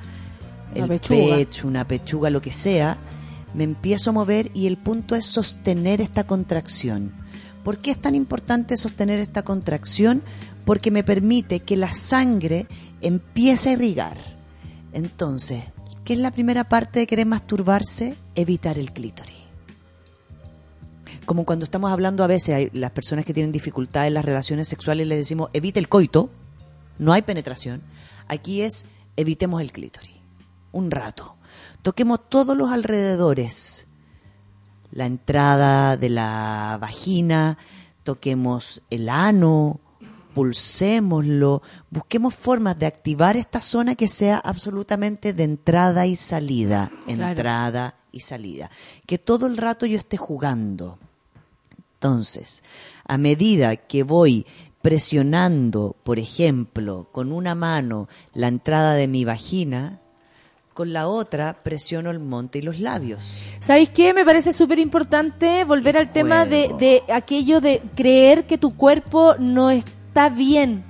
Una 0.74 0.84
el 0.84 0.88
pechuga. 0.88 1.36
pecho, 1.36 1.68
una 1.68 1.86
pechuga, 1.86 2.30
lo 2.30 2.40
que 2.42 2.52
sea, 2.52 2.96
me 3.54 3.64
empiezo 3.64 4.10
a 4.10 4.14
mover 4.14 4.50
y 4.54 4.66
el 4.66 4.76
punto 4.78 5.14
es 5.14 5.26
sostener 5.26 6.00
esta 6.00 6.24
contracción. 6.26 7.12
¿Por 7.62 7.78
qué 7.78 7.92
es 7.92 7.98
tan 8.00 8.14
importante 8.14 8.76
sostener 8.76 9.20
esta 9.20 9.42
contracción? 9.42 10.22
Porque 10.64 10.90
me 10.90 11.04
permite 11.04 11.60
que 11.60 11.76
la 11.76 11.92
sangre 11.92 12.66
empiece 13.00 13.70
a 13.70 13.72
irrigar. 13.74 14.16
Entonces, 14.94 15.64
¿qué 16.04 16.12
es 16.12 16.20
la 16.20 16.30
primera 16.30 16.68
parte 16.68 17.00
de 17.00 17.06
querer 17.08 17.26
masturbarse? 17.26 18.16
Evitar 18.36 18.78
el 18.78 18.92
clítoris. 18.92 19.34
Como 21.26 21.44
cuando 21.44 21.64
estamos 21.64 21.90
hablando 21.90 22.22
a 22.22 22.28
veces, 22.28 22.54
hay 22.54 22.70
las 22.72 22.92
personas 22.92 23.24
que 23.24 23.34
tienen 23.34 23.50
dificultades 23.50 24.08
en 24.08 24.14
las 24.14 24.24
relaciones 24.24 24.68
sexuales 24.68 25.06
les 25.08 25.18
decimos 25.18 25.50
evite 25.52 25.80
el 25.80 25.88
coito, 25.88 26.30
no 26.98 27.12
hay 27.12 27.22
penetración. 27.22 27.82
Aquí 28.28 28.62
es 28.62 28.86
evitemos 29.16 29.60
el 29.60 29.72
clítoris. 29.72 30.14
Un 30.70 30.92
rato. 30.92 31.34
Toquemos 31.82 32.28
todos 32.28 32.56
los 32.56 32.70
alrededores. 32.70 33.86
La 34.92 35.06
entrada 35.06 35.96
de 35.96 36.08
la 36.08 36.78
vagina, 36.80 37.58
toquemos 38.04 38.80
el 38.90 39.08
ano, 39.08 39.80
pulsémoslo, 40.34 41.62
busquemos 41.90 42.34
formas 42.34 42.78
de 42.78 42.86
activar 42.86 43.36
esta 43.36 43.60
zona 43.60 43.94
que 43.94 44.08
sea 44.08 44.38
absolutamente 44.38 45.32
de 45.32 45.44
entrada 45.44 46.06
y 46.06 46.16
salida, 46.16 46.90
Claro. 47.06 47.30
entrada 47.30 47.94
y 48.12 48.20
salida. 48.20 48.70
Que 49.06 49.18
todo 49.18 49.46
el 49.46 49.56
rato 49.56 49.86
yo 49.86 49.96
esté 49.98 50.16
jugando. 50.16 50.98
Entonces, 51.94 52.62
a 53.06 53.16
medida 53.16 53.76
que 53.76 54.02
voy 54.02 54.46
presionando, 54.82 55.96
por 56.02 56.18
ejemplo, 56.18 57.08
con 57.12 57.32
una 57.32 57.54
mano 57.54 58.08
la 58.34 58.48
entrada 58.48 58.94
de 58.94 59.08
mi 59.08 59.24
vagina, 59.24 60.00
con 60.74 60.92
la 60.92 61.06
otra 61.08 61.62
presiono 61.62 62.10
el 62.10 62.18
monte 62.18 62.58
y 62.58 62.62
los 62.62 62.80
labios. 62.80 63.40
¿Sabéis 63.60 63.90
qué? 63.90 64.12
Me 64.12 64.24
parece 64.24 64.52
súper 64.52 64.78
importante 64.80 65.64
volver 65.64 65.96
al 65.96 66.12
tema 66.12 66.44
de, 66.44 66.74
de 66.78 67.02
aquello 67.12 67.60
de 67.60 67.80
creer 67.94 68.46
que 68.46 68.58
tu 68.58 68.76
cuerpo 68.76 69.36
no 69.38 69.70
está 69.70 69.90
bien. 70.28 70.84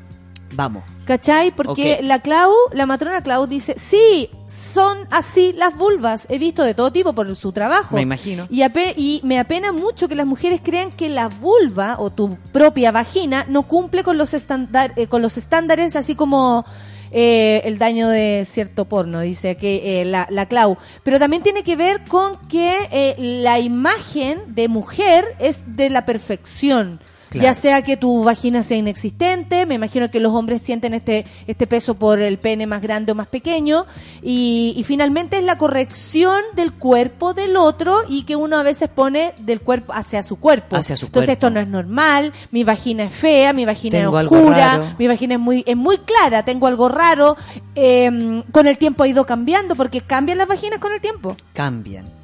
Vamos. 0.53 0.85
¿Cachai? 1.05 1.51
Porque 1.51 1.99
la 2.03 2.21
Clau, 2.21 2.51
la 2.73 2.87
matrona 2.87 3.23
Clau 3.23 3.47
dice, 3.47 3.75
sí, 3.77 4.31
son 4.47 4.97
así 5.11 5.53
las 5.55 5.77
vulvas. 5.77 6.27
He 6.31 6.39
visto 6.39 6.63
de 6.63 6.73
todo 6.75 6.93
tipo 6.93 7.13
por 7.13 7.35
su 7.37 7.53
trabajo. 7.53 7.97
Me 7.97 8.03
imagino. 8.03 8.47
Y, 8.51 8.61
ape- 8.63 8.95
y 8.97 9.21
me 9.25 9.39
apena 9.39 9.73
mucho 9.73 10.09
que 10.09 10.15
las 10.15 10.27
mujeres 10.27 10.61
crean 10.65 10.93
que 10.93 11.09
la 11.11 11.29
vulva 11.29 11.97
o 11.99 12.11
tu 12.11 12.39
propia 12.53 12.91
vagina 12.93 13.45
no 13.49 13.65
cumple 13.65 14.03
con 14.03 14.17
los, 14.17 14.33
eh, 14.33 15.07
con 15.09 15.21
los 15.21 15.37
estándares, 15.37 15.95
así 15.97 16.15
como 16.15 16.65
eh, 17.11 17.61
el 17.65 17.77
daño 17.79 18.09
de 18.09 18.45
cierto 18.49 18.87
porno, 18.87 19.21
dice 19.21 19.57
que 19.57 20.01
eh, 20.01 20.05
la, 20.07 20.27
la 20.31 20.47
Clau. 20.47 20.79
Pero 21.03 21.19
también 21.19 21.43
tiene 21.43 21.65
que 21.65 21.77
ver 21.77 22.05
con 22.07 22.39
que 22.49 22.89
eh, 22.91 23.15
la 23.19 23.59
imagen 23.59 24.55
de 24.55 24.69
mujer 24.69 25.35
es 25.39 25.63
de 25.67 25.91
la 25.91 26.07
perfección. 26.07 27.01
Claro. 27.35 27.49
Ya 27.49 27.55
sea 27.55 27.83
que 27.83 27.97
tu 27.97 28.23
vagina 28.23 28.63
sea 28.63 28.77
inexistente, 28.77 29.67
me 29.67 29.75
imagino 29.75 30.09
que 30.09 30.21
los 30.21 30.33
hombres 30.33 30.63
sienten 30.63 30.95
este, 30.95 31.27
este 31.49 31.67
peso 31.67 31.95
por 31.97 32.21
el 32.21 32.39
pene 32.39 32.69
más 32.69 32.81
grande 32.81 33.11
o 33.11 33.17
más 33.17 33.27
pequeño, 33.27 33.87
y, 34.23 34.73
y 34.77 34.85
finalmente 34.85 35.39
es 35.39 35.45
la 35.45 35.59
corrección 35.59 36.41
del 36.55 36.73
cuerpo 36.73 37.35
del 37.35 37.57
otro 37.57 38.03
y 38.09 38.23
que 38.23 38.37
uno 38.37 38.57
a 38.57 38.63
veces 38.63 38.89
pone 38.89 39.35
del 39.39 39.61
cuerpo 39.61 39.93
hacia 39.93 40.23
su 40.23 40.37
cuerpo. 40.37 40.77
Hacia 40.77 40.97
su 40.97 41.07
Entonces 41.07 41.27
cuerpo. 41.27 41.47
esto 41.47 41.51
no 41.51 41.59
es 41.59 41.67
normal, 41.67 42.33
mi 42.53 42.63
vagina 42.63 43.03
es 43.03 43.13
fea, 43.13 43.53
mi 43.53 43.65
vagina 43.65 43.99
Tengo 43.99 44.21
es 44.21 44.27
oscura, 44.27 44.95
mi 44.97 45.09
vagina 45.09 45.35
es 45.35 45.41
muy, 45.41 45.65
es 45.67 45.77
muy 45.77 45.99
clara, 45.99 46.45
tengo 46.45 46.69
algo 46.69 46.89
raro, 46.89 47.37
eh, 47.75 48.43
con 48.53 48.69
el 48.69 48.79
tiempo 48.79 49.03
ha 49.03 49.09
ido 49.09 49.27
cambiando, 49.27 49.75
porque 49.75 50.01
cambian 50.03 50.39
las 50.39 50.47
vaginas 50.47 50.79
con 50.79 50.93
el 50.93 51.01
tiempo. 51.01 51.37
Cambian. 51.53 52.24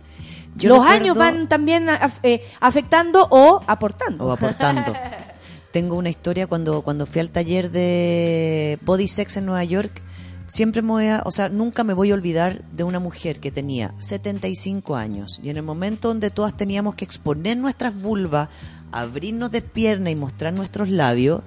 Yo 0.56 0.68
Los 0.70 0.78
recuerdo- 0.78 1.02
años 1.04 1.16
van 1.16 1.48
también 1.48 1.86
eh, 2.22 2.42
afectando 2.60 3.26
o 3.30 3.60
aportando. 3.66 4.26
o 4.26 4.32
aportando. 4.32 4.92
Tengo 5.72 5.96
una 5.96 6.10
historia 6.10 6.46
cuando, 6.48 6.82
cuando 6.82 7.06
fui 7.06 7.20
al 7.20 7.30
taller 7.30 7.70
de 7.70 8.78
Body 8.82 9.06
Sex 9.06 9.36
en 9.36 9.46
Nueva 9.46 9.62
York. 9.64 10.02
Siempre 10.48 10.82
me 10.82 10.88
voy 10.88 11.06
a, 11.06 11.22
o 11.24 11.30
sea, 11.30 11.48
nunca 11.48 11.84
me 11.84 11.92
voy 11.94 12.10
a 12.10 12.14
olvidar 12.14 12.62
de 12.72 12.82
una 12.82 12.98
mujer 12.98 13.38
que 13.38 13.52
tenía 13.52 13.94
75 13.98 14.96
años 14.96 15.38
y 15.40 15.48
en 15.48 15.56
el 15.56 15.62
momento 15.62 16.08
donde 16.08 16.30
todas 16.30 16.56
teníamos 16.56 16.96
que 16.96 17.04
exponer 17.04 17.56
nuestras 17.56 18.02
vulvas, 18.02 18.48
abrirnos 18.90 19.52
de 19.52 19.62
pierna 19.62 20.10
y 20.10 20.16
mostrar 20.16 20.52
nuestros 20.52 20.88
labios, 20.90 21.42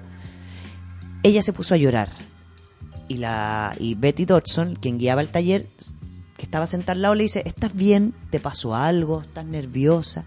ella 1.22 1.42
se 1.42 1.52
puso 1.52 1.74
a 1.74 1.76
llorar. 1.76 2.08
Y 3.06 3.18
la 3.18 3.74
y 3.78 3.94
Betty 3.94 4.24
Dodson, 4.24 4.74
quien 4.76 4.96
guiaba 4.96 5.20
el 5.20 5.28
taller, 5.28 5.66
que 6.36 6.42
estaba 6.44 6.66
sentada 6.66 6.92
al 6.92 7.02
lado, 7.02 7.14
le 7.14 7.22
dice, 7.24 7.42
¿estás 7.46 7.74
bien? 7.74 8.14
¿Te 8.30 8.40
pasó 8.40 8.74
algo? 8.74 9.20
¿Estás 9.22 9.44
nerviosa? 9.46 10.24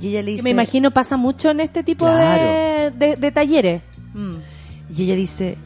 Y 0.00 0.08
ella 0.08 0.20
le 0.22 0.26
Que 0.26 0.32
dice, 0.32 0.42
me 0.44 0.50
imagino 0.50 0.90
pasa 0.92 1.16
mucho 1.16 1.50
en 1.50 1.60
este 1.60 1.82
tipo 1.82 2.06
de, 2.06 2.12
Claro. 2.12 2.96
de- 2.96 3.16
de 3.16 3.32
talleres. 3.32 3.82
Mm. 4.14 4.36
Y 4.96 5.02
ella 5.04 5.16
dice, 5.16 5.56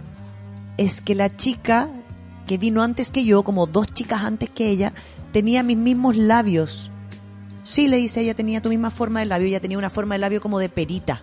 es 0.78 1.00
que 1.00 1.14
la 1.14 1.36
chica 1.36 1.88
que 2.46 2.58
vino 2.58 2.82
antes 2.82 3.10
que 3.10 3.24
yo, 3.24 3.42
como 3.44 3.66
dos 3.66 3.86
chicas 3.92 4.22
antes 4.24 4.50
que 4.50 4.68
ella, 4.68 4.92
tenía 5.32 5.62
mis 5.62 5.76
mismos 5.76 6.16
labios. 6.16 6.90
Sí, 7.64 7.88
le 7.88 7.96
dice, 7.98 8.20
ella 8.20 8.34
tenía 8.34 8.60
tu 8.60 8.68
misma 8.68 8.90
forma 8.90 9.20
de 9.20 9.26
labio, 9.26 9.46
ella 9.46 9.60
tenía 9.60 9.78
una 9.78 9.90
forma 9.90 10.14
de 10.14 10.18
labio 10.18 10.40
como 10.40 10.58
de 10.58 10.68
perita. 10.68 11.22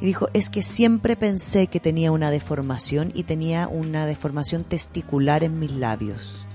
Y 0.00 0.06
dijo, 0.06 0.28
es 0.34 0.50
que 0.50 0.62
siempre 0.62 1.16
pensé 1.16 1.68
que 1.68 1.78
tenía 1.80 2.10
una 2.12 2.30
deformación 2.30 3.12
y 3.14 3.22
tenía 3.22 3.68
una 3.68 4.04
deformación 4.06 4.64
testicular 4.64 5.44
en 5.44 5.58
mis 5.58 5.70
labios. 5.72 6.45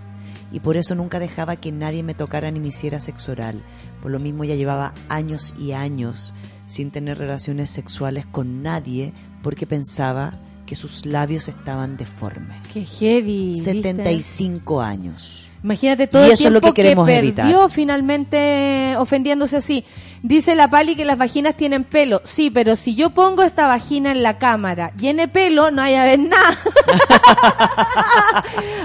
Y 0.52 0.60
por 0.60 0.78
eso 0.78 0.96
nunca 0.96 1.20
dejaba 1.20 1.56
que 1.56 1.72
nadie 1.72 2.04
me 2.04 2.14
tocara 2.14 2.52
ni 2.52 2.60
me 2.60 2.68
hiciera 2.68 3.00
sexo 3.00 3.32
oral. 3.32 3.62
Por 4.02 4.12
lo 4.12 4.20
mismo 4.20 4.44
ella 4.44 4.56
llevaba 4.56 4.94
años 5.08 5.54
y 5.58 5.72
años 5.72 6.34
sin 6.66 6.92
tener 6.92 7.18
relaciones 7.18 7.70
sexuales 7.70 8.26
con 8.26 8.62
nadie 8.62 9.14
porque 9.42 9.66
pensaba 9.66 10.34
que 10.66 10.76
sus 10.76 11.06
labios 11.06 11.48
estaban 11.48 11.98
deformes. 11.98 12.58
Qué 12.74 12.86
heavy. 12.86 13.50
¿viste? 13.50 13.72
75 13.74 14.82
años. 14.82 15.50
Imagínate 15.64 16.08
todo 16.08 16.24
Y 16.24 16.28
el 16.28 16.32
eso 16.32 16.48
es 16.48 16.54
lo 16.54 16.60
tiempo 16.60 16.74
que 16.74 16.82
queremos 16.82 17.06
perdió 17.06 17.20
evitar. 17.20 17.70
finalmente 17.70 18.96
ofendiéndose 18.98 19.58
así. 19.58 19.84
Dice 20.24 20.54
la 20.56 20.70
Pali 20.70 20.96
que 20.96 21.04
las 21.04 21.18
vaginas 21.18 21.58
tienen 21.58 21.84
pelo. 21.84 22.22
Sí, 22.26 22.52
pero 22.52 22.76
si 22.76 22.94
yo 22.94 23.10
pongo 23.10 23.42
esta 23.42 23.66
vagina 23.68 24.12
en 24.12 24.22
la 24.22 24.38
cámara, 24.38 24.92
llene 24.98 25.28
pelo, 25.28 25.72
no 25.72 25.82
hay 25.82 25.96
a 25.96 26.04
ver 26.06 26.20
nada. 26.20 26.58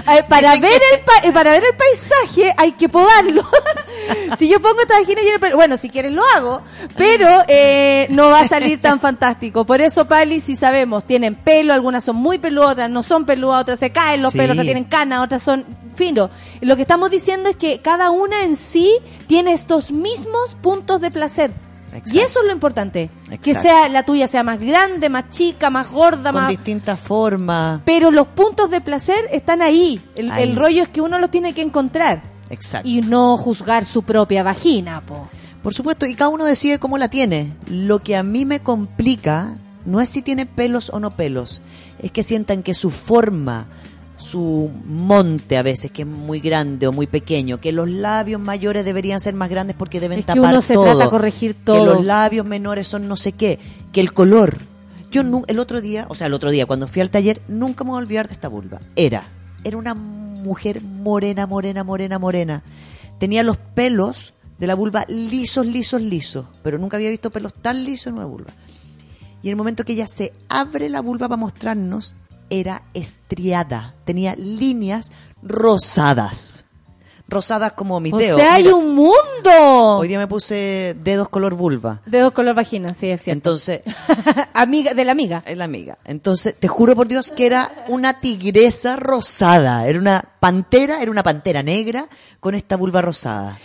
Eh, 0.09 0.23
para 0.29 0.53
Dicen 0.53 0.61
ver 0.61 0.81
el 0.93 0.99
pa- 1.01 1.27
eh, 1.27 1.31
para 1.33 1.51
ver 1.51 1.63
el 1.65 1.75
paisaje 1.75 2.53
hay 2.57 2.71
que 2.73 2.87
podarlo. 2.87 3.43
si 4.37 4.47
yo 4.47 4.61
pongo 4.61 4.79
esta 4.81 4.97
vagina 4.99 5.21
llena 5.21 5.37
pelo, 5.37 5.57
bueno, 5.57 5.75
si 5.75 5.89
quieres 5.89 6.13
lo 6.13 6.23
hago, 6.33 6.61
pero 6.95 7.43
eh, 7.49 8.07
no 8.11 8.29
va 8.29 8.41
a 8.41 8.47
salir 8.47 8.81
tan 8.81 9.01
fantástico. 9.01 9.65
Por 9.65 9.81
eso, 9.81 10.07
Pali, 10.07 10.39
si 10.39 10.55
sabemos, 10.55 11.03
tienen 11.05 11.35
pelo, 11.35 11.73
algunas 11.73 12.05
son 12.05 12.15
muy 12.15 12.37
peludas, 12.37 12.71
otras 12.71 12.89
no 12.89 13.03
son 13.03 13.25
peludas, 13.25 13.61
otras 13.63 13.79
se 13.79 13.91
caen 13.91 14.21
los 14.21 14.31
Sí. 14.31 14.37
pelos, 14.37 14.53
otras 14.53 14.65
tienen 14.65 14.85
canas, 14.85 15.23
otras 15.25 15.43
son 15.43 15.65
finos. 15.95 16.29
Lo 16.61 16.75
que 16.77 16.83
estamos 16.83 17.11
diciendo 17.11 17.49
es 17.49 17.57
que 17.57 17.81
cada 17.81 18.09
una 18.11 18.43
en 18.43 18.55
sí 18.55 18.97
tiene 19.27 19.51
estos 19.51 19.91
mismos 19.91 20.55
puntos 20.61 21.01
de 21.01 21.11
placer. 21.11 21.26
Exacto. 21.31 22.11
Y 22.13 22.19
eso 22.19 22.41
es 22.41 22.47
lo 22.47 22.51
importante. 22.53 23.09
Que 23.41 23.55
sea 23.55 23.87
la 23.89 24.03
tuya 24.03 24.27
sea 24.27 24.43
más 24.43 24.59
grande, 24.59 25.09
más 25.09 25.29
chica, 25.29 25.69
más 25.69 25.89
gorda, 25.89 26.31
Con 26.31 26.41
más 26.41 26.49
distintas 26.49 26.99
formas. 26.99 27.81
pero 27.85 28.11
los 28.11 28.27
puntos 28.27 28.69
de 28.69 28.81
placer 28.81 29.27
están 29.31 29.61
ahí. 29.61 30.01
El, 30.15 30.31
Ahí. 30.31 30.43
el 30.43 30.55
rollo 30.55 30.83
es 30.83 30.89
que 30.89 31.01
uno 31.01 31.17
los 31.17 31.31
tiene 31.31 31.53
que 31.53 31.61
encontrar 31.61 32.21
Exacto. 32.49 32.87
y 32.87 33.01
no 33.01 33.37
juzgar 33.37 33.85
su 33.85 34.03
propia 34.03 34.43
vagina, 34.43 35.01
po. 35.01 35.27
Por 35.63 35.73
supuesto, 35.73 36.05
y 36.05 36.13
cada 36.13 36.29
uno 36.29 36.45
decide 36.45 36.77
cómo 36.77 36.97
la 36.97 37.07
tiene. 37.09 37.53
Lo 37.67 37.99
que 37.99 38.15
a 38.15 38.23
mí 38.23 38.45
me 38.45 38.59
complica 38.61 39.55
no 39.85 40.01
es 40.01 40.09
si 40.09 40.21
tiene 40.21 40.45
pelos 40.45 40.89
o 40.93 40.99
no 40.99 41.15
pelos, 41.15 41.61
es 41.99 42.11
que 42.11 42.21
sientan 42.23 42.63
que 42.63 42.73
su 42.73 42.91
forma, 42.91 43.67
su 44.17 44.71
monte 44.85 45.57
a 45.57 45.63
veces, 45.63 45.91
que 45.91 46.01
es 46.01 46.07
muy 46.07 46.39
grande 46.39 46.87
o 46.87 46.91
muy 46.91 47.07
pequeño, 47.07 47.59
que 47.59 47.71
los 47.71 47.89
labios 47.89 48.41
mayores 48.41 48.83
deberían 48.83 49.19
ser 49.19 49.35
más 49.35 49.49
grandes 49.49 49.75
porque 49.75 49.99
deben 49.99 50.19
Es 50.19 50.25
que 50.25 50.33
tapar 50.33 50.53
uno 50.53 50.61
se 50.61 50.73
todo, 50.73 50.85
trata 50.85 51.05
de 51.05 51.09
corregir 51.09 51.55
que 51.55 51.63
todo. 51.63 51.85
los 51.85 52.05
labios 52.05 52.45
menores 52.45 52.87
son 52.87 53.07
no 53.07 53.15
sé 53.15 53.31
qué, 53.31 53.59
que 53.91 54.01
el 54.01 54.13
color. 54.13 54.57
Yo 55.11 55.21
el 55.47 55.59
otro 55.59 55.79
día, 55.79 56.05
o 56.09 56.15
sea, 56.15 56.27
el 56.27 56.33
otro 56.33 56.51
día 56.51 56.65
cuando 56.65 56.87
fui 56.87 57.01
al 57.01 57.09
taller, 57.09 57.41
nunca 57.47 57.83
me 57.83 57.91
voy 57.91 57.99
a 57.99 58.01
olvidar 58.01 58.27
de 58.27 58.33
esta 58.33 58.49
vulva. 58.49 58.81
Era, 58.95 59.23
era 59.63 59.77
una 59.77 59.93
mujer 59.93 60.81
morena, 60.81 61.47
morena, 61.47 61.83
morena, 61.83 62.19
morena. 62.19 62.63
Tenía 63.19 63.43
los 63.43 63.57
pelos 63.57 64.33
de 64.57 64.67
la 64.67 64.75
vulva 64.75 65.05
lisos, 65.07 65.65
lisos, 65.65 66.01
lisos, 66.01 66.45
pero 66.63 66.77
nunca 66.77 66.97
había 66.97 67.09
visto 67.09 67.29
pelos 67.29 67.53
tan 67.53 67.83
lisos 67.83 68.07
en 68.07 68.15
una 68.15 68.25
vulva. 68.25 68.53
Y 69.43 69.47
en 69.47 69.51
el 69.51 69.55
momento 69.55 69.85
que 69.85 69.93
ella 69.93 70.07
se 70.07 70.33
abre 70.49 70.89
la 70.89 71.01
vulva 71.01 71.29
para 71.29 71.39
mostrarnos, 71.39 72.15
era 72.49 72.83
estriada, 72.93 73.95
tenía 74.05 74.35
líneas 74.35 75.11
rosadas. 75.43 76.63
Rosadas 77.29 77.73
como 77.73 77.99
mis 77.99 78.13
O 78.13 78.17
dedos. 78.17 78.39
sea, 78.39 78.53
hay 78.53 78.67
un 78.67 78.95
mundo. 78.95 79.97
Hoy 79.99 80.07
día 80.07 80.17
me 80.17 80.27
puse 80.27 80.95
dedos 81.03 81.27
color 81.27 81.55
vulva. 81.55 81.99
Dedos 82.05 82.31
color 82.31 82.55
vagina, 82.55 82.93
sí, 82.93 83.09
es 83.09 83.21
cierto. 83.21 83.37
Entonces, 83.39 83.81
amiga, 84.53 84.93
de 84.93 85.03
la 85.03 85.11
amiga. 85.11 85.43
es 85.45 85.57
la 85.57 85.65
amiga. 85.65 85.97
Entonces, 86.05 86.55
te 86.57 86.69
juro 86.69 86.95
por 86.95 87.09
Dios 87.09 87.33
que 87.33 87.45
era 87.45 87.83
una 87.89 88.21
tigresa 88.21 88.95
rosada. 88.95 89.85
Era 89.87 89.99
una 89.99 90.23
pantera, 90.39 91.01
era 91.01 91.11
una 91.11 91.21
pantera 91.23 91.61
negra 91.63 92.07
con 92.39 92.55
esta 92.55 92.77
vulva 92.77 93.01
rosada. 93.01 93.57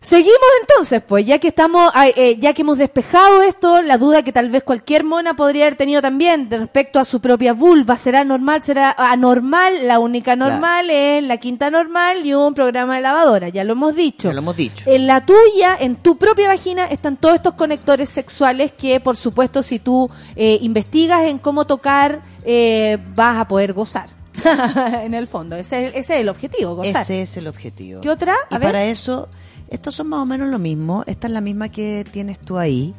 Seguimos 0.00 0.38
entonces, 0.60 1.02
pues, 1.02 1.26
ya 1.26 1.38
que 1.38 1.48
estamos, 1.48 1.92
eh, 2.16 2.36
ya 2.38 2.52
que 2.52 2.62
hemos 2.62 2.78
despejado 2.78 3.42
esto, 3.42 3.82
la 3.82 3.98
duda 3.98 4.22
que 4.22 4.32
tal 4.32 4.48
vez 4.48 4.62
cualquier 4.62 5.02
mona 5.02 5.34
podría 5.34 5.64
haber 5.64 5.76
tenido 5.76 6.00
también 6.00 6.48
de 6.48 6.58
respecto 6.58 7.00
a 7.00 7.04
su 7.04 7.20
propia 7.20 7.52
vulva, 7.52 7.96
¿será 7.96 8.24
normal, 8.24 8.62
será 8.62 8.94
anormal? 8.96 9.86
La 9.86 9.98
única 9.98 10.36
normal 10.36 10.88
es 10.90 11.24
la 11.24 11.38
quinta 11.38 11.70
normal 11.70 12.24
y 12.24 12.32
un 12.32 12.54
programa 12.54 12.96
de 12.96 13.02
lavadora, 13.02 13.48
ya 13.48 13.64
lo 13.64 13.72
hemos 13.72 13.96
dicho. 13.96 14.28
Ya 14.28 14.34
lo 14.34 14.38
hemos 14.38 14.56
dicho. 14.56 14.84
En 14.86 15.06
la 15.06 15.26
tuya, 15.26 15.76
en 15.80 15.96
tu 15.96 16.16
propia 16.16 16.48
vagina, 16.48 16.86
están 16.86 17.16
todos 17.16 17.34
estos 17.34 17.54
conectores 17.54 18.08
sexuales 18.08 18.72
que, 18.72 19.00
por 19.00 19.16
supuesto, 19.16 19.62
si 19.62 19.80
tú 19.80 20.08
eh, 20.36 20.58
investigas 20.62 21.24
en 21.24 21.38
cómo 21.38 21.66
tocar, 21.66 22.22
eh, 22.44 22.98
vas 23.14 23.38
a 23.38 23.48
poder 23.48 23.72
gozar. 23.72 24.10
en 25.02 25.14
el 25.14 25.26
fondo, 25.26 25.56
ese, 25.56 25.88
ese 25.88 25.98
es 25.98 26.10
el 26.10 26.28
objetivo, 26.28 26.76
gozar. 26.76 27.02
Ese 27.02 27.22
es 27.22 27.36
el 27.36 27.48
objetivo. 27.48 28.00
¿Qué 28.00 28.10
otra? 28.10 28.36
Y 28.50 28.54
ver. 28.54 28.62
para 28.62 28.84
eso, 28.84 29.28
estos 29.70 29.94
son 29.94 30.08
más 30.08 30.20
o 30.20 30.26
menos 30.26 30.48
lo 30.48 30.58
mismo. 30.58 31.04
Esta 31.06 31.26
es 31.26 31.32
la 31.32 31.40
misma 31.40 31.68
que 31.68 32.04
tienes 32.10 32.38
tú 32.38 32.58
ahí. 32.58 32.94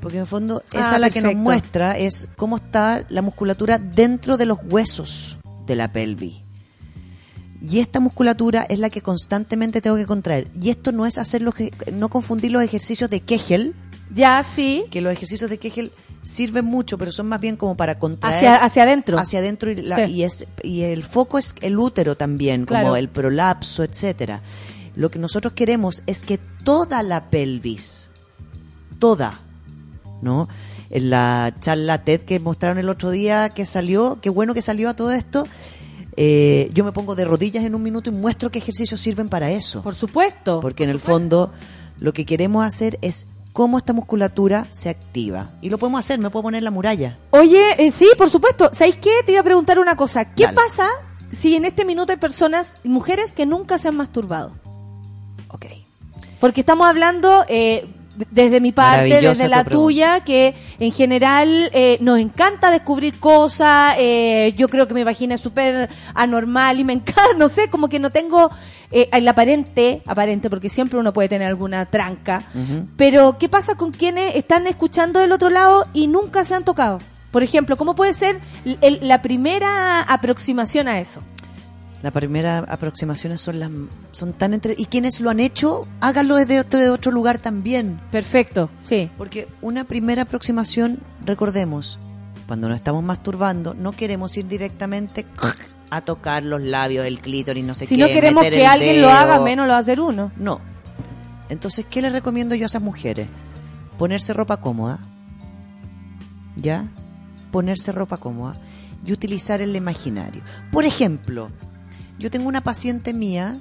Porque 0.00 0.16
en 0.18 0.20
el 0.22 0.26
fondo, 0.28 0.62
esa 0.72 0.94
Ah, 0.94 0.98
la 0.98 1.10
que 1.10 1.20
nos 1.20 1.34
muestra 1.34 1.98
es 1.98 2.28
cómo 2.36 2.56
está 2.56 3.04
la 3.08 3.20
musculatura 3.22 3.78
dentro 3.78 4.36
de 4.36 4.46
los 4.46 4.58
huesos 4.62 5.38
de 5.66 5.74
la 5.74 5.92
pelvis. 5.92 6.36
Y 7.60 7.80
esta 7.80 7.98
musculatura 7.98 8.62
es 8.68 8.78
la 8.78 8.90
que 8.90 9.02
constantemente 9.02 9.80
tengo 9.80 9.96
que 9.96 10.06
contraer. 10.06 10.48
Y 10.60 10.70
esto 10.70 10.92
no 10.92 11.06
es 11.06 11.18
hacer 11.18 11.42
los, 11.42 11.54
que- 11.54 11.72
no 11.92 12.08
confundir 12.08 12.52
los 12.52 12.62
ejercicios 12.62 13.10
de 13.10 13.20
Kegel, 13.20 13.74
Ya, 14.14 14.44
sí. 14.44 14.84
que 14.92 15.00
los 15.00 15.12
ejercicios 15.12 15.50
de 15.50 15.58
Kegel 15.58 15.90
sirven 16.22 16.64
mucho, 16.64 16.96
pero 16.98 17.10
son 17.10 17.26
más 17.26 17.40
bien 17.40 17.56
como 17.56 17.76
para 17.76 17.98
contraer 17.98 18.36
Hacia, 18.36 18.56
hacia 18.64 18.82
adentro. 18.84 19.18
hacia 19.18 19.40
adentro 19.40 19.70
y, 19.72 19.76
la- 19.82 20.06
Sí. 20.06 20.12
y 20.12 20.22
es 20.22 20.46
y 20.62 20.82
el 20.82 21.02
foco 21.02 21.38
es 21.38 21.54
el 21.60 21.76
útero 21.78 22.16
también 22.16 22.66
como 22.66 22.80
Claro. 22.80 22.96
el 22.96 23.08
prolapso 23.08 23.82
etcétera 23.82 24.42
lo 24.98 25.10
que 25.12 25.18
nosotros 25.20 25.52
queremos 25.54 26.02
es 26.06 26.24
que 26.24 26.38
toda 26.64 27.02
la 27.04 27.30
pelvis 27.30 28.10
toda 28.98 29.40
no 30.22 30.48
en 30.90 31.10
la 31.10 31.54
charla 31.60 32.02
TED 32.02 32.22
que 32.22 32.40
mostraron 32.40 32.78
el 32.78 32.88
otro 32.88 33.10
día 33.10 33.50
que 33.50 33.64
salió 33.64 34.18
qué 34.20 34.28
bueno 34.28 34.54
que 34.54 34.62
salió 34.62 34.88
a 34.88 34.96
todo 34.96 35.12
esto 35.12 35.46
eh, 36.16 36.68
yo 36.74 36.82
me 36.84 36.90
pongo 36.90 37.14
de 37.14 37.24
rodillas 37.24 37.64
en 37.64 37.76
un 37.76 37.82
minuto 37.82 38.10
y 38.10 38.12
muestro 38.12 38.50
qué 38.50 38.58
ejercicios 38.58 39.00
sirven 39.00 39.28
para 39.28 39.52
eso 39.52 39.82
Por 39.82 39.94
supuesto. 39.94 40.60
porque 40.60 40.82
en 40.82 40.90
el 40.90 40.98
fondo 40.98 41.52
lo 42.00 42.12
que 42.12 42.26
queremos 42.26 42.64
hacer 42.64 42.98
es 43.00 43.26
cómo 43.52 43.78
esta 43.78 43.92
musculatura 43.92 44.66
se 44.70 44.88
activa 44.88 45.52
y 45.62 45.70
lo 45.70 45.78
podemos 45.78 46.00
hacer 46.00 46.18
me 46.18 46.30
puedo 46.30 46.42
poner 46.42 46.64
la 46.64 46.72
muralla 46.72 47.18
Oye, 47.30 47.62
eh, 47.86 47.92
sí, 47.92 48.08
por 48.18 48.30
supuesto. 48.30 48.70
¿Sabéis 48.72 48.96
qué? 48.96 49.10
Te 49.24 49.32
iba 49.32 49.42
a 49.42 49.44
preguntar 49.44 49.78
una 49.78 49.94
cosa. 49.96 50.24
¿Qué 50.34 50.44
Dale. 50.44 50.56
pasa 50.56 50.88
si 51.30 51.54
en 51.54 51.64
este 51.66 51.84
minuto 51.84 52.10
hay 52.10 52.18
personas, 52.18 52.76
mujeres, 52.84 53.32
que 53.32 53.46
nunca 53.46 53.78
se 53.78 53.86
han 53.88 53.96
masturbado? 53.96 54.54
Ok 55.48 55.66
Porque 56.40 56.60
estamos 56.60 56.86
hablando 56.88 57.44
eh, 57.48 57.86
desde 58.30 58.60
mi 58.60 58.72
parte, 58.72 58.98
desde 59.30 59.48
la 59.48 59.56
tuya, 59.78 60.20
que 60.24 60.54
en 60.80 60.90
general 60.92 61.70
eh, 61.72 61.98
nos 62.00 62.18
encanta 62.18 62.70
descubrir 62.70 63.18
cosas. 63.20 63.94
eh, 63.98 64.54
yo 64.56 64.68
creo 64.68 64.88
que 64.88 64.94
mi 64.94 65.04
vagina 65.04 65.34
es 65.36 65.40
súper 65.40 65.88
anormal 66.14 66.80
y 66.80 66.84
me 66.84 66.92
encanta, 66.98 67.22
no 67.36 67.48
sé, 67.48 67.68
como 67.70 67.88
que 67.88 67.98
no 68.00 68.10
tengo 68.10 68.50
eh, 68.90 69.08
el 69.12 69.26
aparente, 69.28 70.02
aparente, 70.06 70.48
porque 70.50 70.68
siempre 70.68 70.98
uno 70.98 71.12
puede 71.12 71.28
tener 71.28 71.46
alguna 71.46 71.86
tranca. 71.86 72.42
Pero, 72.96 73.38
¿qué 73.38 73.48
pasa 73.48 73.76
con 73.76 73.92
quienes 73.92 74.34
están 74.34 74.66
escuchando 74.66 75.20
del 75.20 75.30
otro 75.32 75.48
lado 75.50 75.86
y 75.92 76.06
nunca 76.08 76.44
se 76.44 76.54
han 76.56 76.64
tocado? 76.64 76.98
Por 77.30 77.42
ejemplo, 77.42 77.76
¿cómo 77.76 77.94
puede 77.94 78.14
ser 78.14 78.40
el- 78.64 78.78
el- 78.80 78.98
la 79.06 79.20
primera 79.22 80.00
aproximación 80.00 80.88
a 80.88 80.98
eso? 80.98 81.20
La 82.02 82.12
primera 82.12 82.58
aproximaciones 82.58 83.40
son 83.40 83.58
las 83.58 83.70
son 84.12 84.32
tan 84.32 84.54
entre 84.54 84.74
y 84.78 84.86
quienes 84.86 85.20
lo 85.20 85.30
han 85.30 85.40
hecho 85.40 85.88
háganlo 86.00 86.36
desde 86.36 86.60
otro, 86.60 86.78
de 86.78 86.90
otro 86.90 87.10
lugar 87.10 87.38
también. 87.38 88.00
Perfecto, 88.12 88.70
sí. 88.82 89.10
porque 89.18 89.48
una 89.62 89.84
primera 89.84 90.22
aproximación 90.22 91.00
recordemos 91.24 91.98
cuando 92.46 92.68
nos 92.68 92.76
estamos 92.76 93.02
masturbando 93.02 93.74
no 93.74 93.92
queremos 93.92 94.36
ir 94.36 94.46
directamente 94.46 95.26
a 95.90 96.00
tocar 96.02 96.44
los 96.44 96.62
labios 96.62 97.04
el 97.04 97.20
clítoris 97.20 97.64
no 97.64 97.74
sé 97.74 97.86
si 97.86 97.96
qué 97.96 98.02
no 98.02 98.08
queremos 98.08 98.44
meter 98.44 98.58
que 98.58 98.64
el 98.64 98.70
alguien 98.70 99.02
lo 99.02 99.10
haga, 99.10 99.40
menos 99.40 99.66
lo 99.66 99.72
va 99.72 99.78
a 99.78 99.80
hacer 99.80 100.00
uno. 100.00 100.30
no. 100.36 100.60
Entonces 101.48 101.86
qué 101.88 102.02
les 102.02 102.12
recomiendo 102.12 102.54
yo 102.54 102.64
a 102.64 102.66
esas 102.66 102.82
mujeres 102.82 103.26
ponerse 103.98 104.32
ropa 104.32 104.58
cómoda. 104.58 105.00
Ya 106.56 106.88
ponerse 107.50 107.92
ropa 107.92 108.18
cómoda 108.18 108.56
y 109.04 109.12
utilizar 109.12 109.62
el 109.62 109.74
imaginario. 109.74 110.42
Por 110.70 110.84
ejemplo 110.84 111.50
yo 112.18 112.30
tengo 112.30 112.48
una 112.48 112.62
paciente 112.62 113.12
mía 113.12 113.60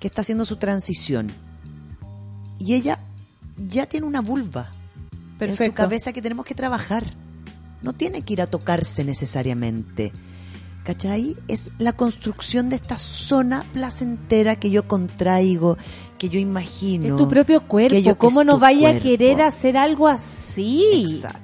que 0.00 0.06
está 0.08 0.20
haciendo 0.22 0.44
su 0.44 0.56
transición 0.56 1.30
y 2.58 2.74
ella 2.74 2.98
ya 3.68 3.86
tiene 3.86 4.06
una 4.06 4.20
vulva 4.20 4.70
en 5.50 5.56
su 5.56 5.74
cabeza 5.74 6.12
que 6.12 6.22
tenemos 6.22 6.44
que 6.46 6.54
trabajar. 6.54 7.14
No 7.82 7.92
tiene 7.92 8.22
que 8.22 8.32
ir 8.32 8.42
a 8.42 8.46
tocarse 8.48 9.04
necesariamente. 9.04 10.12
¿Cachai? 10.84 11.36
Es 11.48 11.70
la 11.78 11.92
construcción 11.92 12.70
de 12.70 12.76
esta 12.76 12.98
zona 12.98 13.64
placentera 13.74 14.56
que 14.56 14.70
yo 14.70 14.88
contraigo, 14.88 15.76
que 16.16 16.28
yo 16.30 16.40
imagino. 16.40 17.08
Es 17.08 17.16
tu 17.16 17.28
propio 17.28 17.60
cuerpo. 17.68 17.94
que 17.94 18.02
yo- 18.02 18.16
¿Cómo 18.18 18.42
no 18.42 18.58
vaya 18.58 18.88
a 18.90 18.92
querer 19.00 19.42
hacer 19.42 19.76
algo 19.76 20.08
así? 20.08 20.82
Exacto. 21.02 21.38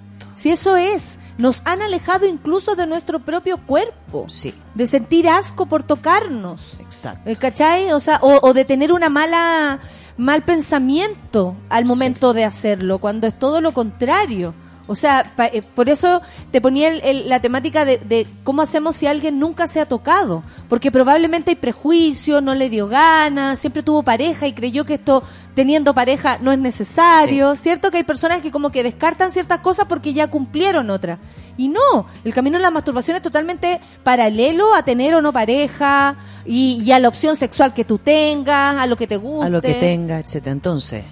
Si 0.45 0.51
eso 0.51 0.77
es, 0.77 1.19
nos 1.39 1.63
han 1.65 1.81
alejado 1.81 2.27
incluso 2.27 2.75
de 2.75 2.87
nuestro 2.87 3.19
propio 3.19 3.57
cuerpo. 3.57 4.27
Sí, 4.29 4.53
De 4.75 4.87
sentir 4.87 5.27
asco 5.27 5.65
por 5.65 5.85
tocarnos. 5.85 6.75
exacto. 6.81 7.31
¿Eh, 7.31 7.37
¿Cachai? 7.37 7.91
O 7.93 7.99
sea, 7.99 8.19
o, 8.21 8.41
o 8.47 8.53
de 8.53 8.67
tener 8.67 8.93
una 8.93 9.09
mala, 9.09 9.79
mal 10.19 10.43
pensamiento 10.43 11.57
al 11.71 11.87
momento 11.87 12.35
de 12.35 12.45
hacerlo, 12.45 12.99
cuando 12.99 13.27
es 13.27 13.39
todo 13.39 13.63
lo 13.63 13.73
contrario. 13.73 14.53
O 14.87 14.95
sea, 14.95 15.33
pa- 15.35 15.47
eh, 15.47 15.63
por 15.63 15.89
eso 15.89 16.21
te 16.53 16.61
ponía 16.61 16.89
el- 16.89 17.01
el- 17.03 17.29
la 17.31 17.41
temática 17.41 17.85
de, 17.87 17.97
de 17.99 18.27
cómo 18.45 18.61
hacemos 18.61 18.97
si 18.97 19.07
alguien 19.07 19.39
nunca 19.39 19.67
se 19.67 19.81
ha 19.81 19.87
tocado. 19.87 20.43
Porque 20.69 20.91
probablemente 20.91 21.53
hay 21.53 21.57
prejuicio, 21.57 22.41
no 22.43 22.55
le 22.55 22.69
dio 22.69 22.87
ganas, 22.89 23.59
siempre 23.59 23.83
tuvo 23.83 24.03
pareja 24.03 24.47
y 24.47 24.53
creyó 24.53 24.85
que 24.85 24.95
esto, 24.95 25.23
teniendo 25.55 25.95
pareja, 25.95 26.37
no 26.43 26.53
es 26.53 26.59
necesario. 26.59 27.57
¿Cierto? 27.57 27.91
Que 27.91 27.97
hay 27.99 28.05
personas 28.05 28.43
que 28.43 28.51
como 28.51 28.71
que 28.71 28.83
descartan 28.83 29.31
ciertas 29.31 29.61
cosas 29.61 29.87
porque 29.89 30.13
ya 30.13 30.29
cumplieron 30.29 30.91
otras. 30.91 31.19
Y 31.57 31.69
no, 31.69 32.07
el 32.25 32.35
camino 32.35 32.59
de 32.59 32.63
la 32.63 32.71
masturbación 32.73 33.17
es 33.17 33.23
totalmente 33.23 33.81
paralelo 34.03 34.75
a 34.75 34.83
tener 34.85 35.15
o 35.15 35.23
no 35.23 35.33
pareja 35.33 36.17
y, 36.45 36.83
y 36.85 36.91
a 36.93 36.99
la 36.99 37.09
opción 37.09 37.37
sexual 37.37 37.73
que 37.73 37.85
tú 37.85 37.97
tengas, 37.99 38.77
a 38.77 38.87
lo 38.87 38.97
que 38.97 39.07
te 39.07 39.17
guste. 39.17 39.47
a 39.47 39.51
lo 39.51 39.63
que 39.63 39.75
tenga, 39.75 40.19
etcétera. 40.19 40.51
Entonces, 40.53 41.05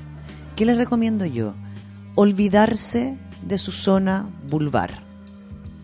¿qué 0.57 0.67
les 0.67 0.77
recomiendo 0.77 1.25
yo? 1.25 1.55
Olvidarse 2.17 3.17
de 3.43 3.59
su 3.59 3.73
zona 3.73 4.29
vulvar. 4.49 5.03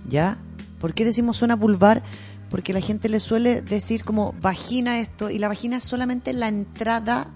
¿Ya? 0.08 0.38
¿Por 0.80 0.94
qué 0.94 1.04
decimos 1.04 1.38
zona 1.38 1.56
vulvar? 1.56 2.02
Porque 2.50 2.72
la 2.72 2.80
gente 2.80 3.08
le 3.08 3.20
suele 3.20 3.60
decir 3.60 4.04
como 4.04 4.34
vagina 4.40 5.00
esto, 5.00 5.30
y 5.30 5.38
la 5.38 5.48
vagina 5.48 5.76
es 5.76 5.84
solamente 5.84 6.32
la 6.32 6.48
entrada, 6.48 7.28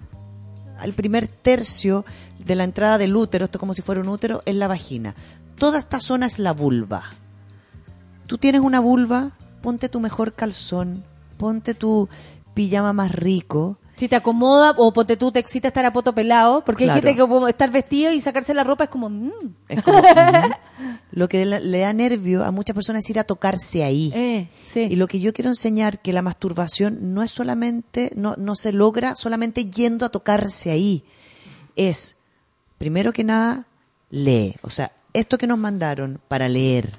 al 0.78 0.94
primer 0.94 1.28
tercio 1.28 2.04
de 2.38 2.54
la 2.54 2.64
entrada 2.64 2.98
del 2.98 3.14
útero, 3.14 3.44
esto 3.44 3.58
como 3.58 3.74
si 3.74 3.82
fuera 3.82 4.00
un 4.00 4.08
útero, 4.08 4.42
es 4.46 4.56
la 4.56 4.68
vagina. 4.68 5.14
Toda 5.58 5.78
esta 5.78 6.00
zona 6.00 6.26
es 6.26 6.38
la 6.38 6.52
vulva. 6.52 7.02
Tú 8.26 8.38
tienes 8.38 8.62
una 8.62 8.80
vulva, 8.80 9.32
ponte 9.60 9.88
tu 9.88 10.00
mejor 10.00 10.32
calzón, 10.32 11.04
ponte 11.36 11.74
tu 11.74 12.08
pijama 12.54 12.92
más 12.92 13.12
rico, 13.12 13.78
Si 13.96 14.08
te 14.08 14.16
acomoda 14.16 14.74
o 14.78 14.92
ponte 14.92 15.16
tú 15.16 15.30
te 15.30 15.38
excita 15.38 15.68
estar 15.68 15.84
a 15.84 15.92
poto 15.92 16.14
pelado, 16.14 16.64
porque 16.64 16.84
Claro. 16.84 16.96
hay 16.96 17.02
gente 17.02 17.14
que 17.22 17.28
como 17.28 17.46
estar 17.46 17.70
vestido 17.70 18.10
y 18.10 18.20
sacarse 18.20 18.52
la 18.54 18.64
ropa 18.64 18.84
es 18.84 18.90
como... 18.90 19.08
mm, 19.10 19.30
Es 19.68 19.82
como, 19.82 19.98
ujú. 19.98 20.06
Lo 21.12 21.28
que 21.28 21.44
le, 21.44 21.60
le 21.60 21.78
da 21.80 21.92
nervio 21.92 22.42
a 22.44 22.50
muchas 22.50 22.74
personas 22.74 23.04
es 23.04 23.10
ir 23.10 23.18
a 23.20 23.24
tocarse 23.24 23.84
ahí. 23.84 24.10
eh, 24.14 24.48
sí. 24.64 24.80
Y 24.90 24.96
lo 24.96 25.06
que 25.06 25.20
yo 25.20 25.32
quiero 25.34 25.50
enseñar 25.50 26.00
que 26.00 26.12
la 26.14 26.22
masturbación 26.22 27.12
no 27.14 27.22
es 27.22 27.30
solamente, 27.30 28.10
no, 28.16 28.34
no 28.38 28.56
se 28.56 28.72
logra 28.72 29.14
solamente 29.14 29.66
yendo 29.66 30.06
a 30.06 30.08
tocarse 30.08 30.70
ahí. 30.70 31.04
Es, 31.76 32.16
primero 32.78 33.12
que 33.12 33.24
nada, 33.24 33.66
lee. 34.10 34.56
O 34.62 34.70
sea, 34.70 34.90
esto 35.12 35.36
que 35.38 35.46
nos 35.46 35.58
mandaron 35.58 36.18
para 36.28 36.48
leer 36.48 36.96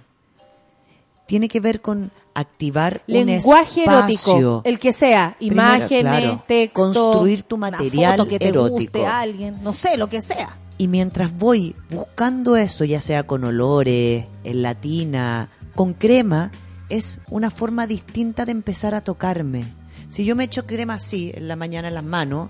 tiene 1.26 1.49
que 1.49 1.60
ver 1.60 1.82
con 1.82 2.11
activar 2.34 3.01
Lenguaje 3.07 3.84
un 3.85 3.93
erótico, 3.93 4.61
el 4.65 4.80
que 4.80 4.93
sea, 4.93 5.35
Primero, 5.38 5.61
imágenes, 5.61 6.01
claro, 6.01 6.43
texto, 6.47 6.73
construir 6.73 7.43
tu 7.43 7.57
material 7.57 8.18
foto 8.18 8.30
que 8.30 8.39
te 8.39 8.47
erótico. 8.47 8.99
guste 8.99 9.05
a 9.05 9.19
alguien, 9.19 9.64
no 9.64 9.73
sé, 9.73 9.97
lo 9.97 10.10
que 10.10 10.22
sea. 10.22 10.57
Y 10.77 10.88
mientras 10.88 11.38
voy 11.38 11.76
buscando 11.89 12.57
eso, 12.57 12.84
ya 12.84 12.99
sea 12.99 13.23
con 13.23 13.43
olores, 13.43 14.26
en 14.43 14.61
latina, 14.61 15.49
con 15.76 15.93
crema, 15.93 16.51
es 16.89 17.22
una 17.30 17.49
forma 17.49 17.88
distinta 17.88 18.45
de 18.45 18.51
empezar 18.51 18.95
a 18.95 19.01
tocarme. 19.01 19.65
Si 20.10 20.26
yo 20.26 20.35
me 20.35 20.43
echo 20.43 20.65
crema 20.65 20.95
así 20.95 21.31
en 21.34 21.47
la 21.47 21.55
mañana 21.55 21.88
en 21.88 21.93
las 21.95 22.03
manos, 22.03 22.49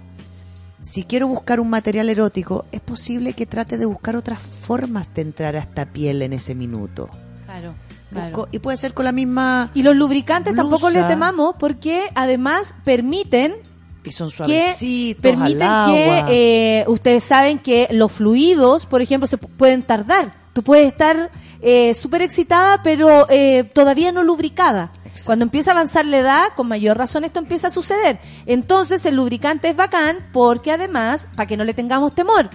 si 0.81 1.03
quiero 1.03 1.27
buscar 1.29 1.61
un 1.61 1.69
material 1.69 2.09
erótico, 2.09 2.65
es 2.73 2.81
posible 2.81 3.33
que 3.33 3.45
trate 3.45 3.77
de 3.77 3.85
buscar 3.85 4.17
otras 4.17 4.41
formas 4.41 5.13
de 5.13 5.21
entrar 5.21 5.55
a 5.55 5.59
esta 5.59 5.85
piel 5.85 6.21
en 6.21 6.33
ese 6.33 6.55
minuto. 6.55 7.09
Claro, 7.45 7.73
Y 8.51 8.59
puede 8.59 8.77
ser 8.77 8.93
con 8.93 9.05
la 9.05 9.11
misma... 9.11 9.71
Y 9.73 9.83
los 9.83 9.95
lubricantes 9.95 10.55
tampoco 10.55 10.89
les 10.89 11.07
temamos 11.07 11.55
porque 11.59 12.09
además 12.15 12.73
permiten 12.83 13.55
Y 14.03 14.11
son 14.11 14.29
que 14.29 14.33
suavecitos 14.35 15.21
permiten 15.21 15.67
que 15.87 16.23
eh, 16.29 16.85
ustedes 16.87 17.23
saben 17.23 17.59
que 17.59 17.87
los 17.91 18.11
fluidos, 18.11 18.85
por 18.85 19.01
ejemplo, 19.01 19.27
se 19.27 19.39
pu- 19.39 19.49
pueden 19.57 19.83
tardar. 19.83 20.33
Tú 20.53 20.61
puedes 20.63 20.85
estar 20.87 21.31
eh, 21.61 21.93
súper 21.93 22.21
excitada, 22.21 22.83
pero 22.83 23.25
eh, 23.29 23.63
todavía 23.73 24.11
no 24.11 24.23
lubricada. 24.23 24.91
Cuando 25.25 25.43
empieza 25.43 25.71
a 25.71 25.73
avanzar 25.75 26.05
la 26.05 26.17
edad, 26.17 26.43
con 26.55 26.67
mayor 26.67 26.97
razón 26.97 27.23
esto 27.23 27.37
empieza 27.39 27.67
a 27.67 27.71
suceder. 27.71 28.19
Entonces 28.47 29.05
el 29.05 29.15
lubricante 29.15 29.69
es 29.69 29.75
bacán 29.75 30.17
porque 30.33 30.71
además, 30.71 31.27
para 31.35 31.45
que 31.47 31.55
no 31.55 31.63
le 31.63 31.73
tengamos 31.75 32.13
temor, 32.15 32.49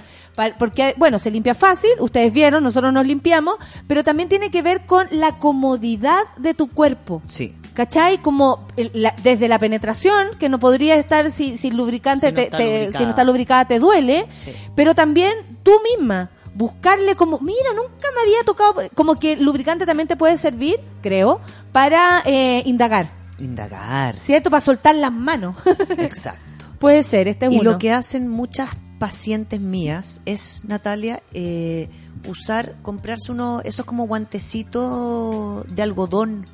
porque, 0.59 0.95
bueno, 0.97 1.19
se 1.19 1.31
limpia 1.31 1.55
fácil, 1.55 1.91
ustedes 2.01 2.33
vieron, 2.33 2.63
nosotros 2.63 2.93
nos 2.93 3.07
limpiamos, 3.07 3.57
pero 3.87 4.05
también 4.05 4.29
tiene 4.29 4.51
que 4.51 4.63
ver 4.63 4.87
con 4.87 5.07
la 5.11 5.39
comodidad 5.39 6.21
de 6.37 6.55
tu 6.55 6.69
cuerpo. 6.69 7.23
Sí. 7.27 7.55
¿Cachai? 7.75 8.19
Como 8.19 8.67
el- 8.77 8.91
la- 8.95 9.15
desde 9.23 9.47
la 9.49 9.59
penetración, 9.59 10.37
que 10.39 10.49
no 10.49 10.59
podría 10.59 10.97
estar 10.97 11.31
si, 11.31 11.57
sin 11.57 11.77
lubricante, 11.77 12.27
Si 12.27 12.33
no 12.33 12.37
te- 12.37 12.45
está 12.45 12.57
te- 12.59 12.65
lubricada. 12.65 12.99
si 12.99 13.05
no 13.05 13.11
está 13.11 13.25
lubricada 13.25 13.65
te 13.67 13.79
duele, 13.79 14.27
Sí. 14.37 14.53
pero 14.75 14.95
también 14.97 15.33
tú 15.63 15.73
misma, 15.97 16.31
buscarle 16.55 17.15
como, 17.15 17.39
mira, 17.39 17.73
nunca 17.77 18.09
me 18.17 18.21
había 18.23 18.43
tocado, 18.45 18.75
como 18.95 19.21
que 19.21 19.35
el 19.35 19.45
lubricante 19.45 19.87
también 19.87 20.09
te 20.09 20.17
puede 20.17 20.37
servir, 20.39 20.81
creo, 21.03 21.41
para 21.71 22.23
eh, 22.25 22.63
indagar, 22.67 23.11
Indagar. 23.39 24.17
¿cierto? 24.17 24.51
Para 24.51 24.61
soltar 24.61 24.97
las 24.97 25.13
manos. 25.13 25.55
Exacto. 25.99 26.65
puede 26.81 27.05
ser, 27.05 27.29
este 27.29 27.47
es 27.47 27.53
Y 27.53 27.59
uno. 27.61 27.73
lo 27.73 27.79
que 27.79 27.93
hacen 27.93 28.29
muchas 28.29 28.71
pacientes 28.99 29.61
mías 29.61 30.21
es, 30.25 30.65
Natalia, 30.67 31.23
eh, 31.33 31.89
usar, 32.27 32.75
comprarse 32.83 33.33
uno, 33.33 33.61
esos 33.65 33.85
como 33.87 34.07
guantecitos 34.07 35.65
de 35.75 35.83
algodón 35.83 36.47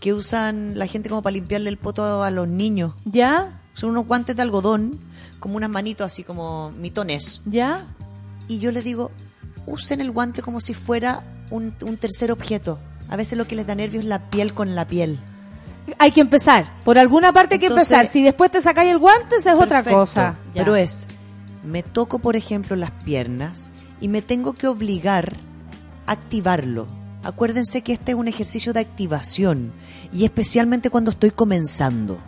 que 0.00 0.12
usan 0.14 0.78
la 0.78 0.86
gente 0.86 1.08
como 1.08 1.22
para 1.22 1.32
limpiarle 1.34 1.70
el 1.70 1.78
poto 1.78 2.22
a 2.22 2.30
los 2.30 2.48
niños. 2.48 2.92
¿Ya? 3.04 3.60
Son 3.74 3.90
unos 3.90 4.06
guantes 4.06 4.36
de 4.36 4.42
algodón, 4.42 5.00
como 5.40 5.56
unas 5.56 5.70
manitos 5.70 6.06
así 6.06 6.22
como 6.22 6.70
mitones. 6.72 7.40
¿Ya? 7.46 7.86
Y 8.48 8.58
yo 8.58 8.70
les 8.72 8.84
digo, 8.84 9.10
usen 9.66 10.00
el 10.00 10.10
guante 10.12 10.42
como 10.42 10.60
si 10.60 10.74
fuera 10.74 11.24
un, 11.50 11.74
un 11.84 11.96
tercer 11.96 12.30
objeto. 12.30 12.78
A 13.08 13.16
veces 13.16 13.36
lo 13.38 13.46
que 13.46 13.54
les 13.56 13.66
da 13.66 13.74
nervio 13.74 14.00
es 14.00 14.06
la 14.06 14.30
piel 14.30 14.54
con 14.54 14.74
la 14.74 14.86
piel. 14.86 15.18
Hay 15.98 16.10
que 16.10 16.20
empezar, 16.20 16.66
por 16.84 16.98
alguna 16.98 17.32
parte 17.32 17.54
hay 17.54 17.58
que 17.60 17.66
Entonces- 17.66 17.90
empezar. 17.92 18.10
Si 18.12 18.22
después 18.22 18.50
te 18.50 18.60
sacáis 18.62 18.90
el 18.90 18.98
guante, 18.98 19.36
esa 19.36 19.52
es 19.52 19.60
otra 19.60 19.82
cosa. 19.84 20.36
Ya. 20.54 20.62
Pero 20.62 20.74
es, 20.76 21.06
me 21.66 21.82
toco, 21.82 22.18
por 22.20 22.36
ejemplo, 22.36 22.76
las 22.76 22.90
piernas 22.90 23.70
y 24.00 24.08
me 24.08 24.22
tengo 24.22 24.54
que 24.54 24.68
obligar 24.68 25.36
a 26.06 26.12
activarlo. 26.12 26.86
Acuérdense 27.22 27.82
que 27.82 27.92
este 27.92 28.12
es 28.12 28.18
un 28.18 28.28
ejercicio 28.28 28.72
de 28.72 28.80
activación 28.80 29.72
y 30.12 30.24
especialmente 30.24 30.90
cuando 30.90 31.10
estoy 31.10 31.30
comenzando. 31.30 32.20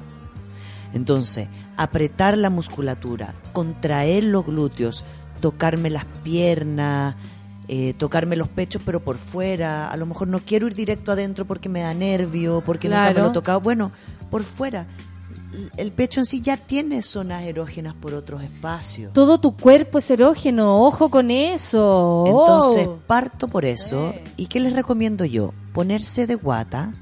Entonces, 0.93 1.49
apretar 1.77 2.37
la 2.37 2.51
musculatura, 2.51 3.35
contraer 3.53 4.25
los 4.25 4.45
glúteos, 4.45 5.05
tocarme 5.41 5.91
las 5.91 6.05
piernas, 6.25 7.15
eh, 7.69 7.95
tocarme 7.99 8.35
los 8.35 8.49
pechos 8.49 8.83
pero 8.85 9.05
por 9.05 9.19
fuera, 9.19 9.91
a 9.91 9.97
lo 9.97 10.07
mejor 10.07 10.27
no 10.27 10.41
quiero 10.41 10.67
ir 10.67 10.75
directo 10.75 11.13
adentro 11.13 11.47
porque 11.47 11.69
me 11.69 11.81
da 11.81 11.95
nervio, 11.95 12.63
porque 12.65 12.89
nunca 12.89 13.13
me 13.13 13.21
lo 13.21 13.29
he 13.29 13.33
tocado, 13.33 13.61
bueno, 13.61 13.93
por 14.31 14.43
fuera. 14.43 14.87
El 15.77 15.93
pecho 15.93 16.21
en 16.21 16.27
sí 16.27 16.41
ya 16.43 16.57
tiene 16.59 17.01
zonas 17.03 17.43
erógenas 17.45 17.95
por 17.95 18.13
otros 18.15 18.43
espacios. 18.43 19.13
Todo 19.15 19.41
tu 19.41 19.57
cuerpo 19.57 19.99
es 19.99 20.11
erógeno, 20.11 20.83
ojo 20.85 21.11
con 21.11 21.31
eso. 21.31 22.25
Entonces, 22.27 22.87
Oh. 22.87 22.99
parto 23.07 23.49
por 23.49 23.65
eso. 23.65 24.15
¿Y 24.37 24.47
qué 24.47 24.61
les 24.61 24.75
recomiendo 24.75 25.25
yo? 25.25 25.55
Ponerse 25.73 26.27
de 26.27 26.35
guata 26.35 26.93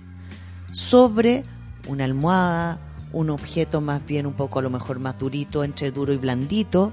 sobre 0.72 1.44
una 1.88 2.04
almohada, 2.04 2.80
un 3.12 3.30
objeto 3.30 3.80
más 3.80 4.04
bien 4.06 4.26
un 4.26 4.34
poco 4.34 4.58
a 4.58 4.62
lo 4.62 4.70
mejor 4.70 4.98
más 4.98 5.18
durito, 5.18 5.64
entre 5.64 5.90
duro 5.90 6.12
y 6.12 6.16
blandito, 6.16 6.92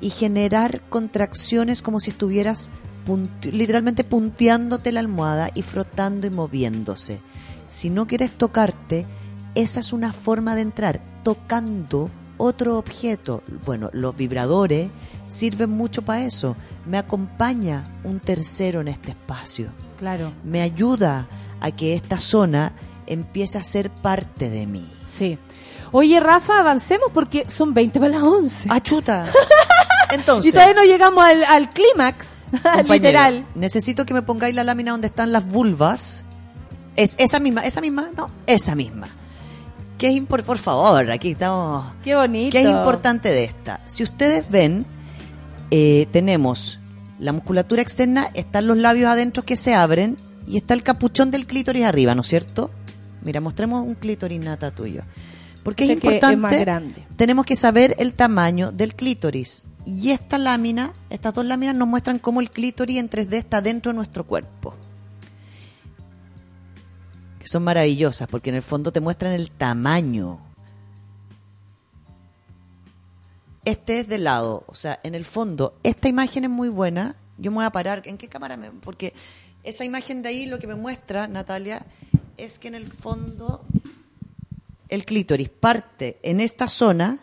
y 0.00 0.10
generar 0.10 0.80
contracciones 0.88 1.82
como 1.82 2.00
si 2.00 2.10
estuvieras 2.10 2.70
punti- 3.06 3.50
literalmente 3.52 4.04
punteándote 4.04 4.92
la 4.92 5.00
almohada 5.00 5.50
y 5.54 5.62
frotando 5.62 6.26
y 6.26 6.30
moviéndose. 6.30 7.20
Si 7.68 7.90
no 7.90 8.06
quieres 8.06 8.30
tocarte, 8.36 9.06
esa 9.54 9.80
es 9.80 9.92
una 9.92 10.12
forma 10.12 10.54
de 10.54 10.62
entrar, 10.62 11.00
tocando 11.22 12.10
otro 12.36 12.78
objeto. 12.78 13.42
Bueno, 13.64 13.90
los 13.92 14.16
vibradores 14.16 14.90
sirven 15.26 15.70
mucho 15.70 16.02
para 16.02 16.24
eso. 16.24 16.56
Me 16.86 16.98
acompaña 16.98 17.84
un 18.04 18.20
tercero 18.20 18.80
en 18.80 18.88
este 18.88 19.10
espacio. 19.10 19.68
Claro. 19.98 20.32
Me 20.44 20.60
ayuda 20.62 21.28
a 21.60 21.70
que 21.70 21.94
esta 21.94 22.18
zona 22.18 22.72
empiece 23.06 23.58
a 23.58 23.62
ser 23.62 23.90
parte 23.90 24.50
de 24.50 24.66
mí. 24.66 24.90
Sí. 25.02 25.38
Oye, 25.92 26.18
Rafa, 26.18 26.60
avancemos 26.60 27.10
porque 27.14 27.48
son 27.48 27.72
20 27.72 28.00
para 28.00 28.10
las 28.10 28.22
11. 28.22 28.68
¡Ah, 28.70 28.80
chuta! 28.80 29.26
Entonces, 30.10 30.50
y 30.50 30.52
todavía 30.52 30.74
no 30.74 30.84
llegamos 30.84 31.24
al, 31.24 31.44
al 31.44 31.70
clímax, 31.70 32.44
literal. 32.88 33.46
necesito 33.54 34.04
que 34.04 34.14
me 34.14 34.22
pongáis 34.22 34.54
la 34.54 34.64
lámina 34.64 34.92
donde 34.92 35.06
están 35.06 35.32
las 35.32 35.46
vulvas. 35.46 36.24
Es 36.96 37.14
esa 37.18 37.40
misma, 37.40 37.62
esa 37.62 37.80
misma, 37.80 38.10
no, 38.16 38.30
esa 38.46 38.74
misma. 38.74 39.08
Que 39.98 40.08
es 40.08 40.14
impor- 40.14 40.42
por 40.42 40.58
favor, 40.58 41.10
aquí 41.10 41.30
estamos. 41.32 41.92
Qué 42.02 42.14
bonito. 42.16 42.50
¿Qué 42.52 42.62
es 42.62 42.68
importante 42.68 43.30
de 43.30 43.44
esta? 43.44 43.80
Si 43.86 44.02
ustedes 44.02 44.48
ven, 44.50 44.84
eh, 45.70 46.06
tenemos 46.10 46.78
la 47.18 47.32
musculatura 47.32 47.80
externa, 47.80 48.28
están 48.34 48.66
los 48.66 48.76
labios 48.76 49.08
adentro 49.10 49.44
que 49.44 49.56
se 49.56 49.74
abren 49.74 50.16
y 50.46 50.56
está 50.56 50.74
el 50.74 50.82
capuchón 50.82 51.30
del 51.30 51.46
clítoris 51.46 51.84
arriba, 51.84 52.14
¿no 52.14 52.22
es 52.22 52.28
cierto? 52.28 52.70
Mira, 53.22 53.40
mostremos 53.40 53.82
un 53.86 53.94
clítoris 53.94 54.40
nata 54.40 54.70
tuyo. 54.72 55.02
Porque 55.62 55.84
es 55.84 55.90
Este 55.90 56.00
que 56.00 56.08
es 56.08 56.14
importante, 56.14 56.36
más 56.36 56.58
grande. 56.60 57.06
tenemos 57.16 57.46
que 57.46 57.56
saber 57.56 57.94
el 57.98 58.12
tamaño 58.12 58.70
del 58.72 58.94
clítoris. 58.94 59.64
Y 59.86 60.10
esta 60.10 60.36
lámina, 60.38 60.92
estas 61.08 61.32
dos 61.34 61.46
láminas 61.46 61.74
nos 61.76 61.88
muestran 61.88 62.18
cómo 62.18 62.40
el 62.40 62.50
clítoris 62.50 62.98
en 62.98 63.08
3D 63.08 63.34
está 63.38 63.62
dentro 63.62 63.92
de 63.92 63.96
nuestro 63.96 64.24
cuerpo. 64.26 64.74
Que 67.44 67.50
son 67.50 67.62
maravillosas 67.62 68.26
porque 68.26 68.48
en 68.48 68.56
el 68.56 68.62
fondo 68.62 68.90
te 68.90 69.00
muestran 69.02 69.32
el 69.34 69.50
tamaño. 69.50 70.38
Este 73.66 74.00
es 74.00 74.08
de 74.08 74.16
lado, 74.16 74.64
o 74.66 74.74
sea, 74.74 74.98
en 75.02 75.14
el 75.14 75.26
fondo, 75.26 75.74
esta 75.82 76.08
imagen 76.08 76.44
es 76.44 76.50
muy 76.50 76.70
buena. 76.70 77.16
Yo 77.36 77.50
me 77.50 77.56
voy 77.56 77.66
a 77.66 77.70
parar, 77.70 78.00
¿en 78.06 78.16
qué 78.16 78.28
cámara? 78.28 78.56
Me, 78.56 78.70
porque 78.70 79.12
esa 79.62 79.84
imagen 79.84 80.22
de 80.22 80.30
ahí 80.30 80.46
lo 80.46 80.58
que 80.58 80.66
me 80.66 80.74
muestra, 80.74 81.28
Natalia, 81.28 81.84
es 82.38 82.58
que 82.58 82.68
en 82.68 82.76
el 82.76 82.86
fondo 82.86 83.62
el 84.88 85.04
clítoris 85.04 85.50
parte 85.50 86.18
en 86.22 86.40
esta 86.40 86.66
zona 86.66 87.18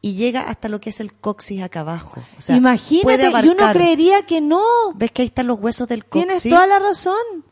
y 0.00 0.14
llega 0.14 0.42
hasta 0.42 0.68
lo 0.68 0.80
que 0.80 0.90
es 0.90 1.00
el 1.00 1.12
coxis 1.14 1.62
acá 1.62 1.80
abajo. 1.80 2.22
O 2.38 2.40
sea, 2.40 2.54
Imagínate, 2.56 3.02
puede 3.02 3.24
y 3.24 3.48
uno 3.48 3.64
abarcar- 3.64 3.72
creería 3.74 4.22
que 4.24 4.40
no. 4.40 4.62
¿Ves 4.94 5.10
que 5.10 5.22
ahí 5.22 5.26
están 5.28 5.48
los 5.48 5.58
huesos 5.58 5.88
del 5.88 6.04
coxis? 6.04 6.42
Tienes 6.42 6.48
toda 6.48 6.68
la 6.68 6.78
razón. 6.78 7.44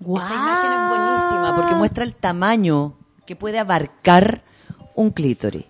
Esa 0.00 0.34
imagen 0.34 0.72
es 0.72 0.88
buenísima 0.88 1.56
porque 1.56 1.74
muestra 1.74 2.04
el 2.04 2.14
tamaño 2.14 2.94
que 3.26 3.36
puede 3.36 3.58
abarcar 3.58 4.42
un 4.94 5.10
clítoris. 5.10 5.64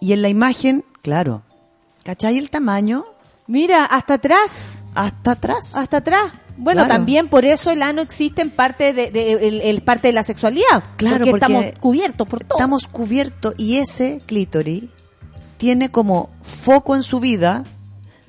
Y 0.00 0.12
en 0.12 0.22
la 0.22 0.28
imagen, 0.28 0.84
claro, 1.02 1.42
¿cachai 2.04 2.38
el 2.38 2.50
tamaño? 2.50 3.04
Mira, 3.46 3.84
hasta 3.84 4.14
atrás. 4.14 4.78
Hasta 4.94 5.32
atrás. 5.32 5.76
Hasta 5.76 5.98
atrás. 5.98 6.32
Bueno, 6.56 6.80
Claro. 6.82 6.94
también 6.94 7.28
por 7.28 7.44
eso 7.44 7.70
el 7.70 7.82
ano 7.82 8.00
existe 8.02 8.42
en 8.42 8.50
parte 8.50 8.92
de, 8.92 9.10
de- 9.10 9.32
el, 9.48 9.60
el 9.62 9.82
parte 9.82 10.08
de 10.08 10.12
la 10.12 10.22
sexualidad. 10.22 10.84
Claro, 10.96 11.18
porque, 11.24 11.30
porque 11.30 11.44
estamos 11.52 11.64
cubiertos 11.80 12.28
por 12.28 12.44
todo. 12.44 12.58
Estamos 12.58 12.86
cubiertos 12.88 13.54
y 13.56 13.76
ese 13.78 14.22
clítoris 14.26 14.84
tiene 15.58 15.90
como 15.90 16.30
foco 16.42 16.96
en 16.96 17.02
su 17.02 17.20
vida 17.20 17.64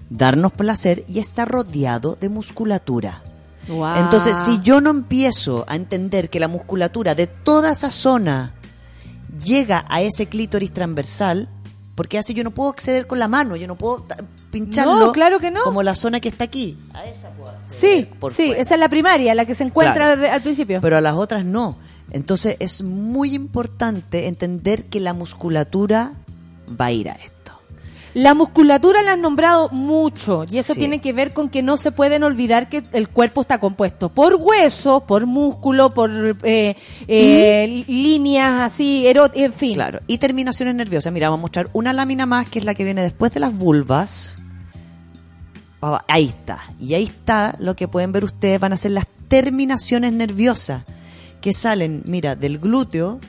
darnos 0.09 0.51
placer 0.53 1.03
y 1.07 1.19
está 1.19 1.45
rodeado 1.45 2.15
de 2.15 2.29
musculatura. 2.29 3.23
Entonces, 3.67 4.37
si 4.45 4.59
yo 4.61 4.81
no 4.81 4.89
empiezo 4.89 5.63
a 5.67 5.75
entender 5.75 6.29
que 6.29 6.39
la 6.39 6.47
musculatura 6.47 7.15
de 7.15 7.27
toda 7.27 7.71
esa 7.71 7.89
zona 7.91 8.53
llega 9.43 9.85
a 9.89 10.01
ese 10.01 10.27
clítoris 10.27 10.71
transversal, 10.73 11.47
porque 11.95 12.17
así 12.17 12.33
yo 12.33 12.43
no 12.43 12.51
puedo 12.51 12.69
acceder 12.69 13.07
con 13.07 13.19
la 13.19 13.27
mano, 13.27 13.55
yo 13.55 13.67
no 13.67 13.75
puedo 13.77 14.05
pincharlo 14.51 14.95
No, 14.99 15.11
claro 15.13 15.39
que 15.39 15.51
no. 15.51 15.63
como 15.63 15.83
la 15.83 15.95
zona 15.95 16.19
que 16.19 16.27
está 16.29 16.43
aquí. 16.43 16.77
A 16.93 17.05
esa 17.05 17.29
puedo 17.31 17.49
acceder 17.51 17.71
Sí, 18.01 18.09
por 18.19 18.33
sí, 18.33 18.47
fuera. 18.47 18.61
esa 18.61 18.73
es 18.73 18.79
la 18.79 18.89
primaria, 18.89 19.33
la 19.35 19.45
que 19.45 19.55
se 19.55 19.63
encuentra 19.63 20.15
Claro. 20.15 20.33
al 20.33 20.41
principio. 20.41 20.79
Pero 20.81 20.97
a 20.97 21.01
las 21.01 21.15
otras 21.15 21.45
no. 21.45 21.77
Entonces 22.09 22.57
es 22.59 22.83
muy 22.83 23.33
importante 23.33 24.27
entender 24.27 24.85
que 24.85 24.99
la 24.99 25.13
musculatura 25.13 26.11
va 26.79 26.85
a 26.87 26.91
ir 26.91 27.09
a 27.09 27.13
esto. 27.13 27.40
La 28.13 28.33
musculatura 28.33 29.01
la 29.03 29.13
han 29.13 29.21
nombrado 29.21 29.69
mucho 29.69 30.45
y 30.49 30.57
eso 30.57 30.73
Sí. 30.73 30.79
tiene 30.79 30.99
que 30.99 31.13
ver 31.13 31.31
con 31.31 31.49
que 31.49 31.63
no 31.63 31.77
se 31.77 31.91
pueden 31.91 32.23
olvidar 32.23 32.67
que 32.67 32.83
el 32.91 33.07
cuerpo 33.07 33.41
está 33.41 33.59
compuesto 33.59 34.09
por 34.09 34.35
huesos, 34.35 35.03
por 35.03 35.25
músculo, 35.25 35.93
por 35.93 36.11
eh, 36.43 36.75
eh, 37.07 37.83
líneas 37.87 38.61
así, 38.61 39.05
en 39.07 39.53
fin. 39.53 39.75
Claro. 39.75 39.99
Y 40.07 40.17
terminaciones 40.17 40.75
nerviosas. 40.75 41.13
Mira, 41.13 41.29
vamos 41.29 41.39
a 41.39 41.43
mostrar 41.43 41.69
una 41.71 41.93
lámina 41.93 42.25
más 42.25 42.47
que 42.47 42.59
es 42.59 42.65
la 42.65 42.73
que 42.75 42.83
viene 42.83 43.01
después 43.01 43.31
de 43.33 43.39
las 43.39 43.57
vulvas. 43.57 44.35
Ah, 45.81 46.03
Ahí 46.07 46.25
está. 46.25 46.59
Y 46.79 46.93
ahí 46.93 47.03
está 47.05 47.55
lo 47.59 47.75
que 47.75 47.87
pueden 47.87 48.11
ver 48.11 48.23
ustedes. 48.25 48.59
Van 48.59 48.73
a 48.73 48.77
ser 48.77 48.91
las 48.91 49.05
terminaciones 49.29 50.11
nerviosas 50.13 50.83
que 51.39 51.53
salen, 51.53 52.03
mira, 52.05 52.35
del 52.35 52.59
glúteo 52.59 53.19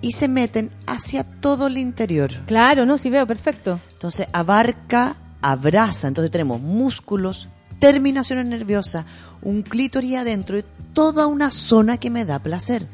y 0.00 0.12
se 0.12 0.28
meten 0.28 0.70
hacia 0.86 1.24
todo 1.24 1.66
el 1.66 1.78
interior. 1.78 2.30
Claro, 2.46 2.86
no, 2.86 2.98
sí 2.98 3.10
veo, 3.10 3.26
perfecto. 3.26 3.80
Entonces 3.92 4.28
abarca, 4.32 5.16
abraza. 5.42 6.08
Entonces 6.08 6.30
tenemos 6.30 6.60
músculos, 6.60 7.48
terminaciones 7.78 8.46
nerviosas, 8.46 9.04
un 9.42 9.62
clítoris 9.62 10.16
adentro 10.16 10.58
y 10.58 10.64
toda 10.92 11.26
una 11.26 11.50
zona 11.50 11.98
que 11.98 12.10
me 12.10 12.24
da 12.24 12.38
placer. 12.38 12.86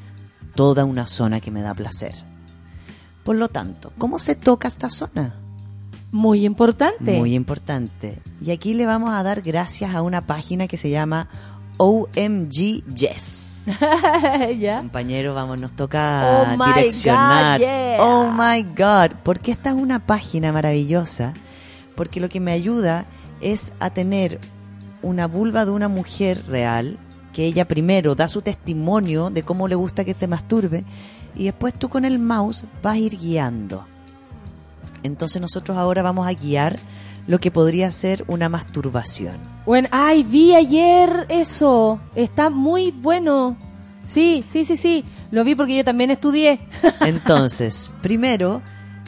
Toda 0.54 0.84
una 0.84 1.06
zona 1.06 1.40
que 1.40 1.50
me 1.50 1.62
da 1.62 1.74
placer. 1.74 2.14
Por 3.24 3.36
lo 3.36 3.48
tanto, 3.48 3.92
¿cómo 3.98 4.18
se 4.18 4.34
toca 4.34 4.68
esta 4.68 4.90
zona? 4.90 5.34
Muy 6.12 6.44
importante. 6.44 7.18
Muy 7.18 7.34
importante. 7.34 8.20
Y 8.40 8.52
aquí 8.52 8.74
le 8.74 8.86
vamos 8.86 9.12
a 9.12 9.22
dar 9.24 9.42
gracias 9.42 9.94
a 9.94 10.02
una 10.02 10.26
página 10.26 10.68
que 10.68 10.76
se 10.76 10.90
llama 10.90 11.28
OMG 11.76 12.84
Yes. 12.94 13.66
¿Ya? 14.58 14.78
Compañero, 14.78 15.34
vamos, 15.34 15.58
nos 15.58 15.72
toca 15.72 16.42
Oh 16.42 16.56
my 16.56 16.72
direccionar. 16.74 17.58
God, 17.60 17.66
yeah. 17.66 17.96
Oh 18.00 18.30
my 18.30 18.62
God. 18.62 19.16
Porque 19.22 19.52
esta 19.52 19.70
es 19.70 19.76
una 19.76 20.06
página 20.06 20.52
maravillosa. 20.52 21.34
Porque 21.96 22.20
lo 22.20 22.28
que 22.28 22.40
me 22.40 22.52
ayuda 22.52 23.06
es 23.40 23.72
a 23.80 23.90
tener 23.90 24.40
una 25.02 25.26
vulva 25.26 25.64
de 25.64 25.70
una 25.70 25.88
mujer 25.88 26.44
real, 26.46 26.98
que 27.32 27.44
ella 27.44 27.66
primero 27.66 28.14
da 28.14 28.28
su 28.28 28.42
testimonio 28.42 29.30
de 29.30 29.42
cómo 29.42 29.68
le 29.68 29.74
gusta 29.74 30.04
que 30.04 30.14
se 30.14 30.26
masturbe, 30.26 30.84
y 31.34 31.44
después 31.44 31.74
tú 31.74 31.88
con 31.88 32.04
el 32.04 32.18
mouse 32.18 32.64
vas 32.82 32.94
a 32.94 32.98
ir 32.98 33.18
guiando. 33.18 33.84
Entonces 35.02 35.42
nosotros 35.42 35.76
ahora 35.76 36.02
vamos 36.02 36.26
a 36.26 36.32
guiar 36.32 36.78
lo 37.26 37.38
que 37.38 37.50
podría 37.50 37.90
ser 37.90 38.24
una 38.28 38.48
masturbación. 38.48 39.53
Bueno, 39.66 39.88
ay, 39.90 40.22
vi 40.22 40.54
ayer 40.54 41.26
eso. 41.28 42.00
Está 42.14 42.50
muy 42.50 42.90
bueno. 42.90 43.56
Sí, 44.02 44.44
sí, 44.46 44.64
sí, 44.64 44.76
sí. 44.76 45.04
Lo 45.30 45.44
vi 45.44 45.54
porque 45.54 45.76
yo 45.76 45.84
también 45.84 46.10
estudié. 46.10 46.60
Entonces, 47.00 47.90
primero, 48.02 48.60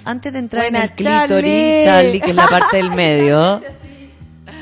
antes 0.05 0.33
de 0.33 0.39
entrar 0.39 0.65
Buena, 0.65 0.79
en 0.79 0.85
el 0.85 0.93
clítoris, 0.93 1.25
Charlie. 1.29 1.85
Charlie, 1.85 2.21
que 2.21 2.31
es 2.31 2.37
la 2.37 2.47
parte 2.47 2.79
del 2.79 2.91
medio, 2.95 3.61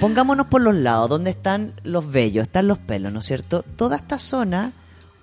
pongámonos 0.00 0.46
por 0.46 0.60
los 0.60 0.74
lados, 0.74 1.08
donde 1.08 1.30
están 1.30 1.74
los 1.84 2.10
vellos, 2.10 2.42
están 2.42 2.66
los 2.66 2.78
pelos, 2.78 3.12
¿no 3.12 3.20
es 3.20 3.26
cierto? 3.26 3.62
Toda 3.62 3.96
esta 3.96 4.18
zona 4.18 4.72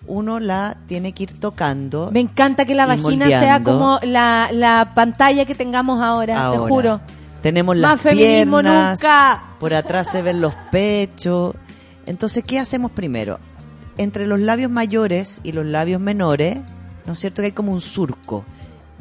uno 0.07 0.39
la 0.39 0.77
tiene 0.87 1.13
que 1.13 1.23
ir 1.23 1.39
tocando. 1.39 2.09
Me 2.11 2.21
encanta 2.21 2.65
que 2.65 2.75
la 2.75 2.85
vagina 2.85 3.27
sea 3.27 3.61
como 3.61 3.99
la, 4.03 4.49
la 4.51 4.93
pantalla 4.95 5.45
que 5.45 5.55
tengamos 5.55 6.01
ahora, 6.01 6.51
te 6.51 6.57
juro. 6.57 7.01
Tenemos 7.41 7.75
Más 7.75 7.81
las 7.93 8.01
feminismo 8.01 8.57
piernas, 8.61 9.01
nunca. 9.01 9.43
por 9.59 9.73
atrás 9.73 10.11
se 10.11 10.21
ven 10.21 10.41
los 10.41 10.53
pechos. 10.71 11.55
Entonces, 12.05 12.43
¿qué 12.45 12.59
hacemos 12.59 12.91
primero? 12.91 13.39
Entre 13.97 14.27
los 14.27 14.39
labios 14.39 14.71
mayores 14.71 15.41
y 15.43 15.51
los 15.51 15.65
labios 15.65 15.99
menores, 16.01 16.59
¿no 17.05 17.13
es 17.13 17.19
cierto 17.19 17.41
que 17.41 17.47
hay 17.47 17.51
como 17.51 17.71
un 17.71 17.81
surco? 17.81 18.45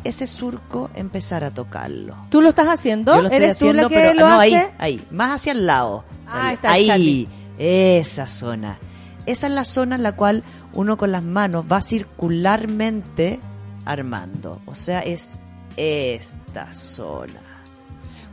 Ese 0.04 0.26
surco 0.26 0.90
empezar 0.94 1.44
a 1.44 1.52
tocarlo. 1.52 2.16
¿Tú 2.30 2.40
lo 2.40 2.48
estás 2.48 2.68
haciendo? 2.68 3.14
Yo 3.14 3.22
lo 3.22 3.28
estoy 3.28 3.36
¿Eres 3.44 3.58
tú 3.58 3.64
haciendo, 3.66 3.82
la 3.82 3.88
que 3.88 3.94
pero 3.94 4.14
lo 4.14 4.20
no, 4.28 4.40
hace? 4.40 4.56
ahí, 4.56 4.68
ahí, 4.78 5.06
más 5.10 5.32
hacia 5.40 5.52
el 5.52 5.66
lado. 5.66 6.04
Ah, 6.26 6.52
está 6.54 6.72
ahí, 6.72 6.86
Charlie. 6.86 7.28
esa 7.58 8.26
zona. 8.26 8.78
Esa 9.26 9.46
es 9.48 9.52
la 9.52 9.64
zona 9.64 9.96
en 9.96 10.02
la 10.02 10.12
cual 10.16 10.42
uno 10.72 10.96
con 10.96 11.12
las 11.12 11.22
manos 11.22 11.66
va 11.70 11.80
circularmente 11.82 13.40
armando. 13.84 14.60
O 14.66 14.74
sea, 14.74 15.00
es 15.00 15.38
esta 15.76 16.72
zona, 16.72 17.40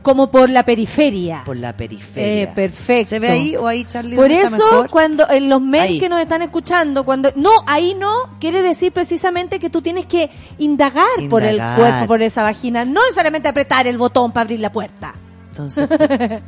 Como 0.08 0.30
por 0.30 0.48
la 0.48 0.64
periferia. 0.64 1.42
por 1.44 1.58
la 1.58 1.76
periferia. 1.76 2.44
Eh, 2.44 2.46
perfecto. 2.54 3.10
¿Se 3.10 3.18
ve 3.18 3.28
ahí 3.28 3.56
o 3.56 3.66
ahí, 3.66 3.84
Charlie? 3.84 4.16
Por 4.16 4.30
eso, 4.30 4.56
mejor? 4.56 4.88
cuando 4.88 5.28
en 5.28 5.50
los 5.50 5.60
mails 5.60 5.90
Ahí. 5.90 6.00
que 6.00 6.08
nos 6.08 6.18
están 6.18 6.40
escuchando, 6.40 7.04
cuando 7.04 7.30
no, 7.36 7.50
ahí 7.66 7.94
no, 7.94 8.10
quiere 8.40 8.62
decir 8.62 8.90
precisamente 8.90 9.58
que 9.58 9.68
tú 9.68 9.82
tienes 9.82 10.06
que 10.06 10.30
indagar, 10.56 11.04
por 11.28 11.42
el 11.42 11.58
cuerpo, 11.76 12.06
por 12.06 12.22
esa 12.22 12.42
vagina, 12.42 12.86
no 12.86 13.02
necesariamente 13.02 13.48
apretar 13.48 13.86
el 13.86 13.98
botón 13.98 14.32
para 14.32 14.44
abrir 14.44 14.60
la 14.60 14.72
puerta. 14.72 15.14
Entonces, 15.50 15.86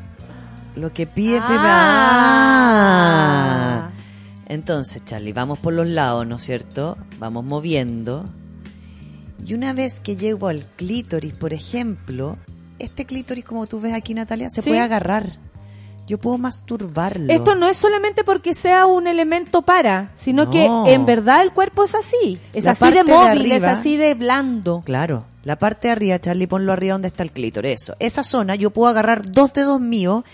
lo 0.77 0.91
que 0.95 1.07
pide 1.07 1.39
Ah. 1.43 1.53
Ah. 2.73 3.91
Entonces, 4.47 5.05
Charlie, 5.05 5.33
vamos 5.35 5.59
por 5.59 5.75
los 5.75 5.87
lados, 5.87 6.27
¿no 6.27 6.37
es 6.37 6.43
cierto? 6.43 6.97
Vamos 7.19 7.45
moviendo. 7.45 8.25
Y 9.47 9.55
una 9.55 9.73
vez 9.73 10.01
que 10.01 10.17
llego 10.17 10.49
al 10.49 10.67
clítoris, 10.77 11.33
por 11.35 11.53
ejemplo, 11.53 12.37
este 12.81 13.05
clítoris, 13.05 13.45
como 13.45 13.67
tú 13.67 13.81
ves 13.81 13.95
aquí, 13.95 14.15
Natalia, 14.15 14.49
se 14.51 14.63
Sí. 14.63 14.71
puede 14.71 14.81
agarrar. 14.81 15.39
Yo 16.07 16.19
puedo 16.19 16.39
masturbarlo. 16.39 17.33
Esto 17.33 17.55
no 17.55 17.69
es 17.69 17.77
solamente 17.77 18.25
porque 18.25 18.53
sea 18.53 18.87
un 18.87 19.07
elemento 19.07 19.63
para, 19.63 20.11
sino 20.17 20.47
No. 20.47 20.51
que 20.51 20.65
en 20.93 21.07
verdad 21.07 21.43
el 21.43 21.53
cuerpo 21.53 21.85
es 21.85 21.95
así, 21.95 22.39
es 22.53 22.65
La 22.65 22.73
así 22.73 22.91
de 22.91 23.05
móvil, 23.05 23.53
es 23.53 23.63
así 23.63 23.97
de 23.97 24.15
blando. 24.15 24.83
Claro. 24.85 25.25
La 25.45 25.57
parte 25.57 25.87
de 25.89 25.93
arriba, 25.93 26.19
Charlie, 26.21 26.47
ponlo 26.49 26.73
arriba 26.73 26.95
donde 26.95 27.09
está 27.09 27.23
el 27.23 27.31
clítoris. 27.33 27.81
Eso. 27.83 27.95
Esa 28.01 28.25
zona 28.25 28.57
yo 28.57 28.71
puedo 28.71 28.89
agarrar 28.89 29.31
dos 29.31 29.53
dedos 29.53 29.81
míos 29.81 30.25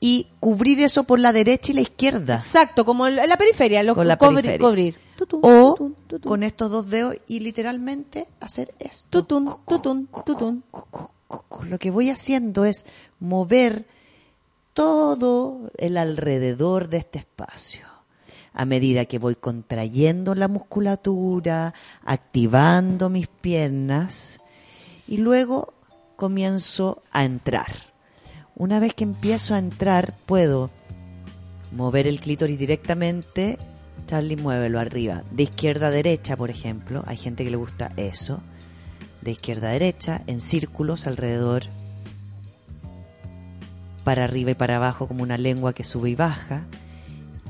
y 0.00 0.28
cubrir 0.38 0.80
eso 0.80 1.02
por 1.04 1.18
la 1.18 1.32
derecha 1.32 1.72
y 1.72 1.74
la 1.74 1.80
izquierda. 1.80 2.36
Exacto, 2.36 2.84
como 2.84 3.06
en 3.08 3.16
la 3.16 3.36
periferia, 3.36 3.82
lo 3.82 3.94
Con 3.96 4.06
la 4.06 4.16
cubri- 4.16 4.36
periferia. 4.36 4.58
cubrir. 4.68 4.96
Tutun, 5.16 5.40
O 5.42 5.74
tutun, 5.74 5.96
tutun, 6.08 6.28
con 6.28 6.42
estos 6.42 6.70
dos 6.70 6.90
dedos 6.90 7.16
y 7.28 7.40
literalmente 7.40 8.26
hacer 8.40 8.74
esto. 8.78 9.06
tutun, 9.10 9.56
tutun, 9.66 10.08
tutun. 10.24 10.64
Lo 11.68 11.78
que 11.78 11.90
voy 11.90 12.10
haciendo 12.10 12.64
es 12.64 12.86
mover 13.20 13.86
todo 14.74 15.70
el 15.78 15.96
alrededor 15.96 16.88
de 16.88 16.98
este 16.98 17.20
espacio. 17.20 17.86
A 18.52 18.64
medida 18.64 19.04
que 19.06 19.18
voy 19.18 19.34
contrayendo 19.34 20.34
la 20.34 20.48
musculatura, 20.48 21.74
activando 22.04 23.08
mis 23.08 23.26
piernas 23.26 24.40
y 25.08 25.16
luego 25.16 25.74
comienzo 26.16 27.02
a 27.10 27.24
entrar. 27.24 27.72
Una 28.56 28.78
vez 28.78 28.94
que 28.94 29.04
empiezo 29.04 29.54
a 29.54 29.58
entrar, 29.58 30.16
puedo 30.26 30.70
mover 31.72 32.06
el 32.06 32.20
clítoris 32.20 32.58
directamente. 32.58 33.58
Charlie, 34.06 34.36
muévelo 34.36 34.78
arriba. 34.78 35.24
De 35.32 35.44
izquierda 35.44 35.88
a 35.88 35.90
derecha, 35.90 36.36
por 36.36 36.50
ejemplo. 36.50 37.02
Hay 37.06 37.16
gente 37.16 37.42
que 37.42 37.50
le 37.50 37.56
gusta 37.56 37.92
eso. 37.96 38.40
De 39.24 39.30
izquierda 39.32 39.68
a 39.68 39.72
derecha, 39.72 40.22
en 40.26 40.38
círculos 40.40 41.06
alrededor. 41.06 41.62
Para 44.04 44.24
arriba 44.24 44.50
y 44.50 44.54
para 44.54 44.76
abajo, 44.76 45.08
como 45.08 45.22
una 45.22 45.38
lengua 45.38 45.72
que 45.72 45.82
sube 45.84 46.10
y 46.10 46.14
baja. 46.14 46.66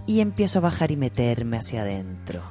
Y 0.06 0.20
empiezo 0.20 0.58
a 0.58 0.62
bajar 0.62 0.90
y 0.92 0.96
meterme 0.96 1.56
hacia 1.56 1.80
adentro. 1.82 2.42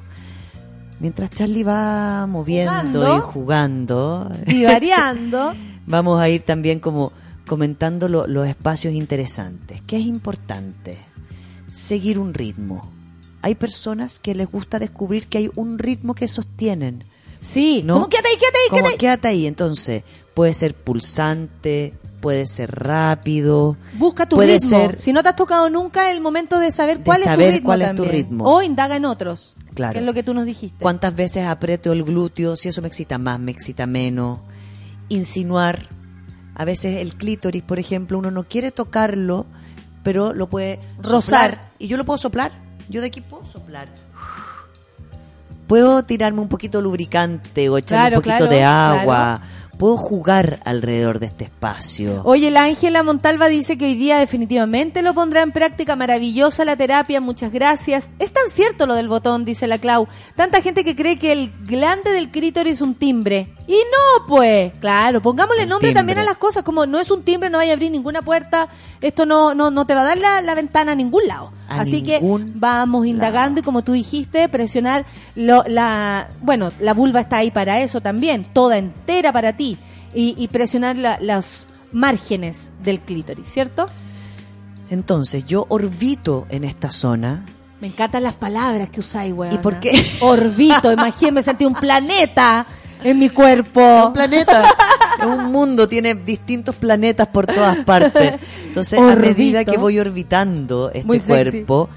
Mientras 1.00 1.30
Charlie 1.32 1.64
va 1.64 2.26
moviendo 2.28 2.72
Jugando. 3.02 3.18
y 3.18 3.20
jugando, 3.22 4.32
Y 4.48 4.64
variando. 4.66 5.54
vamos 5.88 6.20
a 6.22 6.30
ir 6.30 6.44
también 6.44 6.80
como 6.80 7.12
comentando 7.48 8.08
lo- 8.10 8.28
los 8.28 8.48
espacios 8.48 8.94
interesantes. 8.94 9.82
¿Qué 9.86 9.98
es 9.98 10.06
importante? 10.06 10.98
Seguir 11.72 12.20
un 12.20 12.34
ritmo. 12.34 12.90
Hay 13.42 13.56
personas 13.56 14.20
que 14.20 14.34
les 14.36 14.50
gusta 14.50 14.80
descubrir 14.80 15.28
que 15.28 15.40
hay 15.40 15.52
un 15.56 15.78
ritmo 15.78 16.16
que 16.16 16.28
sostienen. 16.28 17.04
Sí, 17.44 17.82
¿no? 17.84 17.96
¿cómo 17.96 18.10
quédate 18.10 18.30
ahí, 18.30 18.36
quédate 18.38 18.58
ahí, 18.58 18.70
Como, 18.70 18.78
quédate 18.82 18.94
ahí? 18.94 18.98
quédate 18.98 19.28
ahí. 19.28 19.48
Entonces, 19.48 20.04
puede 20.34 20.54
ser 20.54 20.74
pulsante, 20.76 21.94
puede 22.22 22.48
ser 22.48 22.72
rápido. 22.72 23.76
Busca 23.96 24.26
tu 24.28 24.38
puede 24.38 24.54
ritmo. 24.54 24.70
ser- 24.70 25.00
Si 25.00 25.12
no 25.12 25.22
te 25.24 25.30
has 25.30 25.36
tocado 25.36 25.70
nunca, 25.70 26.10
el 26.12 26.22
momento 26.22 26.58
de 26.60 26.72
saber 26.72 27.00
De 27.00 27.04
cuál 27.04 27.22
es 27.22 27.26
tu 27.34 27.36
ritmo 27.36 27.66
cuál 27.66 27.82
es 27.82 27.96
tu 27.96 28.06
ritmo. 28.06 28.46
O 28.46 28.62
indaga 28.62 28.96
en 28.96 29.06
otros. 29.06 29.56
Claro. 29.74 29.94
Que 29.94 30.00
es 30.00 30.06
lo 30.06 30.14
que 30.14 30.24
tú 30.24 30.34
nos 30.34 30.46
dijiste. 30.46 30.78
¿Cuántas 30.82 31.16
veces 31.16 31.46
aprieto 31.46 31.92
el 31.92 32.04
glúteo? 32.04 32.56
Si 32.56 32.70
eso 32.70 32.82
me 32.82 32.88
excita 32.88 33.18
más, 33.18 33.40
me 33.40 33.52
excita 33.52 33.86
menos. 33.88 34.40
Insinuar. 35.10 35.90
A 36.56 36.66
veces 36.66 36.98
el 36.98 37.16
clítoris, 37.16 37.64
por 37.64 37.80
ejemplo, 37.80 38.18
uno 38.20 38.30
no 38.32 38.44
quiere 38.44 38.72
tocarlo, 38.72 39.46
pero 40.04 40.34
lo 40.34 40.48
puede 40.50 40.80
Rozar. 41.02 41.22
soplar. 41.22 41.72
Y 41.80 41.88
yo 41.88 41.98
lo 41.98 42.06
puedo 42.06 42.18
soplar. 42.20 42.52
Yo 42.90 43.02
de 43.02 43.08
aquí 43.08 43.22
puedo 43.22 43.46
soplar. 43.46 43.90
Puedo 45.74 46.04
tirarme 46.04 46.40
un 46.40 46.50
poquito 46.50 46.78
de 46.78 46.84
lubricante 46.84 47.68
o 47.68 47.80
echarme 47.80 48.02
Claro, 48.02 48.18
un 48.18 48.22
poquito 48.22 48.38
claro, 48.48 48.54
de 48.54 48.64
agua. 48.64 49.40
claro. 49.42 49.64
Puedo 49.80 49.98
jugar 49.98 50.60
alrededor 50.66 51.18
de 51.18 51.26
este 51.26 51.46
espacio. 51.46 52.22
Oye, 52.26 52.52
la 52.52 52.66
Ángela 52.66 53.02
Montalva 53.02 53.48
dice 53.48 53.76
que 53.76 53.86
hoy 53.86 53.96
día 53.96 54.20
definitivamente 54.20 55.02
lo 55.02 55.16
pondrá 55.16 55.42
en 55.42 55.52
práctica. 55.52 55.96
Maravillosa 55.96 56.64
la 56.64 56.76
terapia, 56.76 57.20
muchas 57.22 57.52
gracias. 57.52 58.08
Es 58.20 58.32
tan 58.32 58.48
cierto 58.50 58.86
lo 58.86 58.94
del 58.94 59.10
botón, 59.10 59.46
dice 59.46 59.66
la 59.66 59.80
Clau. 59.80 60.08
Tanta 60.36 60.62
gente 60.62 60.84
que 60.84 60.96
cree 60.96 61.18
que 61.18 61.32
el 61.32 61.52
glande 61.66 62.12
del 62.12 62.30
clítoris 62.30 62.74
es 62.74 62.82
un 62.82 62.94
timbre. 62.94 63.52
Y 63.68 63.74
no, 63.74 64.28
pues. 64.28 64.74
Claro, 64.80 65.24
pongámosle 65.24 65.64
El 65.64 65.70
nombre 65.70 65.88
timbre. 65.90 66.00
también 66.00 66.20
a 66.20 66.24
las 66.24 66.38
cosas. 66.38 66.62
Como 66.62 66.86
no 66.86 67.00
es 67.00 67.10
un 67.10 67.24
timbre, 67.24 67.50
no 67.50 67.58
vaya 67.58 67.72
a 67.72 67.74
abrir 67.74 67.90
ninguna 67.90 68.22
puerta. 68.22 68.68
Esto 69.02 69.26
no, 69.26 69.56
no, 69.56 69.72
no 69.72 69.88
te 69.88 69.96
va 69.96 70.02
a 70.02 70.06
dar 70.06 70.20
la, 70.20 70.40
la 70.44 70.54
ventana 70.54 70.92
a 70.92 70.96
ningún 70.96 71.26
lado. 71.28 71.52
A 71.70 71.82
Así 71.82 72.04
que 72.04 72.20
vamos 72.56 73.06
indagando 73.08 73.60
y 73.62 73.64
como 73.64 73.84
tú 73.84 73.94
dijiste, 73.94 74.48
presionar 74.50 75.06
lo, 75.36 75.64
la... 75.68 76.30
Bueno, 76.42 76.72
la 76.80 76.94
vulva 76.94 77.22
está 77.22 77.38
ahí 77.38 77.52
para 77.52 77.80
eso 77.82 78.02
también. 78.02 78.46
Toda 78.54 78.78
entera 78.78 79.32
para 79.32 79.54
ti. 79.58 79.78
Y, 80.14 80.36
y 80.38 80.48
presionar 80.50 80.96
la- 80.98 81.20
los 81.22 81.66
márgenes 81.92 82.72
del 82.84 83.00
clítoris, 83.00 83.48
¿cierto? 83.48 83.88
Entonces, 84.90 85.46
yo 85.46 85.66
orbito 85.70 86.46
en 86.50 86.64
esta 86.64 86.90
zona. 86.92 87.46
Me 87.82 87.88
encantan 87.88 88.24
las 88.24 88.36
palabras 88.36 88.90
que 88.90 89.00
usáis, 89.00 89.34
weón. 89.34 89.56
¿Y 89.56 89.58
por 89.58 89.80
qué? 89.80 89.92
Orbito, 90.22 90.92
imagínate, 90.92 91.32
me 91.32 91.44
sentí 91.44 91.66
un 91.66 91.74
planeta 91.74 92.66
en 93.04 93.20
mi 93.20 93.30
cuerpo. 93.30 94.08
un 94.08 94.14
planeta. 94.14 94.70
Un 95.26 95.52
mundo, 95.52 95.88
tiene 95.88 96.16
distintos 96.16 96.76
planetas 96.76 97.28
por 97.28 97.46
todas 97.46 97.78
partes. 97.86 98.34
Entonces, 98.66 99.00
a 99.00 99.16
medida 99.16 99.64
que 99.64 99.78
voy 99.78 100.00
orbitando 100.00 100.90
este 100.90 101.06
Muy 101.08 101.20
sexy. 101.20 101.52
cuerpo, 101.52 101.90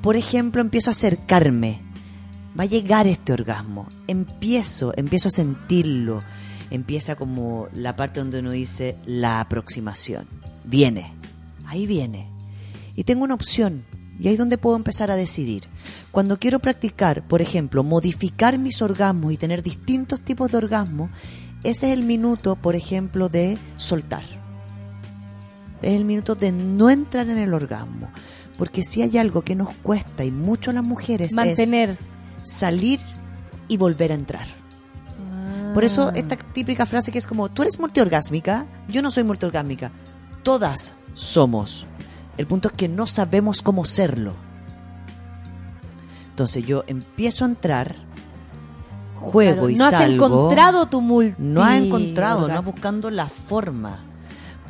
por 0.00 0.16
ejemplo, 0.16 0.60
empiezo 0.60 0.90
a 0.90 0.92
acercarme. 0.92 1.80
Va 2.58 2.64
a 2.64 2.66
llegar 2.66 3.06
este 3.06 3.32
orgasmo. 3.32 3.88
Empiezo, 4.08 4.92
empiezo 4.96 5.28
a 5.28 5.30
sentirlo. 5.30 6.24
Empieza 6.70 7.14
como 7.14 7.68
la 7.74 7.94
parte 7.94 8.20
donde 8.20 8.40
uno 8.40 8.50
dice 8.50 8.96
la 9.06 9.40
aproximación. 9.40 10.26
Viene. 10.64 11.12
Ahí 11.66 11.86
viene. 11.86 12.28
Y 12.96 13.04
tengo 13.04 13.22
una 13.22 13.34
opción. 13.34 13.84
Y 14.18 14.28
ahí 14.28 14.34
es 14.34 14.38
donde 14.38 14.58
puedo 14.58 14.76
empezar 14.76 15.10
a 15.10 15.16
decidir. 15.16 15.64
Cuando 16.10 16.38
quiero 16.38 16.60
practicar, 16.60 17.26
por 17.26 17.42
ejemplo, 17.42 17.82
modificar 17.82 18.58
mis 18.58 18.82
orgasmos 18.82 19.32
y 19.32 19.36
tener 19.36 19.62
distintos 19.62 20.20
tipos 20.20 20.50
de 20.50 20.58
orgasmos, 20.58 21.10
ese 21.62 21.88
es 21.88 21.94
el 21.94 22.04
minuto, 22.04 22.56
por 22.56 22.76
ejemplo, 22.76 23.28
de 23.28 23.58
soltar. 23.76 24.24
Es 25.80 25.94
el 25.94 26.04
minuto 26.04 26.34
de 26.34 26.52
no 26.52 26.90
entrar 26.90 27.28
en 27.28 27.38
el 27.38 27.54
orgasmo. 27.54 28.08
Porque 28.56 28.82
si 28.84 29.02
hay 29.02 29.18
algo 29.18 29.42
que 29.42 29.54
nos 29.54 29.70
cuesta 29.82 30.24
y 30.24 30.30
mucho 30.30 30.70
a 30.70 30.74
las 30.74 30.84
mujeres 30.84 31.32
Mantener. 31.32 31.98
es 32.42 32.50
salir 32.50 33.00
y 33.68 33.76
volver 33.76 34.12
a 34.12 34.14
entrar. 34.14 34.46
Por 35.74 35.84
eso 35.84 36.12
esta 36.14 36.36
típica 36.36 36.84
frase 36.84 37.10
que 37.10 37.18
es 37.18 37.26
como, 37.26 37.48
tú 37.48 37.62
eres 37.62 37.80
multiorgásmica, 37.80 38.66
yo 38.88 39.00
no 39.00 39.10
soy 39.10 39.24
multiorgásmica. 39.24 39.90
Todas 40.42 40.94
somos. 41.14 41.86
El 42.36 42.46
punto 42.46 42.68
es 42.68 42.74
que 42.74 42.88
no 42.88 43.06
sabemos 43.06 43.62
cómo 43.62 43.84
serlo. 43.84 44.34
Entonces 46.30 46.64
yo 46.66 46.84
empiezo 46.86 47.44
a 47.44 47.48
entrar, 47.48 47.96
juego 49.20 49.52
Claro, 49.66 49.70
y 49.70 49.74
no 49.76 49.84
has 49.84 49.90
salgo. 49.92 50.26
encontrado 50.26 50.86
tu 50.86 51.00
multi. 51.02 51.34
No 51.38 51.62
ha 51.62 51.76
encontrado, 51.76 52.40
no 52.40 52.44
orgasmo. 52.46 52.72
buscando 52.72 53.10
la 53.10 53.28
forma. 53.28 54.00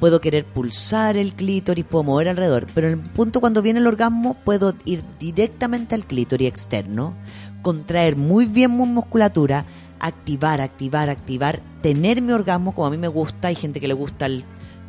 Puedo 0.00 0.20
querer 0.20 0.44
pulsar 0.44 1.16
el 1.16 1.34
clítoris, 1.34 1.84
puedo 1.84 2.02
mover 2.02 2.28
alrededor, 2.28 2.66
pero 2.74 2.88
en 2.88 2.94
el 2.94 2.98
punto 2.98 3.40
cuando 3.40 3.62
viene 3.62 3.78
el 3.78 3.86
orgasmo 3.86 4.34
puedo 4.34 4.74
ir 4.84 5.04
directamente 5.20 5.94
al 5.94 6.04
clítoris 6.06 6.48
externo, 6.48 7.14
contraer 7.62 8.16
muy 8.16 8.46
bien 8.46 8.76
mi 8.76 8.84
musculatura, 8.84 9.64
activar, 10.00 10.60
activar, 10.60 11.08
activar, 11.08 11.62
tener 11.82 12.20
mi 12.20 12.32
orgasmo 12.32 12.74
como 12.74 12.88
a 12.88 12.90
mí 12.90 12.96
me 12.98 13.06
gusta. 13.06 13.46
Hay 13.48 13.54
gente 13.54 13.78
que 13.78 13.86
le 13.86 13.94
gusta 13.94 14.26
el 14.26 14.44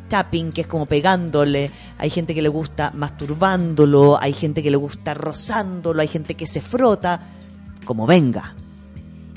tapping, 0.08 0.52
que 0.52 0.62
es 0.62 0.66
como 0.66 0.86
pegándole, 0.86 1.70
hay 1.98 2.10
gente 2.10 2.34
que 2.34 2.42
le 2.42 2.48
gusta 2.48 2.90
masturbándolo, 2.94 4.20
hay 4.20 4.32
gente 4.32 4.62
que 4.62 4.70
le 4.70 4.76
gusta 4.76 5.14
rozándolo, 5.14 6.00
hay 6.00 6.08
gente 6.08 6.34
que 6.34 6.46
se 6.46 6.60
frota, 6.60 7.28
como 7.84 8.06
venga. 8.06 8.54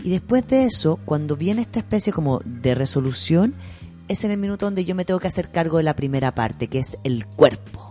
Y 0.04 0.12
después 0.12 0.48
de 0.48 0.66
eso, 0.66 1.00
cuando 1.06 1.36
viene 1.36 1.62
esta 1.62 1.80
especie 1.80 2.14
como 2.14 2.40
de 2.46 2.76
resolución, 2.76 3.56
es 4.08 4.24
en 4.24 4.32
el 4.32 4.38
minuto 4.38 4.66
donde 4.66 4.86
yo 4.86 4.96
me 4.96 5.06
tengo 5.06 5.20
que 5.20 5.28
hacer 5.28 5.52
cargo 5.52 5.78
de 5.78 5.84
la 5.84 5.96
primera 5.96 6.34
parte, 6.34 6.68
que 6.68 6.80
es 6.80 6.98
el 7.04 7.26
cuerpo. 7.26 7.87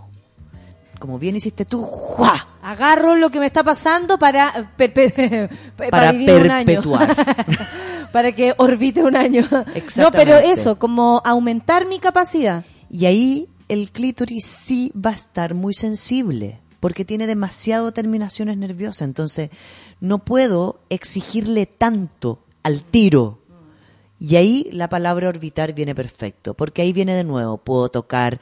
Como 0.98 1.18
bien 1.18 1.36
hiciste 1.36 1.64
tú, 1.64 1.82
¡juá! 1.82 2.48
Agarro 2.62 3.14
lo 3.14 3.30
que 3.30 3.38
me 3.40 3.46
está 3.46 3.62
pasando 3.62 4.18
para, 4.18 4.72
per- 4.76 4.92
per- 4.92 5.50
para, 5.76 5.90
Para 5.90 6.12
vivir 6.12 6.30
un 6.32 6.50
año. 6.50 6.66
perpetuar. 6.66 7.16
para 8.12 8.32
que 8.32 8.54
orbite 8.56 9.02
un 9.02 9.16
año. 9.16 9.46
No, 9.98 10.10
pero 10.10 10.36
eso, 10.36 10.78
como 10.78 11.20
aumentar 11.24 11.86
mi 11.86 11.98
capacidad. 11.98 12.64
Y 12.90 13.06
ahí 13.06 13.48
el 13.68 13.90
clítoris 13.90 14.44
sí 14.46 14.92
va 14.94 15.10
a 15.10 15.14
estar 15.14 15.54
muy 15.54 15.74
sensible, 15.74 16.60
porque 16.80 17.04
tiene 17.04 17.26
demasiado 17.26 17.92
terminaciones 17.92 18.56
nerviosas. 18.56 19.02
Entonces, 19.02 19.50
no 20.00 20.18
puedo 20.18 20.80
exigirle 20.88 21.66
tanto 21.66 22.40
al 22.62 22.82
tiro. 22.84 23.40
Y 24.18 24.36
ahí 24.36 24.68
la 24.72 24.88
palabra 24.88 25.28
orbitar 25.28 25.74
viene 25.74 25.94
perfecto, 25.94 26.54
porque 26.54 26.80
ahí 26.82 26.92
viene 26.92 27.14
de 27.14 27.24
nuevo, 27.24 27.58
puedo 27.58 27.90
tocar 27.90 28.40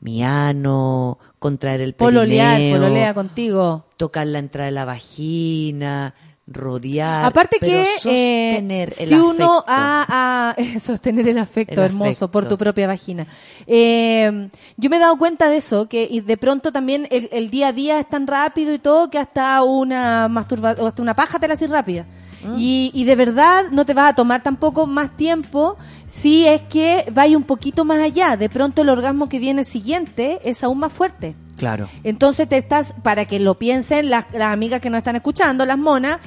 mi 0.00 0.24
ano, 0.24 1.18
contraer 1.44 1.82
el 1.82 1.92
Pololear, 1.92 2.56
perineo, 2.56 2.78
pololea 2.80 3.12
contigo. 3.12 3.84
tocar 3.98 4.26
la 4.26 4.38
entrada 4.38 4.64
de 4.64 4.72
la 4.72 4.86
vagina, 4.86 6.14
rodear, 6.46 7.26
Aparte 7.26 7.58
pero 7.60 7.72
que 7.72 7.84
sostener 7.96 8.88
eh, 8.88 8.94
el 9.00 9.08
si 9.08 9.14
uno 9.14 9.62
ha, 9.66 10.54
ha- 10.56 10.80
sostener 10.80 11.28
el 11.28 11.36
afecto, 11.36 11.74
El 11.74 11.80
hermoso, 11.80 12.08
afecto. 12.08 12.30
por 12.30 12.48
tu 12.48 12.56
propia 12.56 12.86
vagina. 12.86 13.26
Eh, 13.66 14.48
yo 14.78 14.88
me 14.88 14.96
he 14.96 15.00
dado 15.00 15.18
cuenta 15.18 15.50
de 15.50 15.58
eso, 15.58 15.86
que 15.86 16.08
y 16.10 16.20
de 16.22 16.36
pronto 16.38 16.72
también 16.72 17.06
el, 17.10 17.28
el 17.30 17.50
día 17.50 17.68
a 17.68 17.72
día 17.74 18.00
es 18.00 18.08
tan 18.08 18.26
rápido 18.26 18.72
y 18.72 18.78
todo 18.78 19.10
que 19.10 19.18
hasta 19.18 19.62
una 19.62 20.28
masturba 20.28 20.74
o 20.78 20.86
hasta 20.86 21.02
una 21.02 21.14
paja 21.14 21.38
te 21.38 21.46
la 21.46 21.54
haces 21.54 21.68
rápida. 21.68 22.06
Mm. 22.42 22.56
Y, 22.58 22.90
y 22.94 23.04
de 23.04 23.16
verdad 23.16 23.64
no 23.70 23.84
te 23.84 23.92
va 23.94 24.08
a 24.08 24.14
tomar 24.14 24.42
tampoco 24.42 24.86
más 24.86 25.14
tiempo 25.16 25.76
si 26.06 26.46
es 26.46 26.62
que 26.62 27.04
vaya 27.12 27.36
un 27.36 27.44
poquito 27.44 27.84
más 27.84 28.00
allá. 28.00 28.36
De 28.36 28.48
pronto 28.48 28.82
el 28.82 28.88
orgasmo 28.88 29.28
que 29.28 29.38
viene 29.38 29.64
siguiente 29.64 30.40
es 30.44 30.62
aún 30.62 30.78
más 30.78 30.92
fuerte. 30.92 31.34
Claro. 31.56 31.88
Entonces 32.02 32.48
te 32.48 32.56
estás, 32.56 32.94
para 33.02 33.26
que 33.26 33.38
lo 33.38 33.58
piensen 33.58 34.10
las, 34.10 34.26
las 34.32 34.52
amigas 34.52 34.80
que 34.80 34.90
nos 34.90 34.98
están 34.98 35.16
escuchando, 35.16 35.64
las 35.64 35.78
monas, 35.78 36.18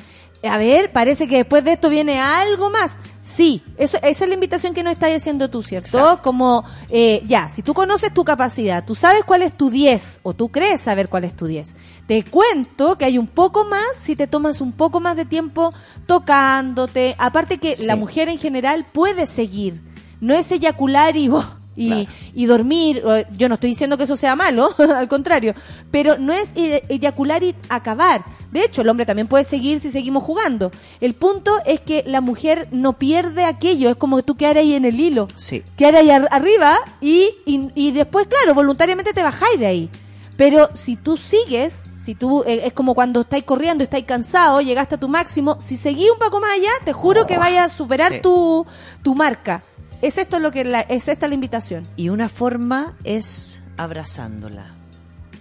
a 0.44 0.58
ver, 0.58 0.92
parece 0.92 1.28
que 1.28 1.38
después 1.38 1.64
de 1.64 1.74
esto 1.74 1.90
viene 1.90 2.20
algo 2.20 2.70
más. 2.70 3.00
Sí, 3.22 3.64
eso, 3.78 3.98
esa 4.04 4.24
es 4.24 4.28
la 4.28 4.34
invitación 4.36 4.74
que 4.74 4.84
nos 4.84 4.94
estás 4.94 5.10
haciendo 5.16 5.50
tú, 5.50 5.64
¿cierto? 5.64 5.98
Exacto. 5.98 6.22
Como, 6.22 6.64
eh, 6.90 7.24
ya, 7.28 7.50
si 7.50 7.62
tú 7.64 7.74
conoces 7.74 8.14
tu 8.14 8.24
capacidad, 8.24 8.86
tú 8.86 8.96
sabes 8.96 9.24
cuál 9.26 9.42
es 9.42 9.52
tu 9.58 9.70
10, 9.70 10.20
o 10.24 10.34
tú 10.34 10.50
crees 10.50 10.82
saber 10.82 11.10
cuál 11.10 11.24
es 11.26 11.36
tu 11.36 11.46
10, 11.48 11.76
te 12.08 12.24
cuento 12.24 12.98
que 12.98 13.06
hay 13.06 13.18
un 13.18 13.28
poco 13.28 13.66
más 13.66 13.84
si 13.98 14.16
te 14.16 14.28
tomas 14.28 14.62
un 14.62 14.72
poco 14.72 15.00
más 15.00 15.16
de 15.18 15.26
tiempo 15.26 15.74
tocándote. 16.06 17.16
Aparte 17.18 17.58
que 17.58 17.76
Sí. 17.76 17.86
la 17.86 17.96
mujer 17.96 18.30
en 18.30 18.38
general 18.38 18.86
puede 18.92 19.26
seguir, 19.26 19.82
no 20.20 20.34
es 20.34 20.52
eyacular 20.52 21.16
y... 21.16 21.30
y, 21.76 21.88
Claro. 21.90 22.06
y 22.34 22.46
dormir, 22.48 23.04
yo 23.38 23.48
no 23.50 23.54
estoy 23.56 23.70
diciendo 23.70 23.98
que 23.98 24.06
eso 24.06 24.16
sea 24.16 24.36
malo, 24.36 24.70
al 24.96 25.08
contrario, 25.08 25.54
pero 25.92 26.18
no 26.18 26.34
es 26.34 26.52
e- 26.56 26.84
eyacular 26.90 27.44
y 27.44 27.54
acabar. 27.70 28.26
De 28.52 28.62
hecho, 28.62 28.82
el 28.82 28.90
hombre 28.90 29.06
también 29.06 29.28
puede 29.28 29.44
seguir 29.44 29.80
si 29.80 29.92
seguimos 29.92 30.24
jugando. 30.24 30.72
El 31.02 31.14
punto 31.14 31.58
es 31.66 31.82
que 31.82 32.04
la 32.08 32.22
mujer 32.22 32.68
no 32.72 32.94
pierde 32.94 33.44
aquello, 33.44 33.90
es 33.90 33.96
como 33.98 34.18
que 34.18 34.24
tú 34.24 34.36
quedar 34.36 34.58
ahí 34.58 34.74
en 34.74 34.86
el 34.86 35.00
hilo, 35.00 35.28
Sí. 35.36 35.64
quedar 35.76 35.96
ahí 35.98 36.10
ar- 36.10 36.30
arriba 36.32 36.80
y, 37.02 37.30
y, 37.46 37.70
y 37.76 37.92
después, 37.92 38.28
claro, 38.28 38.54
voluntariamente 38.54 39.14
te 39.14 39.22
bajáis 39.24 39.60
de 39.60 39.66
ahí. 39.68 39.90
Pero 40.38 40.70
si 40.74 40.96
tú 40.96 41.18
sigues, 41.18 41.84
si 41.98 42.16
tú, 42.16 42.44
eh, 42.48 42.62
es 42.66 42.74
como 42.74 42.94
cuando 42.96 43.22
estáis 43.22 43.44
corriendo, 43.44 43.84
estáis 43.84 44.06
cansado, 44.06 44.62
llegaste 44.62 44.96
a 44.96 45.00
tu 45.00 45.10
máximo, 45.10 45.58
si 45.60 45.76
seguís 45.76 46.10
un 46.12 46.20
poco 46.20 46.40
más 46.40 46.52
allá, 46.54 46.70
te 46.86 46.94
juro 46.94 47.26
que 47.28 47.38
vayas 47.38 47.66
a 47.74 47.76
superar 47.76 48.14
Sí. 48.14 48.20
tu, 48.22 48.66
tu 49.04 49.14
marca. 49.14 49.64
Es 50.02 50.18
esto 50.20 50.40
lo 50.40 50.52
que 50.52 50.64
la, 50.64 50.82
es 50.82 51.08
esta 51.08 51.28
la 51.28 51.34
invitación. 51.34 51.88
Y 51.98 52.10
una 52.10 52.30
forma 52.30 52.94
es 53.04 53.62
abrazándola. 53.78 54.74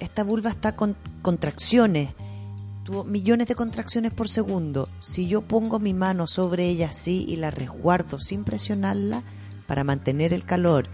Esta 0.00 0.24
vulva 0.24 0.50
está 0.50 0.74
con 0.74 0.96
contracciones, 1.22 2.10
tuvo 2.86 3.02
millones 3.02 3.48
de 3.48 3.56
contracciones 3.56 4.12
por 4.12 4.28
segundo. 4.28 4.88
Si 5.00 5.26
yo 5.26 5.42
pongo 5.42 5.80
mi 5.80 5.92
mano 5.92 6.28
sobre 6.28 6.68
ella 6.68 6.90
así 6.90 7.24
y 7.28 7.34
la 7.34 7.50
resguardo 7.50 8.20
sin 8.20 8.44
presionarla 8.44 9.24
para 9.66 9.82
mantener 9.82 10.32
el 10.32 10.44
calor, 10.44 10.86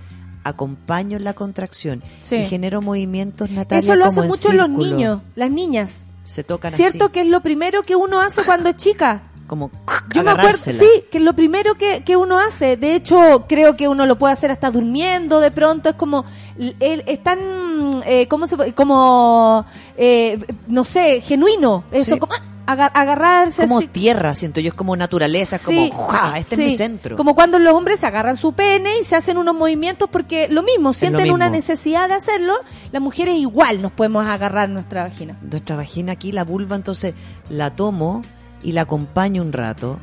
acompaño 0.42 1.18
la 1.18 1.34
contracción 1.34 2.02
Sí. 2.22 2.36
y 2.36 2.46
genero 2.46 2.80
movimientos 2.80 3.50
Natalia 3.50 3.78
Eso 3.84 3.96
lo 3.96 4.06
hacen 4.06 4.24
en 4.24 4.30
mucho 4.30 4.52
los 4.54 4.70
niños, 4.70 5.20
las 5.36 5.50
niñas. 5.50 6.06
Se 6.24 6.42
tocan 6.42 6.72
¿Cierto 6.72 7.04
así, 7.04 7.12
que 7.12 7.20
es 7.20 7.26
lo 7.26 7.42
primero 7.42 7.82
que 7.82 7.94
uno 7.94 8.20
hace 8.22 8.42
cuando 8.42 8.70
es 8.70 8.76
chica? 8.76 9.24
Como 9.52 9.70
Yo 10.14 10.22
me 10.22 10.30
acuerdo, 10.30 10.56
sí, 10.56 11.04
que 11.10 11.20
lo 11.20 11.34
primero 11.34 11.74
que, 11.74 12.02
que 12.04 12.16
uno 12.16 12.38
hace. 12.38 12.78
De 12.78 12.94
hecho, 12.94 13.44
creo 13.46 13.76
que 13.76 13.86
uno 13.86 14.06
lo 14.06 14.16
puede 14.16 14.32
hacer 14.32 14.50
hasta 14.50 14.70
durmiendo. 14.70 15.40
De 15.40 15.50
pronto 15.50 15.90
es 15.90 15.94
como, 15.94 16.24
él 16.58 17.04
es 17.06 17.22
tan, 17.22 17.38
eh, 18.06 18.26
¿cómo 18.28 18.46
se? 18.46 18.72
Como, 18.72 19.66
eh, 19.98 20.38
no 20.68 20.84
sé, 20.86 21.20
genuino. 21.20 21.84
Eso, 21.92 22.14
Sí. 22.14 22.18
como 22.18 22.32
agar- 22.64 22.92
agarrarse 22.94 23.62
como 23.64 23.78
así. 23.80 23.88
tierra, 23.88 24.34
siento 24.34 24.58
yo, 24.60 24.68
es 24.68 24.74
como 24.74 24.96
naturaleza, 24.96 25.56
es 25.56 25.62
Sí, 25.62 25.90
como, 25.90 26.04
¡juá! 26.04 26.38
este 26.38 26.56
sí. 26.56 26.62
es 26.64 26.70
mi 26.70 26.76
centro. 26.78 27.16
Como 27.18 27.34
cuando 27.34 27.58
los 27.58 27.74
hombres 27.74 28.00
se 28.00 28.06
agarran 28.06 28.38
su 28.38 28.54
pene 28.54 28.88
y 29.00 29.04
se 29.04 29.16
hacen 29.16 29.36
unos 29.36 29.54
movimientos 29.54 30.08
porque 30.10 30.48
lo 30.48 30.62
mismo, 30.62 30.94
sienten 30.94 31.30
una 31.30 31.50
mismo. 31.50 31.56
necesidad 31.56 32.08
de 32.08 32.14
hacerlo. 32.14 32.54
Las 32.90 33.02
mujeres 33.02 33.36
igual 33.36 33.82
nos 33.82 33.92
podemos 33.92 34.24
agarrar 34.26 34.70
nuestra 34.70 35.02
vagina. 35.02 35.36
nuestra 35.42 35.76
vagina 35.76 36.12
aquí, 36.12 36.32
la 36.32 36.44
vulva, 36.44 36.74
entonces 36.76 37.12
la 37.50 37.76
tomo 37.76 38.22
y 38.62 38.72
la 38.72 38.82
acompaño 38.82 39.42
un 39.42 39.52
rato. 39.52 39.98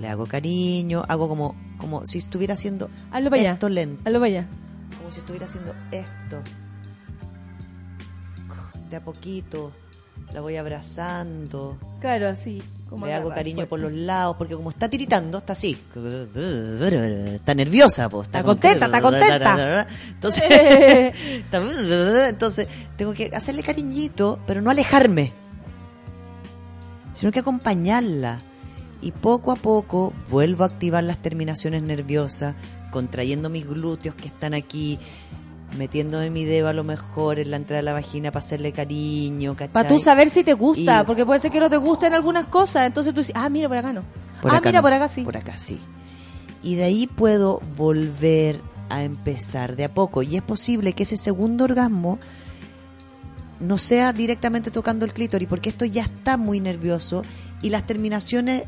Le 0.00 0.08
hago 0.08 0.26
cariño, 0.26 1.04
hago 1.08 1.28
como, 1.28 1.54
como 1.78 2.04
si 2.06 2.18
estuviera 2.18 2.54
haciendo 2.54 2.90
Hazlo 3.12 3.30
para 3.30 3.40
allá. 3.42 3.52
esto 3.52 3.68
lento. 3.68 4.02
Hazlo 4.04 4.18
para 4.18 4.26
allá. 4.26 4.46
Como 4.98 5.10
si 5.12 5.20
estuviera 5.20 5.46
haciendo 5.46 5.74
esto. 5.90 6.42
De 8.90 8.96
a 8.96 9.04
poquito. 9.04 9.72
La 10.34 10.40
voy 10.40 10.56
abrazando. 10.56 11.76
Claro, 12.00 12.28
así. 12.28 12.62
Como 12.88 13.06
le 13.06 13.14
hago 13.14 13.30
cariño 13.30 13.56
fuerte. 13.56 13.70
por 13.70 13.80
los 13.80 13.92
lados, 13.92 14.36
porque 14.36 14.54
como 14.54 14.68
está 14.70 14.88
tiritando, 14.88 15.38
está 15.38 15.52
así. 15.54 15.78
Está 16.34 17.54
nerviosa, 17.54 18.08
pues. 18.10 18.28
Está 18.28 18.42
contenta, 18.42 18.86
está 18.86 19.00
contenta. 19.00 19.86
Entonces, 20.08 20.42
está- 21.44 22.28
entonces, 22.28 22.68
tengo 22.96 23.14
que 23.14 23.30
hacerle 23.34 23.62
cariñito, 23.62 24.38
pero 24.46 24.60
no 24.60 24.70
alejarme, 24.70 25.32
sino 27.14 27.32
que 27.32 27.40
acompañarla. 27.40 28.40
Y 29.00 29.10
poco 29.10 29.50
a 29.50 29.56
poco 29.56 30.12
vuelvo 30.30 30.62
a 30.62 30.68
activar 30.68 31.02
las 31.02 31.18
terminaciones 31.18 31.82
nerviosas, 31.82 32.54
contrayendo 32.92 33.50
mis 33.50 33.66
glúteos 33.66 34.14
que 34.14 34.28
están 34.28 34.54
aquí, 34.54 34.98
metiéndome 35.76 36.30
mi 36.30 36.44
dedo 36.44 36.68
a 36.68 36.72
lo 36.72 36.84
mejor 36.84 37.38
en 37.40 37.50
la 37.50 37.56
entrada 37.56 37.78
de 37.78 37.82
la 37.84 37.92
vagina 37.94 38.30
para 38.30 38.44
hacerle 38.44 38.72
cariño, 38.72 39.54
¿cachai? 39.56 39.72
Para 39.72 39.88
tú 39.88 39.98
saber 39.98 40.30
si 40.30 40.44
te 40.44 40.52
gusta, 40.54 41.00
Y- 41.02 41.04
porque 41.06 41.26
puede 41.26 41.40
ser 41.40 41.50
que 41.50 41.58
no 41.58 41.68
te 41.70 41.78
gusten 41.78 42.14
algunas 42.14 42.46
cosas, 42.46 42.86
entonces 42.86 43.12
tú 43.12 43.20
dices, 43.20 43.34
ah, 43.36 43.48
mira, 43.48 43.68
por 43.68 43.78
acá 43.78 43.92
no. 43.92 44.04
Por 44.40 44.52
ah, 44.52 44.58
acá 44.58 44.68
mira, 44.68 44.78
no, 44.78 44.82
por 44.82 44.92
acá 44.92 45.08
sí. 45.08 45.22
Por 45.22 45.36
acá 45.36 45.58
sí. 45.58 45.80
Y 46.62 46.76
de 46.76 46.84
ahí 46.84 47.06
puedo 47.08 47.60
volver 47.76 48.60
a 48.88 49.02
empezar 49.02 49.74
de 49.74 49.84
a 49.84 49.94
poco. 49.94 50.22
Y 50.22 50.36
es 50.36 50.42
posible 50.42 50.92
que 50.92 51.02
ese 51.04 51.16
segundo 51.16 51.64
orgasmo 51.64 52.18
no 53.62 53.78
sea 53.78 54.12
directamente 54.12 54.70
tocando 54.70 55.04
el 55.06 55.12
clítoris, 55.12 55.48
porque 55.48 55.70
esto 55.70 55.84
ya 55.84 56.02
está 56.02 56.36
muy 56.36 56.60
nervioso 56.60 57.22
y 57.62 57.70
las 57.70 57.86
terminaciones 57.86 58.64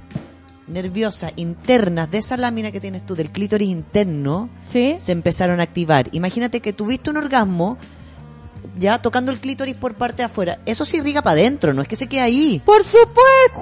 nerviosas 0.66 1.32
internas 1.36 2.10
de 2.10 2.18
esa 2.18 2.36
lámina 2.36 2.72
que 2.72 2.80
tienes 2.80 3.04
tú 3.04 3.14
del 3.14 3.30
clítoris 3.30 3.68
interno 3.68 4.48
¿Sí? 4.66 4.94
se 4.98 5.12
empezaron 5.12 5.60
a 5.60 5.64
activar. 5.64 6.08
Imagínate 6.12 6.60
que 6.60 6.72
tuviste 6.72 7.10
un 7.10 7.18
orgasmo 7.18 7.76
ya 8.78 8.98
tocando 8.98 9.30
el 9.30 9.38
clítoris 9.40 9.74
por 9.74 9.94
parte 9.94 10.18
de 10.18 10.24
afuera. 10.24 10.58
Eso 10.64 10.84
se 10.86 10.96
irriga 10.96 11.20
para 11.22 11.32
adentro, 11.32 11.74
no 11.74 11.82
es 11.82 11.88
que 11.88 11.96
se 11.96 12.06
quede 12.08 12.22
ahí. 12.22 12.62
¡Por 12.64 12.82
supuesto! 12.82 13.12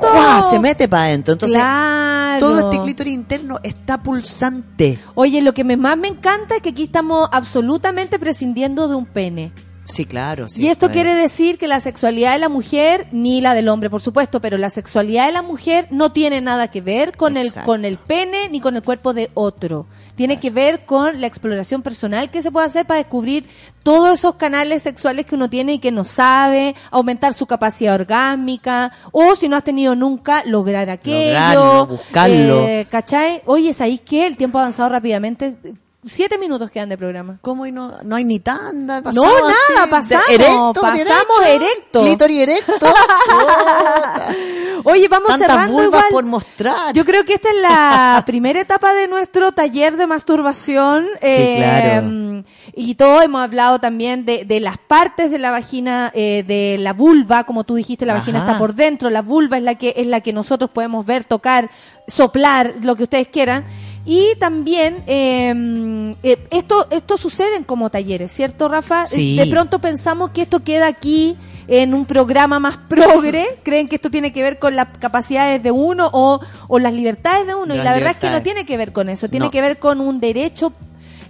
¡Juá! 0.01 0.43
Se 0.43 0.59
mete 0.61 0.87
para 0.89 1.05
adentro. 1.07 1.33
Entonces, 1.33 1.57
Claro. 1.59 2.39
todo 2.41 2.71
este 2.71 2.81
clítoris 2.83 3.13
interno 3.13 3.59
está 3.65 4.03
pulsante. 4.03 4.99
Oye, 5.15 5.43
lo 5.43 5.53
que 5.55 5.65
me, 5.65 5.77
más 5.77 5.99
me 5.99 6.09
encanta 6.09 6.57
es 6.57 6.63
que 6.63 6.69
aquí 6.71 6.85
estamos 6.85 7.29
absolutamente 7.33 8.19
prescindiendo 8.19 8.87
de 8.87 8.95
un 8.95 9.07
pene. 9.07 9.53
Sí, 9.85 10.07
claro. 10.07 10.49
sí, 10.49 10.63
y 10.63 10.69
esto 10.69 10.91
quiere 10.91 11.15
decir 11.15 11.59
que 11.59 11.67
la 11.67 11.81
sexualidad 11.81 12.33
de 12.33 12.39
la 12.39 12.49
mujer, 12.49 13.09
ni 13.11 13.41
la 13.41 13.53
del 13.53 13.69
hombre, 13.69 13.91
por 13.91 14.01
supuesto, 14.01 14.41
pero 14.41 14.57
la 14.57 14.71
sexualidad 14.71 15.27
de 15.27 15.33
la 15.33 15.43
mujer 15.43 15.89
no 15.91 16.13
tiene 16.13 16.41
nada 16.41 16.69
que 16.69 16.81
ver 16.81 17.17
con 17.17 17.37
el, 17.37 17.53
con 17.65 17.85
el 17.85 17.99
pene 17.99 18.49
ni 18.49 18.61
con 18.61 18.77
el 18.77 18.83
cuerpo 18.83 19.13
de 19.13 19.31
otro. 19.35 19.87
Tiene 20.15 20.39
que 20.39 20.51
ver 20.51 20.85
con 20.85 21.21
la 21.21 21.27
exploración 21.27 21.83
personal 21.83 22.31
que 22.31 22.43
se 22.43 22.53
puede 22.53 22.67
hacer 22.67 22.87
para 22.87 22.99
descubrir 22.99 23.49
todos 23.83 24.15
esos 24.15 24.37
canales 24.37 24.83
sexuales 24.83 25.27
que 25.27 25.35
uno 25.35 25.51
tiene 25.51 25.75
y 25.75 25.79
que 25.79 25.91
no 25.91 26.05
sabe, 26.05 26.77
aumentar 26.91 27.35
su 27.35 27.47
capacidad 27.47 27.95
orgásmica, 27.95 28.93
o 29.11 29.35
si 29.35 29.49
no 29.49 29.57
has 29.57 29.65
tenido 29.65 29.97
nunca, 29.97 30.45
lograr 30.45 30.91
aquello. 30.91 31.33
Lograrlo, 31.33 31.87
buscarlo. 31.87 32.69
Eh, 32.69 32.87
¿Cachai? 32.89 33.43
Oye, 33.47 33.73
¿sabéis 33.73 34.01
qué? 34.03 34.27
El 34.27 34.37
tiempo 34.37 34.59
ha 34.59 34.63
avanzado 34.63 34.91
rápidamente. 34.91 35.57
Siete 36.05 36.37
minutos 36.37 36.69
quedan 36.69 36.89
de 36.89 36.99
programa. 36.99 37.39
¿Cómo 37.43 37.65
y 37.65 37.71
no, 37.71 37.97
no 38.03 38.17
hay 38.17 38.25
ni 38.25 38.41
tanda? 38.41 39.01
No, 39.13 39.23
nada, 39.25 39.51
así, 39.51 39.89
pasamos, 39.89 40.29
erecto, 40.31 40.73
pasamos 40.81 41.41
derecho, 41.45 41.65
erecto. 41.65 42.01
Clítoris 42.01 42.39
erecto. 42.41 42.87
Oye, 44.85 45.07
vamos 45.07 45.29
Tantas 45.29 45.49
cerrando 45.49 45.85
igual. 45.85 46.05
por 46.11 46.25
mostrar. 46.25 46.93
Yo 46.93 47.05
creo 47.05 47.25
que 47.25 47.35
esta 47.35 47.51
es 47.51 47.57
la 47.63 48.23
primera 48.27 48.61
etapa 48.61 48.93
de 48.95 49.07
nuestro 49.07 49.53
taller 49.53 49.97
de 49.97 50.09
masturbación. 50.09 51.07
Sí, 51.23 51.55
claro. 51.59 52.03
mm, 52.09 52.43
Y 52.75 52.97
todos 52.97 53.23
hemos 53.23 53.41
hablado 53.43 53.79
también 53.79 54.25
de, 54.25 54.45
de 54.45 54.59
las 54.59 54.79
partes 54.79 55.31
de 55.31 55.39
la 55.39 55.53
vagina, 55.53 56.11
eh, 56.15 56.43
de 56.45 56.79
la 56.81 56.95
vulva, 56.95 57.45
como 57.45 57.63
tú 57.63 57.77
dijiste, 57.77 58.07
la 58.07 58.15
vagina 58.15 58.41
está 58.41 58.59
por 58.59 58.75
dentro, 58.75 59.09
la 59.09 59.23
vulva 59.23 59.57
es 59.59 59.63
la 59.63 59.77
que 59.77 59.95
es 59.97 60.07
la 60.09 60.21
que 60.21 60.33
nosotros 60.33 60.69
podemos 60.71 61.07
ver, 61.07 61.23
tocar, 61.23 61.71
soplar, 62.09 62.75
lo 62.83 62.97
que 62.97 63.05
ustedes 63.05 63.29
quieran. 63.29 63.65
Y 64.05 64.35
también 64.41 65.05
eh, 65.07 66.15
eh, 66.25 66.39
esto 66.51 66.89
esto 66.91 67.17
sucede 67.17 67.57
en 67.57 67.65
como 67.65 67.89
talleres, 67.89 68.33
¿cierto, 68.33 68.69
Rafa? 68.69 69.07
Sí. 69.07 69.37
De 69.37 69.47
pronto 69.47 69.79
pensamos 69.79 70.31
que 70.31 70.43
esto 70.43 70.61
queda 70.61 70.89
aquí 70.89 71.37
en 71.69 71.95
un 71.95 72.05
programa 72.05 72.59
más 72.59 72.77
progre, 72.89 73.47
creen 73.63 73.87
que 73.89 73.97
esto 73.97 74.11
tiene 74.11 74.33
que 74.33 74.43
ver 74.43 74.59
con 74.59 74.75
las 74.75 74.89
capacidades 74.99 75.63
de 75.63 75.71
uno 75.71 76.11
o, 76.13 76.41
o 76.67 76.79
las 76.81 76.93
libertades 76.93 77.47
de 77.47 77.55
uno, 77.55 77.75
y 77.77 77.79
la 77.79 77.95
verdad 77.95 78.11
es 78.13 78.17
que 78.19 78.31
no 78.31 78.43
tiene 78.43 78.67
que 78.67 78.77
ver 78.77 78.93
con 78.93 79.09
eso, 79.09 79.29
tiene 79.29 79.47
No. 79.47 79.51
que 79.53 79.61
ver 79.61 79.79
con 79.79 80.01
un 80.01 80.19
derecho 80.19 80.73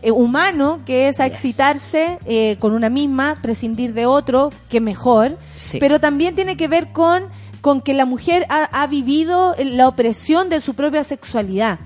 eh, 0.00 0.10
humano 0.10 0.80
que 0.86 1.08
es 1.08 1.20
a 1.20 1.26
Yes. 1.28 1.34
excitarse 1.36 2.18
eh, 2.24 2.56
con 2.58 2.72
una 2.72 2.88
misma, 2.88 3.38
prescindir 3.42 3.92
de 3.92 4.06
otro, 4.06 4.50
que 4.70 4.80
mejor, 4.80 5.36
Sí. 5.56 5.78
pero 5.78 6.00
también 6.00 6.34
tiene 6.34 6.56
que 6.56 6.66
ver 6.68 6.88
con, 6.92 7.24
con 7.60 7.82
que 7.82 7.92
la 7.92 8.06
mujer 8.06 8.46
ha, 8.48 8.64
ha 8.82 8.86
vivido 8.86 9.54
la 9.58 9.86
opresión 9.86 10.48
de 10.48 10.62
su 10.62 10.72
propia 10.74 11.04
sexualidad. 11.04 11.78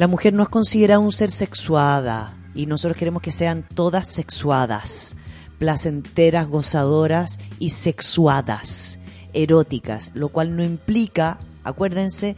La 0.00 0.06
mujer 0.06 0.32
no 0.32 0.42
es 0.42 0.48
considerada 0.48 0.98
un 0.98 1.12
ser 1.12 1.30
sexuada 1.30 2.34
y 2.54 2.64
nosotros 2.64 2.96
queremos 2.96 3.20
que 3.20 3.32
sean 3.32 3.66
todas 3.74 4.06
sexuadas, 4.06 5.14
placenteras, 5.58 6.48
gozadoras 6.48 7.38
y 7.58 7.68
sexuadas, 7.68 8.98
eróticas, 9.34 10.10
lo 10.14 10.30
cual 10.30 10.56
no 10.56 10.64
implica, 10.64 11.38
acuérdense, 11.64 12.34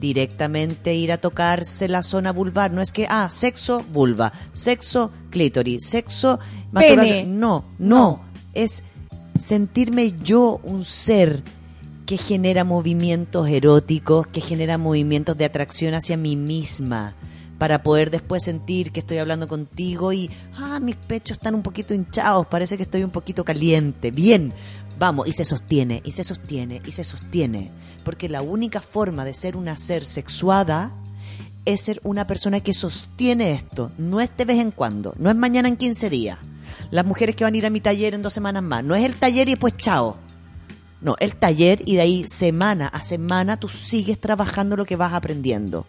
directamente 0.00 0.96
ir 0.96 1.12
a 1.12 1.18
tocarse 1.18 1.86
la 1.86 2.02
zona 2.02 2.32
vulvar. 2.32 2.72
No 2.72 2.82
es 2.82 2.90
que, 2.90 3.06
ah, 3.08 3.28
sexo, 3.30 3.84
vulva, 3.92 4.32
sexo, 4.52 5.12
clítoris, 5.30 5.86
sexo, 5.86 6.40
masturbación. 6.72 7.38
No, 7.38 7.64
no, 7.78 7.96
No. 7.96 8.20
es 8.54 8.82
sentirme 9.38 10.14
yo 10.24 10.58
un 10.64 10.82
ser 10.82 11.44
que 12.08 12.16
genera 12.16 12.64
movimientos 12.64 13.46
eróticos, 13.48 14.26
que 14.28 14.40
genera 14.40 14.78
movimientos 14.78 15.36
de 15.36 15.44
atracción 15.44 15.92
hacia 15.92 16.16
mí 16.16 16.36
misma, 16.36 17.14
para 17.58 17.82
poder 17.82 18.10
después 18.10 18.44
sentir 18.44 18.92
que 18.92 19.00
estoy 19.00 19.18
hablando 19.18 19.46
contigo 19.46 20.10
y, 20.14 20.30
ah, 20.56 20.80
mis 20.80 20.96
pechos 20.96 21.36
están 21.36 21.54
un 21.54 21.62
poquito 21.62 21.92
hinchados, 21.92 22.46
parece 22.46 22.78
que 22.78 22.84
estoy 22.84 23.04
un 23.04 23.10
poquito 23.10 23.44
caliente. 23.44 24.10
Bien, 24.10 24.54
vamos, 24.98 25.28
y 25.28 25.32
se 25.32 25.44
sostiene, 25.44 26.00
y 26.02 26.12
se 26.12 26.24
sostiene, 26.24 26.80
y 26.86 26.92
se 26.92 27.04
sostiene. 27.04 27.72
Porque 28.04 28.30
la 28.30 28.40
única 28.40 28.80
forma 28.80 29.26
de 29.26 29.34
ser 29.34 29.54
una 29.54 29.76
ser 29.76 30.06
sexuada 30.06 30.92
es 31.66 31.82
ser 31.82 32.00
una 32.04 32.26
persona 32.26 32.60
que 32.60 32.72
sostiene 32.72 33.50
esto. 33.50 33.92
No 33.98 34.22
es 34.22 34.34
de 34.34 34.46
vez 34.46 34.60
en 34.60 34.70
cuando, 34.70 35.12
no 35.18 35.28
es 35.28 35.36
mañana 35.36 35.68
en 35.68 35.76
15 35.76 36.08
días. 36.08 36.38
Las 36.90 37.04
mujeres 37.04 37.36
que 37.36 37.44
van 37.44 37.52
a 37.52 37.58
ir 37.58 37.66
a 37.66 37.70
mi 37.70 37.82
taller 37.82 38.14
en 38.14 38.22
dos 38.22 38.32
semanas 38.32 38.62
más. 38.62 38.82
No 38.82 38.94
es 38.94 39.04
el 39.04 39.16
taller 39.16 39.46
y 39.48 39.52
después 39.52 39.76
chao. 39.76 40.16
No, 41.00 41.14
el 41.20 41.36
taller 41.36 41.80
y 41.84 41.94
de 41.94 42.00
ahí 42.00 42.24
semana 42.28 42.88
a 42.88 43.02
semana 43.02 43.56
tú 43.56 43.68
sigues 43.68 44.20
trabajando 44.20 44.76
lo 44.76 44.84
que 44.84 44.96
vas 44.96 45.12
aprendiendo. 45.12 45.86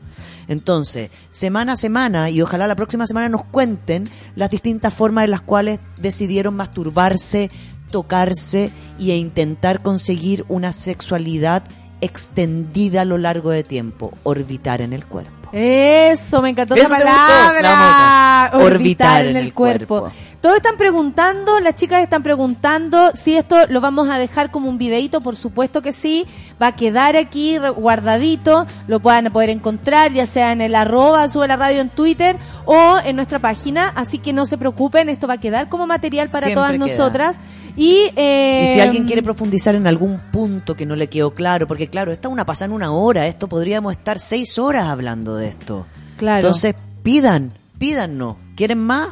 Entonces, 0.48 1.10
semana 1.31 1.73
a 1.73 1.77
semana 1.77 2.30
y 2.30 2.41
ojalá 2.41 2.68
la 2.68 2.76
próxima 2.76 3.07
semana 3.07 3.27
nos 3.27 3.44
cuenten 3.45 4.10
las 4.36 4.52
distintas 4.52 4.94
formas 4.94 5.26
en 5.26 5.31
las 5.31 5.41
cuales 5.41 5.80
decidieron 5.98 6.56
masturbarse, 6.56 7.49
tocarse 7.90 8.72
y 8.99 9.11
e 9.11 9.18
intentar 9.18 9.81
conseguir 9.81 10.45
una 10.48 10.72
sexualidad 10.73 11.64
extendida 12.02 13.02
a 13.02 13.06
lo 13.06 13.18
largo 13.18 13.49
de 13.49 13.64
tiempo, 13.64 14.14
orbitar 14.23 14.81
en 14.81 14.94
el 14.94 15.06
cuerpo. 15.06 15.40
Eso, 15.52 16.41
me 16.41 16.49
encantó 16.49 16.76
Eso 16.76 16.84
esa 16.84 16.98
palabra. 16.98 18.52
Orbitar 18.53 19.26
en 19.26 19.38
el 19.38 19.53
cuerpo. 19.53 20.11
Todos 20.41 20.55
están 20.55 20.77
preguntando, 20.77 21.59
las 21.59 21.75
chicas 21.75 22.01
están 22.01 22.23
preguntando 22.23 23.11
si 23.13 23.35
esto 23.35 23.57
lo 23.67 23.81
vamos 23.81 24.07
a 24.09 24.17
dejar 24.17 24.51
como 24.51 24.69
un 24.69 24.77
videito, 24.77 25.19
por 25.19 25.35
supuesto 25.35 25.81
que 25.81 25.91
sí, 25.91 26.25
va 26.61 26.67
a 26.67 26.75
quedar 26.75 27.17
aquí 27.17 27.57
guardadito, 27.75 28.65
lo 28.87 29.01
puedan 29.01 29.33
poder 29.33 29.49
encontrar 29.49 30.13
ya 30.13 30.25
sea 30.25 30.53
en 30.53 30.61
el 30.61 30.75
arroba, 30.75 31.27
sube 31.27 31.45
la 31.47 31.57
radio 31.57 31.81
en 31.81 31.89
Twitter 31.89 32.37
o 32.65 32.97
en 33.03 33.17
nuestra 33.17 33.39
página, 33.39 33.89
así 33.89 34.17
que 34.17 34.31
no 34.31 34.45
se 34.45 34.57
preocupen, 34.57 35.09
esto 35.09 35.27
va 35.27 35.33
a 35.33 35.39
quedar 35.41 35.67
como 35.67 35.85
material 35.87 36.29
para 36.29 36.47
Siempre 36.47 36.55
todas 36.55 36.71
queda. 36.71 36.85
nosotras. 36.87 37.37
Y, 37.75 38.09
eh, 38.15 38.63
Y 38.65 38.73
si 38.73 38.79
alguien 38.79 39.05
quiere 39.05 39.21
profundizar 39.21 39.75
en 39.75 39.87
algún 39.87 40.19
punto 40.31 40.73
que 40.75 40.85
no 40.85 40.95
le 40.95 41.07
quedó 41.07 41.31
claro, 41.33 41.67
porque 41.67 41.89
claro, 41.89 42.13
esta 42.13 42.29
es 42.29 42.31
una 42.31 42.45
pasada 42.45 42.67
en 42.67 42.73
una 42.73 42.91
hora, 42.91 43.27
esto 43.27 43.49
podríamos 43.49 43.91
estar 43.91 44.19
seis 44.19 44.57
horas 44.57 44.85
hablando 44.85 45.35
de 45.35 45.49
esto. 45.49 45.85
Claro. 46.17 46.47
Entonces, 46.47 46.75
pidan, 47.03 47.53
pídannos. 47.77 48.37
¿Quieren 48.55 48.79
más? 48.79 49.09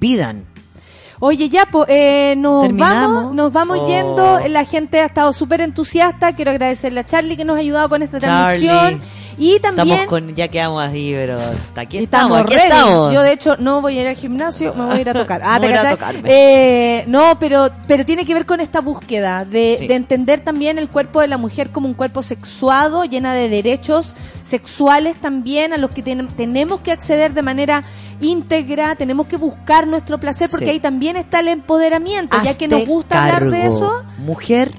Pidan. 0.00 0.46
Oye, 1.22 1.50
ya, 1.50 1.66
po, 1.66 1.84
eh, 1.86 2.34
nos 2.38 2.62
¿Terminamos? 2.62 3.14
vamos, 3.16 3.34
nos 3.34 3.52
vamos 3.52 3.78
Oh. 3.82 3.86
yendo. 3.86 4.40
La 4.48 4.64
gente 4.64 5.00
ha 5.00 5.04
estado 5.04 5.32
súper 5.34 5.60
entusiasta. 5.60 6.34
Quiero 6.34 6.50
agradecerle 6.50 7.00
a 7.00 7.04
Charlie 7.06 7.36
que 7.36 7.44
nos 7.44 7.56
ha 7.56 7.60
ayudado 7.60 7.88
con 7.90 8.02
esta 8.02 8.18
Charlie. 8.18 8.66
transmisión. 8.66 9.02
Y 9.42 9.58
también 9.58 9.88
Estamos 9.88 10.06
con, 10.06 10.34
ya 10.34 10.48
quedamos 10.48 10.82
así, 10.84 11.12
pero 11.14 11.34
hasta 11.36 11.80
aquí 11.80 11.96
estamos, 11.98 12.38
estamos, 12.40 12.56
aquí 12.56 12.66
estamos. 12.68 13.14
Yo, 13.14 13.22
de 13.22 13.32
hecho, 13.32 13.56
no 13.58 13.80
voy 13.80 13.98
a 13.98 14.02
ir 14.02 14.08
al 14.08 14.14
gimnasio, 14.16 14.74
me 14.74 14.84
voy 14.84 14.98
a 14.98 15.00
ir 15.00 15.08
a 15.08 15.14
tocar. 15.14 15.40
Ah, 15.42 15.58
Voy 15.62 15.72
a 15.72 15.90
tocarme. 15.90 16.28
Eh, 16.30 17.04
no, 17.08 17.38
pero, 17.38 17.70
pero 17.88 18.04
tiene 18.04 18.26
que 18.26 18.34
ver 18.34 18.44
con 18.44 18.60
esta 18.60 18.80
búsqueda 18.82 19.46
de, 19.46 19.76
Sí. 19.78 19.86
de 19.88 19.94
entender 19.94 20.40
también 20.40 20.78
el 20.78 20.88
cuerpo 20.90 21.22
de 21.22 21.28
la 21.28 21.38
mujer 21.38 21.70
como 21.70 21.88
un 21.88 21.94
cuerpo 21.94 22.22
sexuado, 22.22 23.04
llena 23.06 23.32
de 23.32 23.48
derechos 23.48 24.14
sexuales 24.42 25.16
también, 25.20 25.72
a 25.72 25.78
los 25.78 25.90
que 25.90 26.02
ten- 26.02 26.28
tenemos 26.36 26.80
que 26.80 26.92
acceder 26.92 27.32
de 27.32 27.40
manera 27.42 27.84
íntegra, 28.20 28.94
tenemos 28.94 29.26
que 29.26 29.38
buscar 29.38 29.86
nuestro 29.86 30.18
placer, 30.20 30.48
porque 30.50 30.66
Sí. 30.66 30.70
ahí 30.72 30.80
también 30.80 31.16
está 31.16 31.40
el 31.40 31.48
empoderamiento, 31.48 32.36
ya 32.44 32.58
que 32.58 32.68
nos 32.68 32.84
gusta 32.86 33.22
hablar 33.24 33.50
de 33.50 33.66
eso. 33.66 34.02
Mujer, 34.18 34.70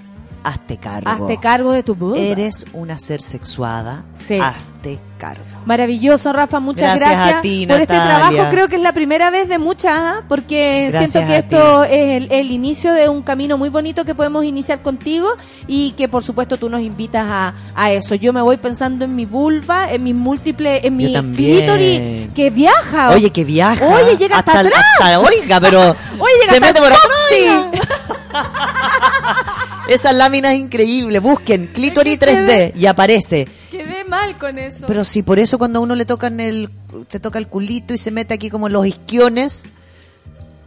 hazte 0.44 0.78
cargo. 0.78 1.10
Hazte 1.10 1.38
cargo 1.40 1.72
de 1.72 1.84
tu 1.84 1.96
vulva. 1.96 2.18
Eres 2.20 2.66
una 2.74 2.98
ser 3.00 3.22
sexuada, 3.22 4.06
Sí. 4.18 4.40
hazte 4.42 5.00
cargo. 5.18 5.44
Maravilloso, 5.68 6.34
Rafa, 6.34 6.60
muchas 6.60 6.98
Gracias 6.98 7.10
gracias, 7.12 7.38
a 7.38 7.42
ti, 7.42 7.68
por 7.68 7.80
este 7.80 7.94
trabajo. 7.94 8.50
Creo 8.50 8.68
que 8.68 8.78
es 8.78 8.82
la 8.82 8.92
primera 8.94 9.30
vez 9.30 9.48
de 9.48 9.60
muchas, 9.60 9.92
¿ah? 9.96 10.22
porque 10.28 10.88
Gracias 10.92 11.12
siento 11.12 11.30
que 11.30 11.38
esto 11.38 11.84
es 11.84 12.24
el, 12.24 12.32
el 12.32 12.50
inicio 12.50 12.92
de 12.94 13.08
un 13.08 13.22
camino 13.22 13.56
muy 13.60 13.70
bonito 13.70 14.04
que 14.04 14.16
podemos 14.16 14.44
iniciar 14.44 14.82
contigo 14.82 15.30
y 15.68 15.92
que 15.92 16.10
por 16.10 16.24
supuesto 16.24 16.58
tú 16.58 16.68
nos 16.72 16.82
invitas 16.82 17.24
a, 17.30 17.54
a 17.76 17.92
eso. 17.92 18.16
Yo 18.16 18.34
me 18.34 18.42
voy 18.42 18.58
pensando 18.58 19.06
en 19.06 19.16
mi 19.16 19.26
vulva, 19.26 19.92
en 19.92 20.02
mis 20.02 20.16
múltiples, 20.16 20.84
en 20.84 20.96
mi 20.98 21.14
clítoris 21.36 22.34
que 22.34 22.50
viaja. 22.50 23.12
Oye, 23.12 23.30
que 23.32 23.44
viaja. 23.44 23.88
Oye, 23.96 24.18
llega 24.18 24.40
hasta, 24.40 24.62
el- 24.62 24.68
atrás. 24.68 24.84
hasta- 25.00 25.20
oiga, 25.20 25.60
pero 25.60 25.82
Oye, 26.20 26.34
llega 26.42 26.52
se 26.52 26.58
hasta 26.66 26.68
mete 26.68 26.80
el 26.80 27.72
por. 27.72 27.92
Esa 29.94 30.14
lámina 30.14 30.54
es 30.54 30.60
increíble. 30.60 31.20
Busquen 31.20 31.72
que 31.74 31.94
3D 31.94 32.74
y 32.76 32.86
aparece. 32.86 33.48
Quedé 33.70 34.06
mal 34.06 34.38
con 34.38 34.58
eso. 34.58 34.86
Pero 34.88 35.04
sí, 35.04 35.22
por 35.22 35.38
eso 35.38 35.58
cuando 35.58 35.80
a 35.80 35.82
uno 35.82 35.96
le 35.96 36.06
tocan 36.06 36.40
el, 36.40 36.70
se 37.10 37.20
toca 37.20 37.40
el 37.40 37.48
culito 37.48 37.94
y 37.94 37.98
se 37.98 38.10
mete 38.10 38.34
aquí 38.34 38.50
como 38.50 38.70
los 38.70 38.88
isquiones, 38.88 39.66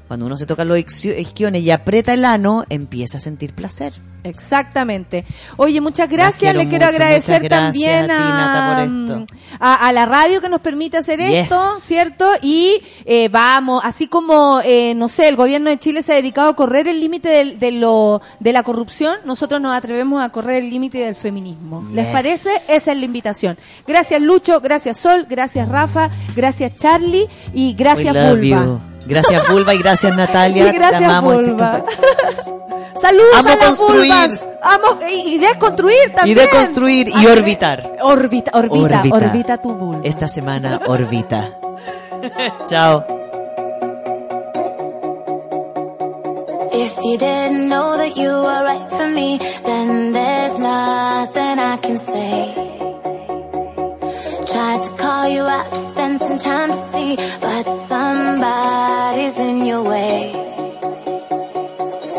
cuando 0.08 0.26
uno 0.26 0.36
se 0.36 0.46
toca 0.46 0.64
los 0.64 0.78
isquio- 0.78 1.18
isquiones 1.18 1.62
y 1.62 1.70
aprieta 1.70 2.12
el 2.14 2.24
ano, 2.24 2.64
empieza 2.68 3.18
a 3.18 3.20
sentir 3.20 3.54
placer. 3.54 3.92
Exactamente. 4.24 5.26
Oye, 5.58 5.82
muchas 5.82 6.08
gracias. 6.08 6.38
quiero 6.38 6.58
Le 6.60 6.68
quiero 6.68 6.86
mucho, 6.86 6.94
agradecer 6.96 7.42
gracias 7.42 7.60
también 7.72 8.10
a 8.10 8.16
ti, 8.16 8.22
Nata, 8.22 8.68
por 8.70 8.78
a, 8.80 8.84
esto. 9.24 9.34
a, 9.60 9.86
a 9.88 9.92
la 9.92 10.06
radio 10.06 10.40
que 10.40 10.48
nos 10.48 10.62
permite 10.62 10.96
hacer 10.96 11.18
Yes. 11.20 11.44
esto, 11.44 11.60
¿cierto? 11.78 12.26
Y 12.40 12.80
eh, 13.04 13.28
vamos, 13.28 13.82
así 13.84 14.06
como, 14.06 14.62
eh, 14.64 14.94
no 14.96 15.08
sé, 15.08 15.28
el 15.28 15.36
gobierno 15.36 15.68
de 15.68 15.78
Chile 15.78 16.00
se 16.02 16.12
ha 16.12 16.16
dedicado 16.16 16.48
a 16.48 16.56
correr 16.56 16.88
el 16.88 17.00
límite 17.00 17.54
de, 17.54 17.72
lo, 17.72 18.22
de 18.40 18.52
la 18.54 18.62
corrupción, 18.62 19.16
nosotros 19.26 19.60
nos 19.60 19.76
atrevemos 19.76 20.22
a 20.22 20.30
correr 20.30 20.62
el 20.62 20.70
límite 20.70 20.98
del 20.98 21.16
feminismo. 21.16 21.86
¿Les 21.92 22.06
parece? 22.06 22.48
Esa 22.70 22.92
es 22.92 22.98
la 22.98 23.04
invitación. 23.04 23.58
Gracias 23.86 24.22
Lucho, 24.22 24.60
gracias 24.60 24.96
Sol, 24.96 25.26
gracias 25.28 25.68
Rafa, 25.68 26.08
gracias 26.34 26.76
Charlie 26.76 27.28
y 27.52 27.74
gracias 27.74 28.14
We 28.14 28.93
Bulba. 29.04 29.20
Gracias 29.20 29.48
Vulva 29.48 29.74
y 29.74 29.78
gracias 29.78 30.16
Natalia. 30.16 30.68
Y 30.68 30.72
gracias, 30.72 30.98
Te 31.00 31.04
amamos. 31.04 31.36
Saludos 33.00 33.34
Amo 33.36 33.48
a 33.50 33.56
las 33.56 33.66
construir. 33.78 34.12
vulvas. 34.12 34.46
Amo 34.62 34.98
y, 35.10 35.34
y 35.34 35.38
desconstruir 35.38 35.96
Y 36.06 36.12
también. 36.12 36.38
deconstruir 36.38 37.08
y 37.08 37.12
Así- 37.12 37.26
orbitar. 37.26 37.96
Orbita, 38.02 38.50
orbita, 38.54 38.98
Orbita. 39.00 39.16
orbita, 39.16 39.56
tu 39.58 39.74
vulva. 39.74 40.00
Esta 40.04 40.26
semana 40.28 40.80
orbita. 40.86 41.50
Chao. 42.66 43.04
If 46.76 46.96
you 47.04 47.16
didn't 47.18 47.68
know 47.68 47.96
that 47.96 48.16
you 48.16 48.30
were 48.30 48.64
right 48.64 48.90
for 48.90 49.06
me, 49.08 49.38
then 49.64 50.12
there's 50.12 50.58
nothing 50.58 51.58
I 51.58 51.76
can 51.80 51.98
say. 51.98 52.52
Tried 54.46 54.82
to 54.82 54.90
call 54.96 55.28
you 55.28 55.42
out 55.42 55.70
to 55.70 55.76
spend 55.90 56.20
some 56.20 56.38
time 56.38 56.70
to 56.70 56.82
see, 56.92 57.16
but 57.40 57.62
somebody's 57.86 58.93
in 59.74 59.80
your 59.80 59.90
way. 59.90 60.32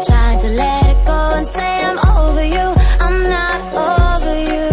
Tried 0.07 0.39
to 0.41 0.49
let 0.61 0.83
it 0.91 0.99
go 1.05 1.19
and 1.37 1.47
say 1.55 1.71
I'm 1.87 1.99
over 2.17 2.45
you, 2.55 2.67
I'm 3.05 3.17
not 3.37 3.59
over 3.91 4.35
you, 4.51 4.69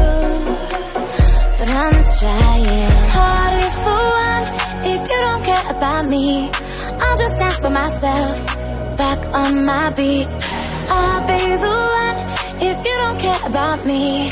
but 1.58 1.68
I'm 1.82 1.98
trying. 2.18 2.90
Harder 3.16 3.70
for 3.82 4.02
one, 4.26 4.44
if 4.92 5.00
you 5.10 5.18
don't 5.26 5.44
care 5.44 5.66
about 5.76 6.04
me, 6.08 6.50
I'll 7.02 7.18
just 7.18 7.36
dance 7.36 7.60
for 7.60 7.70
myself, 7.70 8.46
back 8.96 9.20
on 9.34 9.64
my 9.64 9.90
beat. 9.90 10.28
I'll 10.96 11.22
be 11.32 11.42
the 11.66 11.76
one 12.02 12.18
if 12.68 12.76
you 12.86 12.94
don't 13.02 13.18
care 13.26 13.42
about 13.46 13.84
me, 13.86 14.30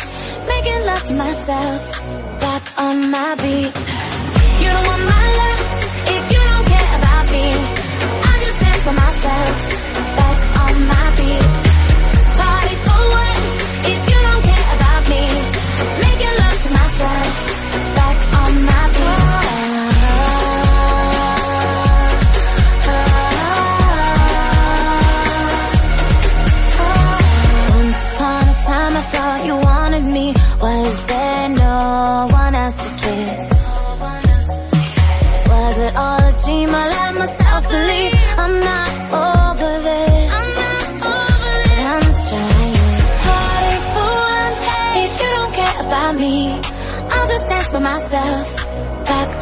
making 0.53 0.81
love 0.87 1.05
to 1.09 1.15
myself, 1.15 1.81
back 2.41 2.65
on 2.79 3.11
my 3.11 3.35
beat. 3.43 4.00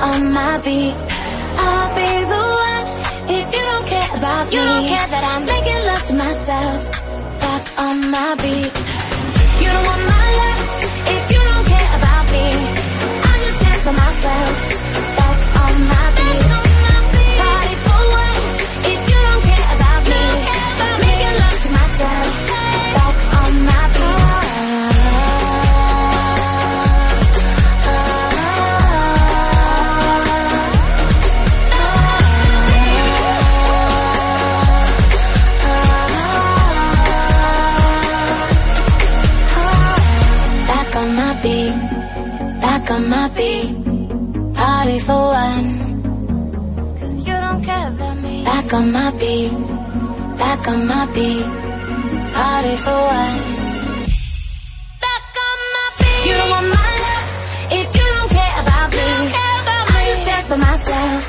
On 0.01 0.33
my 0.33 0.59
beat. 0.59 0.95
I'll 1.67 1.91
be 1.95 2.11
the 2.33 2.43
one. 2.67 2.87
If 3.39 3.47
you 3.55 3.63
don't 3.71 3.87
care 3.87 4.11
about 4.17 4.49
me, 4.49 4.55
you 4.57 4.63
don't 4.65 4.87
care 4.87 5.09
that 5.15 5.25
I'm 5.33 5.45
making 5.45 5.81
love 5.89 6.05
to 6.09 6.15
myself. 6.15 6.81
Back 7.41 7.65
on 7.85 8.11
my 8.11 8.35
beat. 8.43 8.73
You 9.61 9.69
don't 9.75 9.87
want 9.87 10.03
my 10.07 10.18
Back 48.69 48.81
on 48.81 48.93
my 48.93 49.11
beat, 49.13 49.51
back 50.37 50.69
on 50.69 50.87
my 50.87 51.07
beat. 51.15 51.45
Party 52.37 52.77
for 52.85 53.01
one. 53.17 53.37
Back 55.05 55.25
on 55.47 55.59
my 55.75 55.87
beat. 55.99 56.23
You 56.29 56.35
don't 56.37 56.51
want 56.51 56.69
my 56.77 56.91
love 57.07 57.29
if 57.81 57.89
you 57.97 58.07
don't 58.13 58.29
care 58.29 58.55
about 58.61 58.89
me. 58.93 59.09
I 59.97 60.05
just 60.09 60.25
dance 60.29 60.47
for 60.49 60.59
myself. 60.59 61.23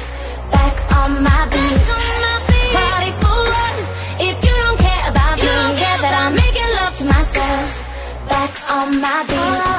Back 0.52 0.76
on 1.00 1.12
my 1.24 1.42
beat. 1.54 1.80
Party 2.76 3.12
for 3.24 3.40
one 3.64 3.80
if 4.28 4.38
you 4.44 4.56
don't 4.64 4.80
care 4.86 5.04
about 5.08 5.36
me. 5.38 5.44
You 5.44 5.52
don't 5.64 5.78
care 5.80 5.98
that 6.04 6.14
I'm 6.22 6.34
making 6.44 6.72
love 6.76 6.94
to 7.00 7.06
myself. 7.06 7.68
Back 8.28 8.54
on 8.70 9.00
my 9.00 9.24
beat. 9.30 9.40
Oh. 9.40 9.79